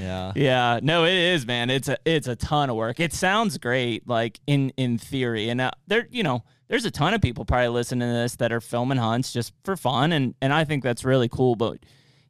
Yeah. 0.00 0.32
Yeah, 0.34 0.80
no, 0.82 1.04
it 1.04 1.14
is, 1.14 1.46
man. 1.46 1.70
It's 1.70 1.88
a 1.88 1.96
it's 2.04 2.28
a 2.28 2.36
ton 2.36 2.70
of 2.70 2.76
work. 2.76 3.00
It 3.00 3.12
sounds 3.12 3.58
great, 3.58 4.06
like 4.08 4.40
in 4.46 4.70
in 4.76 4.98
theory, 4.98 5.48
and 5.48 5.60
uh, 5.60 5.70
there, 5.86 6.06
you 6.10 6.22
know, 6.22 6.42
there's 6.68 6.84
a 6.84 6.90
ton 6.90 7.14
of 7.14 7.20
people 7.20 7.44
probably 7.44 7.68
listening 7.68 8.08
to 8.08 8.12
this 8.12 8.36
that 8.36 8.52
are 8.52 8.60
filming 8.60 8.98
hunts 8.98 9.32
just 9.32 9.52
for 9.64 9.76
fun, 9.76 10.12
and 10.12 10.34
and 10.42 10.52
I 10.52 10.64
think 10.64 10.82
that's 10.82 11.04
really 11.04 11.28
cool. 11.28 11.54
But 11.56 11.78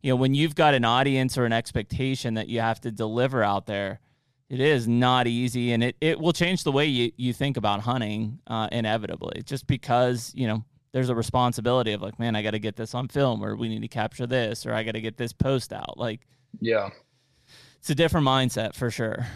you 0.02 0.12
know, 0.12 0.16
when 0.16 0.34
you've 0.34 0.54
got 0.54 0.74
an 0.74 0.84
audience 0.84 1.36
or 1.38 1.44
an 1.44 1.52
expectation 1.52 2.34
that 2.34 2.48
you 2.48 2.60
have 2.60 2.80
to 2.82 2.90
deliver 2.90 3.42
out 3.42 3.66
there, 3.66 4.00
it 4.48 4.60
is 4.60 4.88
not 4.88 5.26
easy, 5.26 5.72
and 5.72 5.82
it 5.84 5.96
it 6.00 6.18
will 6.20 6.32
change 6.32 6.64
the 6.64 6.72
way 6.72 6.86
you 6.86 7.12
you 7.16 7.32
think 7.32 7.56
about 7.56 7.80
hunting 7.80 8.38
uh, 8.46 8.68
inevitably, 8.72 9.42
just 9.44 9.66
because 9.66 10.32
you 10.34 10.46
know. 10.46 10.64
There's 10.90 11.10
a 11.10 11.14
responsibility 11.14 11.92
of 11.92 12.00
like, 12.00 12.18
man, 12.18 12.34
I 12.34 12.40
got 12.42 12.52
to 12.52 12.58
get 12.58 12.74
this 12.74 12.94
on 12.94 13.08
film, 13.08 13.44
or 13.44 13.54
we 13.56 13.68
need 13.68 13.82
to 13.82 13.88
capture 13.88 14.26
this, 14.26 14.64
or 14.64 14.72
I 14.72 14.84
got 14.84 14.92
to 14.92 15.02
get 15.02 15.18
this 15.18 15.34
post 15.34 15.70
out. 15.70 15.98
Like, 15.98 16.26
Yeah. 16.62 16.88
it's 17.78 17.90
a 17.90 17.94
different 17.94 18.26
mindset 18.26 18.74
for 18.74 18.90
sure. 18.90 19.26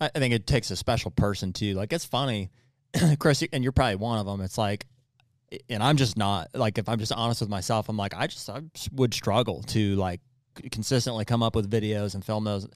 I 0.00 0.10
I 0.14 0.18
think 0.18 0.32
it 0.32 0.46
takes 0.46 0.70
a 0.70 0.76
special 0.76 1.10
person 1.10 1.52
too. 1.52 1.74
Like 1.74 1.92
it's 1.92 2.06
funny, 2.06 2.50
Chris, 3.18 3.44
and 3.52 3.62
you're 3.62 3.70
probably 3.72 3.96
one 3.96 4.18
of 4.18 4.24
them. 4.24 4.40
It's 4.40 4.56
like, 4.56 4.86
and 5.68 5.82
I'm 5.82 5.96
just 5.96 6.16
not 6.16 6.48
like 6.54 6.78
if 6.78 6.88
I'm 6.88 6.98
just 6.98 7.12
honest 7.12 7.40
with 7.40 7.50
myself, 7.50 7.88
I'm 7.88 7.96
like 7.96 8.14
I 8.14 8.26
just 8.26 8.48
I 8.48 8.62
would 8.92 9.14
struggle 9.14 9.62
to 9.64 9.96
like 9.96 10.20
consistently 10.70 11.24
come 11.24 11.42
up 11.42 11.54
with 11.54 11.70
videos 11.70 12.14
and 12.14 12.24
film 12.24 12.44
those. 12.44 12.66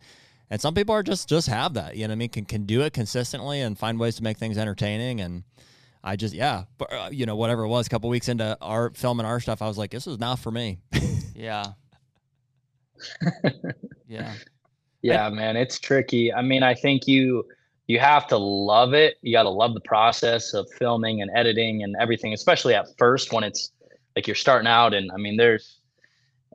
And 0.50 0.60
some 0.60 0.74
people 0.74 0.94
are 0.94 1.02
just 1.02 1.28
just 1.28 1.46
have 1.48 1.74
that, 1.74 1.96
you 1.96 2.02
know 2.02 2.08
what 2.08 2.12
I 2.12 2.16
mean? 2.16 2.28
Can 2.28 2.44
can 2.44 2.66
do 2.66 2.82
it 2.82 2.92
consistently 2.92 3.60
and 3.60 3.78
find 3.78 3.98
ways 3.98 4.16
to 4.16 4.22
make 4.22 4.36
things 4.36 4.58
entertaining. 4.58 5.20
And 5.20 5.44
I 6.02 6.16
just 6.16 6.34
yeah, 6.34 6.64
but, 6.78 6.92
uh, 6.92 7.08
you 7.12 7.26
know 7.26 7.36
whatever 7.36 7.64
it 7.64 7.68
was, 7.68 7.86
a 7.86 7.90
couple 7.90 8.10
weeks 8.10 8.28
into 8.28 8.56
our 8.60 8.90
filming 8.90 9.26
our 9.26 9.40
stuff, 9.40 9.62
I 9.62 9.68
was 9.68 9.78
like, 9.78 9.90
this 9.90 10.06
is 10.06 10.18
not 10.18 10.38
for 10.38 10.50
me. 10.50 10.78
Yeah. 11.34 11.64
yeah. 14.06 14.34
Yeah, 15.02 15.30
man, 15.30 15.56
it's 15.56 15.78
tricky. 15.78 16.32
I 16.32 16.42
mean, 16.42 16.62
I 16.62 16.74
think 16.74 17.08
you 17.08 17.46
you 17.90 17.98
have 17.98 18.26
to 18.28 18.36
love 18.38 18.94
it. 18.94 19.16
You 19.20 19.32
got 19.32 19.42
to 19.42 19.50
love 19.50 19.74
the 19.74 19.80
process 19.80 20.54
of 20.54 20.68
filming 20.78 21.22
and 21.22 21.30
editing 21.34 21.82
and 21.82 21.96
everything, 21.98 22.32
especially 22.32 22.72
at 22.72 22.86
first 22.98 23.32
when 23.32 23.42
it's 23.42 23.72
like 24.14 24.28
you're 24.28 24.36
starting 24.36 24.68
out. 24.68 24.94
And 24.94 25.10
I 25.10 25.16
mean, 25.16 25.36
there's 25.36 25.80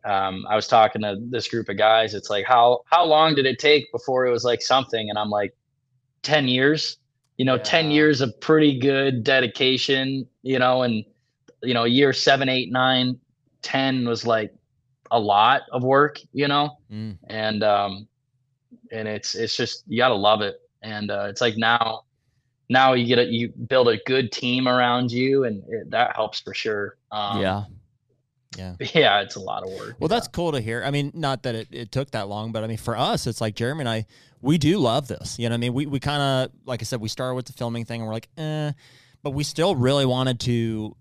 um, 0.05 0.45
I 0.49 0.55
was 0.55 0.65
talking 0.67 1.01
to 1.01 1.17
this 1.19 1.49
group 1.49 1.67
of 1.67 1.77
guys. 1.77 2.13
It's 2.13 2.29
like 2.29 2.45
how 2.45 2.83
how 2.85 3.03
long 3.03 3.35
did 3.35 3.45
it 3.45 3.59
take 3.59 3.91
before 3.91 4.25
it 4.25 4.31
was 4.31 4.45
like 4.45 4.61
something? 4.61 5.09
And 5.09 5.19
I'm 5.19 5.29
like, 5.29 5.53
ten 6.21 6.47
years. 6.47 6.97
You 7.37 7.43
know, 7.43 7.57
ten 7.57 7.91
years 7.91 8.21
of 8.21 8.39
pretty 8.39 8.79
good 8.79 9.23
dedication. 9.25 10.25
You 10.41 10.57
know, 10.59 10.83
and 10.83 11.03
you 11.63 11.73
know, 11.73 11.83
year 11.83 12.13
seven, 12.13 12.47
eight, 12.47 12.71
nine, 12.71 13.19
ten 13.61 14.07
was 14.07 14.25
like 14.25 14.53
a 15.11 15.19
lot 15.19 15.63
of 15.73 15.83
work. 15.83 16.19
You 16.31 16.47
know 16.47 16.77
Mm. 16.89 17.17
and 17.27 17.61
um 17.63 18.07
and 18.91 19.07
it's 19.07 19.35
it's 19.35 19.57
just 19.57 19.83
you 19.87 19.97
gotta 19.97 20.15
love 20.29 20.41
it 20.41 20.55
and 20.85 21.11
uh 21.11 21.27
it's 21.29 21.41
like 21.41 21.57
now 21.57 22.03
now 22.69 22.93
you 22.93 23.05
get 23.05 23.19
a 23.19 23.25
you 23.25 23.49
build 23.49 23.89
a 23.89 23.97
good 24.05 24.31
team 24.31 24.67
around 24.67 25.11
you 25.11 25.43
and 25.43 25.63
it, 25.67 25.91
that 25.91 26.15
helps 26.15 26.39
for 26.39 26.53
sure 26.53 26.97
um 27.11 27.41
yeah. 27.41 27.63
Yeah. 28.57 28.75
yeah 28.93 29.21
it's 29.21 29.35
a 29.35 29.39
lot 29.39 29.63
of 29.63 29.69
work 29.73 29.95
Well, 29.99 30.07
that's 30.07 30.29
cool 30.29 30.53
to 30.53 30.61
hear. 30.61 30.81
I 30.83 30.89
mean, 30.91 31.11
not 31.13 31.43
that 31.43 31.55
it, 31.55 31.67
it 31.71 31.91
took 31.91 32.11
that 32.11 32.29
long, 32.29 32.53
but 32.53 32.63
I 32.63 32.67
mean, 32.67 32.77
for 32.77 32.97
us, 32.97 33.27
it's 33.27 33.41
like 33.41 33.53
Jeremy 33.53 33.81
and 33.81 33.89
I, 33.89 34.05
we 34.41 34.57
do 34.57 34.77
love 34.77 35.09
this. 35.09 35.37
You 35.37 35.49
know 35.49 35.53
what 35.53 35.57
I 35.57 35.59
mean? 35.59 35.73
We, 35.73 35.85
we 35.87 35.99
kind 35.99 36.21
of, 36.21 36.51
like 36.65 36.81
I 36.81 36.85
said, 36.85 37.01
we 37.01 37.09
started 37.09 37.35
with 37.35 37.47
the 37.47 37.53
filming 37.53 37.83
thing 37.83 37.99
and 37.99 38.07
we're 38.07 38.13
like, 38.13 38.29
eh, 38.37 38.71
but 39.23 39.31
we 39.31 39.43
still 39.43 39.75
really 39.75 40.05
wanted 40.05 40.39
to 40.41 40.95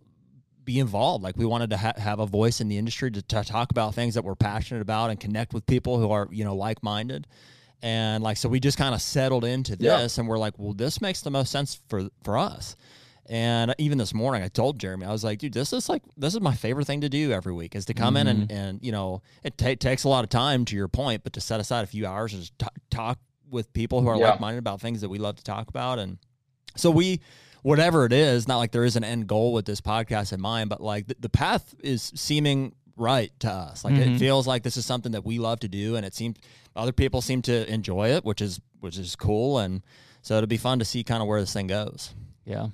be 0.64 0.80
involved. 0.80 1.22
Like 1.22 1.36
we 1.36 1.44
wanted 1.44 1.70
to 1.70 1.76
ha- 1.76 1.92
have 1.96 2.18
a 2.18 2.26
voice 2.26 2.60
in 2.60 2.68
the 2.68 2.78
industry 2.78 3.10
to, 3.12 3.22
to 3.22 3.44
talk 3.44 3.70
about 3.70 3.94
things 3.94 4.14
that 4.14 4.24
we're 4.24 4.34
passionate 4.34 4.80
about 4.80 5.10
and 5.10 5.20
connect 5.20 5.52
with 5.52 5.66
people 5.66 5.98
who 5.98 6.10
are, 6.10 6.26
you 6.32 6.44
know, 6.44 6.56
like-minded. 6.56 7.26
And 7.84 8.24
like, 8.24 8.38
so 8.38 8.48
we 8.48 8.60
just 8.60 8.78
kind 8.78 8.94
of 8.94 9.02
settled 9.02 9.44
into 9.44 9.76
Yeah. 9.78 9.98
this 9.98 10.16
and 10.16 10.26
we're 10.26 10.38
like, 10.38 10.54
well, 10.58 10.72
this 10.72 11.02
makes 11.02 11.20
the 11.20 11.30
most 11.30 11.52
sense 11.52 11.82
for, 11.90 12.08
for 12.22 12.38
us. 12.38 12.76
And 13.26 13.70
uh, 13.72 13.74
even 13.76 13.98
this 13.98 14.14
morning, 14.14 14.42
I 14.42 14.48
told 14.48 14.78
Jeremy, 14.78 15.04
I 15.04 15.12
was 15.12 15.22
like, 15.22 15.38
dude, 15.38 15.52
this 15.52 15.70
is 15.74 15.86
like, 15.88 16.02
this 16.16 16.32
is 16.34 16.40
my 16.40 16.54
favorite 16.54 16.86
thing 16.86 17.02
to 17.02 17.10
do 17.10 17.30
every 17.30 17.52
week 17.52 17.74
is 17.74 17.84
to 17.86 17.94
come 17.94 18.16
in 18.16 18.26
and, 18.26 18.48
mm-hmm. 18.48 18.56
and, 18.56 18.82
you 18.82 18.90
know, 18.90 19.20
it 19.42 19.58
ta- 19.58 19.74
takes 19.78 20.04
a 20.04 20.08
lot 20.08 20.24
of 20.24 20.30
time 20.30 20.64
to 20.64 20.74
your 20.76 20.88
point, 20.88 21.24
but 21.24 21.34
to 21.34 21.42
set 21.42 21.60
aside 21.60 21.84
a 21.84 21.86
few 21.86 22.06
hours 22.06 22.32
and 22.32 22.40
just 22.40 22.58
t- 22.58 22.66
talk 22.90 23.18
with 23.50 23.70
people 23.74 24.00
who 24.00 24.08
are 24.08 24.16
Yeah. 24.16 24.30
like 24.30 24.40
minded 24.40 24.60
about 24.60 24.80
things 24.80 25.02
that 25.02 25.10
we 25.10 25.18
love 25.18 25.36
to 25.36 25.44
talk 25.44 25.68
about. 25.68 25.98
And 25.98 26.16
so 26.76 26.90
we, 26.90 27.20
whatever 27.62 28.06
it 28.06 28.14
is, 28.14 28.48
not 28.48 28.56
like 28.56 28.72
there 28.72 28.84
is 28.84 28.96
an 28.96 29.04
end 29.04 29.26
goal 29.26 29.52
with 29.52 29.66
this 29.66 29.82
podcast 29.82 30.32
in 30.32 30.40
mind, 30.40 30.70
but 30.70 30.80
like 30.80 31.06
the, 31.06 31.16
the 31.20 31.28
path 31.28 31.74
is 31.82 32.12
seeming 32.14 32.74
right 32.96 33.32
to 33.40 33.50
us. 33.50 33.84
Like 33.84 33.94
Mhm. 33.94 34.16
it 34.16 34.18
feels 34.18 34.46
like 34.46 34.62
this 34.62 34.76
is 34.76 34.86
something 34.86 35.12
that 35.12 35.24
we 35.24 35.38
love 35.38 35.60
to 35.60 35.68
do. 35.68 35.96
And 35.96 36.04
it 36.06 36.14
seems 36.14 36.36
other 36.76 36.92
people 36.92 37.20
seem 37.22 37.42
to 37.42 37.70
enjoy 37.72 38.10
it, 38.10 38.24
which 38.24 38.40
is, 38.40 38.60
which 38.80 38.96
is 38.98 39.16
cool. 39.16 39.58
And 39.58 39.82
so 40.22 40.36
it'll 40.36 40.46
be 40.46 40.56
fun 40.56 40.78
to 40.78 40.84
see 40.84 41.02
kind 41.04 41.20
of 41.22 41.28
where 41.28 41.40
this 41.40 41.52
thing 41.52 41.66
goes. 41.66 42.14
Yeah. 42.44 42.68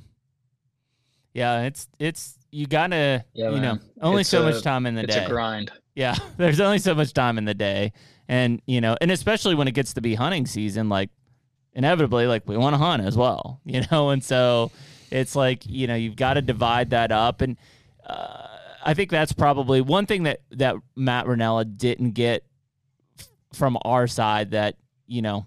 Yeah. 1.34 1.62
It's, 1.62 1.88
it's, 1.98 2.36
you 2.51 2.66
gotta, 2.66 3.24
Yeah, 3.34 3.51
you 3.51 3.56
know, 3.60 3.74
man. 3.74 3.80
only 4.02 4.20
It's 4.22 4.30
so 4.30 4.42
a- 4.47 4.51
much 4.51 4.62
time 4.62 4.86
in 4.86 4.94
the 4.94 5.02
it's 5.05 5.14
day. 5.14 5.24
a 5.24 5.28
grind 5.28 5.70
Yeah. 5.94 6.16
There's 6.36 6.60
only 6.60 6.78
so 6.78 6.94
much 6.94 7.12
time 7.12 7.38
in 7.38 7.44
the 7.44 7.55
day. 7.55 7.92
And, 8.28 8.60
you 8.66 8.80
know, 8.80 8.97
and 9.01 9.10
especially 9.10 9.55
when 9.55 9.68
it 9.68 9.72
gets 9.72 9.94
to 9.94 10.01
be 10.01 10.14
hunting 10.14 10.47
season, 10.47 10.88
like 10.88 11.10
inevitably 11.72 12.26
like 12.26 12.47
we 12.48 12.56
want 12.56 12.74
to 12.74 12.78
hunt 12.78 13.02
as 13.02 13.16
well, 13.16 13.60
you 13.64 13.82
know, 13.90 14.10
and 14.10 14.22
so 14.22 14.70
it's 15.10 15.34
like 15.34 15.66
you 15.66 15.88
know 15.88 15.97
you've 15.97 16.14
got 16.16 16.34
to 16.34 16.42
divide 16.42 16.90
that 16.90 17.10
up, 17.10 17.40
and 17.40 17.56
uh, 18.06 18.49
I 18.85 18.94
think 18.94 19.11
that's 19.11 19.32
probably 19.32 19.81
one 19.81 20.07
thing 20.07 20.24
that 20.24 20.40
that 20.52 20.77
Matt 20.97 21.27
Rinella 21.27 21.77
didn't 21.77 22.12
get 22.12 22.44
from 23.52 23.78
our 23.82 24.07
side 24.07 24.52
that 24.52 24.77
you 25.07 25.23
know 25.23 25.47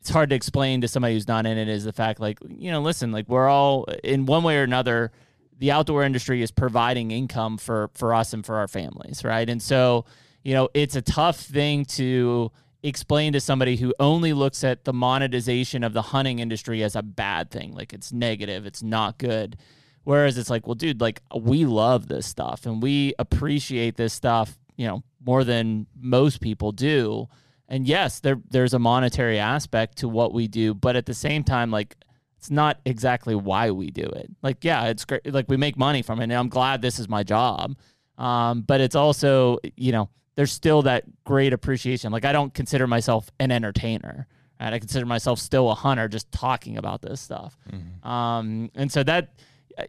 it's 0.00 0.10
hard 0.10 0.30
to 0.30 0.36
explain 0.36 0.80
to 0.80 0.88
somebody 0.88 1.14
who's 1.14 1.28
not 1.28 1.46
in 1.46 1.56
it 1.56 1.68
is 1.68 1.84
the 1.84 1.92
fact 1.92 2.20
like 2.20 2.38
you 2.48 2.70
know 2.70 2.80
listen 2.80 3.12
like 3.12 3.28
we're 3.28 3.48
all 3.48 3.84
in 4.04 4.26
one 4.26 4.42
way 4.42 4.58
or 4.58 4.62
another 4.62 5.12
the 5.58 5.70
outdoor 5.70 6.02
industry 6.02 6.42
is 6.42 6.50
providing 6.50 7.10
income 7.10 7.56
for 7.56 7.90
for 7.94 8.12
us 8.14 8.32
and 8.32 8.44
for 8.44 8.56
our 8.56 8.68
families 8.68 9.24
right? 9.24 9.48
And 9.48 9.62
so 9.62 10.04
you 10.42 10.54
know 10.54 10.68
it's 10.74 10.96
a 10.96 11.02
tough 11.02 11.38
thing 11.38 11.84
to 11.86 12.50
explain 12.82 13.32
to 13.32 13.40
somebody 13.40 13.76
who 13.76 13.94
only 14.00 14.32
looks 14.32 14.64
at 14.64 14.84
the 14.84 14.92
monetization 14.92 15.84
of 15.84 15.92
the 15.92 16.02
hunting 16.02 16.40
industry 16.40 16.82
as 16.82 16.96
a 16.96 17.02
bad 17.02 17.50
thing. 17.50 17.72
Like 17.74 17.92
it's 17.92 18.12
negative 18.12 18.66
it's 18.66 18.82
not 18.82 19.18
good 19.18 19.56
whereas 20.04 20.38
it's 20.38 20.50
like 20.50 20.66
well 20.66 20.74
dude 20.74 21.00
like 21.00 21.20
we 21.34 21.64
love 21.64 22.08
this 22.08 22.26
stuff 22.26 22.66
and 22.66 22.82
we 22.82 23.14
appreciate 23.18 23.96
this 23.96 24.12
stuff 24.12 24.58
you 24.76 24.86
know 24.86 25.02
more 25.24 25.44
than 25.44 25.86
most 25.98 26.40
people 26.40 26.72
do 26.72 27.28
and 27.68 27.86
yes 27.86 28.20
there 28.20 28.40
there's 28.50 28.74
a 28.74 28.78
monetary 28.78 29.38
aspect 29.38 29.98
to 29.98 30.08
what 30.08 30.32
we 30.32 30.48
do 30.48 30.74
but 30.74 30.96
at 30.96 31.06
the 31.06 31.14
same 31.14 31.44
time 31.44 31.70
like 31.70 31.96
it's 32.36 32.50
not 32.50 32.80
exactly 32.84 33.34
why 33.34 33.70
we 33.70 33.90
do 33.90 34.02
it 34.02 34.28
like 34.42 34.64
yeah 34.64 34.86
it's 34.86 35.04
great 35.04 35.32
like 35.32 35.48
we 35.48 35.56
make 35.56 35.76
money 35.76 36.02
from 36.02 36.20
it 36.20 36.24
and 36.24 36.32
i'm 36.32 36.48
glad 36.48 36.82
this 36.82 36.98
is 36.98 37.08
my 37.08 37.22
job 37.22 37.76
um, 38.18 38.62
but 38.62 38.80
it's 38.80 38.94
also 38.94 39.58
you 39.76 39.90
know 39.90 40.08
there's 40.34 40.52
still 40.52 40.82
that 40.82 41.04
great 41.24 41.52
appreciation. 41.52 42.12
Like 42.12 42.24
I 42.24 42.32
don't 42.32 42.52
consider 42.54 42.86
myself 42.86 43.30
an 43.38 43.50
entertainer. 43.50 44.26
Right? 44.60 44.72
I 44.72 44.78
consider 44.78 45.06
myself 45.06 45.38
still 45.38 45.70
a 45.70 45.74
hunter, 45.74 46.08
just 46.08 46.30
talking 46.32 46.76
about 46.76 47.02
this 47.02 47.20
stuff. 47.20 47.56
Mm-hmm. 47.70 48.08
Um, 48.08 48.70
and 48.74 48.90
so 48.90 49.02
that 49.02 49.34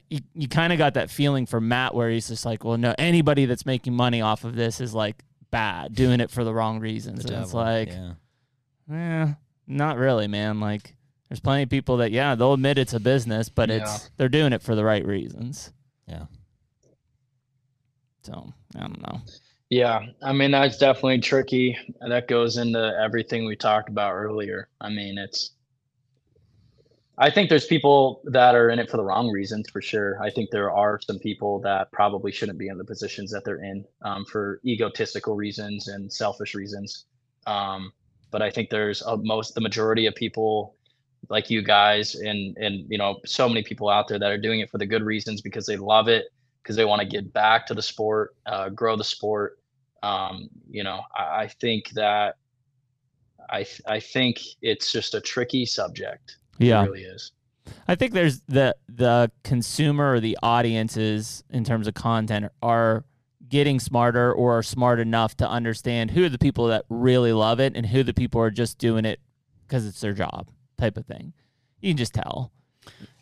you, 0.09 0.19
you 0.33 0.47
kind 0.47 0.71
of 0.71 0.79
got 0.79 0.95
that 0.95 1.09
feeling 1.09 1.45
for 1.45 1.59
Matt 1.59 1.93
where 1.93 2.09
he's 2.09 2.27
just 2.27 2.45
like, 2.45 2.63
well, 2.63 2.77
no, 2.77 2.93
anybody 2.97 3.45
that's 3.45 3.65
making 3.65 3.93
money 3.93 4.21
off 4.21 4.43
of 4.43 4.55
this 4.55 4.79
is 4.79 4.93
like 4.93 5.23
bad, 5.51 5.93
doing 5.95 6.19
it 6.19 6.31
for 6.31 6.43
the 6.43 6.53
wrong 6.53 6.79
reasons. 6.79 7.23
The 7.23 7.33
and 7.33 7.43
it's 7.43 7.53
like, 7.53 7.89
yeah. 7.89 8.13
eh, 8.91 9.33
not 9.67 9.97
really, 9.97 10.27
man. 10.27 10.59
Like 10.59 10.95
there's 11.29 11.39
plenty 11.39 11.63
of 11.63 11.69
people 11.69 11.97
that, 11.97 12.11
yeah, 12.11 12.35
they'll 12.35 12.53
admit 12.53 12.77
it's 12.77 12.93
a 12.93 12.99
business, 12.99 13.49
but 13.49 13.69
yeah. 13.69 13.75
it's 13.77 14.09
they're 14.17 14.29
doing 14.29 14.53
it 14.53 14.61
for 14.61 14.75
the 14.75 14.83
right 14.83 15.05
reasons. 15.05 15.71
Yeah. 16.07 16.25
So 18.23 18.53
I 18.75 18.79
don't 18.79 19.01
know. 19.01 19.21
Yeah, 19.69 20.05
I 20.21 20.33
mean 20.33 20.51
that's 20.51 20.77
definitely 20.77 21.19
tricky. 21.19 21.77
That 22.07 22.27
goes 22.27 22.57
into 22.57 22.95
everything 23.03 23.45
we 23.45 23.55
talked 23.55 23.89
about 23.89 24.13
earlier. 24.13 24.69
I 24.79 24.89
mean, 24.89 25.17
it's 25.17 25.51
I 27.17 27.29
think 27.29 27.49
there's 27.49 27.67
people 27.67 28.21
that 28.25 28.55
are 28.55 28.69
in 28.71 28.79
it 28.79 28.89
for 28.89 28.97
the 28.97 29.03
wrong 29.03 29.29
reasons 29.29 29.69
for 29.69 29.81
sure. 29.81 30.21
I 30.21 30.31
think 30.31 30.49
there 30.49 30.71
are 30.71 30.99
some 30.99 31.19
people 31.19 31.59
that 31.59 31.91
probably 31.91 32.31
shouldn't 32.31 32.57
be 32.57 32.69
in 32.69 32.77
the 32.77 32.83
positions 32.83 33.31
that 33.31 33.45
they're 33.45 33.63
in 33.63 33.85
um, 34.01 34.25
for 34.25 34.59
egotistical 34.65 35.35
reasons 35.35 35.87
and 35.89 36.11
selfish 36.11 36.55
reasons. 36.55 37.05
Um, 37.45 37.91
but 38.31 38.41
I 38.41 38.49
think 38.49 38.71
there's 38.71 39.03
a, 39.03 39.15
most 39.17 39.53
the 39.53 39.61
majority 39.61 40.07
of 40.07 40.15
people 40.15 40.75
like 41.29 41.49
you 41.49 41.61
guys 41.61 42.15
and 42.15 42.57
and 42.57 42.85
you 42.89 42.97
know 42.97 43.19
so 43.25 43.47
many 43.47 43.63
people 43.63 43.89
out 43.89 44.07
there 44.07 44.19
that 44.19 44.31
are 44.31 44.37
doing 44.37 44.59
it 44.59 44.69
for 44.69 44.79
the 44.79 44.85
good 44.85 45.03
reasons 45.03 45.41
because 45.41 45.65
they 45.65 45.77
love 45.77 46.07
it 46.07 46.25
because 46.61 46.75
they 46.75 46.85
want 46.85 47.01
to 47.01 47.07
get 47.07 47.31
back 47.33 47.67
to 47.67 47.73
the 47.73 47.81
sport, 47.81 48.35
uh, 48.45 48.69
grow 48.69 48.95
the 48.95 49.03
sport. 49.03 49.59
Um, 50.01 50.49
you 50.69 50.83
know, 50.83 51.01
I, 51.15 51.43
I, 51.43 51.47
think 51.47 51.89
that 51.91 52.35
I 53.49 53.65
I 53.87 53.99
think 53.99 54.39
it's 54.61 54.91
just 54.91 55.13
a 55.13 55.21
tricky 55.21 55.65
subject. 55.65 56.37
Yeah, 56.57 56.81
it 56.83 56.85
really 56.85 57.03
is. 57.03 57.31
I 57.87 57.95
think 57.95 58.13
there's 58.13 58.41
the 58.41 58.75
the 58.87 59.31
consumer 59.43 60.13
or 60.13 60.19
the 60.19 60.37
audiences 60.43 61.43
in 61.49 61.63
terms 61.63 61.87
of 61.87 61.93
content 61.93 62.51
are 62.61 63.05
getting 63.47 63.79
smarter 63.79 64.33
or 64.33 64.57
are 64.57 64.63
smart 64.63 64.99
enough 64.99 65.37
to 65.37 65.49
understand 65.49 66.11
who 66.11 66.25
are 66.25 66.29
the 66.29 66.39
people 66.39 66.67
that 66.67 66.85
really 66.89 67.33
love 67.33 67.59
it 67.59 67.75
and 67.75 67.85
who 67.85 68.03
the 68.03 68.13
people 68.13 68.41
are 68.41 68.51
just 68.51 68.77
doing 68.77 69.05
it 69.05 69.19
because 69.67 69.85
it's 69.85 70.01
their 70.01 70.13
job 70.13 70.47
type 70.77 70.97
of 70.97 71.05
thing. 71.05 71.33
You 71.81 71.91
can 71.91 71.97
just 71.97 72.13
tell 72.13 72.51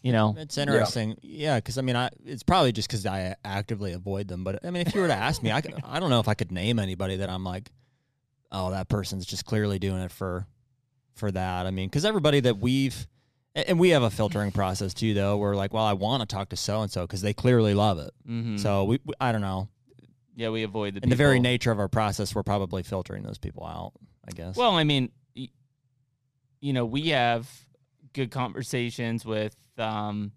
you 0.01 0.11
know? 0.11 0.35
It's 0.37 0.57
interesting. 0.57 1.17
Yeah 1.21 1.57
because 1.57 1.77
yeah, 1.77 1.81
i 1.81 1.83
mean 1.83 1.95
i 1.95 2.09
it's 2.25 2.41
probably 2.41 2.71
just 2.71 2.89
because 2.89 3.05
i 3.05 3.35
actively 3.45 3.93
avoid 3.93 4.27
them 4.27 4.43
but 4.43 4.65
i 4.65 4.71
mean 4.71 4.85
if 4.87 4.95
you 4.95 5.01
were 5.01 5.07
to 5.07 5.13
ask 5.13 5.43
me 5.43 5.51
i 5.51 5.61
could, 5.61 5.75
i 5.83 5.99
don't 5.99 6.09
know 6.09 6.19
if 6.19 6.27
i 6.27 6.33
could 6.33 6.51
name 6.51 6.79
anybody 6.79 7.17
that 7.17 7.29
i'm 7.29 7.43
like 7.43 7.69
oh 8.51 8.71
that 8.71 8.89
person's 8.89 9.25
just 9.25 9.45
clearly 9.45 9.77
doing 9.77 10.01
it 10.01 10.11
for 10.11 10.47
for 11.15 11.31
that. 11.31 11.65
I 11.65 11.71
mean 11.71 11.87
because 11.87 12.05
everybody 12.05 12.39
that 12.41 12.57
we've 12.57 13.07
and 13.55 13.79
we 13.79 13.89
have 13.89 14.03
a 14.03 14.09
filtering 14.09 14.51
process 14.51 14.93
too 14.93 15.13
though 15.13 15.37
we're 15.37 15.55
like 15.55 15.73
well 15.73 15.85
i 15.85 15.93
want 15.93 16.21
to 16.21 16.25
talk 16.25 16.49
to 16.49 16.55
so 16.55 16.81
and 16.81 16.91
so 16.91 17.01
because 17.01 17.21
they 17.21 17.33
clearly 17.33 17.73
love 17.73 17.99
it 17.99 18.11
mm-hmm. 18.27 18.57
so 18.57 18.83
we, 18.85 18.99
we, 19.05 19.13
i 19.19 19.31
don't 19.31 19.41
know 19.41 19.67
yeah 20.35 20.49
we 20.49 20.63
avoid 20.63 20.93
the 20.93 20.97
in 20.97 21.01
people. 21.01 21.09
the 21.09 21.15
very 21.15 21.39
nature 21.39 21.71
of 21.71 21.79
our 21.79 21.89
process 21.89 22.33
we're 22.33 22.43
probably 22.43 22.83
filtering 22.83 23.23
those 23.23 23.37
people 23.37 23.65
out 23.65 23.91
i 24.27 24.31
guess 24.31 24.55
well 24.55 24.71
i 24.71 24.83
mean 24.83 25.11
you 25.33 26.73
know 26.73 26.85
we 26.85 27.09
have 27.09 27.49
good 28.13 28.31
conversations 28.31 29.25
with, 29.25 29.55
um, 29.77 30.31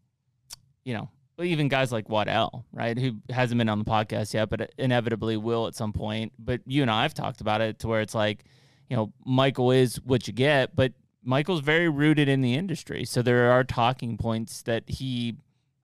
you 0.84 0.94
know, 0.94 1.10
even 1.38 1.68
guys 1.68 1.90
like 1.90 2.08
Waddell, 2.08 2.64
right, 2.72 2.96
who 2.96 3.16
hasn't 3.30 3.58
been 3.58 3.68
on 3.68 3.78
the 3.78 3.84
podcast 3.84 4.34
yet, 4.34 4.48
but 4.48 4.72
inevitably 4.78 5.36
will 5.36 5.66
at 5.66 5.74
some 5.74 5.92
point. 5.92 6.32
But 6.38 6.60
you 6.66 6.82
and 6.82 6.90
I 6.90 7.02
have 7.02 7.14
talked 7.14 7.40
about 7.40 7.60
it 7.60 7.80
to 7.80 7.88
where 7.88 8.00
it's 8.00 8.14
like, 8.14 8.44
you 8.88 8.96
know, 8.96 9.12
Michael 9.26 9.72
is 9.72 10.00
what 10.02 10.28
you 10.28 10.32
get, 10.32 10.76
but 10.76 10.92
Michael's 11.24 11.60
very 11.60 11.88
rooted 11.88 12.28
in 12.28 12.42
the 12.42 12.54
industry. 12.54 13.04
So 13.04 13.22
there 13.22 13.50
are 13.50 13.64
talking 13.64 14.16
points 14.16 14.62
that 14.62 14.84
he, 14.86 15.36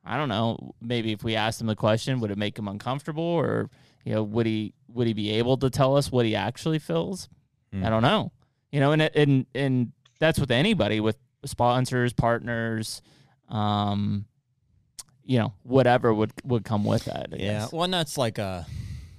I 0.05 0.17
don't 0.17 0.29
know, 0.29 0.75
maybe 0.81 1.13
if 1.13 1.25
we 1.25 1.35
asked 1.35 1.61
him 1.61 1.67
the 1.67 1.77
question, 1.77 2.21
would 2.21 2.31
it 2.31 2.39
make 2.39 2.59
him 2.59 2.69
uncomfortable 2.69 3.25
or, 3.25 3.71
you 4.05 4.15
know, 4.15 4.23
would 4.23 4.47
he 4.47 4.75
would 4.89 5.07
he 5.07 5.13
be 5.13 5.31
able 5.33 5.57
to 5.59 5.71
tell 5.71 5.97
us 5.97 6.13
what 6.13 6.27
he 6.27 6.35
actually 6.35 6.79
feels? 6.79 7.29
Mm. 7.75 7.85
I 7.85 7.91
don't 7.91 8.03
know. 8.03 8.33
You 8.71 8.81
know, 8.81 8.93
and 8.93 9.03
and 9.03 9.47
and 9.55 9.93
that's 10.19 10.39
with 10.39 10.51
anybody 10.51 11.01
with 11.01 11.17
sponsors, 11.45 12.13
partners, 12.13 13.03
um, 13.49 14.27
you 15.25 15.39
know, 15.39 15.55
whatever 15.63 16.13
would 16.13 16.33
would 16.45 16.65
come 16.65 16.85
with 16.85 17.05
that. 17.07 17.29
I 17.33 17.37
yeah, 17.37 17.59
guess. 17.61 17.73
well, 17.73 17.85
and 17.85 17.95
that's 17.95 18.17
like 18.19 18.39
a, 18.39 18.67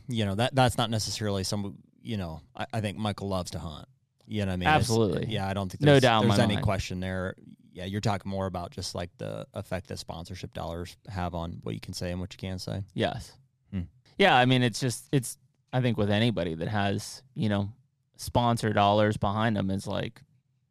you 0.07 0.25
know, 0.25 0.35
that 0.35 0.55
that's 0.55 0.77
not 0.77 0.89
necessarily 0.89 1.43
some. 1.43 1.77
You 2.03 2.17
know, 2.17 2.41
I, 2.55 2.65
I 2.73 2.81
think 2.81 2.97
Michael 2.97 3.27
loves 3.27 3.51
to 3.51 3.59
hunt. 3.59 3.87
You 4.31 4.45
know 4.45 4.51
what 4.51 4.53
I 4.53 4.57
mean? 4.57 4.69
Absolutely. 4.69 5.23
It's, 5.23 5.31
yeah, 5.31 5.49
I 5.49 5.53
don't 5.53 5.69
think 5.69 5.81
there's, 5.81 5.95
no 5.95 5.99
doubt 5.99 6.23
there's 6.23 6.39
any 6.39 6.55
mind. 6.55 6.65
question 6.65 7.01
there. 7.01 7.35
Yeah, 7.73 7.83
you're 7.83 7.99
talking 7.99 8.29
more 8.31 8.45
about 8.45 8.71
just 8.71 8.95
like 8.95 9.09
the 9.17 9.45
effect 9.53 9.87
that 9.87 9.99
sponsorship 9.99 10.53
dollars 10.53 10.95
have 11.09 11.35
on 11.35 11.59
what 11.63 11.75
you 11.75 11.81
can 11.81 11.93
say 11.93 12.11
and 12.11 12.21
what 12.21 12.33
you 12.33 12.37
can't 12.37 12.61
say. 12.61 12.83
Yes. 12.93 13.33
Hmm. 13.73 13.81
Yeah, 14.17 14.35
I 14.35 14.45
mean, 14.45 14.63
it's 14.63 14.79
just 14.79 15.05
it's. 15.11 15.37
I 15.73 15.81
think 15.81 15.97
with 15.97 16.09
anybody 16.09 16.53
that 16.55 16.69
has 16.69 17.23
you 17.35 17.49
know 17.49 17.73
sponsor 18.15 18.71
dollars 18.71 19.17
behind 19.17 19.57
them 19.57 19.69
is 19.69 19.85
like 19.85 20.21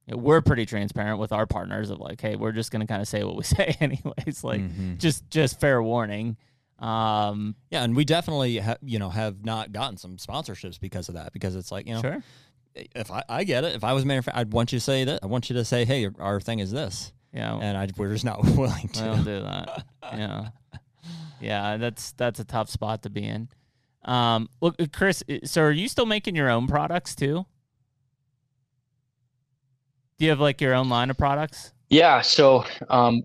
we're 0.09 0.41
pretty 0.41 0.65
transparent 0.65 1.19
with 1.19 1.33
our 1.33 1.47
partners 1.47 1.91
of 1.91 2.01
like, 2.01 2.21
hey, 2.21 2.37
we're 2.37 2.53
just 2.53 2.71
gonna 2.71 2.87
kind 2.87 3.03
of 3.03 3.09
say 3.09 3.25
what 3.25 3.37
we 3.37 3.43
say 3.45 3.77
anyways. 3.81 4.43
Like, 4.43 4.63
mm-hmm. 4.63 4.97
just 4.97 5.29
just 5.29 5.61
fair 5.61 5.83
warning. 5.83 6.39
Um, 6.79 7.57
yeah, 7.71 7.85
and 7.85 7.95
we 7.95 8.07
definitely 8.07 8.57
have 8.57 8.79
you 8.83 8.99
know 8.99 9.11
have 9.11 9.45
not 9.45 9.71
gotten 9.73 9.99
some 9.99 10.17
sponsorships 10.17 10.81
because 10.81 11.11
of 11.11 11.17
that 11.17 11.35
because 11.35 11.57
it's 11.57 11.71
like 11.71 11.87
you 11.87 11.95
know. 11.95 12.01
Sure. 12.01 12.23
If 12.75 13.11
I, 13.11 13.23
I 13.29 13.45
get 13.45 13.65
it, 13.65 13.75
if 13.75 13.85
I 13.85 13.93
was 13.93 14.05
mayor, 14.05 14.23
I'd 14.33 14.53
want 14.53 14.73
you 14.73 14.79
to 14.79 14.85
say 14.85 15.05
that. 15.05 15.21
I 15.23 15.27
want 15.27 15.51
you 15.51 15.57
to 15.57 15.65
say, 15.65 15.85
"Hey, 15.85 16.09
our 16.19 16.41
thing 16.41 16.61
is 16.61 16.71
this." 16.71 17.13
Yeah, 17.33 17.59
and 17.61 17.77
I, 17.77 17.89
we're 17.97 18.13
just 18.13 18.25
not 18.25 18.43
willing 18.57 18.89
to. 18.89 19.03
I 19.03 19.07
don't 19.07 19.25
do 19.25 19.41
that. 19.43 19.85
yeah, 20.03 20.49
yeah, 21.41 21.77
that's 21.77 22.13
that's 22.13 22.41
a 22.41 22.45
tough 22.45 22.71
spot 22.71 23.03
to 23.03 23.11
be 23.11 23.25
in. 23.25 23.49
Um, 24.05 24.49
look, 24.61 24.77
Chris. 24.93 25.23
So, 25.45 25.63
are 25.63 25.71
you 25.71 25.89
still 25.89 26.07
making 26.07 26.37
your 26.37 26.49
own 26.49 26.67
products 26.67 27.15
too? 27.15 27.45
Do 30.19 30.25
you 30.27 30.31
have 30.31 30.41
like 30.41 30.61
your 30.61 30.75
own 30.75 30.89
line 30.89 31.09
of 31.11 31.17
products? 31.17 31.73
Yeah. 31.89 32.21
So 32.21 32.65
um, 32.89 33.23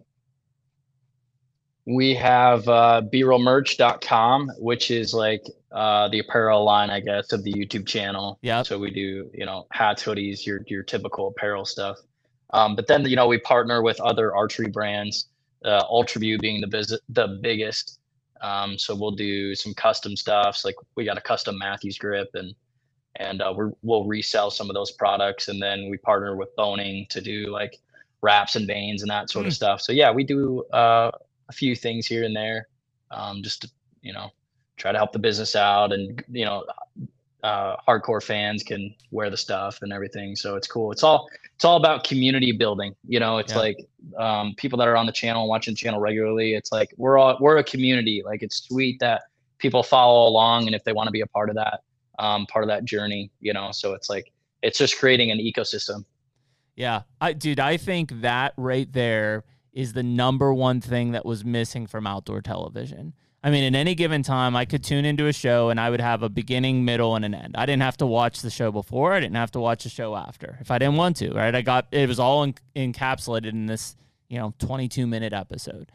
we 1.86 2.16
have 2.16 2.68
uh, 2.68 3.02
beerealmerch.com, 3.14 4.52
which 4.58 4.90
is 4.90 5.14
like 5.14 5.44
uh, 5.72 6.08
the 6.10 6.20
apparel 6.20 6.64
line, 6.64 6.90
I 6.90 7.00
guess, 7.00 7.32
of 7.32 7.44
the 7.44 7.54
YouTube 7.54 7.86
channel. 7.86 8.40
Yeah. 8.42 8.64
So 8.64 8.80
we 8.80 8.92
do, 8.92 9.30
you 9.34 9.46
know, 9.46 9.68
hats, 9.72 10.04
hoodies, 10.04 10.46
your 10.46 10.62
your 10.68 10.84
typical 10.84 11.28
apparel 11.28 11.66
stuff. 11.66 11.98
Um, 12.52 12.76
but 12.76 12.88
then, 12.88 13.06
you 13.06 13.16
know, 13.16 13.28
we 13.28 13.38
partner 13.38 13.82
with 13.82 14.00
other 14.02 14.36
archery 14.36 14.70
brands, 14.70 15.28
uh, 15.64 15.84
UltraView 15.86 16.40
being 16.40 16.62
the 16.62 16.68
biz- 16.68 17.00
the 17.10 17.40
biggest. 17.42 18.00
Um, 18.42 18.78
so 18.78 18.96
we'll 18.96 19.12
do 19.12 19.56
some 19.56 19.74
custom 19.74 20.16
stuffs. 20.16 20.66
Like 20.66 20.76
we 20.96 21.06
got 21.06 21.18
a 21.18 21.22
custom 21.22 21.58
Mathews 21.58 21.98
grip 21.98 22.30
and 22.34 22.56
and 23.18 23.42
uh, 23.42 23.54
we 23.56 23.66
will 23.82 24.06
resell 24.06 24.52
some 24.52 24.70
of 24.70 24.74
those 24.74 24.92
products 24.92 25.48
and 25.48 25.62
then 25.62 25.90
we 25.90 25.98
partner 25.98 26.36
with 26.36 26.50
Bohning 26.58 27.08
to 27.10 27.22
do 27.22 27.48
like 27.48 27.80
wraps 28.22 28.56
and 28.56 28.68
vanes 28.68 29.04
and 29.04 29.12
that 29.12 29.30
sort 29.30 29.44
mm. 29.44 29.48
of 29.48 29.54
hmm. 29.54 29.56
stuff 29.56 29.82
so 29.82 29.92
yeah 29.92 30.12
we 30.12 30.24
do 30.24 30.64
uh, 30.74 31.12
a 31.50 31.54
few 31.54 31.76
things 31.76 32.06
here 32.08 32.24
and 32.24 32.36
there 32.36 32.68
um, 33.12 33.42
just 33.44 33.62
to 33.64 33.70
you 34.02 34.14
know 34.14 34.30
try 34.78 34.92
to 34.92 34.98
help 34.98 35.12
the 35.14 35.20
business 35.20 35.56
out 35.56 35.92
and 35.94 36.24
you 36.30 36.46
know 36.46 36.66
uh, 37.44 37.76
hardcore 37.88 38.24
fans 38.24 38.64
can 38.64 38.94
wear 39.12 39.30
the 39.30 39.38
stuff 39.38 39.82
and 39.84 39.94
everything 39.94 40.36
so 40.36 40.56
it's 40.56 40.68
cool 40.68 40.92
it's 40.92 41.04
all 41.04 41.28
it's 41.56 41.64
all 41.64 41.78
about 41.78 42.04
community 42.04 42.52
building. 42.52 42.96
You 43.08 43.20
know, 43.20 43.38
it's 43.38 43.54
Yeah. 43.54 43.60
like 43.60 43.78
um, 44.18 44.56
people 44.58 44.78
that 44.80 44.88
are 44.88 44.98
on 44.98 45.06
the 45.06 45.12
channel, 45.12 45.48
watching 45.48 45.74
the 45.74 45.78
channel 45.78 46.00
regularly. 46.02 46.54
It's 46.54 46.72
like 46.72 46.94
we're 46.98 47.18
all 47.18 47.38
we're 47.40 47.58
a 47.58 47.64
community. 47.64 48.22
Like 48.26 48.44
it's 48.44 48.64
sweet 48.68 49.00
that 49.00 49.24
people 49.58 49.82
follow 49.82 50.28
along, 50.28 50.66
and 50.68 50.76
if 50.76 50.84
they 50.84 50.92
want 50.92 51.08
to 51.08 51.12
be 51.12 51.22
a 51.22 51.28
part 51.28 51.50
of 51.50 51.56
that, 51.56 51.82
um, 52.20 52.46
part 52.48 52.64
of 52.64 52.68
that 52.68 52.84
journey, 52.84 53.32
you 53.40 53.54
know. 53.54 53.72
So 53.72 53.94
it's 53.94 54.10
like 54.10 54.34
it's 54.62 54.78
just 54.78 55.00
creating 55.00 55.32
an 55.32 55.38
ecosystem. 55.38 56.04
Yeah. 56.76 57.04
I 57.22 57.32
dude, 57.32 57.62
I 57.62 57.78
think 57.78 58.22
that 58.22 58.54
right 58.58 58.92
there 58.92 59.46
is 59.76 59.94
the 59.94 60.02
number 60.02 60.54
one 60.54 60.82
thing 60.82 61.12
that 61.12 61.26
was 61.26 61.44
missing 61.44 61.86
from 61.86 62.08
outdoor 62.08 62.42
television. 62.42 63.14
I 63.44 63.52
mean, 63.52 63.76
at 63.76 63.78
any 63.78 63.94
given 63.94 64.24
time, 64.24 64.56
I 64.56 64.66
could 64.66 64.84
tune 64.84 65.06
into 65.06 65.28
a 65.28 65.34
show 65.34 65.70
and 65.70 65.80
I 65.80 65.92
would 65.92 66.02
have 66.02 66.24
a 66.24 66.30
beginning, 66.30 66.84
middle, 66.84 67.16
and 67.16 67.24
an 67.24 67.36
end. 67.36 67.56
I 67.56 67.68
didn't 67.68 67.84
have 67.84 67.98
to 67.98 68.06
watch 68.08 68.42
the 68.42 68.50
show 68.50 68.72
before. 68.72 69.14
I 69.14 69.20
didn't 69.20 69.36
have 69.36 69.52
to 69.52 69.60
watch 69.60 69.84
the 69.84 69.90
show 69.90 70.16
after 70.16 70.58
if 70.62 70.72
I 70.72 70.80
didn't 70.80 70.96
want 70.96 71.18
to, 71.18 71.32
right? 71.32 71.54
I 71.54 71.62
got 71.62 71.88
it 71.92 72.08
was 72.08 72.20
all 72.20 72.42
en- 72.42 72.56
encapsulated 72.76 73.50
in 73.50 73.68
this, 73.68 73.96
you 74.30 74.40
know, 74.40 74.54
22 74.58 75.06
minute 75.06 75.34
episode. 75.34 75.92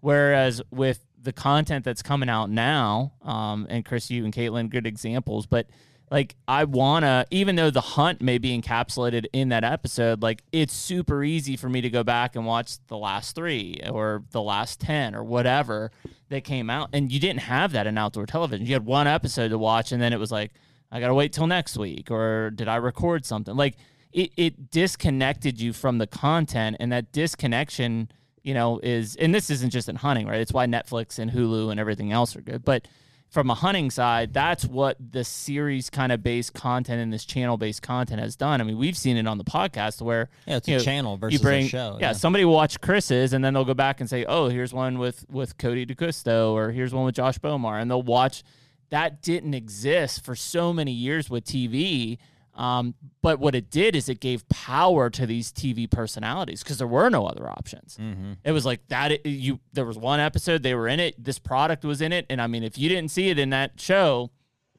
Whereas 0.00 0.62
with 0.70 1.04
the 1.20 1.32
content 1.32 1.84
that's 1.84 2.02
coming 2.02 2.30
out 2.30 2.50
now, 2.50 3.12
um, 3.22 3.66
and 3.68 3.84
Chris, 3.84 4.10
you 4.10 4.24
and 4.24 4.32
Caitlin, 4.32 4.70
good 4.70 4.86
examples, 4.86 5.46
but 5.46 5.66
like 6.10 6.36
I 6.46 6.64
wanna, 6.64 7.26
even 7.30 7.56
though 7.56 7.70
the 7.70 7.80
hunt 7.80 8.20
may 8.20 8.38
be 8.38 8.58
encapsulated 8.58 9.26
in 9.32 9.50
that 9.50 9.64
episode, 9.64 10.22
like 10.22 10.42
it's 10.52 10.74
super 10.74 11.22
easy 11.22 11.56
for 11.56 11.68
me 11.68 11.80
to 11.80 11.90
go 11.90 12.02
back 12.02 12.36
and 12.36 12.46
watch 12.46 12.78
the 12.88 12.96
last 12.96 13.34
three 13.34 13.80
or 13.90 14.22
the 14.30 14.42
last 14.42 14.80
10 14.80 15.14
or 15.14 15.22
whatever 15.22 15.90
that 16.28 16.44
came 16.44 16.70
out. 16.70 16.90
And 16.92 17.12
you 17.12 17.20
didn't 17.20 17.40
have 17.40 17.72
that 17.72 17.86
in 17.86 17.98
outdoor 17.98 18.26
television. 18.26 18.66
You 18.66 18.74
had 18.74 18.86
one 18.86 19.06
episode 19.06 19.48
to 19.48 19.58
watch 19.58 19.92
and 19.92 20.00
then 20.00 20.12
it 20.12 20.18
was 20.18 20.32
like, 20.32 20.52
I 20.90 21.00
gotta 21.00 21.14
wait 21.14 21.32
till 21.32 21.46
next 21.46 21.76
week, 21.76 22.10
or 22.10 22.50
did 22.50 22.68
I 22.68 22.76
record 22.76 23.26
something? 23.26 23.54
Like 23.54 23.76
it, 24.12 24.32
it 24.36 24.70
disconnected 24.70 25.60
you 25.60 25.72
from 25.72 25.98
the 25.98 26.06
content, 26.06 26.76
and 26.80 26.90
that 26.92 27.12
disconnection, 27.12 28.10
you 28.42 28.54
know, 28.54 28.80
is 28.82 29.16
and 29.16 29.34
this 29.34 29.50
isn't 29.50 29.70
just 29.70 29.88
in 29.88 29.96
hunting, 29.96 30.26
right? 30.26 30.40
It's 30.40 30.52
why 30.52 30.66
Netflix 30.66 31.18
and 31.18 31.30
Hulu 31.30 31.70
and 31.70 31.78
everything 31.78 32.12
else 32.12 32.34
are 32.36 32.40
good. 32.40 32.64
But 32.64 32.88
from 33.30 33.50
a 33.50 33.54
hunting 33.54 33.90
side, 33.90 34.32
that's 34.32 34.64
what 34.64 34.96
the 35.12 35.22
series 35.22 35.90
kind 35.90 36.12
of 36.12 36.22
based 36.22 36.54
content 36.54 37.00
and 37.00 37.12
this 37.12 37.24
channel 37.24 37.56
based 37.58 37.82
content 37.82 38.20
has 38.20 38.36
done. 38.36 38.60
I 38.60 38.64
mean, 38.64 38.78
we've 38.78 38.96
seen 38.96 39.16
it 39.16 39.26
on 39.26 39.36
the 39.36 39.44
podcast 39.44 40.00
where 40.00 40.30
Yeah, 40.46 40.56
it's 40.56 40.68
you 40.68 40.76
a 40.76 40.78
know, 40.78 40.84
channel 40.84 41.16
versus 41.18 41.40
bring, 41.42 41.66
a 41.66 41.68
show. 41.68 41.98
Yeah, 42.00 42.12
somebody 42.12 42.44
will 42.44 42.54
watch 42.54 42.80
Chris's 42.80 43.32
and 43.34 43.44
then 43.44 43.52
they'll 43.54 43.64
go 43.66 43.74
back 43.74 44.00
and 44.00 44.08
say, 44.08 44.24
"Oh, 44.24 44.48
here's 44.48 44.72
one 44.72 44.98
with 44.98 45.26
with 45.30 45.58
Cody 45.58 45.84
DeCusto 45.84 46.52
or 46.52 46.70
here's 46.72 46.94
one 46.94 47.04
with 47.04 47.14
Josh 47.14 47.38
Bomar," 47.38 47.80
and 47.80 47.90
they'll 47.90 48.02
watch. 48.02 48.42
That 48.90 49.20
didn't 49.20 49.52
exist 49.52 50.24
for 50.24 50.34
so 50.34 50.72
many 50.72 50.92
years 50.92 51.28
with 51.28 51.44
TV. 51.44 52.16
Um, 52.58 52.94
but 53.22 53.38
what 53.38 53.54
it 53.54 53.70
did 53.70 53.94
is 53.94 54.08
it 54.08 54.18
gave 54.18 54.46
power 54.48 55.08
to 55.10 55.26
these 55.26 55.52
TV 55.52 55.88
personalities 55.88 56.62
because 56.64 56.76
there 56.78 56.88
were 56.88 57.08
no 57.08 57.24
other 57.24 57.48
options. 57.48 57.96
Mm-hmm. 58.00 58.32
It 58.44 58.50
was 58.50 58.66
like 58.66 58.86
that. 58.88 59.24
You 59.24 59.60
there 59.72 59.84
was 59.86 59.96
one 59.96 60.18
episode 60.18 60.64
they 60.64 60.74
were 60.74 60.88
in 60.88 60.98
it. 60.98 61.22
This 61.22 61.38
product 61.38 61.84
was 61.84 62.00
in 62.00 62.12
it, 62.12 62.26
and 62.28 62.42
I 62.42 62.48
mean, 62.48 62.64
if 62.64 62.76
you 62.76 62.88
didn't 62.88 63.12
see 63.12 63.28
it 63.30 63.38
in 63.38 63.50
that 63.50 63.80
show, 63.80 64.32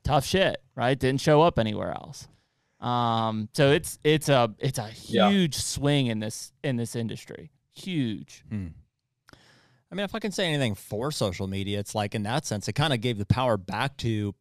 tough 0.03 0.26
shit, 0.26 0.61
right? 0.76 0.99
Didn't 0.99 1.22
show 1.22 1.41
up 1.41 1.57
anywhere 1.57 1.91
else. 1.91 2.27
Um, 2.81 3.47
so 3.53 3.72
it's 3.72 3.97
it's 4.03 4.27
a 4.27 4.53
it's 4.60 4.77
a 4.77 4.89
Yeah. 5.06 5.30
huge 5.30 5.56
swing 5.56 6.07
in 6.07 6.19
this 6.19 6.51
in 6.64 6.76
this 6.76 6.97
industry. 6.97 7.49
Huge. 7.73 8.43
I 9.91 9.95
mean, 9.95 10.03
if 10.03 10.14
I 10.14 10.19
can 10.19 10.31
say 10.34 10.45
anything 10.47 10.76
for 10.76 11.11
social 11.11 11.47
media, 11.47 11.80
it's 11.80 11.95
like 11.95 12.14
in 12.14 12.23
that 12.23 12.45
sense, 12.45 12.68
it 12.68 12.73
kind 12.73 12.93
of 12.93 12.99
gave 13.01 13.18
the 13.18 13.26
power 13.26 13.57
back 13.57 13.95
to, 13.97 14.35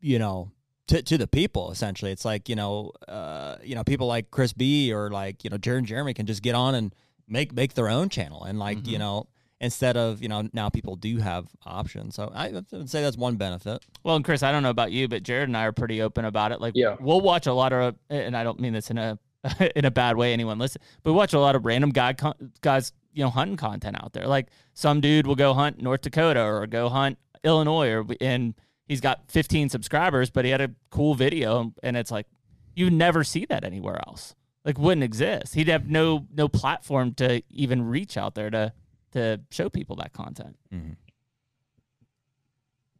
you 0.00 0.18
know, 0.18 0.52
to, 0.88 1.02
to 1.02 1.16
the 1.18 1.26
people 1.26 1.70
essentially. 1.70 2.10
It's 2.12 2.24
like 2.24 2.48
you 2.48 2.56
know, 2.56 2.92
uh, 3.08 3.56
you 3.62 3.74
know, 3.74 3.84
people 3.84 4.06
like 4.06 4.30
Chris 4.30 4.52
Bee 4.52 4.92
or 4.92 5.10
like 5.10 5.44
you 5.44 5.50
know 5.50 5.56
Jared 5.58 5.78
and 5.78 5.86
Jeremy 5.86 6.12
can 6.14 6.26
just 6.26 6.42
get 6.42 6.54
on 6.54 6.74
and 6.74 6.94
make 7.28 7.52
make 7.52 7.74
their 7.74 7.88
own 7.88 8.08
channel 8.08 8.42
and 8.44 8.58
like 8.58 8.86
you 8.86 8.96
Mhm. 8.96 9.00
know 9.00 9.26
instead 9.60 9.96
of 9.96 10.22
you 10.22 10.28
know 10.28 10.48
now 10.52 10.68
people 10.68 10.94
do 10.96 11.18
have 11.18 11.46
options. 11.66 12.14
So 12.14 12.30
I 12.34 12.50
would 12.50 12.88
say 12.90 13.02
that's 13.02 13.16
one 13.16 13.36
benefit. 13.36 13.84
Well, 14.04 14.16
and 14.16 14.24
Chris, 14.24 14.42
I 14.42 14.52
don't 14.52 14.62
know 14.62 14.70
about 14.70 14.92
you, 14.92 15.08
but 15.08 15.22
Jared 15.22 15.48
and 15.48 15.56
I 15.56 15.64
are 15.64 15.72
pretty 15.72 16.00
open 16.02 16.24
about 16.24 16.52
it. 16.52 16.60
Like, 16.60 16.74
Yeah. 16.76 16.96
we'll 17.00 17.20
watch 17.20 17.46
a 17.46 17.52
lot 17.52 17.72
of, 17.72 17.96
and 18.08 18.36
I 18.36 18.44
don't 18.44 18.60
mean 18.60 18.72
this 18.72 18.90
in 18.90 18.98
a 18.98 19.18
in 19.76 19.84
a 19.84 19.90
bad 19.90 20.16
way. 20.16 20.32
Anyone 20.32 20.58
listen, 20.58 20.80
but 21.02 21.12
we 21.12 21.16
watch 21.16 21.32
a 21.32 21.38
lot 21.40 21.54
of 21.56 21.64
random 21.64 21.90
guy 21.90 22.12
con- 22.12 22.52
guys, 22.60 22.92
you 23.12 23.22
know, 23.22 23.30
hunting 23.30 23.56
content 23.56 23.96
out 24.02 24.12
there. 24.12 24.26
Like 24.26 24.48
some 24.74 25.00
dude 25.00 25.26
will 25.26 25.36
go 25.36 25.54
hunt 25.54 25.80
North 25.82 26.02
Dakota 26.02 26.42
or 26.42 26.66
go 26.66 26.88
hunt 26.88 27.18
Illinois, 27.44 27.88
or 27.90 28.06
and 28.20 28.54
he's 28.88 29.00
got 29.00 29.20
15 29.30 29.68
subscribers, 29.68 30.30
but 30.30 30.44
he 30.44 30.50
had 30.50 30.60
a 30.60 30.70
cool 30.90 31.14
video, 31.14 31.72
and 31.82 31.96
it's 31.96 32.10
like 32.10 32.26
you 32.74 32.90
never 32.90 33.22
see 33.22 33.44
that 33.46 33.64
anywhere 33.64 34.00
else. 34.06 34.34
Like, 34.64 34.78
wouldn't 34.78 35.04
exist. 35.04 35.54
He'd 35.54 35.68
have 35.68 35.88
no 35.88 36.26
no 36.34 36.48
platform 36.48 37.14
to 37.14 37.42
even 37.50 37.82
reach 37.88 38.16
out 38.16 38.34
there 38.34 38.50
to 38.50 38.72
to 39.12 39.40
show 39.50 39.68
people 39.70 39.96
that 39.96 40.12
content. 40.12 40.56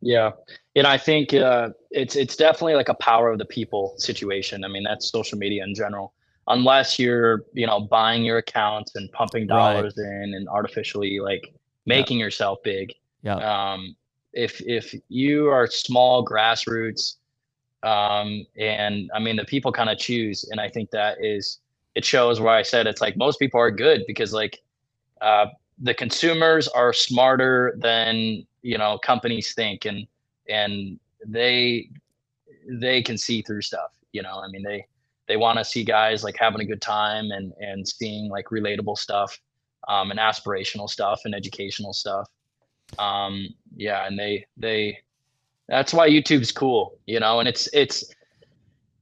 Yeah, 0.00 0.30
and 0.76 0.86
I 0.86 0.96
think 0.96 1.34
uh, 1.34 1.70
it's 1.90 2.14
it's 2.14 2.36
definitely 2.36 2.74
like 2.74 2.88
a 2.88 2.94
power 2.94 3.30
of 3.30 3.38
the 3.38 3.44
people 3.44 3.94
situation. 3.98 4.64
I 4.64 4.68
mean, 4.68 4.84
that's 4.84 5.10
social 5.10 5.36
media 5.38 5.64
in 5.64 5.74
general. 5.74 6.14
Unless 6.46 6.98
you're, 6.98 7.44
you 7.52 7.66
know, 7.66 7.80
buying 7.80 8.24
your 8.24 8.38
accounts 8.38 8.94
and 8.94 9.10
pumping 9.12 9.46
Right. 9.48 9.74
dollars 9.74 9.98
in 9.98 10.32
and 10.34 10.48
artificially 10.48 11.20
like 11.20 11.52
making 11.84 12.18
yourself 12.18 12.60
big. 12.62 12.94
Yeah. 13.22 13.34
Um, 13.36 13.96
if 14.32 14.60
if 14.60 14.94
you 15.08 15.48
are 15.48 15.66
small 15.66 16.24
grassroots, 16.24 17.16
um, 17.82 18.44
and 18.56 19.10
I 19.14 19.18
mean 19.18 19.36
the 19.36 19.44
people 19.44 19.72
kind 19.72 19.90
of 19.90 19.98
choose, 19.98 20.44
and 20.50 20.60
I 20.60 20.68
think 20.68 20.90
that 20.90 21.18
is 21.24 21.60
it 21.94 22.04
shows 22.04 22.40
where 22.40 22.54
I 22.54 22.62
said 22.62 22.86
it's 22.86 23.00
like 23.00 23.16
most 23.16 23.38
people 23.38 23.60
are 23.60 23.70
good 23.70 24.04
because 24.06 24.32
like 24.32 24.60
uh, 25.20 25.46
the 25.80 25.94
consumers 25.94 26.68
are 26.68 26.92
smarter 26.92 27.76
than 27.78 28.46
you 28.62 28.78
know 28.78 28.98
companies 28.98 29.54
think 29.54 29.84
and 29.84 30.06
and 30.48 30.98
they 31.26 31.88
they 32.68 33.02
can 33.02 33.16
see 33.16 33.42
through 33.42 33.62
stuff 33.62 33.90
you 34.12 34.22
know 34.22 34.40
i 34.44 34.48
mean 34.48 34.62
they 34.62 34.84
they 35.26 35.36
want 35.36 35.58
to 35.58 35.64
see 35.64 35.84
guys 35.84 36.24
like 36.24 36.36
having 36.38 36.60
a 36.60 36.64
good 36.64 36.82
time 36.82 37.30
and 37.30 37.52
and 37.60 37.86
seeing 37.86 38.28
like 38.28 38.46
relatable 38.46 38.96
stuff 38.96 39.38
um 39.88 40.10
and 40.10 40.18
aspirational 40.18 40.88
stuff 40.88 41.20
and 41.24 41.34
educational 41.34 41.92
stuff 41.92 42.28
um 42.98 43.48
yeah 43.76 44.06
and 44.06 44.18
they 44.18 44.44
they 44.56 44.98
that's 45.68 45.92
why 45.92 46.08
youtube's 46.08 46.52
cool 46.52 46.98
you 47.06 47.20
know 47.20 47.40
and 47.40 47.48
it's 47.48 47.68
it's 47.72 48.04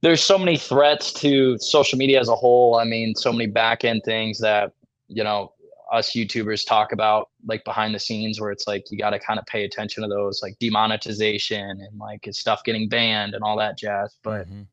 there's 0.01 0.23
so 0.23 0.37
many 0.37 0.57
threats 0.57 1.11
to 1.13 1.57
social 1.57 1.97
media 1.97 2.19
as 2.19 2.29
a 2.29 2.35
whole 2.35 2.75
i 2.75 2.83
mean 2.83 3.15
so 3.15 3.31
many 3.31 3.47
back 3.47 3.83
end 3.83 4.01
things 4.03 4.39
that 4.39 4.71
you 5.07 5.23
know 5.23 5.53
us 5.91 6.11
YouTubers 6.11 6.65
talk 6.65 6.91
about 6.91 7.29
like 7.45 7.63
behind 7.63 7.95
the 7.95 7.99
scenes 7.99 8.39
where 8.41 8.51
it's 8.51 8.67
like 8.67 8.91
you 8.91 8.97
got 8.97 9.11
to 9.11 9.19
kind 9.19 9.39
of 9.39 9.45
pay 9.45 9.63
attention 9.63 10.03
to 10.03 10.09
those 10.09 10.41
like 10.41 10.57
demonetization 10.59 11.81
and 11.81 11.97
like 11.97 12.27
is 12.27 12.37
stuff 12.37 12.63
getting 12.63 12.89
banned 12.89 13.33
and 13.33 13.43
all 13.43 13.57
that 13.57 13.77
jazz. 13.77 14.15
But 14.23 14.47
Mhm. 14.47 14.67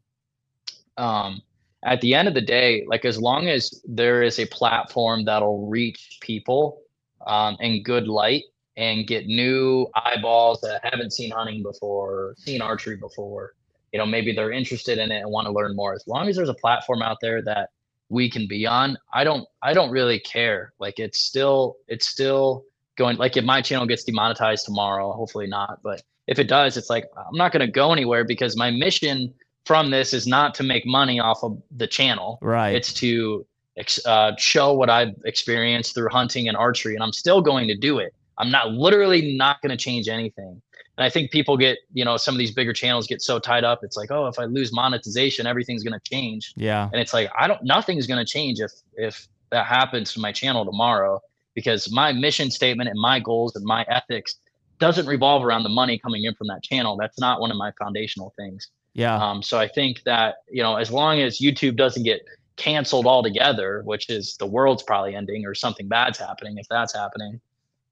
um, 0.97 1.43
at 1.85 2.01
the 2.01 2.15
end 2.15 2.29
of 2.29 2.35
the 2.35 2.41
day, 2.41 2.85
like 2.89 3.05
as 3.05 3.19
long 3.21 3.49
as 3.49 3.81
there 3.85 4.23
is 4.23 4.39
a 4.39 4.47
platform 4.47 5.25
that'll 5.25 5.67
reach 5.67 6.19
people 6.21 6.81
um, 7.27 7.57
in 7.61 7.83
good 7.83 8.09
light 8.09 8.45
and 8.77 9.07
get 9.07 9.27
new 9.27 9.87
eyeballs 9.95 10.61
that 10.63 10.81
haven't 10.83 11.13
seen 11.13 11.31
hunting 11.31 11.63
before, 11.63 12.11
or 12.11 12.35
seen 12.39 12.61
archery 12.61 12.97
before, 12.97 13.55
you 13.93 13.99
know, 13.99 14.07
maybe 14.07 14.33
they're 14.33 14.51
interested 14.51 14.99
in 14.99 15.13
it 15.13 15.21
and 15.21 15.31
want 15.31 15.47
to 15.47 15.53
learn 15.53 15.77
more. 15.77 15.95
As 15.95 16.05
long 16.07 16.29
as 16.29 16.37
there's 16.37 16.49
a 16.49 16.55
platform 16.55 17.01
out 17.03 17.19
there 17.21 17.41
that 17.43 17.71
we 18.09 18.29
can 18.29 18.49
be 18.49 18.67
on, 18.67 18.99
I 19.13 19.23
don't, 19.23 19.47
I 19.63 19.73
don't 19.73 19.91
really 19.91 20.19
care. 20.19 20.73
Like 20.81 20.99
it's 20.99 21.21
still, 21.21 21.77
it's 21.87 22.09
still 22.09 22.65
going. 22.97 23.17
Like 23.17 23.37
if 23.37 23.45
my 23.45 23.63
channel 23.63 23.87
gets 23.87 24.05
demonetized 24.05 24.67
tomorrow, 24.67 25.13
hopefully 25.13 25.47
not, 25.47 25.81
but 25.83 26.03
if 26.27 26.39
it 26.39 26.49
does, 26.49 26.77
it's 26.77 26.91
like 26.91 27.05
I'm 27.17 27.37
not 27.37 27.53
going 27.53 27.65
to 27.65 27.71
go 27.71 27.93
anywhere 27.93 28.25
because 28.25 28.57
my 28.57 28.71
mission 28.71 29.33
from 29.67 29.91
this 29.91 30.13
is 30.13 30.27
not 30.27 30.55
to 30.55 30.63
make 30.63 30.85
money 30.85 31.21
off 31.21 31.43
of 31.43 31.63
the 31.77 31.87
channel. 31.87 32.39
Right. 32.43 32.75
It's 32.75 32.93
to 32.95 33.47
ex- 33.77 34.05
uh, 34.05 34.33
show 34.37 34.73
what 34.73 34.91
I've 34.91 35.15
experienced 35.25 35.95
through 35.95 36.09
hunting 36.11 36.49
and 36.49 36.57
archery, 36.57 36.95
and 36.95 37.03
I'm 37.03 37.13
still 37.13 37.41
going 37.41 37.69
to 37.69 37.77
do 37.77 37.99
it. 37.99 38.15
I'm 38.39 38.51
not 38.51 38.73
literally 38.73 39.37
not 39.37 39.61
going 39.63 39.71
to 39.71 39.77
change 39.77 40.09
anything. 40.09 40.61
And 40.97 41.05
I 41.05 41.11
think 41.11 41.31
people 41.31 41.57
get, 41.57 41.79
you 41.93 42.05
know, 42.05 42.17
some 42.17 42.35
of 42.35 42.39
these 42.39 42.53
bigger 42.53 42.73
channels 42.73 43.07
get 43.07 43.21
so 43.21 43.39
tied 43.39 43.65
up. 43.65 43.81
It's 43.83 43.97
like, 43.97 44.11
oh, 44.11 44.27
if 44.27 44.39
I 44.39 44.45
lose 44.45 44.73
monetization, 44.73 45.47
everything's 45.47 45.83
going 45.83 45.99
to 45.99 46.11
change. 46.11 46.53
yeah. 46.57 46.89
And 46.93 47.01
it's 47.01 47.13
like, 47.13 47.31
I 47.39 47.49
don't, 47.49 47.63
nothing's 47.65 48.07
going 48.07 48.25
to 48.25 48.31
change 48.31 48.61
if 48.61 48.71
if 48.95 49.29
that 49.51 49.67
happens 49.67 50.13
to 50.15 50.21
my 50.21 50.33
channel 50.33 50.65
tomorrow, 50.65 51.21
because 51.55 51.91
my 51.91 52.13
mission 52.13 52.51
statement 52.51 52.89
and 52.89 52.99
my 52.99 53.21
goals 53.21 53.57
and 53.57 53.65
my 53.65 53.85
ethics 53.89 54.37
doesn't 54.79 55.07
revolve 55.07 55.45
around 55.45 55.63
the 55.63 55.69
money 55.69 55.99
coming 55.99 56.25
in 56.25 56.35
from 56.35 56.49
that 56.49 56.63
channel. 56.63 56.97
That's 56.97 57.19
not 57.19 57.41
one 57.41 57.51
of 57.51 57.57
my 57.57 57.73
foundational 57.79 58.33
things. 58.37 58.69
Yeah. 58.95 59.17
Um, 59.17 59.43
so 59.43 59.59
I 59.59 59.69
think 59.69 60.03
that 60.05 60.37
you 60.49 60.63
know, 60.63 60.77
as 60.77 60.91
long 60.91 61.21
as 61.21 61.39
YouTube 61.39 61.77
doesn't 61.77 62.05
get 62.05 62.21
canceled 62.57 63.07
altogether, 63.07 63.83
which 63.85 64.09
is 64.11 64.37
the 64.37 64.47
world's 64.47 64.83
probably 64.83 65.17
ending 65.17 65.45
or 65.45 65.55
something 65.55 65.89
bad's 65.89 66.19
happening, 66.19 66.59
if 66.59 66.67
that's 66.69 66.95
happening, 66.95 67.41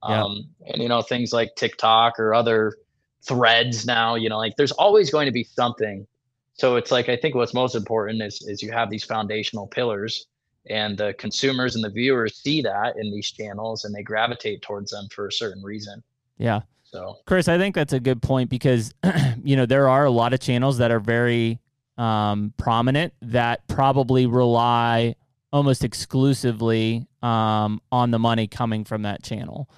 Yeah. 0.09 0.25
um, 0.25 0.49
and 0.67 0.83
you 0.83 0.89
know, 0.89 1.03
things 1.03 1.33
like 1.33 1.55
TikTok 1.57 2.19
or 2.19 2.35
other 2.35 2.77
threads 3.23 3.87
now, 3.87 4.17
you 4.17 4.29
know, 4.29 4.39
like 4.39 4.57
there's 4.57 4.73
always 4.73 5.11
going 5.11 5.27
to 5.27 5.33
be 5.33 5.45
something 5.45 6.07
so 6.55 6.77
it's 6.77 6.91
like 6.91 7.09
I 7.09 7.17
think 7.17 7.35
what's 7.35 7.55
most 7.55 7.75
important 7.75 8.23
is 8.23 8.43
is 8.43 8.63
you 8.63 8.73
have 8.73 8.91
these 8.91 9.05
foundational 9.05 9.67
pillars 9.67 10.27
and 10.69 10.97
the 10.97 11.15
consumers 11.15 11.75
and 11.75 11.83
the 11.83 11.91
viewers 11.91 12.37
see 12.37 12.63
that 12.63 12.97
in 12.97 13.11
these 13.11 13.31
channels 13.31 13.85
and 13.85 13.95
they 13.95 14.03
gravitate 14.03 14.63
towards 14.63 14.93
them 14.93 15.09
for 15.11 15.27
a 15.27 15.33
certain 15.33 15.63
reason. 15.63 16.03
Yeah. 16.39 16.61
So 16.85 17.17
Chris, 17.27 17.49
I 17.49 17.59
think 17.59 17.75
that's 17.75 17.93
a 17.93 18.01
good 18.01 18.23
point 18.23 18.51
because 18.51 18.93
you 19.43 19.57
know 19.57 19.67
there 19.67 19.89
are 19.89 20.05
a 20.05 20.11
lot 20.11 20.33
of 20.33 20.41
channels 20.41 20.79
that 20.79 20.91
are 20.91 21.01
very 21.01 21.59
um, 21.99 22.53
prominent 22.59 23.15
that 23.23 23.67
probably 23.67 24.27
rely 24.27 25.15
almost 25.53 25.85
exclusively 25.85 27.07
um, 27.23 27.81
on 27.91 28.11
the 28.11 28.19
money 28.19 28.47
coming 28.47 28.85
from 28.85 29.03
that 29.03 29.23
channel, 29.23 29.69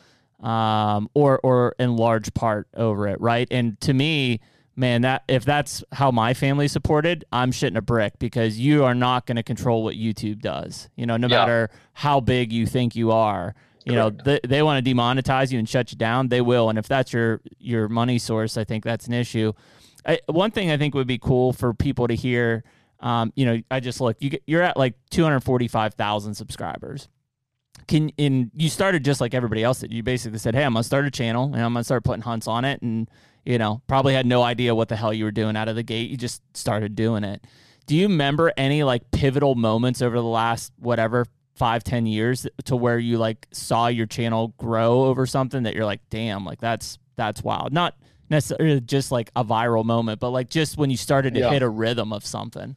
um, 0.45 1.09
or 1.15 1.41
or 1.43 1.75
in 1.79 1.97
large 1.97 2.33
part 2.35 2.69
over 2.75 3.09
it, 3.09 3.21
right? 3.21 3.49
And 3.51 3.81
to 3.81 3.93
me, 3.95 4.41
man, 4.77 5.03
that 5.03 5.25
if 5.27 5.45
that's 5.45 5.83
how 5.93 6.11
my 6.11 6.35
family 6.35 6.69
supported, 6.69 7.25
I'm 7.33 7.51
shitting 7.51 7.77
a 7.77 7.83
brick 7.83 8.19
because 8.19 8.59
you 8.59 8.85
are 8.85 8.95
not 8.95 9.27
going 9.27 9.37
to 9.37 9.43
control 9.43 9.83
what 9.83 9.95
YouTube 9.97 10.41
does. 10.41 10.89
You 10.97 11.07
know, 11.07 11.17
no 11.17 11.29
Yeah. 11.29 11.39
matter 11.39 11.71
how 11.95 12.21
big 12.21 12.53
you 12.53 12.67
think 12.67 12.95
you 12.95 13.11
are. 13.11 13.55
You 13.87 13.95
know, 13.97 14.09
they, 14.11 14.41
they 14.47 14.63
want 14.63 14.83
to 14.85 14.95
demonetize 14.95 15.53
you 15.53 15.59
and 15.59 15.69
shut 15.69 15.93
you 15.93 15.99
down. 15.99 16.29
They 16.29 16.41
will, 16.41 16.71
and 16.71 16.79
if 16.79 16.89
that's 16.89 17.13
your 17.13 17.41
your 17.59 17.89
money 17.89 18.19
source, 18.19 18.57
I 18.57 18.65
think 18.65 18.83
that's 18.85 19.07
an 19.07 19.13
issue. 19.13 19.53
I, 20.07 20.21
one 20.27 20.51
thing 20.51 20.71
I 20.71 20.77
think 20.79 20.95
would 20.95 21.07
be 21.07 21.19
cool 21.19 21.53
for 21.53 21.75
people 21.75 22.07
to 22.09 22.15
hear. 22.15 22.65
Um, 23.01 23.33
you 23.37 23.45
know, 23.45 23.61
I 23.71 23.81
just 23.81 24.01
looked. 24.01 24.23
You 24.23 24.39
you're 24.47 24.63
at 24.63 24.79
like 24.79 24.95
245,000 25.11 26.35
subscribers. 26.35 27.09
Can 27.87 28.11
and 28.19 28.51
you 28.55 28.69
started 28.69 29.05
just 29.05 29.21
like 29.21 29.35
everybody 29.35 29.63
else 29.63 29.81
did. 29.81 29.93
You 29.93 30.03
basically 30.03 30.39
said, 30.39 30.55
"Hey, 30.55 30.65
I'm 30.65 30.73
gonna 30.73 30.83
start 30.85 31.05
a 31.07 31.11
channel 31.11 31.47
and 31.55 31.63
I'm 31.63 31.73
gonna 31.73 31.85
start 31.85 32.05
putting 32.05 32.23
hunts 32.23 32.47
on 32.49 32.65
it." 32.65 32.81
And 32.83 33.09
you 33.45 33.59
know, 33.59 33.83
probably 33.87 34.15
had 34.15 34.25
no 34.27 34.43
idea 34.43 34.75
what 34.75 34.89
the 34.89 34.97
hell 34.97 35.13
you 35.13 35.25
were 35.25 35.31
doing 35.31 35.57
out 35.57 35.69
of 35.69 35.77
the 35.77 35.83
gate. 35.83 36.11
You 36.11 36.17
just 36.17 36.43
started 36.57 36.95
doing 36.95 37.25
it. 37.25 37.45
Do 37.87 37.95
you 37.95 38.09
remember 38.09 38.53
any 38.57 38.83
like 38.83 39.11
pivotal 39.11 39.55
moments 39.55 40.01
over 40.01 40.17
the 40.17 40.23
last 40.23 40.73
whatever 40.79 41.27
five 41.55 41.85
ten 41.85 42.07
years 42.07 42.47
to 42.65 42.75
where 42.77 42.99
you 42.99 43.19
like 43.19 43.47
saw 43.53 43.87
your 43.89 44.07
channel 44.07 44.55
grow 44.59 45.05
over 45.05 45.27
something 45.27 45.65
that 45.65 45.75
you're 45.75 45.85
like, 45.85 46.01
damn, 46.11 46.45
like 46.45 46.61
that's 46.61 46.99
that's 47.17 47.43
wild. 47.45 47.73
Not 47.73 47.95
necessarily 48.31 48.81
just 48.81 49.13
like 49.13 49.31
a 49.37 49.45
viral 49.45 49.85
moment, 49.85 50.19
but 50.21 50.31
like 50.31 50.49
just 50.49 50.79
when 50.79 50.91
you 50.91 50.97
started 50.97 51.35
to 51.35 51.41
Yeah. 51.41 51.51
hit 51.51 51.63
a 51.63 51.69
rhythm 51.69 52.13
of 52.13 52.25
something. 52.25 52.75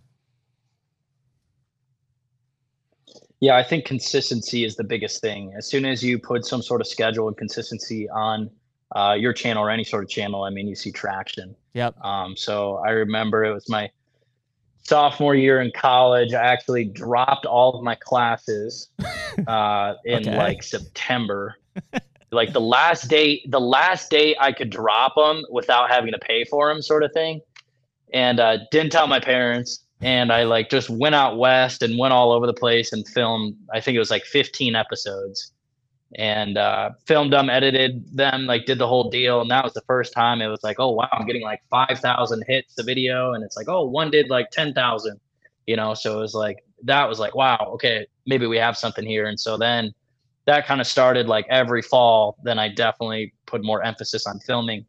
Yeah, 3.40 3.56
I 3.56 3.64
think 3.64 3.86
consistency 3.86 4.66
is 4.66 4.76
the 4.76 4.84
biggest 4.84 5.22
thing. 5.22 5.54
As 5.56 5.68
soon 5.68 5.86
as 5.86 6.04
you 6.04 6.18
put 6.18 6.46
some 6.46 6.62
sort 6.62 6.82
of 6.82 6.88
schedule 6.88 7.28
and 7.28 7.38
consistency 7.38 8.10
on 8.10 8.50
uh, 8.96 9.16
your 9.18 9.32
channel 9.34 9.64
or 9.64 9.70
any 9.70 9.84
sort 9.84 10.04
of 10.04 10.10
channel, 10.10 10.44
I 10.44 10.50
mean, 10.50 10.68
you 10.68 10.76
see 10.76 10.92
traction. 10.92 11.56
Yep. 11.74 12.04
Um, 12.04 12.36
so 12.36 12.78
I 12.78 12.92
remember 12.92 13.46
it 13.46 13.54
was 13.54 13.70
my 13.70 13.92
sophomore 14.82 15.36
year 15.36 15.62
in 15.62 15.72
college. 15.76 16.34
I 16.34 16.44
actually 16.46 16.86
dropped 16.86 17.46
all 17.46 17.78
of 17.78 17.84
my 17.84 17.96
classes 17.96 18.90
uh, 19.48 19.94
in 20.06 20.28
Okay. 20.28 20.38
like 20.38 20.64
September. 20.64 21.56
like 22.32 22.54
the 22.54 22.62
last 22.62 23.08
day, 23.08 23.44
the 23.48 23.60
last 23.62 24.10
day 24.10 24.36
I 24.40 24.52
could 24.52 24.72
drop 24.72 25.14
them 25.16 25.44
without 25.52 25.92
having 25.92 26.12
to 26.12 26.20
pay 26.20 26.44
for 26.46 26.70
them, 26.74 26.82
sort 26.82 27.04
of 27.04 27.12
thing. 27.14 27.42
And 28.14 28.40
uh, 28.40 28.60
didn't 28.72 28.94
tell 28.94 29.06
my 29.08 29.20
parents. 29.20 29.84
And 30.02 30.32
I 30.32 30.44
like 30.44 30.70
just 30.70 30.90
went 30.90 31.16
out 31.16 31.38
west 31.38 31.82
and 31.82 31.98
went 31.98 32.14
all 32.14 32.32
over 32.32 32.46
the 32.46 32.54
place 32.54 32.94
and 32.94 33.08
filmed. 33.08 33.56
I 33.74 33.80
think 33.82 33.96
it 33.96 34.00
was 34.00 34.12
like 34.12 34.26
15 34.26 34.76
episodes 34.76 35.54
and 36.16 36.58
uh, 36.58 36.92
filmed 37.06 37.34
them, 37.34 37.50
edited 37.50 38.16
them, 38.16 38.46
like 38.46 38.66
did 38.66 38.78
the 38.78 38.88
whole 38.88 39.10
deal. 39.10 39.42
And 39.42 39.52
that 39.52 39.64
was 39.64 39.74
the 39.74 39.82
first 39.82 40.14
time 40.14 40.42
it 40.42 40.48
was 40.48 40.64
like, 40.64 40.80
oh 40.80 40.92
wow, 40.92 41.10
I'm 41.12 41.26
getting 41.26 41.42
like 41.42 41.62
five 41.70 42.00
thousand 42.00 42.44
hits 42.48 42.76
the 42.76 42.84
video, 42.84 43.34
and 43.34 43.44
it's 43.44 43.58
like, 43.58 43.68
oh, 43.68 43.84
one 43.86 44.12
did 44.12 44.30
like 44.30 44.50
ten 44.52 44.74
thousand, 44.74 45.20
you 45.66 45.76
know. 45.76 45.94
So 45.94 46.18
it 46.18 46.22
was 46.22 46.34
like 46.34 46.64
that 46.84 47.08
was 47.10 47.20
like, 47.20 47.36
wow, 47.36 47.58
okay, 47.74 48.08
maybe 48.26 48.48
we 48.48 48.58
have 48.58 48.78
something 48.78 49.06
here. 49.06 49.26
And 49.26 49.40
so 49.40 49.58
then 49.58 49.94
that 50.46 50.66
kind 50.66 50.80
of 50.80 50.88
started 50.88 51.28
like 51.28 51.46
every 51.50 51.82
fall. 51.82 52.38
Then 52.44 52.60
I 52.60 52.70
definitely 52.70 53.34
put 53.46 53.64
more 53.64 53.84
emphasis 53.84 54.26
on 54.28 54.40
filming, 54.40 54.86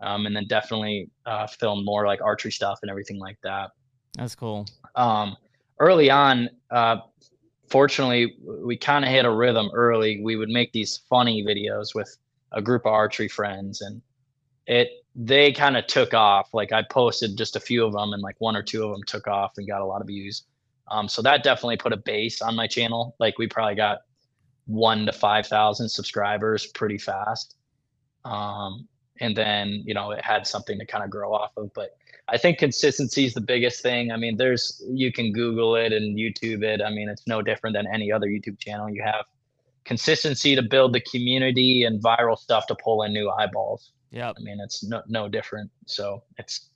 um, 0.00 0.26
and 0.26 0.34
then 0.34 0.46
definitely 0.46 1.10
uh, 1.26 1.46
filmed 1.46 1.84
more 1.84 2.06
like 2.06 2.22
archery 2.22 2.52
stuff 2.52 2.78
and 2.82 2.90
everything 2.90 3.18
like 3.18 3.38
that 3.42 3.70
That's 4.16 4.34
cool. 4.34 4.66
um, 4.94 5.36
early 5.80 6.10
on, 6.10 6.50
uh, 6.70 6.98
fortunately, 7.68 8.36
we 8.64 8.76
kind 8.76 9.04
of 9.04 9.10
hit 9.10 9.24
a 9.24 9.30
rhythm 9.30 9.70
early. 9.74 10.20
We 10.22 10.36
would 10.36 10.48
make 10.48 10.72
these 10.72 11.00
funny 11.08 11.44
videos 11.44 11.94
with 11.94 12.16
a 12.52 12.62
group 12.62 12.86
of 12.86 12.92
archery 12.92 13.28
friends, 13.28 13.80
and 13.80 14.00
it 14.66 14.90
they 15.16 15.52
kind 15.52 15.76
of 15.76 15.86
took 15.86 16.14
off. 16.14 16.54
Like 16.54 16.72
I 16.72 16.82
posted 16.82 17.36
just 17.36 17.56
a 17.56 17.60
few 17.60 17.84
of 17.84 17.92
them, 17.92 18.12
and 18.12 18.22
like 18.22 18.36
one 18.38 18.56
or 18.56 18.62
two 18.62 18.84
of 18.84 18.90
them 18.90 19.02
took 19.06 19.26
off 19.26 19.52
and 19.56 19.66
got 19.66 19.80
a 19.80 19.84
lot 19.84 20.00
of 20.00 20.06
views. 20.06 20.44
Um, 20.90 21.08
so 21.08 21.22
that 21.22 21.42
definitely 21.42 21.78
put 21.78 21.92
a 21.92 21.96
base 21.96 22.42
on 22.42 22.54
my 22.54 22.66
channel. 22.66 23.16
Like 23.18 23.38
we 23.38 23.48
probably 23.48 23.74
got 23.74 24.02
one 24.66 25.06
to 25.06 25.12
five 25.12 25.46
thousand 25.46 25.88
subscribers 25.88 26.66
pretty 26.66 26.98
fast. 26.98 27.56
Um, 28.24 28.88
and 29.20 29.36
then 29.36 29.82
you 29.84 29.94
know 29.94 30.10
it 30.12 30.24
had 30.24 30.46
something 30.46 30.78
to 30.78 30.86
kind 30.86 31.04
of 31.04 31.10
grow 31.10 31.32
off 31.32 31.52
of, 31.56 31.72
but 31.74 31.96
I 32.28 32.38
think 32.38 32.58
consistency 32.58 33.26
is 33.26 33.34
the 33.34 33.40
biggest 33.40 33.82
thing. 33.82 34.10
I 34.10 34.16
mean, 34.16 34.36
there's 34.36 34.82
you 34.88 35.12
can 35.12 35.32
Google 35.32 35.76
it 35.76 35.92
and 35.92 36.16
YouTube 36.16 36.62
it. 36.62 36.80
I 36.80 36.90
mean, 36.90 37.08
it's 37.08 37.26
no 37.26 37.42
different 37.42 37.74
than 37.74 37.86
any 37.92 38.10
other 38.10 38.26
YouTube 38.26 38.58
channel. 38.58 38.88
You 38.88 39.02
have 39.02 39.26
consistency 39.84 40.56
to 40.56 40.62
build 40.62 40.94
the 40.94 41.00
community 41.00 41.84
and 41.84 42.02
viral 42.02 42.38
stuff 42.38 42.66
to 42.68 42.76
pull 42.82 43.02
in 43.02 43.12
new 43.12 43.30
eyeballs. 43.30 43.92
Yeah. 44.10 44.30
I 44.30 44.40
mean, 44.40 44.58
it's 44.62 44.82
no 44.84 45.02
no 45.06 45.28
different. 45.28 45.70
So 45.86 46.22
it's 46.38 46.70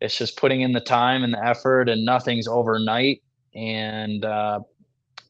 it's 0.00 0.16
just 0.16 0.36
putting 0.36 0.60
in 0.60 0.72
the 0.72 0.80
time 0.80 1.24
and 1.24 1.34
the 1.34 1.44
effort, 1.44 1.88
and 1.88 2.04
nothing's 2.04 2.46
overnight. 2.46 3.22
And 3.54 4.24
uh, 4.24 4.60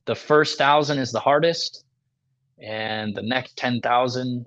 the 0.05 0.15
first 0.15 0.59
thousand 0.59 0.99
is 0.99 1.13
the 1.13 1.21
hardest, 1.21 1.85
and 2.63 3.15
the 3.15 3.23
next 3.23 3.57
ten 3.57 3.81
thousand 3.81 4.47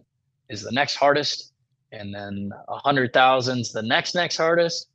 is 0.50 0.62
the 0.62 0.72
next 0.72 0.96
hardest, 0.96 1.53
and 1.94 2.14
then 2.14 2.52
a 2.68 2.78
hundred 2.78 3.14
thousand's 3.14 3.72
the 3.72 3.82
next 3.82 4.16
next 4.16 4.38
hardest, 4.38 4.88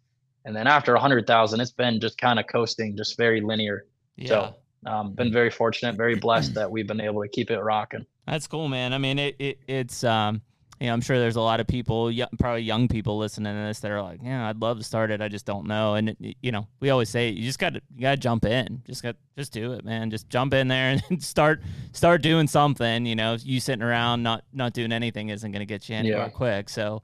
and 0.44 0.54
then 0.54 0.66
after 0.66 0.94
a 0.94 1.00
hundred 1.00 1.26
thousand, 1.26 1.60
it's 1.60 1.70
been 1.70 2.00
just 2.00 2.18
kind 2.18 2.38
of 2.38 2.46
coasting, 2.46 2.96
just 2.96 3.16
very 3.16 3.40
linear. 3.40 3.86
Yeah. 4.16 4.28
So 4.28 4.54
um, 4.86 5.12
been 5.12 5.32
very 5.32 5.50
fortunate, 5.50 5.96
very 5.96 6.16
blessed 6.16 6.54
that 6.54 6.70
we've 6.70 6.86
been 6.86 7.00
able 7.00 7.22
to 7.22 7.28
keep 7.28 7.50
it 7.50 7.60
rocking. 7.60 8.04
That's 8.26 8.46
cool, 8.46 8.68
man. 8.68 8.92
I 8.92 8.98
mean, 8.98 9.18
it, 9.18 9.36
it 9.38 9.58
it's 9.66 10.04
um, 10.04 10.42
you 10.80 10.86
know, 10.86 10.92
I'm 10.92 11.00
sure 11.00 11.18
there's 11.18 11.36
a 11.36 11.40
lot 11.40 11.60
of 11.60 11.66
people, 11.66 12.12
probably 12.38 12.62
young 12.62 12.86
people 12.88 13.18
listening 13.18 13.52
to 13.52 13.60
this 13.60 13.80
that 13.80 13.90
are 13.90 14.02
like, 14.02 14.20
yeah, 14.22 14.48
I'd 14.48 14.60
love 14.60 14.78
to 14.78 14.84
start 14.84 15.10
it, 15.10 15.20
I 15.20 15.28
just 15.28 15.44
don't 15.44 15.66
know. 15.66 15.94
And 15.94 16.10
it, 16.10 16.36
you 16.40 16.52
know, 16.52 16.68
we 16.80 16.90
always 16.90 17.08
say 17.08 17.30
you 17.30 17.42
just 17.42 17.58
got 17.58 17.74
to 17.74 17.82
you 17.96 18.02
got 18.02 18.12
to 18.12 18.16
jump 18.16 18.44
in, 18.44 18.82
just 18.86 19.02
got 19.02 19.16
just 19.36 19.52
do 19.52 19.72
it, 19.72 19.84
man. 19.84 20.10
Just 20.10 20.28
jump 20.28 20.54
in 20.54 20.68
there 20.68 20.96
and 21.10 21.22
start 21.22 21.62
start 21.92 22.22
doing 22.22 22.46
something. 22.46 23.06
You 23.06 23.16
know, 23.16 23.36
you 23.40 23.60
sitting 23.60 23.82
around 23.82 24.22
not 24.22 24.44
not 24.52 24.72
doing 24.72 24.92
anything 24.92 25.30
isn't 25.30 25.50
going 25.50 25.60
to 25.60 25.66
get 25.66 25.88
you 25.88 25.96
anywhere 25.96 26.26
Yeah. 26.26 26.28
quick. 26.28 26.68
So, 26.68 27.02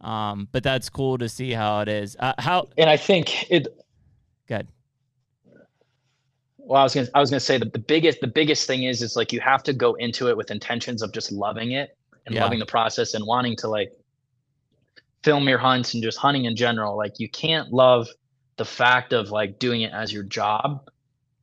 um, 0.00 0.48
but 0.52 0.62
that's 0.62 0.88
cool 0.88 1.18
to 1.18 1.28
see 1.28 1.52
how 1.52 1.80
it 1.80 1.88
is. 1.88 2.16
Uh, 2.18 2.34
how 2.38 2.68
And 2.78 2.88
I 2.88 2.96
think 2.96 3.50
it 3.50 3.66
good? 4.46 4.68
well 6.58 6.80
i 6.80 6.82
was 6.84 6.94
gonna 6.94 7.06
i 7.14 7.20
was 7.20 7.30
gonna 7.30 7.38
say 7.40 7.58
that 7.58 7.72
the 7.72 7.78
biggest 7.78 8.20
the 8.20 8.26
biggest 8.26 8.66
thing 8.66 8.82
is 8.84 9.02
is 9.02 9.16
like 9.16 9.32
you 9.32 9.40
have 9.40 9.62
to 9.62 9.72
go 9.72 9.94
into 9.94 10.28
it 10.28 10.36
with 10.36 10.50
intentions 10.50 11.02
of 11.02 11.12
just 11.12 11.30
loving 11.32 11.72
it 11.72 11.96
and 12.26 12.34
Yeah. 12.34 12.42
loving 12.42 12.58
the 12.58 12.66
process 12.66 13.14
and 13.14 13.24
wanting 13.24 13.56
to 13.56 13.68
like 13.68 13.92
film 15.22 15.48
your 15.48 15.58
hunts 15.58 15.94
and 15.94 16.02
just 16.02 16.18
hunting 16.18 16.44
in 16.44 16.54
general 16.54 16.96
like 16.96 17.18
you 17.18 17.28
can't 17.28 17.72
love 17.72 18.08
the 18.56 18.64
fact 18.64 19.12
of 19.12 19.30
like 19.30 19.58
doing 19.58 19.80
it 19.82 19.92
as 19.92 20.12
your 20.12 20.22
job 20.22 20.88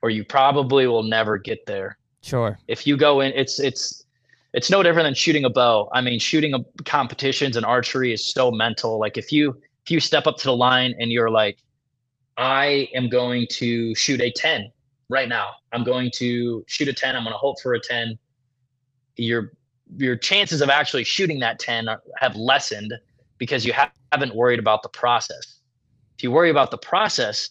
or 0.01 0.09
you 0.09 0.23
probably 0.23 0.87
will 0.87 1.03
never 1.03 1.37
get 1.37 1.65
there. 1.65 1.97
Sure. 2.21 2.57
if 2.67 2.87
you 2.87 2.95
go 2.97 3.19
in 3.21 3.33
it's 3.33 3.59
it's 3.59 4.05
it's 4.53 4.69
no 4.69 4.83
different 4.83 5.05
than 5.07 5.13
shooting 5.15 5.43
a 5.45 5.49
bow. 5.49 5.89
I 5.93 5.99
mean 6.01 6.19
shooting 6.19 6.53
a 6.53 6.59
competitions 6.83 7.57
and 7.57 7.65
archery 7.65 8.13
is 8.13 8.31
so 8.31 8.51
mental. 8.51 8.99
Like 8.99 9.17
if 9.17 9.31
you 9.31 9.49
if 9.85 9.91
you 9.91 9.99
step 9.99 10.27
up 10.27 10.37
to 10.37 10.45
the 10.45 10.55
line 10.55 10.93
and 10.99 11.11
you're 11.11 11.29
like 11.29 11.57
i 12.37 12.87
am 12.95 13.09
going 13.09 13.45
to 13.51 13.93
shoot 13.95 14.19
a 14.21 14.31
10 14.31 14.71
right 15.09 15.27
now. 15.29 15.49
I'm 15.73 15.83
going 15.83 16.09
to 16.15 16.63
shoot 16.67 16.87
a 16.87 16.93
10 16.93 17.15
i'm 17.15 17.23
going 17.23 17.33
to 17.33 17.37
hope 17.37 17.59
for 17.61 17.73
a 17.73 17.79
10 17.79 18.17
your 19.17 19.51
your 19.97 20.15
chances 20.15 20.61
of 20.61 20.69
actually 20.69 21.03
shooting 21.03 21.39
that 21.39 21.59
10 21.59 21.89
are, 21.89 22.01
have 22.17 22.35
lessened 22.35 22.93
because 23.37 23.65
you 23.65 23.73
ha- 23.73 23.91
haven't 24.11 24.35
worried 24.35 24.59
about 24.59 24.83
the 24.83 24.89
process. 24.89 25.59
If 26.17 26.23
you 26.23 26.31
worry 26.31 26.49
about 26.49 26.71
the 26.71 26.77
process 26.77 27.49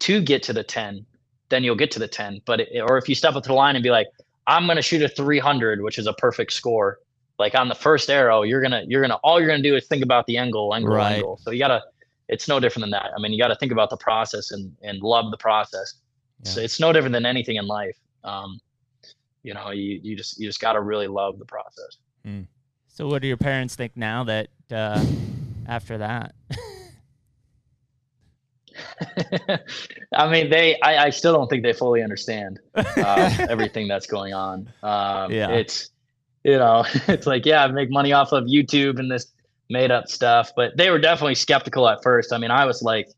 to 0.00 0.20
get 0.20 0.42
to 0.44 0.52
the 0.52 0.64
10 0.64 1.06
then 1.48 1.62
you'll 1.62 1.76
get 1.76 1.90
to 1.92 1.98
the 1.98 2.08
10 2.08 2.40
but 2.44 2.60
it, 2.60 2.80
or 2.80 2.98
if 2.98 3.08
you 3.08 3.14
step 3.14 3.34
up 3.36 3.42
to 3.44 3.48
the 3.48 3.54
line 3.54 3.76
and 3.76 3.82
be 3.82 3.90
like 3.90 4.08
i'm 4.48 4.64
going 4.66 4.76
to 4.76 4.82
shoot 4.82 5.02
a 5.02 5.08
300 5.08 5.80
which 5.82 5.98
is 5.98 6.06
a 6.08 6.12
perfect 6.14 6.52
score 6.52 6.98
like 7.38 7.54
on 7.54 7.68
the 7.68 7.74
first 7.74 8.10
arrow 8.10 8.42
you're 8.42 8.60
going 8.60 8.72
to 8.72 8.84
you're 8.88 9.00
going 9.00 9.10
to 9.10 9.16
all 9.18 9.38
you're 9.38 9.48
going 9.48 9.62
to 9.62 9.68
do 9.68 9.76
is 9.76 9.86
think 9.86 10.02
about 10.02 10.26
the 10.26 10.36
angle 10.38 10.74
angle 10.74 10.94
Right. 10.94 11.16
angle. 11.16 11.38
So 11.42 11.50
you 11.50 11.58
got 11.58 11.68
to 11.68 11.82
it's 12.28 12.48
no 12.48 12.58
different 12.58 12.84
than 12.84 12.90
that. 12.90 13.10
I 13.16 13.20
mean 13.20 13.32
you 13.32 13.38
got 13.38 13.48
to 13.48 13.56
think 13.56 13.72
about 13.72 13.90
the 13.90 13.96
process 13.96 14.50
and 14.50 14.74
and 14.82 15.00
love 15.02 15.30
the 15.30 15.36
process. 15.36 15.94
So 16.44 16.60
it's 16.60 16.80
no 16.80 16.92
different 16.92 17.12
than 17.12 17.26
anything 17.26 17.56
in 17.56 17.66
life. 17.66 17.96
Um 18.24 18.60
you 19.42 19.54
know 19.54 19.70
you 19.70 19.98
you 20.02 20.16
just 20.16 20.38
you 20.38 20.46
just 20.46 20.60
got 20.60 20.74
to 20.74 20.80
really 20.80 21.08
love 21.08 21.38
the 21.38 21.44
process 21.44 21.96
So, 22.94 23.06
what 23.06 23.22
do 23.22 23.28
your 23.28 23.38
parents 23.38 23.74
think 23.74 23.96
now 23.96 24.24
that 24.24 24.48
uh, 24.70 25.02
after 25.66 25.98
that? 25.98 26.34
I 30.14 30.30
mean, 30.30 30.50
they. 30.50 30.78
I, 30.80 31.06
I, 31.06 31.10
still 31.10 31.32
don't 31.32 31.48
think 31.48 31.62
they 31.62 31.72
fully 31.72 32.02
understand 32.02 32.60
uh, 32.74 33.34
everything 33.48 33.88
that's 33.88 34.06
going 34.06 34.34
on. 34.34 34.70
Um, 34.82 35.32
yeah, 35.32 35.50
it's 35.50 35.88
you 36.44 36.58
know, 36.58 36.84
it's 37.08 37.26
like 37.26 37.46
yeah, 37.46 37.64
I 37.64 37.68
make 37.68 37.90
money 37.90 38.12
off 38.12 38.32
of 38.32 38.44
YouTube 38.44 38.98
and 38.98 39.10
this 39.10 39.26
made 39.70 39.90
up 39.90 40.08
stuff, 40.08 40.52
but 40.54 40.76
they 40.76 40.90
were 40.90 40.98
definitely 40.98 41.34
skeptical 41.34 41.88
at 41.88 42.02
first. 42.02 42.30
I 42.30 42.38
mean, 42.38 42.50
I 42.50 42.66
was 42.66 42.82
like 42.82 43.08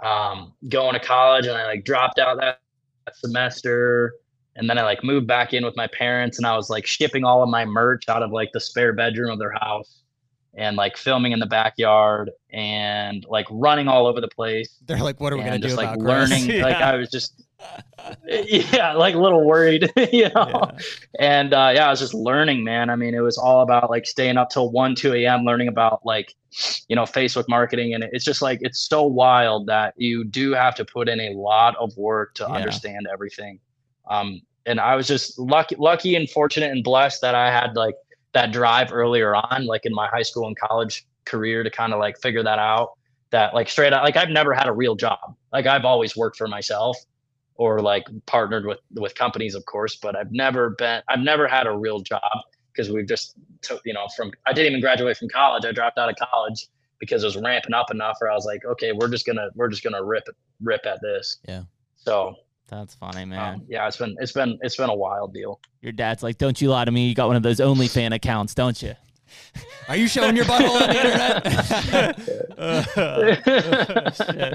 um, 0.00 0.52
going 0.68 0.92
to 0.92 1.00
college 1.00 1.46
and 1.46 1.56
I 1.56 1.64
like 1.64 1.84
dropped 1.84 2.18
out 2.18 2.38
that 2.40 2.60
semester 3.14 4.12
and 4.58 4.68
then 4.68 4.76
I 4.76 4.82
like 4.82 5.04
moved 5.04 5.26
back 5.26 5.54
in 5.54 5.64
with 5.64 5.76
my 5.76 5.86
parents 5.86 6.36
and 6.36 6.46
I 6.46 6.56
was 6.56 6.68
like 6.68 6.84
shipping 6.84 7.24
all 7.24 7.42
of 7.42 7.48
my 7.48 7.64
merch 7.64 8.08
out 8.08 8.22
of 8.22 8.32
like 8.32 8.50
the 8.52 8.60
spare 8.60 8.92
bedroom 8.92 9.30
of 9.30 9.38
their 9.38 9.52
house 9.52 10.02
and 10.54 10.76
like 10.76 10.96
filming 10.96 11.30
in 11.30 11.38
the 11.38 11.46
backyard 11.46 12.32
and 12.50 13.24
like 13.28 13.46
running 13.50 13.86
all 13.86 14.06
over 14.06 14.20
the 14.20 14.28
place. 14.28 14.76
They're 14.84 14.98
like, 14.98 15.20
what 15.20 15.32
are 15.32 15.36
we 15.36 15.44
gonna 15.44 15.58
do? 15.58 15.68
just, 15.68 15.76
like 15.76 15.96
learning? 15.98 16.46
yeah. 16.50 16.64
Like 16.64 16.76
I 16.76 16.96
was 16.96 17.08
just 17.08 17.44
yeah, 18.26 18.92
like 18.94 19.14
a 19.14 19.18
little 19.18 19.44
worried, 19.44 19.90
you 20.12 20.28
know. 20.30 20.72
Yeah. 20.72 20.78
And 21.18 21.54
uh, 21.54 21.72
yeah, 21.74 21.86
I 21.86 21.90
was 21.90 22.00
just 22.00 22.14
learning, 22.14 22.64
man. 22.64 22.90
I 22.90 22.96
mean, 22.96 23.14
it 23.14 23.20
was 23.20 23.38
all 23.38 23.62
about 23.62 23.90
like 23.90 24.06
staying 24.06 24.36
up 24.36 24.50
till 24.50 24.70
one, 24.70 24.94
two 24.94 25.14
a.m. 25.14 25.44
learning 25.44 25.68
about 25.68 26.04
like 26.04 26.34
you 26.88 26.96
know 26.96 27.02
Facebook 27.02 27.44
marketing, 27.48 27.94
and 27.94 28.04
it's 28.12 28.24
just 28.24 28.42
like 28.42 28.58
it's 28.62 28.80
so 28.80 29.04
wild 29.04 29.66
that 29.66 29.94
you 29.96 30.24
do 30.24 30.52
have 30.52 30.74
to 30.76 30.84
put 30.84 31.08
in 31.08 31.20
a 31.20 31.30
lot 31.34 31.76
of 31.76 31.96
work 31.96 32.34
to 32.34 32.44
yeah. 32.44 32.54
understand 32.54 33.06
everything. 33.12 33.60
Um, 34.08 34.40
and 34.66 34.80
I 34.80 34.96
was 34.96 35.06
just 35.06 35.38
lucky, 35.38 35.76
lucky 35.76 36.14
and 36.14 36.28
fortunate 36.28 36.70
and 36.70 36.84
blessed 36.84 37.20
that 37.22 37.34
I 37.34 37.50
had 37.50 37.76
like 37.76 37.94
that 38.32 38.52
drive 38.52 38.92
earlier 38.92 39.34
on, 39.34 39.66
like 39.66 39.86
in 39.86 39.94
my 39.94 40.08
high 40.08 40.22
school 40.22 40.46
and 40.46 40.58
college 40.58 41.06
career 41.24 41.62
to 41.62 41.70
kind 41.70 41.92
of 41.92 41.98
like 41.98 42.18
figure 42.20 42.42
that 42.42 42.58
out. 42.58 42.92
That 43.30 43.54
like 43.54 43.68
straight 43.68 43.92
out, 43.92 44.04
like 44.04 44.16
I've 44.16 44.30
never 44.30 44.54
had 44.54 44.68
a 44.68 44.72
real 44.72 44.94
job. 44.94 45.18
Like 45.52 45.66
I've 45.66 45.84
always 45.84 46.16
worked 46.16 46.36
for 46.36 46.48
myself 46.48 46.96
or 47.56 47.80
like 47.80 48.06
partnered 48.24 48.64
with 48.64 48.78
with 48.94 49.14
companies, 49.14 49.54
of 49.54 49.66
course, 49.66 49.96
but 49.96 50.16
I've 50.16 50.32
never 50.32 50.70
been, 50.70 51.02
I've 51.08 51.20
never 51.20 51.46
had 51.46 51.66
a 51.66 51.76
real 51.76 52.00
job 52.00 52.22
because 52.72 52.90
we've 52.90 53.06
just 53.06 53.34
took, 53.60 53.82
you 53.84 53.92
know, 53.92 54.06
from 54.16 54.32
I 54.46 54.52
didn't 54.52 54.70
even 54.70 54.80
graduate 54.80 55.16
from 55.18 55.28
college. 55.28 55.64
I 55.66 55.72
dropped 55.72 55.98
out 55.98 56.08
of 56.08 56.16
college 56.16 56.68
because 57.00 57.22
it 57.22 57.26
was 57.26 57.36
ramping 57.36 57.74
up 57.74 57.90
enough 57.90 58.16
where 58.20 58.30
I 58.30 58.34
was 58.34 58.46
like, 58.46 58.64
okay, 58.64 58.92
we're 58.92 59.08
just 59.08 59.26
gonna 59.26 59.48
we're 59.54 59.68
just 59.68 59.82
gonna 59.82 60.02
rip 60.02 60.24
rip 60.62 60.86
at 60.86 61.00
this. 61.02 61.38
Yeah. 61.46 61.62
So 61.96 62.34
that's 62.76 62.94
funny, 62.94 63.22
um, 63.22 63.30
man. 63.30 63.54
Um, 63.54 63.62
yeah, 63.68 63.86
it's 63.86 63.96
been 63.96 64.16
it's 64.20 64.32
been 64.32 64.58
it's 64.62 64.76
been 64.76 64.90
a 64.90 64.94
wild 64.94 65.34
deal. 65.34 65.60
Your 65.80 65.92
dad's 65.92 66.22
like, 66.22 66.38
"Don't 66.38 66.60
you 66.60 66.70
lie 66.70 66.84
to 66.84 66.90
me. 66.90 67.08
You 67.08 67.14
got 67.14 67.28
one 67.28 67.36
of 67.36 67.42
those 67.42 67.58
OnlyFan 67.58 68.14
accounts, 68.14 68.54
don't 68.54 68.80
you?" 68.82 68.94
Are 69.88 69.96
you 69.96 70.08
showing 70.08 70.36
your 70.36 70.44
butthole 70.44 70.80
on 70.80 70.88
the 70.88 70.96
internet? 70.96 71.46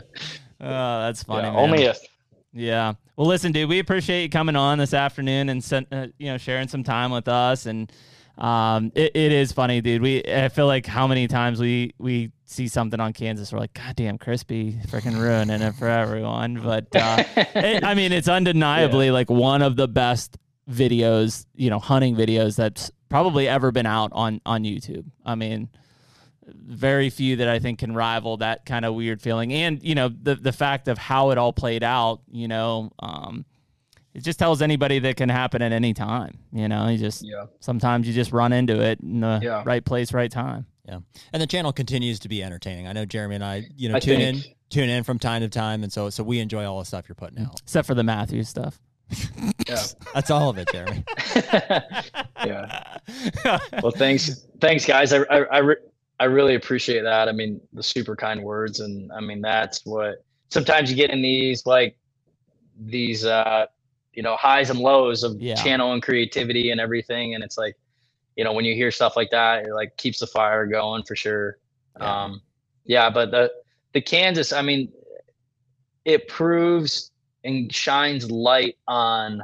oh, 0.62 1.00
that's 1.02 1.24
funny. 1.24 1.48
Yeah, 1.48 1.56
only 1.56 1.84
if. 1.84 2.00
Yeah. 2.54 2.94
Well, 3.16 3.28
listen, 3.28 3.52
dude, 3.52 3.70
we 3.70 3.80
appreciate 3.80 4.24
you 4.24 4.30
coming 4.30 4.56
on 4.56 4.78
this 4.78 4.94
afternoon 4.94 5.50
and 5.50 5.88
uh, 5.92 6.08
you 6.18 6.28
know 6.28 6.38
sharing 6.38 6.68
some 6.68 6.84
time 6.84 7.12
with 7.12 7.28
us 7.28 7.66
and 7.66 7.92
um, 8.38 8.92
it, 8.96 9.16
it 9.16 9.32
is 9.32 9.52
funny, 9.52 9.82
dude. 9.82 10.02
We 10.02 10.24
I 10.24 10.50
feel 10.50 10.68
like 10.68 10.86
how 10.86 11.08
many 11.08 11.28
times 11.28 11.60
we 11.60 11.94
we 11.98 12.32
see 12.46 12.68
something 12.68 13.00
on 13.00 13.14
Kansas, 13.14 13.52
we're 13.52 13.60
like, 13.60 13.74
God 13.74 13.96
damn, 13.96 14.18
crispy, 14.18 14.74
freaking 14.88 15.20
ruining 15.20 15.62
it 15.62 15.76
for 15.76 15.88
everyone. 15.88 16.62
But 16.64 16.96
uh, 16.96 17.24
it, 17.36 17.84
I 17.84 17.94
mean, 17.96 18.12
it's 18.12 18.28
undeniably 18.28 19.08
yeah. 19.08 19.14
like 19.14 19.30
one 19.30 19.62
of 19.62 19.76
the 19.76 19.88
best 19.88 20.38
videos, 20.70 21.46
you 21.56 21.70
know, 21.70 21.80
hunting 21.80 22.16
videos 22.16 22.56
that's 22.56 22.92
probably 23.10 23.48
ever 23.48 23.72
been 23.72 23.86
out 23.86 24.12
on 24.14 24.40
on 24.46 24.64
YouTube. 24.64 25.06
I 25.26 25.36
mean, 25.36 25.70
very 26.48 27.10
few 27.10 27.36
that 27.38 27.50
I 27.50 27.60
think 27.60 27.80
can 27.80 27.94
rival 27.94 28.38
that 28.38 28.66
kind 28.66 28.86
of 28.86 28.96
weird 28.96 29.22
feeling, 29.22 29.52
and 29.54 29.84
you 29.84 29.96
know, 29.96 30.10
the 30.10 30.36
the 30.36 30.54
fact 30.54 30.88
of 30.88 30.98
how 30.98 31.32
it 31.32 31.38
all 31.38 31.54
played 31.54 31.84
out. 31.84 32.22
You 32.32 32.48
know, 32.48 32.92
um, 33.00 33.46
it 34.14 34.24
just 34.24 34.38
tells 34.38 34.62
anybody 34.62 35.00
that 35.00 35.18
can 35.18 35.30
happen 35.30 35.62
at 35.62 35.72
any 35.72 35.94
time. 35.94 36.38
You 36.52 36.68
know, 36.68 36.88
you 36.88 36.98
just 36.98 37.24
yeah. 37.24 37.46
sometimes 37.60 38.08
you 38.08 38.14
just 38.14 38.32
run 38.32 38.54
into 38.54 38.80
it 38.82 39.00
in 39.02 39.22
the 39.22 39.40
yeah. 39.42 39.64
right 39.66 39.84
place, 39.84 40.14
right 40.14 40.32
time. 40.32 40.66
Yeah, 40.88 41.00
and 41.32 41.42
the 41.42 41.48
channel 41.48 41.72
continues 41.72 42.20
to 42.20 42.30
be 42.30 42.44
entertaining. 42.44 42.88
I 42.88 42.94
know 42.94 43.06
Jeremy 43.06 43.36
and 43.36 43.44
I, 43.44 43.68
you 43.76 43.90
know, 43.90 43.96
I 43.96 44.00
tune 44.00 44.20
think. 44.20 44.46
in, 44.46 44.54
tune 44.70 44.90
in 44.90 45.04
from 45.04 45.18
time 45.18 45.42
to 45.42 45.50
time, 45.50 45.84
and 45.84 45.92
so 45.92 46.10
so 46.10 46.24
we 46.24 46.40
enjoy 46.40 46.66
all 46.66 46.80
the 46.80 46.86
stuff 46.86 47.06
you're 47.08 47.16
putting 47.16 47.40
out, 47.40 47.60
except 47.62 47.88
for 47.88 47.96
the 47.96 48.04
Mathews 48.04 48.50
stuff. 48.50 48.80
yeah, 49.68 49.82
that's 50.14 50.30
all 50.30 50.50
of 50.50 50.58
it, 50.58 50.68
Jeremy. 50.72 51.04
yeah. 52.46 52.98
Well, 53.82 53.92
thanks, 53.92 54.46
thanks, 54.60 54.86
guys. 54.86 55.14
I 55.14 55.20
I 55.30 55.38
I, 55.38 55.58
re- 55.60 55.76
I 56.20 56.26
really 56.26 56.56
appreciate 56.56 57.02
that. 57.04 57.30
I 57.30 57.32
mean, 57.32 57.62
the 57.72 57.84
super 57.84 58.16
kind 58.16 58.44
words, 58.44 58.82
and 58.82 59.12
I 59.12 59.22
mean 59.22 59.42
that's 59.42 59.86
what 59.86 60.24
sometimes 60.50 60.92
you 60.92 60.98
get 60.98 61.10
in 61.10 61.22
these 61.22 61.66
like 61.66 61.96
these 62.78 63.26
uh 63.26 63.68
you 64.14 64.24
know 64.24 64.36
highs 64.36 64.70
and 64.70 64.80
lows 64.80 65.24
of 65.24 65.40
yeah. 65.42 65.56
channel 65.56 65.94
and 65.94 66.02
creativity 66.02 66.72
and 66.72 66.80
everything 66.80 67.36
and 67.36 67.44
it's 67.44 67.58
like 67.58 67.76
you 68.36 68.44
know 68.44 68.54
when 68.54 68.66
you 68.66 68.74
hear 68.76 68.92
stuff 68.92 69.16
like 69.16 69.30
that 69.32 69.66
it 69.66 69.74
like 69.74 69.96
keeps 69.98 70.20
the 70.20 70.28
fire 70.28 70.66
going 70.66 71.04
for 71.04 71.16
sure 71.16 71.58
yeah. 72.00 72.24
um 72.24 72.42
yeah 72.86 73.10
but 73.10 73.32
the 73.32 73.52
the 73.94 74.02
kansas 74.02 74.54
i 74.54 74.62
mean 74.62 74.92
it 76.06 76.28
proves 76.28 77.12
and 77.44 77.74
shines 77.74 78.30
light 78.30 78.78
on 78.88 79.42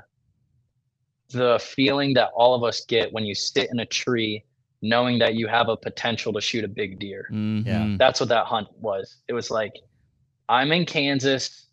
the 1.31 1.59
feeling 1.59 2.13
that 2.13 2.29
all 2.35 2.55
of 2.55 2.63
us 2.63 2.85
get 2.85 3.13
when 3.13 3.25
you 3.25 3.35
sit 3.35 3.69
in 3.71 3.79
a 3.79 3.85
tree 3.85 4.43
knowing 4.81 5.19
that 5.19 5.35
you 5.35 5.47
have 5.47 5.67
a 5.67 5.75
potential 5.75 6.31
to 6.33 6.41
shoot 6.41 6.63
a 6.63 6.67
big 6.67 6.99
deer 6.99 7.27
mm-hmm. 7.31 7.67
yeah 7.67 7.95
that's 7.97 8.19
what 8.19 8.29
that 8.29 8.45
hunt 8.45 8.67
was 8.79 9.17
it 9.27 9.33
was 9.33 9.51
like 9.51 9.73
i'm 10.47 10.71
in 10.71 10.85
kansas 10.85 11.65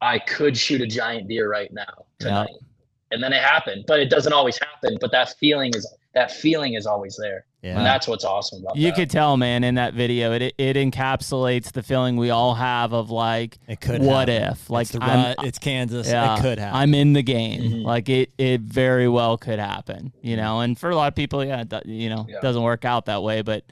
I 0.00 0.18
could 0.18 0.56
shoot 0.56 0.80
a 0.80 0.86
giant 0.86 1.28
deer 1.28 1.50
right 1.50 1.72
now 1.72 2.06
tonight. 2.18 2.50
Yeah. 2.52 2.66
And 3.12 3.22
then 3.22 3.32
it 3.32 3.42
happened, 3.42 3.84
but 3.88 3.98
it 3.98 4.08
doesn't 4.08 4.32
always 4.32 4.58
happen. 4.58 4.96
But 5.00 5.10
that 5.12 5.34
feeling 5.38 5.72
is 5.74 5.92
that 6.14 6.30
feeling 6.30 6.74
is 6.74 6.86
always 6.86 7.16
there. 7.20 7.44
Yeah. 7.62 7.76
And 7.76 7.84
that's 7.84 8.08
what's 8.08 8.24
awesome 8.24 8.62
about 8.62 8.76
you 8.76 8.88
that. 8.88 8.96
could 8.96 9.10
tell, 9.10 9.36
man, 9.36 9.64
in 9.64 9.74
that 9.74 9.92
video, 9.92 10.32
it 10.32 10.54
it 10.56 10.76
encapsulates 10.76 11.72
the 11.72 11.82
feeling 11.82 12.16
we 12.16 12.30
all 12.30 12.54
have 12.54 12.94
of 12.94 13.10
like, 13.10 13.58
it 13.68 13.80
could 13.80 14.00
what 14.00 14.28
happen. 14.28 14.52
if? 14.52 14.70
Like, 14.70 14.86
it's, 14.86 14.96
rut, 14.96 15.36
it's 15.40 15.58
Kansas. 15.58 16.08
Yeah, 16.08 16.38
it 16.38 16.40
could 16.40 16.58
happen. 16.58 16.80
I'm 16.80 16.94
in 16.94 17.12
the 17.12 17.22
game. 17.22 17.60
Mm-hmm. 17.60 17.86
Like, 17.86 18.08
it 18.08 18.32
it 18.38 18.62
very 18.62 19.08
well 19.08 19.36
could 19.36 19.58
happen, 19.58 20.12
you 20.22 20.36
know. 20.36 20.60
And 20.60 20.78
for 20.78 20.88
a 20.88 20.96
lot 20.96 21.08
of 21.08 21.14
people, 21.14 21.44
yeah, 21.44 21.64
you 21.84 22.08
know, 22.08 22.26
yeah. 22.28 22.40
doesn't 22.40 22.62
work 22.62 22.84
out 22.84 23.06
that 23.06 23.22
way. 23.22 23.42
But 23.42 23.64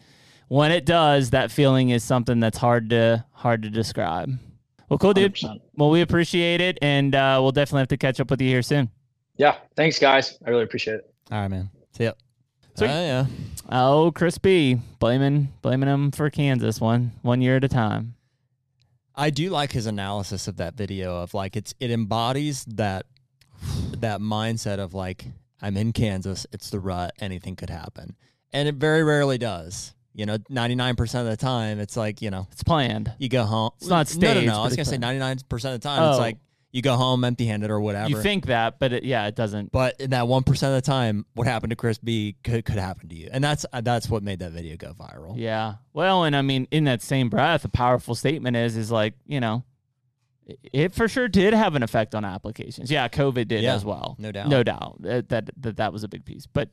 when 0.48 0.70
it 0.70 0.84
does, 0.84 1.30
that 1.30 1.50
feeling 1.50 1.88
is 1.90 2.04
something 2.04 2.40
that's 2.40 2.58
hard 2.58 2.90
to 2.90 3.24
hard 3.32 3.62
to 3.62 3.70
describe. 3.70 4.38
Well, 4.88 4.98
cool, 4.98 5.12
dude. 5.12 5.34
100%. 5.34 5.60
Well, 5.76 5.90
we 5.90 6.00
appreciate 6.00 6.60
it, 6.60 6.78
and 6.80 7.14
uh, 7.14 7.38
we'll 7.40 7.52
definitely 7.52 7.80
have 7.80 7.88
to 7.88 7.96
catch 7.96 8.20
up 8.20 8.30
with 8.30 8.40
you 8.40 8.48
here 8.48 8.62
soon. 8.62 8.90
Yeah, 9.36 9.56
thanks, 9.76 9.98
guys. 9.98 10.38
I 10.44 10.50
really 10.50 10.64
appreciate 10.64 10.94
it. 10.94 11.14
All 11.30 11.40
right, 11.40 11.48
man. 11.48 11.70
See 11.92 12.04
ya. 12.04 12.12
Sweet. 12.74 12.88
Uh, 12.88 12.90
yeah. 12.90 13.26
Oh, 13.70 14.12
Chris 14.14 14.38
Bee. 14.38 14.78
Blaming 14.98 15.52
blaming 15.62 15.88
him 15.88 16.10
for 16.10 16.30
Kansas 16.30 16.80
one 16.80 17.12
one 17.22 17.42
year 17.42 17.56
at 17.56 17.64
a 17.64 17.68
time. 17.68 18.14
I 19.14 19.30
do 19.30 19.50
like 19.50 19.72
his 19.72 19.86
analysis 19.86 20.46
of 20.46 20.56
that 20.58 20.74
video 20.74 21.20
of 21.20 21.34
like 21.34 21.56
it's 21.56 21.74
it 21.80 21.90
embodies 21.90 22.64
that 22.66 23.06
that 23.98 24.20
mindset 24.20 24.78
of 24.78 24.94
like 24.94 25.26
I'm 25.60 25.76
in 25.76 25.92
Kansas, 25.92 26.46
it's 26.52 26.70
the 26.70 26.78
rut, 26.78 27.12
anything 27.20 27.56
could 27.56 27.70
happen. 27.70 28.16
And 28.52 28.68
it 28.68 28.76
very 28.76 29.02
rarely 29.02 29.38
does. 29.38 29.94
You 30.18 30.26
know, 30.26 30.36
99% 30.36 31.20
of 31.20 31.26
the 31.26 31.36
time, 31.36 31.78
it's 31.78 31.96
like, 31.96 32.20
you 32.20 32.30
know, 32.30 32.48
it's 32.50 32.64
planned. 32.64 33.12
You 33.18 33.28
go 33.28 33.44
home. 33.44 33.70
It's 33.76 33.86
not 33.86 34.08
staged. 34.08 34.22
No, 34.22 34.40
no, 34.40 34.52
no. 34.52 34.60
I 34.62 34.64
was 34.64 34.74
going 34.74 34.84
to 34.84 34.90
say 34.90 34.96
99% 34.98 35.40
of 35.52 35.60
the 35.60 35.78
time, 35.78 36.02
oh. 36.02 36.10
it's 36.10 36.18
like 36.18 36.38
you 36.72 36.82
go 36.82 36.96
home 36.96 37.22
empty 37.22 37.46
handed 37.46 37.70
or 37.70 37.80
whatever. 37.80 38.10
You 38.10 38.20
think 38.20 38.46
that, 38.46 38.80
but 38.80 38.92
it, 38.92 39.04
yeah, 39.04 39.28
it 39.28 39.36
doesn't. 39.36 39.70
But 39.70 40.00
in 40.00 40.10
that 40.10 40.24
1% 40.24 40.48
of 40.48 40.74
the 40.74 40.82
time, 40.82 41.24
what 41.34 41.46
happened 41.46 41.70
to 41.70 41.76
Chris 41.76 41.98
Bee 41.98 42.34
could, 42.42 42.64
could 42.64 42.78
happen 42.78 43.08
to 43.10 43.14
you. 43.14 43.28
And 43.30 43.44
that's 43.44 43.64
that's 43.80 44.10
what 44.10 44.24
made 44.24 44.40
that 44.40 44.50
video 44.50 44.76
go 44.76 44.92
viral. 44.92 45.34
Yeah. 45.36 45.74
Well, 45.92 46.24
and 46.24 46.34
I 46.34 46.42
mean, 46.42 46.66
in 46.72 46.82
that 46.84 47.00
same 47.00 47.28
breath, 47.28 47.64
a 47.64 47.68
powerful 47.68 48.16
statement 48.16 48.56
is, 48.56 48.76
is 48.76 48.90
like, 48.90 49.14
you 49.24 49.38
know, 49.38 49.62
it 50.72 50.94
for 50.94 51.06
sure 51.06 51.28
did 51.28 51.54
have 51.54 51.76
an 51.76 51.84
effect 51.84 52.16
on 52.16 52.24
applications. 52.24 52.90
Yeah, 52.90 53.06
COVID 53.08 53.46
did 53.46 53.62
yeah, 53.62 53.74
as 53.74 53.84
well. 53.84 54.16
No 54.18 54.32
doubt. 54.32 54.48
No 54.48 54.62
doubt 54.64 54.96
that, 55.02 55.28
that 55.28 55.50
that 55.58 55.76
that 55.76 55.92
was 55.92 56.04
a 56.04 56.08
big 56.08 56.24
piece. 56.24 56.46
But 56.46 56.70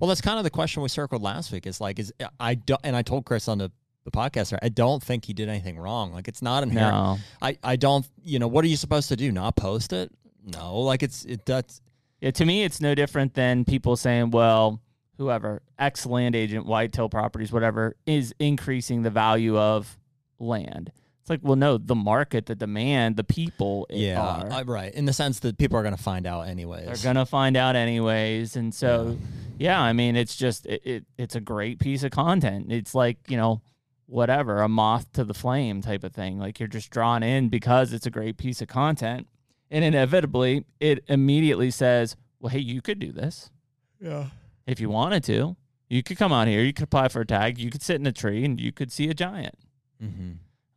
well, 0.00 0.08
that's 0.08 0.20
kind 0.20 0.38
of 0.38 0.44
the 0.44 0.50
question 0.50 0.82
we 0.82 0.88
circled 0.88 1.22
last 1.22 1.52
week. 1.52 1.66
Is 1.66 1.80
like, 1.80 1.98
is 1.98 2.12
I 2.38 2.54
don't, 2.54 2.80
and 2.82 2.96
I 2.96 3.02
told 3.02 3.26
Chris 3.26 3.46
on 3.48 3.58
the 3.58 3.70
the 4.04 4.10
podcast, 4.10 4.58
I 4.62 4.70
don't 4.70 5.02
think 5.02 5.26
he 5.26 5.34
did 5.34 5.48
anything 5.48 5.78
wrong. 5.78 6.12
Like, 6.12 6.26
it's 6.26 6.40
not 6.42 6.62
inherent. 6.62 6.94
No. 6.94 7.18
I 7.42 7.58
I 7.62 7.76
don't, 7.76 8.08
you 8.24 8.38
know, 8.38 8.48
what 8.48 8.64
are 8.64 8.68
you 8.68 8.76
supposed 8.76 9.08
to 9.10 9.16
do? 9.16 9.30
Not 9.30 9.56
post 9.56 9.92
it? 9.92 10.10
No, 10.44 10.78
like 10.78 11.02
it's 11.02 11.24
it 11.24 11.44
that's. 11.46 11.80
Yeah, 12.20 12.30
to 12.32 12.44
me, 12.44 12.64
it's 12.64 12.80
no 12.80 12.94
different 12.94 13.32
than 13.34 13.64
people 13.64 13.96
saying, 13.96 14.30
well, 14.30 14.82
whoever 15.16 15.62
X 15.78 16.04
land 16.06 16.34
agent, 16.34 16.66
Whitetail 16.66 17.08
Properties, 17.08 17.52
whatever, 17.52 17.96
is 18.06 18.34
increasing 18.38 19.02
the 19.02 19.10
value 19.10 19.58
of 19.58 19.98
land. 20.38 20.92
It's 21.30 21.42
like, 21.42 21.48
well, 21.48 21.56
no, 21.56 21.78
the 21.78 21.94
market, 21.94 22.46
the 22.46 22.56
demand, 22.56 23.16
the 23.16 23.22
people. 23.22 23.86
Yeah, 23.88 24.20
are. 24.20 24.64
right. 24.64 24.92
In 24.92 25.04
the 25.04 25.12
sense 25.12 25.38
that 25.40 25.58
people 25.58 25.78
are 25.78 25.82
going 25.82 25.96
to 25.96 26.02
find 26.02 26.26
out 26.26 26.48
anyways. 26.48 26.86
They're 26.86 27.14
going 27.14 27.24
to 27.24 27.26
find 27.26 27.56
out 27.56 27.76
anyways, 27.76 28.56
and 28.56 28.74
so, 28.74 29.16
yeah. 29.56 29.76
yeah, 29.76 29.80
I 29.80 29.92
mean, 29.92 30.16
it's 30.16 30.34
just 30.34 30.66
it, 30.66 30.82
it, 30.84 31.04
it's 31.16 31.36
a 31.36 31.40
great 31.40 31.78
piece 31.78 32.02
of 32.02 32.10
content. 32.10 32.72
It's 32.72 32.96
like 32.96 33.18
you 33.28 33.36
know, 33.36 33.62
whatever, 34.06 34.60
a 34.60 34.68
moth 34.68 35.12
to 35.12 35.24
the 35.24 35.32
flame 35.32 35.82
type 35.82 36.02
of 36.02 36.12
thing. 36.12 36.40
Like 36.40 36.58
you're 36.58 36.66
just 36.66 36.90
drawn 36.90 37.22
in 37.22 37.48
because 37.48 37.92
it's 37.92 38.06
a 38.06 38.10
great 38.10 38.36
piece 38.36 38.60
of 38.60 38.66
content. 38.66 39.28
And 39.70 39.84
inevitably, 39.84 40.64
it 40.80 41.04
immediately 41.06 41.70
says, 41.70 42.16
well, 42.40 42.50
hey, 42.50 42.58
you 42.58 42.82
could 42.82 42.98
do 42.98 43.12
this. 43.12 43.50
Yeah. 44.00 44.26
If 44.66 44.80
you 44.80 44.90
wanted 44.90 45.22
to, 45.24 45.56
you 45.88 46.02
could 46.02 46.18
come 46.18 46.32
out 46.32 46.48
here, 46.48 46.62
you 46.62 46.72
could 46.72 46.82
apply 46.84 47.06
for 47.06 47.20
a 47.20 47.26
tag, 47.26 47.56
you 47.58 47.70
could 47.70 47.82
sit 47.82 48.00
in 48.00 48.06
a 48.06 48.12
tree 48.12 48.44
and 48.44 48.60
you 48.60 48.72
could 48.72 48.90
see 48.90 49.08
a 49.08 49.14
giant. 49.14 49.54
Mm-hmm. 50.02 50.30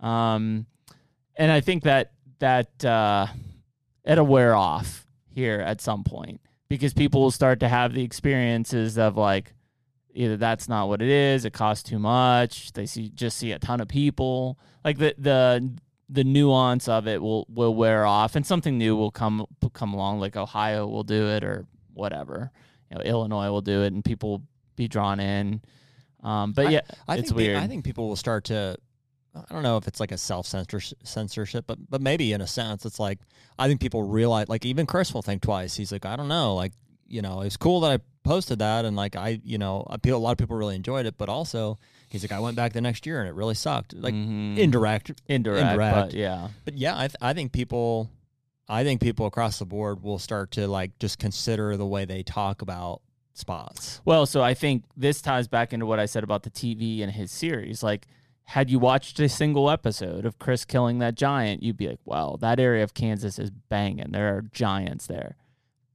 Um, 0.03 0.65
and 1.35 1.51
I 1.51 1.61
think 1.61 1.83
that 1.83 2.11
that 2.39 2.83
uh, 2.85 3.27
it'll 4.03 4.27
wear 4.27 4.53
off 4.53 5.07
here 5.29 5.59
at 5.59 5.81
some 5.81 6.03
point 6.03 6.41
because 6.67 6.93
people 6.93 7.21
will 7.21 7.31
start 7.31 7.59
to 7.61 7.69
have 7.69 7.93
the 7.93 8.03
experiences 8.03 8.97
of 8.97 9.17
like 9.17 9.53
either 10.13 10.37
that's 10.37 10.67
not 10.69 10.87
what 10.87 11.01
it 11.01 11.07
is, 11.07 11.45
it 11.45 11.53
costs 11.53 11.89
too 11.89 11.99
much, 11.99 12.73
they 12.73 12.85
see 12.85 13.09
just 13.09 13.37
see 13.37 13.51
a 13.51 13.59
ton 13.59 13.79
of 13.81 13.87
people. 13.87 14.59
Like 14.83 14.97
the 14.97 15.15
the 15.17 15.71
the 16.09 16.23
nuance 16.23 16.87
of 16.87 17.07
it 17.07 17.21
will 17.21 17.47
will 17.49 17.73
wear 17.73 18.05
off 18.05 18.35
and 18.35 18.45
something 18.45 18.77
new 18.77 18.95
will 18.95 19.11
come 19.11 19.45
come 19.73 19.93
along 19.93 20.19
like 20.19 20.35
Ohio 20.35 20.85
will 20.85 21.03
do 21.03 21.29
it 21.29 21.43
or 21.43 21.65
whatever. 21.93 22.51
You 22.91 22.97
know, 22.97 23.03
Illinois 23.03 23.49
will 23.49 23.61
do 23.61 23.83
it 23.83 23.93
and 23.93 24.03
people 24.03 24.29
will 24.31 24.43
be 24.75 24.87
drawn 24.87 25.19
in. 25.19 25.61
Um, 26.21 26.51
but 26.53 26.71
yeah, 26.71 26.81
I 27.07 27.15
it's 27.15 27.29
think 27.29 27.37
pe- 27.37 27.47
weird. 27.47 27.63
I 27.63 27.67
think 27.67 27.83
people 27.85 28.07
will 28.07 28.15
start 28.15 28.45
to. 28.45 28.77
I 29.35 29.53
don't 29.53 29.63
know 29.63 29.77
if 29.77 29.87
it's 29.87 29.99
like 29.99 30.11
a 30.11 30.17
self 30.17 30.45
censorship, 31.03 31.65
but 31.67 31.77
but 31.89 32.01
maybe 32.01 32.33
in 32.33 32.41
a 32.41 32.47
sense, 32.47 32.85
it's 32.85 32.99
like 32.99 33.19
I 33.57 33.67
think 33.67 33.81
people 33.81 34.03
realize. 34.03 34.47
Like 34.49 34.65
even 34.65 34.85
Chris 34.85 35.13
will 35.13 35.21
think 35.21 35.41
twice. 35.41 35.75
He's 35.75 35.91
like, 35.91 36.05
I 36.05 36.15
don't 36.15 36.27
know, 36.27 36.55
like 36.55 36.73
you 37.07 37.21
know, 37.21 37.41
it's 37.41 37.57
cool 37.57 37.79
that 37.81 37.91
I 37.91 37.99
posted 38.23 38.59
that, 38.59 38.85
and 38.85 38.95
like 38.95 39.15
I, 39.15 39.39
you 39.43 39.57
know, 39.57 39.85
I 39.89 39.97
feel 39.97 40.17
a 40.17 40.19
lot 40.19 40.31
of 40.31 40.37
people 40.37 40.55
really 40.55 40.75
enjoyed 40.75 41.05
it, 41.05 41.15
but 41.17 41.29
also 41.29 41.77
he's 42.09 42.23
like, 42.23 42.31
I 42.31 42.39
went 42.39 42.55
back 42.55 42.73
the 42.73 42.81
next 42.81 43.05
year 43.05 43.19
and 43.19 43.27
it 43.29 43.33
really 43.33 43.55
sucked. 43.55 43.93
Like 43.93 44.13
Mhm. 44.13 44.57
indirect, 44.57 45.11
indirect, 45.27 45.61
indirect. 45.71 45.95
but 45.95 46.13
yeah. 46.13 46.49
but 46.65 46.77
yeah, 46.77 46.95
I 46.95 47.07
th- 47.07 47.15
I 47.21 47.33
think 47.33 47.51
people, 47.51 48.09
I 48.69 48.83
think 48.83 49.01
people 49.01 49.25
across 49.25 49.59
the 49.59 49.65
board 49.65 50.01
will 50.03 50.19
start 50.19 50.51
to 50.51 50.67
like 50.67 50.97
just 50.99 51.17
consider 51.19 51.75
the 51.75 51.85
way 51.87 52.05
they 52.05 52.23
talk 52.23 52.61
about 52.61 53.01
spots. 53.33 53.99
Well, 54.05 54.25
so 54.27 54.41
I 54.41 54.53
think 54.53 54.83
this 54.95 55.21
ties 55.21 55.47
back 55.47 55.73
into 55.73 55.85
what 55.87 55.99
I 55.99 56.05
said 56.05 56.23
about 56.23 56.43
the 56.43 56.51
TV 56.51 57.01
and 57.01 57.11
his 57.11 57.31
series. 57.31 57.81
Like, 57.83 58.05
had 58.45 58.69
you 58.69 58.79
watched 58.79 59.19
a 59.19 59.29
single 59.29 59.69
episode 59.69 60.25
of 60.25 60.37
Chris 60.37 60.65
killing 60.65 60.99
that 60.99 61.15
giant, 61.15 61.63
you'd 61.63 61.77
be 61.77 61.87
like, 61.87 61.99
wow, 62.05 62.37
that 62.41 62.59
area 62.59 62.83
of 62.83 62.93
Kansas 62.93 63.39
is 63.39 63.49
banging. 63.49 64.11
There 64.11 64.35
are 64.35 64.41
giants 64.41 65.07
there. 65.07 65.37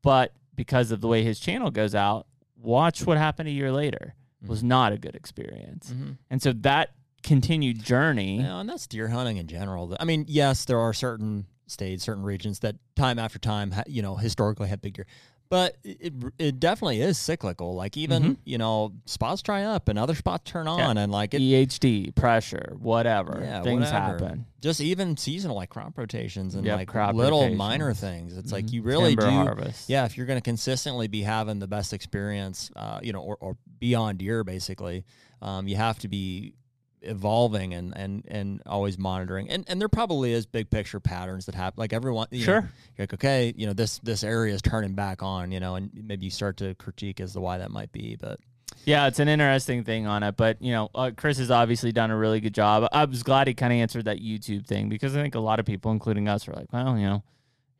But 0.02 0.32
because 0.54 0.90
of 0.90 1.00
the 1.00 1.08
way 1.08 1.22
his 1.22 1.38
channel 1.38 1.70
goes 1.70 1.94
out, 1.94 2.26
watch 2.56 3.06
what 3.06 3.18
happened 3.18 3.48
a 3.48 3.52
year 3.52 3.70
later. 3.70 4.14
It 4.42 4.48
was 4.48 4.62
not 4.62 4.92
a 4.92 4.98
good 4.98 5.14
experience. 5.14 5.90
Mm-hmm. 5.90 6.12
And 6.30 6.40
so 6.42 6.52
that 6.52 6.90
continued 7.22 7.82
journey. 7.82 8.40
Yeah, 8.40 8.60
and 8.60 8.68
that's 8.68 8.86
deer 8.86 9.08
hunting 9.08 9.36
in 9.36 9.46
general. 9.46 9.96
I 9.98 10.04
mean, 10.04 10.24
yes, 10.28 10.64
there 10.64 10.78
are 10.78 10.92
certain 10.92 11.46
states, 11.66 12.04
certain 12.04 12.22
regions 12.22 12.60
that 12.60 12.76
time 12.96 13.18
after 13.18 13.38
time, 13.38 13.74
you 13.86 14.00
know, 14.00 14.16
historically 14.16 14.68
have 14.68 14.80
big 14.80 14.94
deer, 14.94 15.06
but 15.50 15.76
it 15.84 16.12
it 16.38 16.60
definitely 16.60 17.00
is 17.00 17.18
cyclical. 17.18 17.74
Like 17.74 17.96
even 17.96 18.22
Mhm. 18.22 18.36
you 18.44 18.58
know, 18.58 18.92
spots 19.06 19.42
dry 19.42 19.64
up 19.64 19.88
and 19.88 19.98
other 19.98 20.14
spots 20.14 20.50
turn 20.50 20.68
on, 20.68 20.98
and 20.98 21.10
like 21.12 21.34
it 21.34 21.40
EHD, 21.40 22.14
pressure, 22.14 22.74
whatever. 22.78 23.40
Yeah, 23.42 23.62
Things 23.62 23.80
whatever. 23.86 23.96
happen. 24.18 24.46
just 24.60 24.80
even 24.80 25.16
seasonal 25.16 25.54
like 25.56 25.70
crop 25.70 25.96
rotations 25.96 26.54
and 26.56 26.64
Yep, 26.66 26.76
like 26.78 26.88
crop 26.88 27.14
little 27.14 27.38
rotations. 27.40 27.58
minor 27.58 27.94
things. 27.94 28.36
It's 28.36 28.50
like 28.50 28.66
Mhm. 28.66 28.72
you 28.72 28.82
really 28.82 29.14
Timber 29.16 29.30
do. 29.30 29.36
harvest. 29.36 29.88
Yeah, 29.88 30.04
if 30.04 30.16
you're 30.16 30.26
going 30.26 30.36
to 30.38 30.42
consistently 30.42 31.06
be 31.06 31.22
having 31.22 31.60
the 31.60 31.68
best 31.68 31.92
experience, 31.92 32.70
uh, 32.74 32.98
you 33.02 33.12
know, 33.12 33.20
or, 33.22 33.36
or 33.40 33.56
beyond 33.78 34.20
year 34.20 34.42
basically, 34.42 35.04
um, 35.40 35.68
you 35.68 35.76
have 35.76 36.00
to 36.00 36.08
be 36.08 36.54
evolving 37.02 37.74
and 37.74 37.96
and 37.96 38.24
and 38.28 38.62
always 38.66 38.98
monitoring. 38.98 39.48
And 39.50 39.64
and 39.68 39.80
there 39.80 39.88
probably 39.88 40.32
is 40.32 40.46
big 40.46 40.70
picture 40.70 41.00
patterns 41.00 41.46
that 41.46 41.54
happen. 41.54 41.78
Like 41.78 41.92
everyone, 41.92 42.28
you 42.30 42.40
know, 42.40 42.44
Sure. 42.44 42.60
you're 42.96 43.02
like 43.02 43.14
okay, 43.14 43.52
you 43.56 43.66
know, 43.66 43.72
this 43.72 43.98
this 44.00 44.22
area 44.24 44.54
is 44.54 44.62
turning 44.62 44.94
back 44.94 45.22
on, 45.22 45.52
you 45.52 45.60
know, 45.60 45.74
and 45.74 45.90
maybe 45.94 46.24
you 46.26 46.30
start 46.30 46.56
to 46.58 46.74
critique 46.74 47.20
as 47.20 47.32
to 47.34 47.40
why 47.40 47.58
that 47.58 47.70
might 47.70 47.92
be. 47.92 48.16
But 48.18 48.40
Yeah, 48.84 49.06
it's 49.06 49.18
an 49.18 49.28
interesting 49.28 49.84
thing 49.84 50.06
on 50.06 50.22
it, 50.22 50.36
but 50.36 50.60
you 50.62 50.72
know, 50.72 50.90
uh, 50.94 51.10
Chris 51.16 51.38
has 51.38 51.50
obviously 51.50 51.92
done 51.92 52.10
a 52.10 52.16
really 52.16 52.40
good 52.40 52.54
job. 52.54 52.88
I 52.92 53.04
was 53.04 53.22
glad 53.22 53.46
he 53.48 53.54
kind 53.54 53.72
of 53.72 53.78
answered 53.78 54.04
that 54.06 54.18
YouTube 54.18 54.66
thing 54.66 54.88
because 54.88 55.16
I 55.16 55.22
think 55.22 55.34
a 55.34 55.40
lot 55.40 55.60
of 55.60 55.66
people, 55.66 55.90
including 55.92 56.28
us, 56.28 56.48
are 56.48 56.52
like, 56.52 56.72
well, 56.72 56.96
you 56.98 57.06
know, 57.06 57.22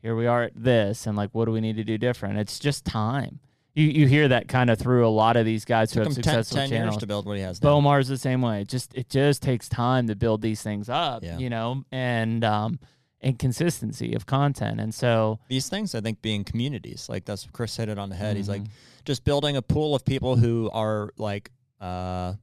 here 0.03 0.15
we 0.15 0.27
are 0.27 0.45
at 0.45 0.53
this, 0.55 1.07
and 1.07 1.17
like, 1.17 1.31
what 1.33 1.47
do 1.47 1.51
we 1.53 1.61
need 1.61 1.77
to 1.77 1.85
do 1.85 1.99
different? 1.99 2.39
It's 2.39 2.59
just 2.59 2.85
time. 2.85 3.41
You 3.79 3.89
you 3.89 4.07
hear 4.09 4.29
that 4.29 4.49
kind 4.49 4.71
of 4.71 4.79
through 4.79 5.07
a 5.07 5.11
lot 5.11 5.37
of 5.37 5.45
these 5.47 5.65
guys 5.65 5.93
who 5.93 6.01
have 6.01 6.09
10, 6.09 6.15
successful 6.15 6.57
10 6.57 6.71
years 6.71 6.79
channels. 6.81 6.97
to 6.99 7.07
build 7.07 7.27
what 7.27 7.37
he 7.37 7.43
has 7.43 7.63
now. 7.63 7.71
Bomar's 7.71 8.09
the 8.09 8.19
same 8.19 8.43
way. 8.43 8.63
It 8.63 8.69
just 8.69 8.93
it 8.95 9.09
just 9.09 9.43
takes 9.43 9.69
time 9.69 10.07
to 10.09 10.17
build 10.17 10.43
these 10.43 10.63
things 10.63 10.89
up, 10.89 11.23
Yeah. 11.23 11.39
you 11.39 11.49
know, 11.49 11.85
and 11.93 12.45
um 12.45 12.81
and 13.21 13.39
consistency 13.39 14.15
of 14.15 14.27
content. 14.27 14.81
And 14.81 14.95
so 14.95 15.39
These 15.49 15.69
things, 15.69 15.95
I 15.95 16.01
think, 16.01 16.23
being 16.23 16.45
communities, 16.45 17.09
like 17.09 17.25
that's 17.25 17.45
what 17.47 17.53
Chris 17.53 17.77
hit 17.77 17.89
it 17.89 17.99
on 17.99 18.09
the 18.11 18.17
head. 18.17 18.37
He's 18.37 18.49
like 18.49 18.63
Mhm. 18.63 18.69
just 19.05 19.25
building 19.25 19.57
a 19.57 19.63
pool 19.63 19.95
of 19.95 20.05
people 20.05 20.37
who 20.37 20.71
are 20.73 21.11
like, 21.17 21.51
uh, 21.81 22.35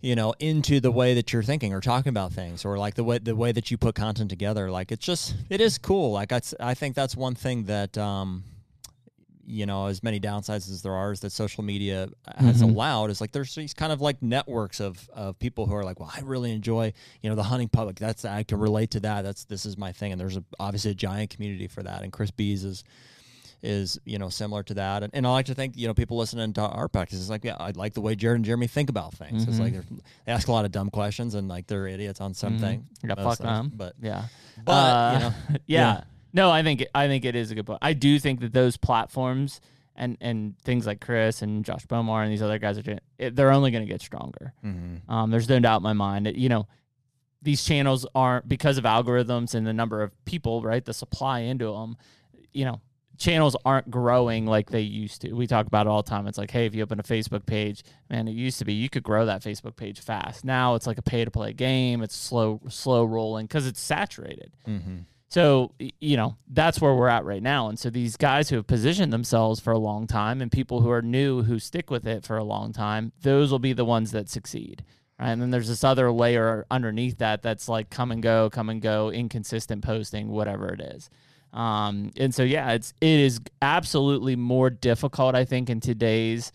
you 0.00 0.14
know, 0.14 0.34
into 0.38 0.78
the 0.80 0.90
way 0.92 1.14
that 1.14 1.32
you're 1.32 1.42
thinking 1.42 1.72
or 1.72 1.80
talking 1.80 2.10
about 2.10 2.32
things, 2.32 2.64
or 2.64 2.78
like 2.78 2.94
the 2.94 3.04
way 3.04 3.18
the 3.18 3.34
way 3.34 3.50
that 3.52 3.70
you 3.70 3.76
put 3.78 3.94
content 3.94 4.30
together. 4.30 4.70
Like 4.70 4.92
it's 4.92 5.04
just 5.04 5.34
it 5.50 5.60
is 5.60 5.78
cool. 5.78 6.12
Like 6.12 6.32
I, 6.32 6.40
I 6.60 6.74
think 6.74 6.94
that's 6.94 7.16
one 7.16 7.34
thing 7.34 7.64
that 7.64 7.96
um, 7.98 8.44
you 9.48 9.64
know, 9.64 9.86
as 9.86 10.02
many 10.02 10.18
downsides 10.18 10.68
as 10.70 10.82
there 10.82 10.92
are, 10.94 11.12
is 11.12 11.20
that 11.20 11.30
social 11.30 11.62
media 11.62 12.08
has 12.36 12.60
Mhm. 12.62 12.70
allowed. 12.70 13.10
Is 13.10 13.20
like 13.20 13.30
there's 13.32 13.54
these 13.54 13.72
kind 13.74 13.92
of 13.92 14.00
like 14.00 14.20
networks 14.22 14.80
of 14.80 15.08
of 15.14 15.38
people 15.38 15.66
who 15.66 15.74
are 15.74 15.84
like, 15.84 16.00
well, 16.00 16.10
I 16.14 16.20
really 16.20 16.52
enjoy 16.52 16.92
you 17.22 17.30
know 17.30 17.36
the 17.36 17.44
hunting 17.44 17.68
public. 17.68 17.96
That's 17.96 18.24
I 18.24 18.42
can 18.42 18.58
relate 18.58 18.90
to 18.92 19.00
that. 19.00 19.22
That's 19.22 19.44
this 19.44 19.64
is 19.64 19.78
my 19.78 19.92
thing, 19.92 20.12
and 20.12 20.20
there's 20.20 20.36
a, 20.36 20.44
obviously 20.58 20.90
a 20.90 20.94
giant 20.94 21.30
community 21.30 21.68
for 21.68 21.82
that. 21.84 22.02
And 22.02 22.12
Chris 22.12 22.30
Bee's 22.30 22.64
is 22.64 22.82
is 23.62 23.98
you 24.04 24.18
know 24.18 24.28
similar 24.28 24.62
to 24.62 24.74
that 24.74 25.02
and, 25.02 25.10
and 25.14 25.26
i 25.26 25.30
like 25.30 25.46
to 25.46 25.54
think 25.54 25.76
you 25.78 25.86
know 25.88 25.94
people 25.94 26.18
listening 26.18 26.52
to 26.52 26.60
our 26.60 26.88
practice 26.88 27.18
is 27.18 27.30
like 27.30 27.42
yeah 27.42 27.56
i 27.58 27.70
like 27.70 27.94
the 27.94 28.02
way 28.02 28.14
jared 28.14 28.36
and 28.36 28.44
jeremy 28.44 28.66
think 28.66 28.90
about 28.90 29.14
things 29.14 29.44
it's 29.44 29.56
Mhm. 29.56 29.60
like 29.60 29.72
they're- 29.72 29.84
they 30.26 30.32
ask 30.32 30.46
a 30.48 30.52
lot 30.52 30.66
of 30.66 30.72
dumb 30.72 30.90
questions 30.90 31.34
and 31.34 31.48
like 31.48 31.66
they're 31.66 31.86
idiots 31.88 32.20
on 32.20 32.34
something 32.34 32.80
Mhm. 33.02 33.08
yeah, 33.08 33.14
fuck 33.24 33.38
them. 33.38 33.72
but 33.74 33.94
yeah. 34.00 34.26
but 34.62 34.72
Uh, 34.72 35.12
you 35.14 35.18
know 35.20 35.34
yeah. 35.66 35.94
Yeah. 35.96 36.00
No, 36.36 36.50
I 36.50 36.62
think 36.62 36.84
I 36.94 37.08
think 37.08 37.24
it 37.24 37.34
is 37.34 37.50
a 37.50 37.54
good 37.54 37.66
point. 37.66 37.78
I 37.82 37.92
do 37.94 38.18
think 38.18 38.40
that 38.40 38.52
those 38.52 38.76
platforms 38.76 39.60
and 39.96 40.16
and 40.20 40.58
things 40.60 40.86
like 40.86 41.00
Chris 41.00 41.40
and 41.42 41.64
Josh 41.64 41.86
Bomar 41.86 42.22
and 42.22 42.30
these 42.30 42.42
other 42.42 42.58
guys 42.58 42.76
are 42.78 42.82
doing, 42.82 43.00
it, 43.18 43.34
they're 43.34 43.50
only 43.50 43.70
going 43.70 43.84
to 43.86 43.92
get 43.92 44.02
stronger. 44.02 44.52
mhm. 44.64 45.08
Um, 45.08 45.30
there's 45.30 45.48
no 45.48 45.58
doubt 45.58 45.78
in 45.78 45.82
my 45.82 45.94
mind 45.94 46.26
that 46.26 46.36
you 46.36 46.48
know 46.48 46.68
these 47.42 47.64
channels 47.64 48.06
aren't 48.14 48.48
because 48.48 48.76
of 48.78 48.84
algorithms 48.84 49.54
and 49.54 49.66
the 49.66 49.72
number 49.72 50.02
of 50.02 50.10
people, 50.24 50.62
right? 50.62 50.84
The 50.84 50.94
supply 50.94 51.40
into 51.40 51.72
them, 51.72 51.96
you 52.52 52.64
know. 52.64 52.80
Channels 53.18 53.56
aren't 53.64 53.90
growing 53.90 54.44
like 54.44 54.68
they 54.68 54.82
used 54.82 55.22
to. 55.22 55.32
We 55.32 55.46
talk 55.46 55.66
about 55.66 55.86
it 55.86 55.88
all 55.88 56.02
the 56.02 56.10
time. 56.10 56.26
It's 56.26 56.36
like, 56.36 56.50
hey, 56.50 56.66
if 56.66 56.74
you 56.74 56.82
open 56.82 57.00
a 57.00 57.02
Facebook 57.02 57.46
page, 57.46 57.82
man, 58.10 58.28
it 58.28 58.32
used 58.32 58.58
to 58.58 58.66
be 58.66 58.74
you 58.74 58.90
could 58.90 59.02
grow 59.04 59.24
that 59.24 59.40
Facebook 59.40 59.74
page 59.74 60.00
fast. 60.00 60.44
Now 60.44 60.74
it's 60.74 60.86
like 60.86 60.98
a 60.98 61.02
pay 61.02 61.24
to 61.24 61.30
play 61.30 61.54
game. 61.54 62.02
It's 62.02 62.14
slow, 62.14 62.60
slow 62.68 63.06
rolling 63.06 63.46
because 63.46 63.66
it's 63.66 63.80
saturated. 63.80 64.52
Mhm. 64.68 65.06
So, 65.28 65.72
you 66.00 66.16
know, 66.16 66.36
that's 66.48 66.80
where 66.80 66.94
we're 66.94 67.08
at 67.08 67.24
right 67.24 67.42
now. 67.42 67.68
And 67.68 67.78
so 67.78 67.90
these 67.90 68.16
guys 68.16 68.48
who 68.48 68.56
have 68.56 68.66
positioned 68.66 69.12
themselves 69.12 69.58
for 69.58 69.72
a 69.72 69.78
long 69.78 70.06
time 70.06 70.40
and 70.40 70.52
people 70.52 70.80
who 70.80 70.90
are 70.90 71.02
new 71.02 71.42
who 71.42 71.58
stick 71.58 71.90
with 71.90 72.06
it 72.06 72.24
for 72.24 72.36
a 72.36 72.44
long 72.44 72.72
time, 72.72 73.12
those 73.22 73.50
will 73.50 73.58
be 73.58 73.72
the 73.72 73.84
ones 73.84 74.12
that 74.12 74.28
succeed. 74.28 74.84
Right. 75.18 75.30
And 75.30 75.40
then 75.40 75.50
there's 75.50 75.68
this 75.68 75.82
other 75.82 76.12
layer 76.12 76.66
underneath 76.70 77.18
that 77.18 77.42
that's 77.42 77.68
like 77.68 77.90
come 77.90 78.12
and 78.12 78.22
go, 78.22 78.50
come 78.50 78.68
and 78.68 78.82
go, 78.82 79.10
inconsistent 79.10 79.82
posting, 79.82 80.28
whatever 80.28 80.68
it 80.72 80.80
is. 80.80 81.10
Um, 81.52 82.10
and 82.18 82.34
so 82.34 82.42
yeah, 82.42 82.72
it's 82.72 82.92
it 83.00 83.20
is 83.20 83.40
absolutely 83.62 84.36
more 84.36 84.68
difficult, 84.68 85.34
I 85.34 85.46
think, 85.46 85.70
in 85.70 85.80
today's 85.80 86.52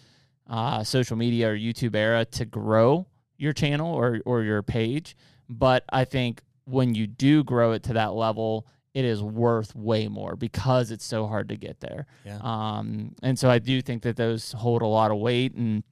uh, 0.48 0.84
social 0.84 1.18
media 1.18 1.50
or 1.50 1.58
YouTube 1.58 1.96
era 1.96 2.24
to 2.26 2.46
grow 2.46 3.08
your 3.38 3.52
channel 3.52 3.94
or 3.94 4.22
or 4.26 4.44
your 4.44 4.62
page. 4.62 5.18
But 5.50 5.84
I 5.92 6.06
think 6.06 6.42
when 6.66 6.96
you 6.96 7.08
do 7.08 7.44
grow 7.44 7.72
it 7.74 7.84
to 7.84 7.94
that 7.94 8.14
level, 8.14 8.68
it 8.94 9.06
is 9.06 9.24
worth 9.24 9.76
way 9.76 10.08
more 10.08 10.36
because 10.36 10.92
it's 10.92 11.06
so 11.06 11.28
hard 11.28 11.50
to 11.50 11.56
get 11.56 11.80
there. 11.80 12.06
Yeah. 12.26 12.40
Um, 12.42 13.16
and 13.24 13.38
so 13.40 13.50
I 13.50 13.60
do 13.60 13.82
think 13.82 14.04
that 14.04 14.18
those 14.18 14.52
hold 14.52 14.82
a 14.82 14.88
lot 14.88 15.12
of 15.12 15.18
weight, 15.18 15.54
and 15.54 15.84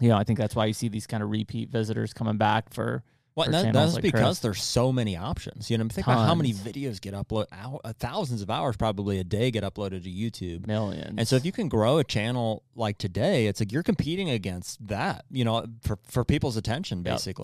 you 0.00 0.08
know, 0.08 0.16
I 0.16 0.24
think 0.24 0.38
that's 0.38 0.54
why 0.54 0.66
you 0.66 0.72
see 0.72 0.88
these 0.88 1.06
kind 1.06 1.22
of 1.22 1.30
repeat 1.30 1.70
visitors 1.70 2.12
coming 2.12 2.36
back 2.36 2.72
for. 2.72 3.02
Well, 3.36 3.46
for 3.46 3.50
that, 3.50 3.72
that's 3.72 3.94
like 3.94 4.02
because 4.02 4.20
Chris. 4.20 4.38
there's 4.38 4.62
so 4.62 4.92
many 4.92 5.16
options. 5.16 5.68
You 5.68 5.76
know, 5.76 5.88
think 5.88 6.06
about 6.06 6.24
how 6.24 6.36
many 6.36 6.52
videos 6.52 7.00
get 7.00 7.14
uploaded. 7.14 7.46
Uh, 7.52 7.92
thousands 7.98 8.42
of 8.42 8.50
hours 8.50 8.76
probably 8.76 9.18
a 9.18 9.24
day 9.24 9.50
get 9.50 9.64
uploaded 9.64 10.04
to 10.04 10.08
YouTube. 10.08 10.68
Millions. 10.68 11.14
And 11.18 11.26
so 11.26 11.34
if 11.34 11.44
you 11.44 11.50
can 11.50 11.68
grow 11.68 11.98
a 11.98 12.04
channel 12.04 12.62
like 12.76 12.96
today, 12.96 13.48
it's 13.48 13.58
like 13.58 13.72
you're 13.72 13.82
competing 13.82 14.30
against 14.30 14.86
that, 14.86 15.24
you 15.32 15.44
know, 15.44 15.66
for, 15.82 15.98
for 16.04 16.24
people's 16.24 16.56
attention 16.56 17.02
Yep. 17.04 17.38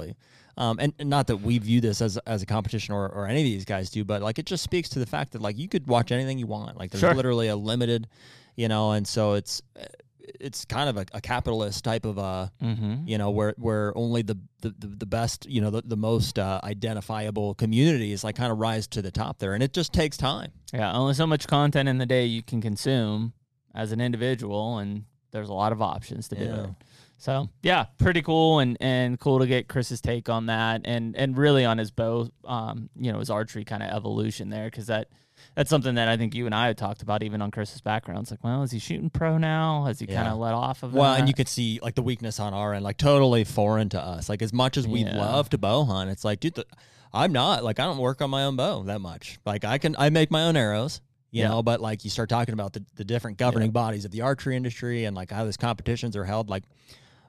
Um, 0.61 0.79
and, 0.79 0.93
and 0.99 1.09
not 1.09 1.27
that 1.29 1.39
we 1.39 1.59
view 1.59 1.81
this 1.81 2.01
as, 2.03 2.19
as 2.27 2.43
a 2.43 2.47
competition 2.47 2.95
or, 2.95 3.09
or 3.09 3.27
any 3.27 3.41
of 3.41 3.45
these 3.45 3.65
guys 3.65 3.89
do, 3.91 4.05
but 4.05 4.21
like 4.23 4.39
it 4.39 4.45
just 4.47 4.63
speaks 4.63 4.89
to 4.91 4.99
the 4.99 5.07
fact 5.07 5.33
that 5.33 5.41
like 5.41 5.57
you 5.59 5.69
could 5.69 5.87
watch 5.87 6.13
anything 6.13 6.39
you 6.39 6.47
want. 6.47 6.77
Like 6.79 6.91
there's 6.91 7.01
Sure. 7.01 7.15
literally 7.15 7.49
a 7.49 7.57
limited, 7.57 8.07
you 8.57 8.69
know, 8.69 8.93
and 8.93 9.09
so 9.09 9.33
it's 9.35 9.63
it's 10.39 10.65
kind 10.65 10.89
of 10.89 10.97
a, 10.97 11.07
a 11.13 11.21
capitalist 11.21 11.83
type 11.83 12.05
of 12.05 12.17
a 12.19 12.53
Mm-hmm. 12.63 13.09
you 13.09 13.19
know 13.19 13.31
where 13.31 13.55
where 13.59 13.97
only 13.97 14.23
the 14.23 14.39
the, 14.61 14.75
the, 14.79 15.07
best 15.07 15.47
you 15.49 15.61
know 15.63 15.71
the, 15.71 15.83
the 15.85 15.97
most 15.97 16.39
uh, 16.39 16.61
identifiable 16.63 17.55
communities 17.55 18.23
like 18.23 18.37
kind 18.37 18.53
of 18.53 18.59
rise 18.59 18.87
to 18.89 19.03
the 19.03 19.11
top 19.11 19.39
there 19.39 19.55
and 19.55 19.63
it 19.63 19.73
just 19.73 19.93
takes 19.93 20.17
time 20.17 20.53
Yeah, 20.73 20.93
only 20.93 21.15
so 21.15 21.27
much 21.27 21.47
content 21.49 21.89
in 21.89 21.99
the 21.99 22.07
day 22.07 22.27
you 22.27 22.43
can 22.43 22.61
consume 22.61 23.33
as 23.75 23.91
an 23.93 24.01
individual, 24.01 24.79
and 24.79 25.05
there's 25.33 25.49
a 25.49 25.55
lot 25.55 25.73
of 25.73 25.81
options 25.81 26.29
to 26.29 26.35
do 26.37 26.45
Yeah. 26.45 26.65
it. 26.65 26.71
So 27.21 27.49
yeah, 27.63 27.85
pretty 27.99 28.23
cool 28.23 28.59
and 28.61 28.77
and 28.81 29.21
cool 29.21 29.39
to 29.41 29.47
get 29.47 29.69
Chris's 29.69 30.01
take 30.01 30.29
on 30.31 30.47
that, 30.47 30.81
and 30.87 31.15
and 31.17 31.37
really 31.37 31.65
on 31.67 31.77
his 31.79 31.91
bow, 31.91 32.31
um, 32.47 32.89
you 32.99 33.13
know, 33.13 33.19
his 33.19 33.29
archery 33.31 33.65
kind 33.65 33.83
of 33.83 33.91
evolution 33.91 34.49
there, 34.49 34.65
because 34.65 34.87
that 34.87 35.09
that's 35.55 35.69
something 35.69 35.97
that 35.97 36.09
I 36.09 36.17
think 36.17 36.35
you 36.35 36.47
and 36.47 36.55
I 36.55 36.67
had 36.69 36.79
talked 36.79 37.03
about 37.03 37.23
even 37.23 37.43
on 37.43 37.51
Chris's 37.51 37.83
background. 37.83 38.23
It's 38.23 38.31
like, 38.31 38.43
well, 38.43 38.63
is 38.63 38.71
he 38.73 38.79
shooting 38.79 39.11
pro 39.11 39.37
now? 39.37 39.85
Has 39.85 39.99
he 39.99 40.07
kind 40.07 40.29
of 40.29 40.39
let 40.39 40.55
off 40.55 40.83
of 40.83 40.95
it? 40.95 40.99
well 40.99 41.13
that? 41.13 41.19
and 41.21 41.29
you 41.29 41.35
could 41.35 41.49
see 41.49 41.79
like 41.83 41.95
the 41.95 42.03
weakness 42.03 42.41
on 42.41 42.55
our 42.55 42.73
end 42.73 42.85
like 42.85 42.97
totally 42.97 43.45
foreign 43.45 43.91
to 43.91 44.01
us 44.01 44.29
like 44.31 44.41
as 44.43 44.53
much 44.55 44.77
as 44.79 44.89
we 44.89 45.01
Yeah. 45.05 45.15
love 45.17 45.51
to 45.51 45.59
bow 45.59 45.85
hunt 45.85 46.09
it's 46.11 46.25
like 46.25 46.41
dude 46.41 46.55
the, 46.55 46.65
i'm 47.13 47.33
not 47.33 47.63
like 47.65 47.79
i 47.79 47.85
don't 47.85 47.99
work 47.99 48.21
on 48.23 48.31
my 48.31 48.45
own 48.45 48.57
bow 48.57 48.83
that 48.85 49.01
much 49.01 49.39
like 49.45 49.65
i 49.65 49.77
can 49.79 49.95
i 49.99 50.09
make 50.11 50.31
my 50.31 50.45
own 50.45 50.57
arrows 50.57 51.01
you 51.31 51.43
Yeah. 51.43 51.49
know 51.49 51.63
but 51.63 51.81
like 51.81 52.05
you 52.05 52.11
start 52.11 52.29
talking 52.29 52.53
about 52.55 52.73
the, 52.73 52.85
the 52.97 53.05
different 53.05 53.37
governing 53.39 53.71
bodies 53.73 54.05
of 54.05 54.11
the 54.11 54.23
archery 54.23 54.57
industry 54.57 55.05
and 55.05 55.15
like 55.17 55.31
how 55.31 55.45
these 55.45 55.57
competitions 55.57 56.17
are 56.17 56.25
held 56.25 56.49
like 56.51 56.65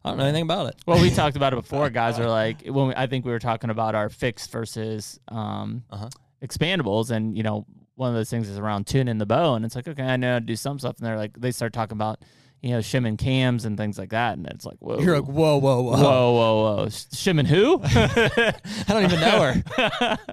i 0.03 0.09
don't 0.09 0.17
know 0.17 0.23
anything 0.25 0.43
about 0.43 0.67
it 0.67 0.75
Well, 0.87 1.01
we 1.01 1.09
talked 1.11 1.35
about 1.35 1.53
it 1.53 1.55
before. 1.63 1.89
Guys 1.89 2.19
are 2.19 2.27
like, 2.29 2.65
when 2.65 2.87
we, 2.89 2.93
I 2.95 3.07
think 3.07 3.25
we 3.25 3.31
were 3.31 3.39
talking 3.39 3.69
about 3.69 3.95
our 3.95 4.09
fixed 4.09 4.51
versus 4.51 5.19
um, 5.27 5.83
Uh-huh. 5.89 6.09
expandables, 6.43 7.11
and 7.11 7.35
you 7.37 7.43
know, 7.43 7.65
one 7.95 8.09
of 8.09 8.15
those 8.15 8.29
things 8.29 8.49
is 8.49 8.57
around 8.57 8.87
tuning 8.87 9.17
the 9.19 9.25
bow, 9.25 9.53
and 9.55 9.63
it's 9.65 9.75
like, 9.75 9.87
okay, 9.87 10.03
I 10.03 10.17
know 10.17 10.33
how 10.33 10.39
to 10.39 10.45
do 10.45 10.55
some 10.55 10.79
stuff, 10.79 10.97
and 10.97 11.05
they're 11.05 11.17
like, 11.17 11.39
they 11.39 11.51
start 11.51 11.71
talking 11.73 11.95
about, 11.97 12.23
you 12.61 12.71
know, 12.71 12.81
shimming 12.81 13.15
cams 13.17 13.65
and 13.65 13.77
things 13.77 13.97
like 13.99 14.09
that, 14.09 14.37
and 14.37 14.47
it's 14.47 14.65
like, 14.65 14.77
whoa, 14.79 14.99
you're 14.99 15.19
like 15.19 15.29
whoa 15.29 15.57
whoa 15.57 15.81
whoa, 15.81 15.91
whoa, 15.97 16.33
whoa, 16.33 16.75
whoa, 16.83 16.89
shimming 17.13 17.45
who? 17.45 17.79
i 17.83 18.53
don't 18.87 19.03
even 19.03 19.19
know 19.19 19.53
her 19.53 20.27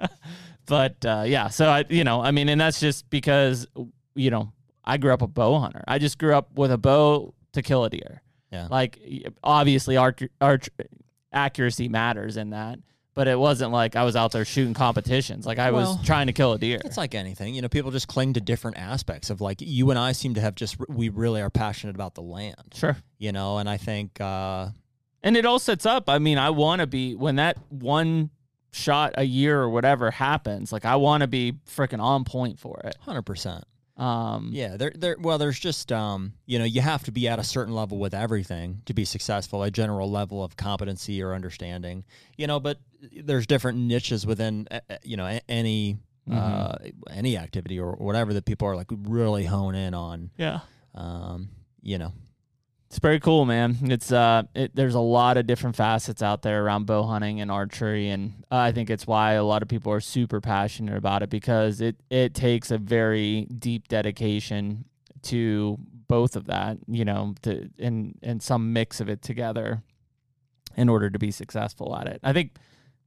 but 0.66 1.04
uh, 1.04 1.24
yeah, 1.26 1.48
so 1.48 1.68
I, 1.68 1.84
you 1.88 2.04
know, 2.04 2.20
I 2.22 2.30
mean, 2.30 2.48
and 2.48 2.60
that's 2.60 2.80
just 2.80 3.08
because 3.10 3.66
you 4.14 4.30
know, 4.30 4.52
I 4.84 4.96
grew 4.96 5.12
up 5.12 5.22
a 5.22 5.26
bow 5.28 5.58
hunter. 5.60 5.84
I 5.86 5.98
just 5.98 6.18
grew 6.18 6.34
up 6.34 6.54
with 6.56 6.72
a 6.72 6.78
bow 6.78 7.34
to 7.52 7.62
kill 7.62 7.84
a 7.84 7.90
deer. 7.90 8.22
Yeah. 8.50 8.68
Like 8.70 8.98
obviously, 9.42 9.96
arch, 9.96 10.22
arch 10.40 10.68
accuracy 11.32 11.88
matters 11.88 12.36
in 12.36 12.50
that, 12.50 12.78
but 13.14 13.28
it 13.28 13.38
wasn't 13.38 13.72
like 13.72 13.96
I 13.96 14.04
was 14.04 14.16
out 14.16 14.32
there 14.32 14.44
shooting 14.44 14.74
competitions. 14.74 15.44
Like 15.46 15.58
I 15.58 15.70
Well, 15.70 15.96
was 15.96 16.06
trying 16.06 16.28
to 16.28 16.32
kill 16.32 16.52
a 16.52 16.58
deer. 16.58 16.80
It's 16.84 16.96
like 16.96 17.14
anything, 17.14 17.54
you 17.54 17.62
know. 17.62 17.68
People 17.68 17.90
just 17.90 18.08
cling 18.08 18.32
to 18.34 18.40
different 18.40 18.78
aspects 18.78 19.28
of 19.30 19.40
like 19.40 19.58
you 19.60 19.90
and 19.90 19.98
I 19.98 20.12
seem 20.12 20.34
to 20.34 20.40
have 20.40 20.54
just 20.54 20.76
we 20.88 21.08
really 21.10 21.40
are 21.42 21.50
passionate 21.50 21.94
about 21.96 22.14
the 22.14 22.22
land, 22.22 22.74
Sure. 22.74 22.96
you 23.18 23.32
know. 23.32 23.58
And 23.58 23.68
I 23.68 23.76
think 23.76 24.20
uh, 24.20 24.68
And 25.22 25.36
it 25.36 25.44
all 25.44 25.58
sets 25.58 25.84
up. 25.84 26.08
I 26.08 26.18
mean, 26.18 26.38
I 26.38 26.50
want 26.50 26.80
to 26.80 26.86
be 26.86 27.14
when 27.14 27.36
that 27.36 27.58
one 27.70 28.30
shot 28.70 29.14
a 29.16 29.24
year 29.24 29.60
or 29.60 29.68
whatever 29.68 30.10
happens. 30.10 30.72
Like 30.72 30.84
I 30.84 30.96
want 30.96 31.22
to 31.22 31.26
be 31.26 31.54
freaking 31.68 32.00
on 32.00 32.24
point 32.24 32.58
for 32.58 32.80
it. 32.84 32.96
hundred 33.00 33.22
percent, 33.22 33.64
Um, 33.98 34.50
yeah. 34.52 34.76
There, 34.76 34.92
there. 34.94 35.16
Well, 35.18 35.38
there's 35.38 35.58
just 35.58 35.90
um, 35.92 36.32
you 36.46 36.58
know, 36.58 36.64
you 36.64 36.80
have 36.80 37.04
to 37.04 37.12
be 37.12 37.28
at 37.28 37.38
a 37.38 37.44
certain 37.44 37.74
level 37.74 37.98
with 37.98 38.14
everything 38.14 38.82
to 38.86 38.94
be 38.94 39.04
successful. 39.04 39.62
A 39.62 39.70
general 39.70 40.10
level 40.10 40.42
of 40.42 40.56
competency 40.56 41.22
or 41.22 41.34
understanding, 41.34 42.04
you 42.36 42.46
know. 42.46 42.60
But 42.60 42.78
there's 43.12 43.46
different 43.46 43.78
niches 43.78 44.24
within, 44.24 44.68
uh, 44.70 44.80
uh, 44.88 44.96
you 45.02 45.16
know, 45.16 45.38
any. 45.48 45.98
Uh, 46.30 46.76
any 47.10 47.38
activity 47.38 47.80
or 47.80 47.92
whatever 47.92 48.34
that 48.34 48.44
people 48.44 48.68
are 48.68 48.76
like 48.76 48.88
really 48.90 49.46
hone 49.46 49.74
in 49.74 49.94
on, 49.94 50.30
yeah. 50.36 50.60
um, 50.94 51.48
you 51.80 51.96
know, 51.96 52.12
It's 52.88 53.00
very 53.00 53.20
cool, 53.20 53.44
man. 53.44 53.76
It's 53.82 54.10
uh, 54.10 54.44
it, 54.54 54.74
there's 54.74 54.94
a 54.94 55.00
lot 55.00 55.36
of 55.36 55.46
different 55.46 55.76
facets 55.76 56.22
out 56.22 56.40
there 56.40 56.64
around 56.64 56.86
bow 56.86 57.02
hunting 57.02 57.38
and 57.42 57.50
archery, 57.50 58.08
and 58.08 58.44
uh, 58.50 58.56
I 58.56 58.72
think 58.72 58.88
it's 58.88 59.06
why 59.06 59.32
a 59.32 59.44
lot 59.44 59.60
of 59.60 59.68
people 59.68 59.92
are 59.92 60.00
super 60.00 60.40
passionate 60.40 60.96
about 60.96 61.22
it 61.22 61.28
because 61.28 61.82
it 61.82 61.96
it 62.08 62.34
takes 62.34 62.70
a 62.70 62.78
very 62.78 63.44
deep 63.44 63.88
dedication 63.88 64.86
to 65.24 65.78
both 66.08 66.34
of 66.34 66.46
that, 66.46 66.78
you 66.86 67.04
know, 67.04 67.34
to 67.42 67.68
and 67.78 68.18
and 68.22 68.42
some 68.42 68.72
mix 68.72 69.00
of 69.00 69.10
it 69.10 69.20
together 69.20 69.82
in 70.74 70.88
order 70.88 71.10
to 71.10 71.18
be 71.18 71.30
successful 71.30 71.94
at 71.94 72.08
it. 72.08 72.20
I 72.22 72.32
think, 72.32 72.52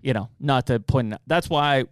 you 0.02 0.14
know, 0.14 0.30
not 0.40 0.68
to 0.68 0.80
point. 0.80 1.16
That's 1.26 1.50
why 1.50 1.86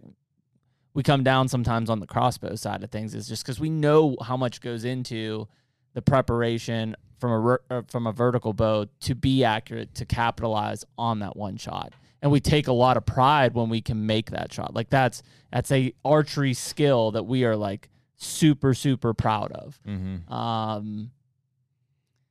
we 0.94 1.02
come 1.02 1.24
down 1.24 1.48
sometimes 1.48 1.90
on 1.90 1.98
the 1.98 2.06
crossbow 2.06 2.54
side 2.54 2.84
of 2.84 2.90
things 2.92 3.16
is 3.16 3.26
just 3.26 3.42
because 3.42 3.58
we 3.58 3.68
know 3.68 4.16
how 4.22 4.36
much 4.36 4.60
goes 4.60 4.84
into 4.84 5.48
the 5.94 6.02
preparation 6.02 6.94
from 7.20 7.30
a 7.32 7.58
uh, 7.70 7.82
from 7.88 8.06
a 8.06 8.12
vertical 8.12 8.52
bow 8.52 8.86
to 9.00 9.14
be 9.14 9.44
accurate 9.44 9.94
to 9.94 10.04
capitalize 10.04 10.84
on 10.98 11.20
that 11.20 11.36
one 11.36 11.56
shot 11.56 11.92
and 12.22 12.32
we 12.32 12.40
take 12.40 12.66
a 12.66 12.72
lot 12.72 12.96
of 12.96 13.06
pride 13.06 13.54
when 13.54 13.68
we 13.68 13.80
can 13.80 14.06
make 14.06 14.30
that 14.30 14.52
shot 14.52 14.74
like 14.74 14.90
that's 14.90 15.22
that's 15.52 15.70
a 15.70 15.92
archery 16.04 16.54
skill 16.54 17.10
that 17.10 17.24
we 17.24 17.44
are 17.44 17.56
like 17.56 17.88
super 18.16 18.74
super 18.74 19.14
proud 19.14 19.52
of 19.52 19.78
mm-hmm. 19.86 20.32
um 20.32 21.10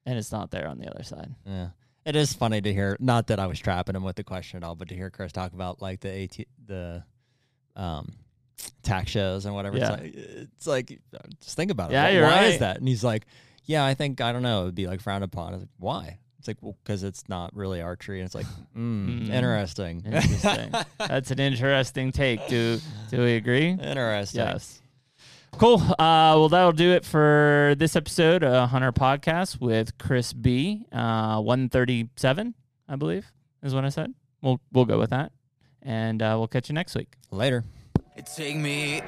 and 0.06 0.18
it's 0.18 0.32
not 0.32 0.52
there 0.52 0.68
on 0.68 0.80
the 0.80 0.90
other 0.90 1.04
side 1.04 1.34
Yeah. 1.46 1.70
It 2.06 2.16
is 2.16 2.34
funny 2.34 2.60
to 2.60 2.74
hear, 2.74 2.98
not 3.00 3.28
that 3.28 3.40
I 3.40 3.46
was 3.46 3.60
trapping 3.60 3.96
him 3.96 4.04
with 4.04 4.16
the 4.16 4.24
question 4.24 4.58
at 4.58 4.64
all, 4.64 4.74
but 4.74 4.88
to 4.88 4.96
hear 4.96 5.12
Chris 5.12 5.32
talk 5.32 5.54
about 5.54 5.80
like 5.80 6.00
the 6.00 6.24
AT, 6.24 6.40
the 6.66 7.04
um, 7.76 8.14
TAC 8.82 9.08
shows 9.08 9.46
and 9.46 9.54
whatever. 9.54 9.78
Yeah. 9.78 9.96
It's, 9.96 10.66
like, 10.66 10.92
it's 10.92 11.14
like, 11.14 11.40
just 11.42 11.56
think 11.56 11.70
about 11.70 11.92
it. 11.92 11.94
Yeah, 11.94 12.04
Why- 12.04 12.10
you're 12.10 12.24
Why 12.24 12.44
is 12.46 12.60
that? 12.60 12.78
And 12.78 12.88
he's 12.88 13.04
like, 13.04 13.26
yeah, 13.70 13.86
I 13.86 13.94
think, 13.94 14.20
I 14.20 14.34
don't 14.34 14.42
know, 14.42 14.64
it 14.64 14.66
would 14.66 14.76
be 14.76 14.88
like 14.88 15.00
frowned 15.00 15.24
upon. 15.24 15.50
I 15.50 15.52
was 15.58 15.62
like, 15.62 15.70
why? 15.78 16.18
It's 16.40 16.48
like, 16.48 16.58
well, 16.62 16.76
because 16.84 17.04
it's 17.04 17.30
not 17.30 17.56
really 17.56 17.82
archery. 17.82 18.20
And 18.20 18.26
it's 18.26 18.34
like, 18.34 18.48
mm, 18.76 19.28
Mm. 19.28 19.30
interesting. 19.30 20.02
interesting 20.06 20.72
that's 20.98 21.30
an 21.32 21.40
interesting 21.40 22.12
take 22.12 22.48
do 22.48 22.80
do 23.12 23.22
we 23.22 23.36
agree 23.36 23.70
interesting. 23.70 24.42
Yes. 24.42 24.82
Cool. 25.54 25.82
Uh, 25.82 26.34
well, 26.38 26.50
that'll 26.50 26.72
do 26.72 26.92
it 26.94 27.04
for 27.06 27.76
this 27.78 27.96
episode 27.96 28.44
of 28.44 28.70
HUNTR 28.70 28.94
Podcast 28.94 29.60
with 29.60 29.98
Chris 29.98 30.32
Bee. 30.34 30.86
Uh, 30.92 31.42
137, 31.42 32.54
I 32.88 32.96
believe, 32.96 33.26
is 33.64 33.74
what 33.76 33.84
I 33.86 33.90
said. 33.90 34.14
We'll, 34.42 34.60
we'll 34.72 34.86
go 34.86 34.98
with 35.00 35.10
that. 35.10 35.32
And 35.82 36.22
uh, 36.22 36.36
we'll 36.38 36.48
catch 36.48 36.70
you 36.70 36.76
next 36.76 36.96
week. 36.96 37.14
Later. 37.32 37.64
Take 38.36 38.58
me 38.58 39.02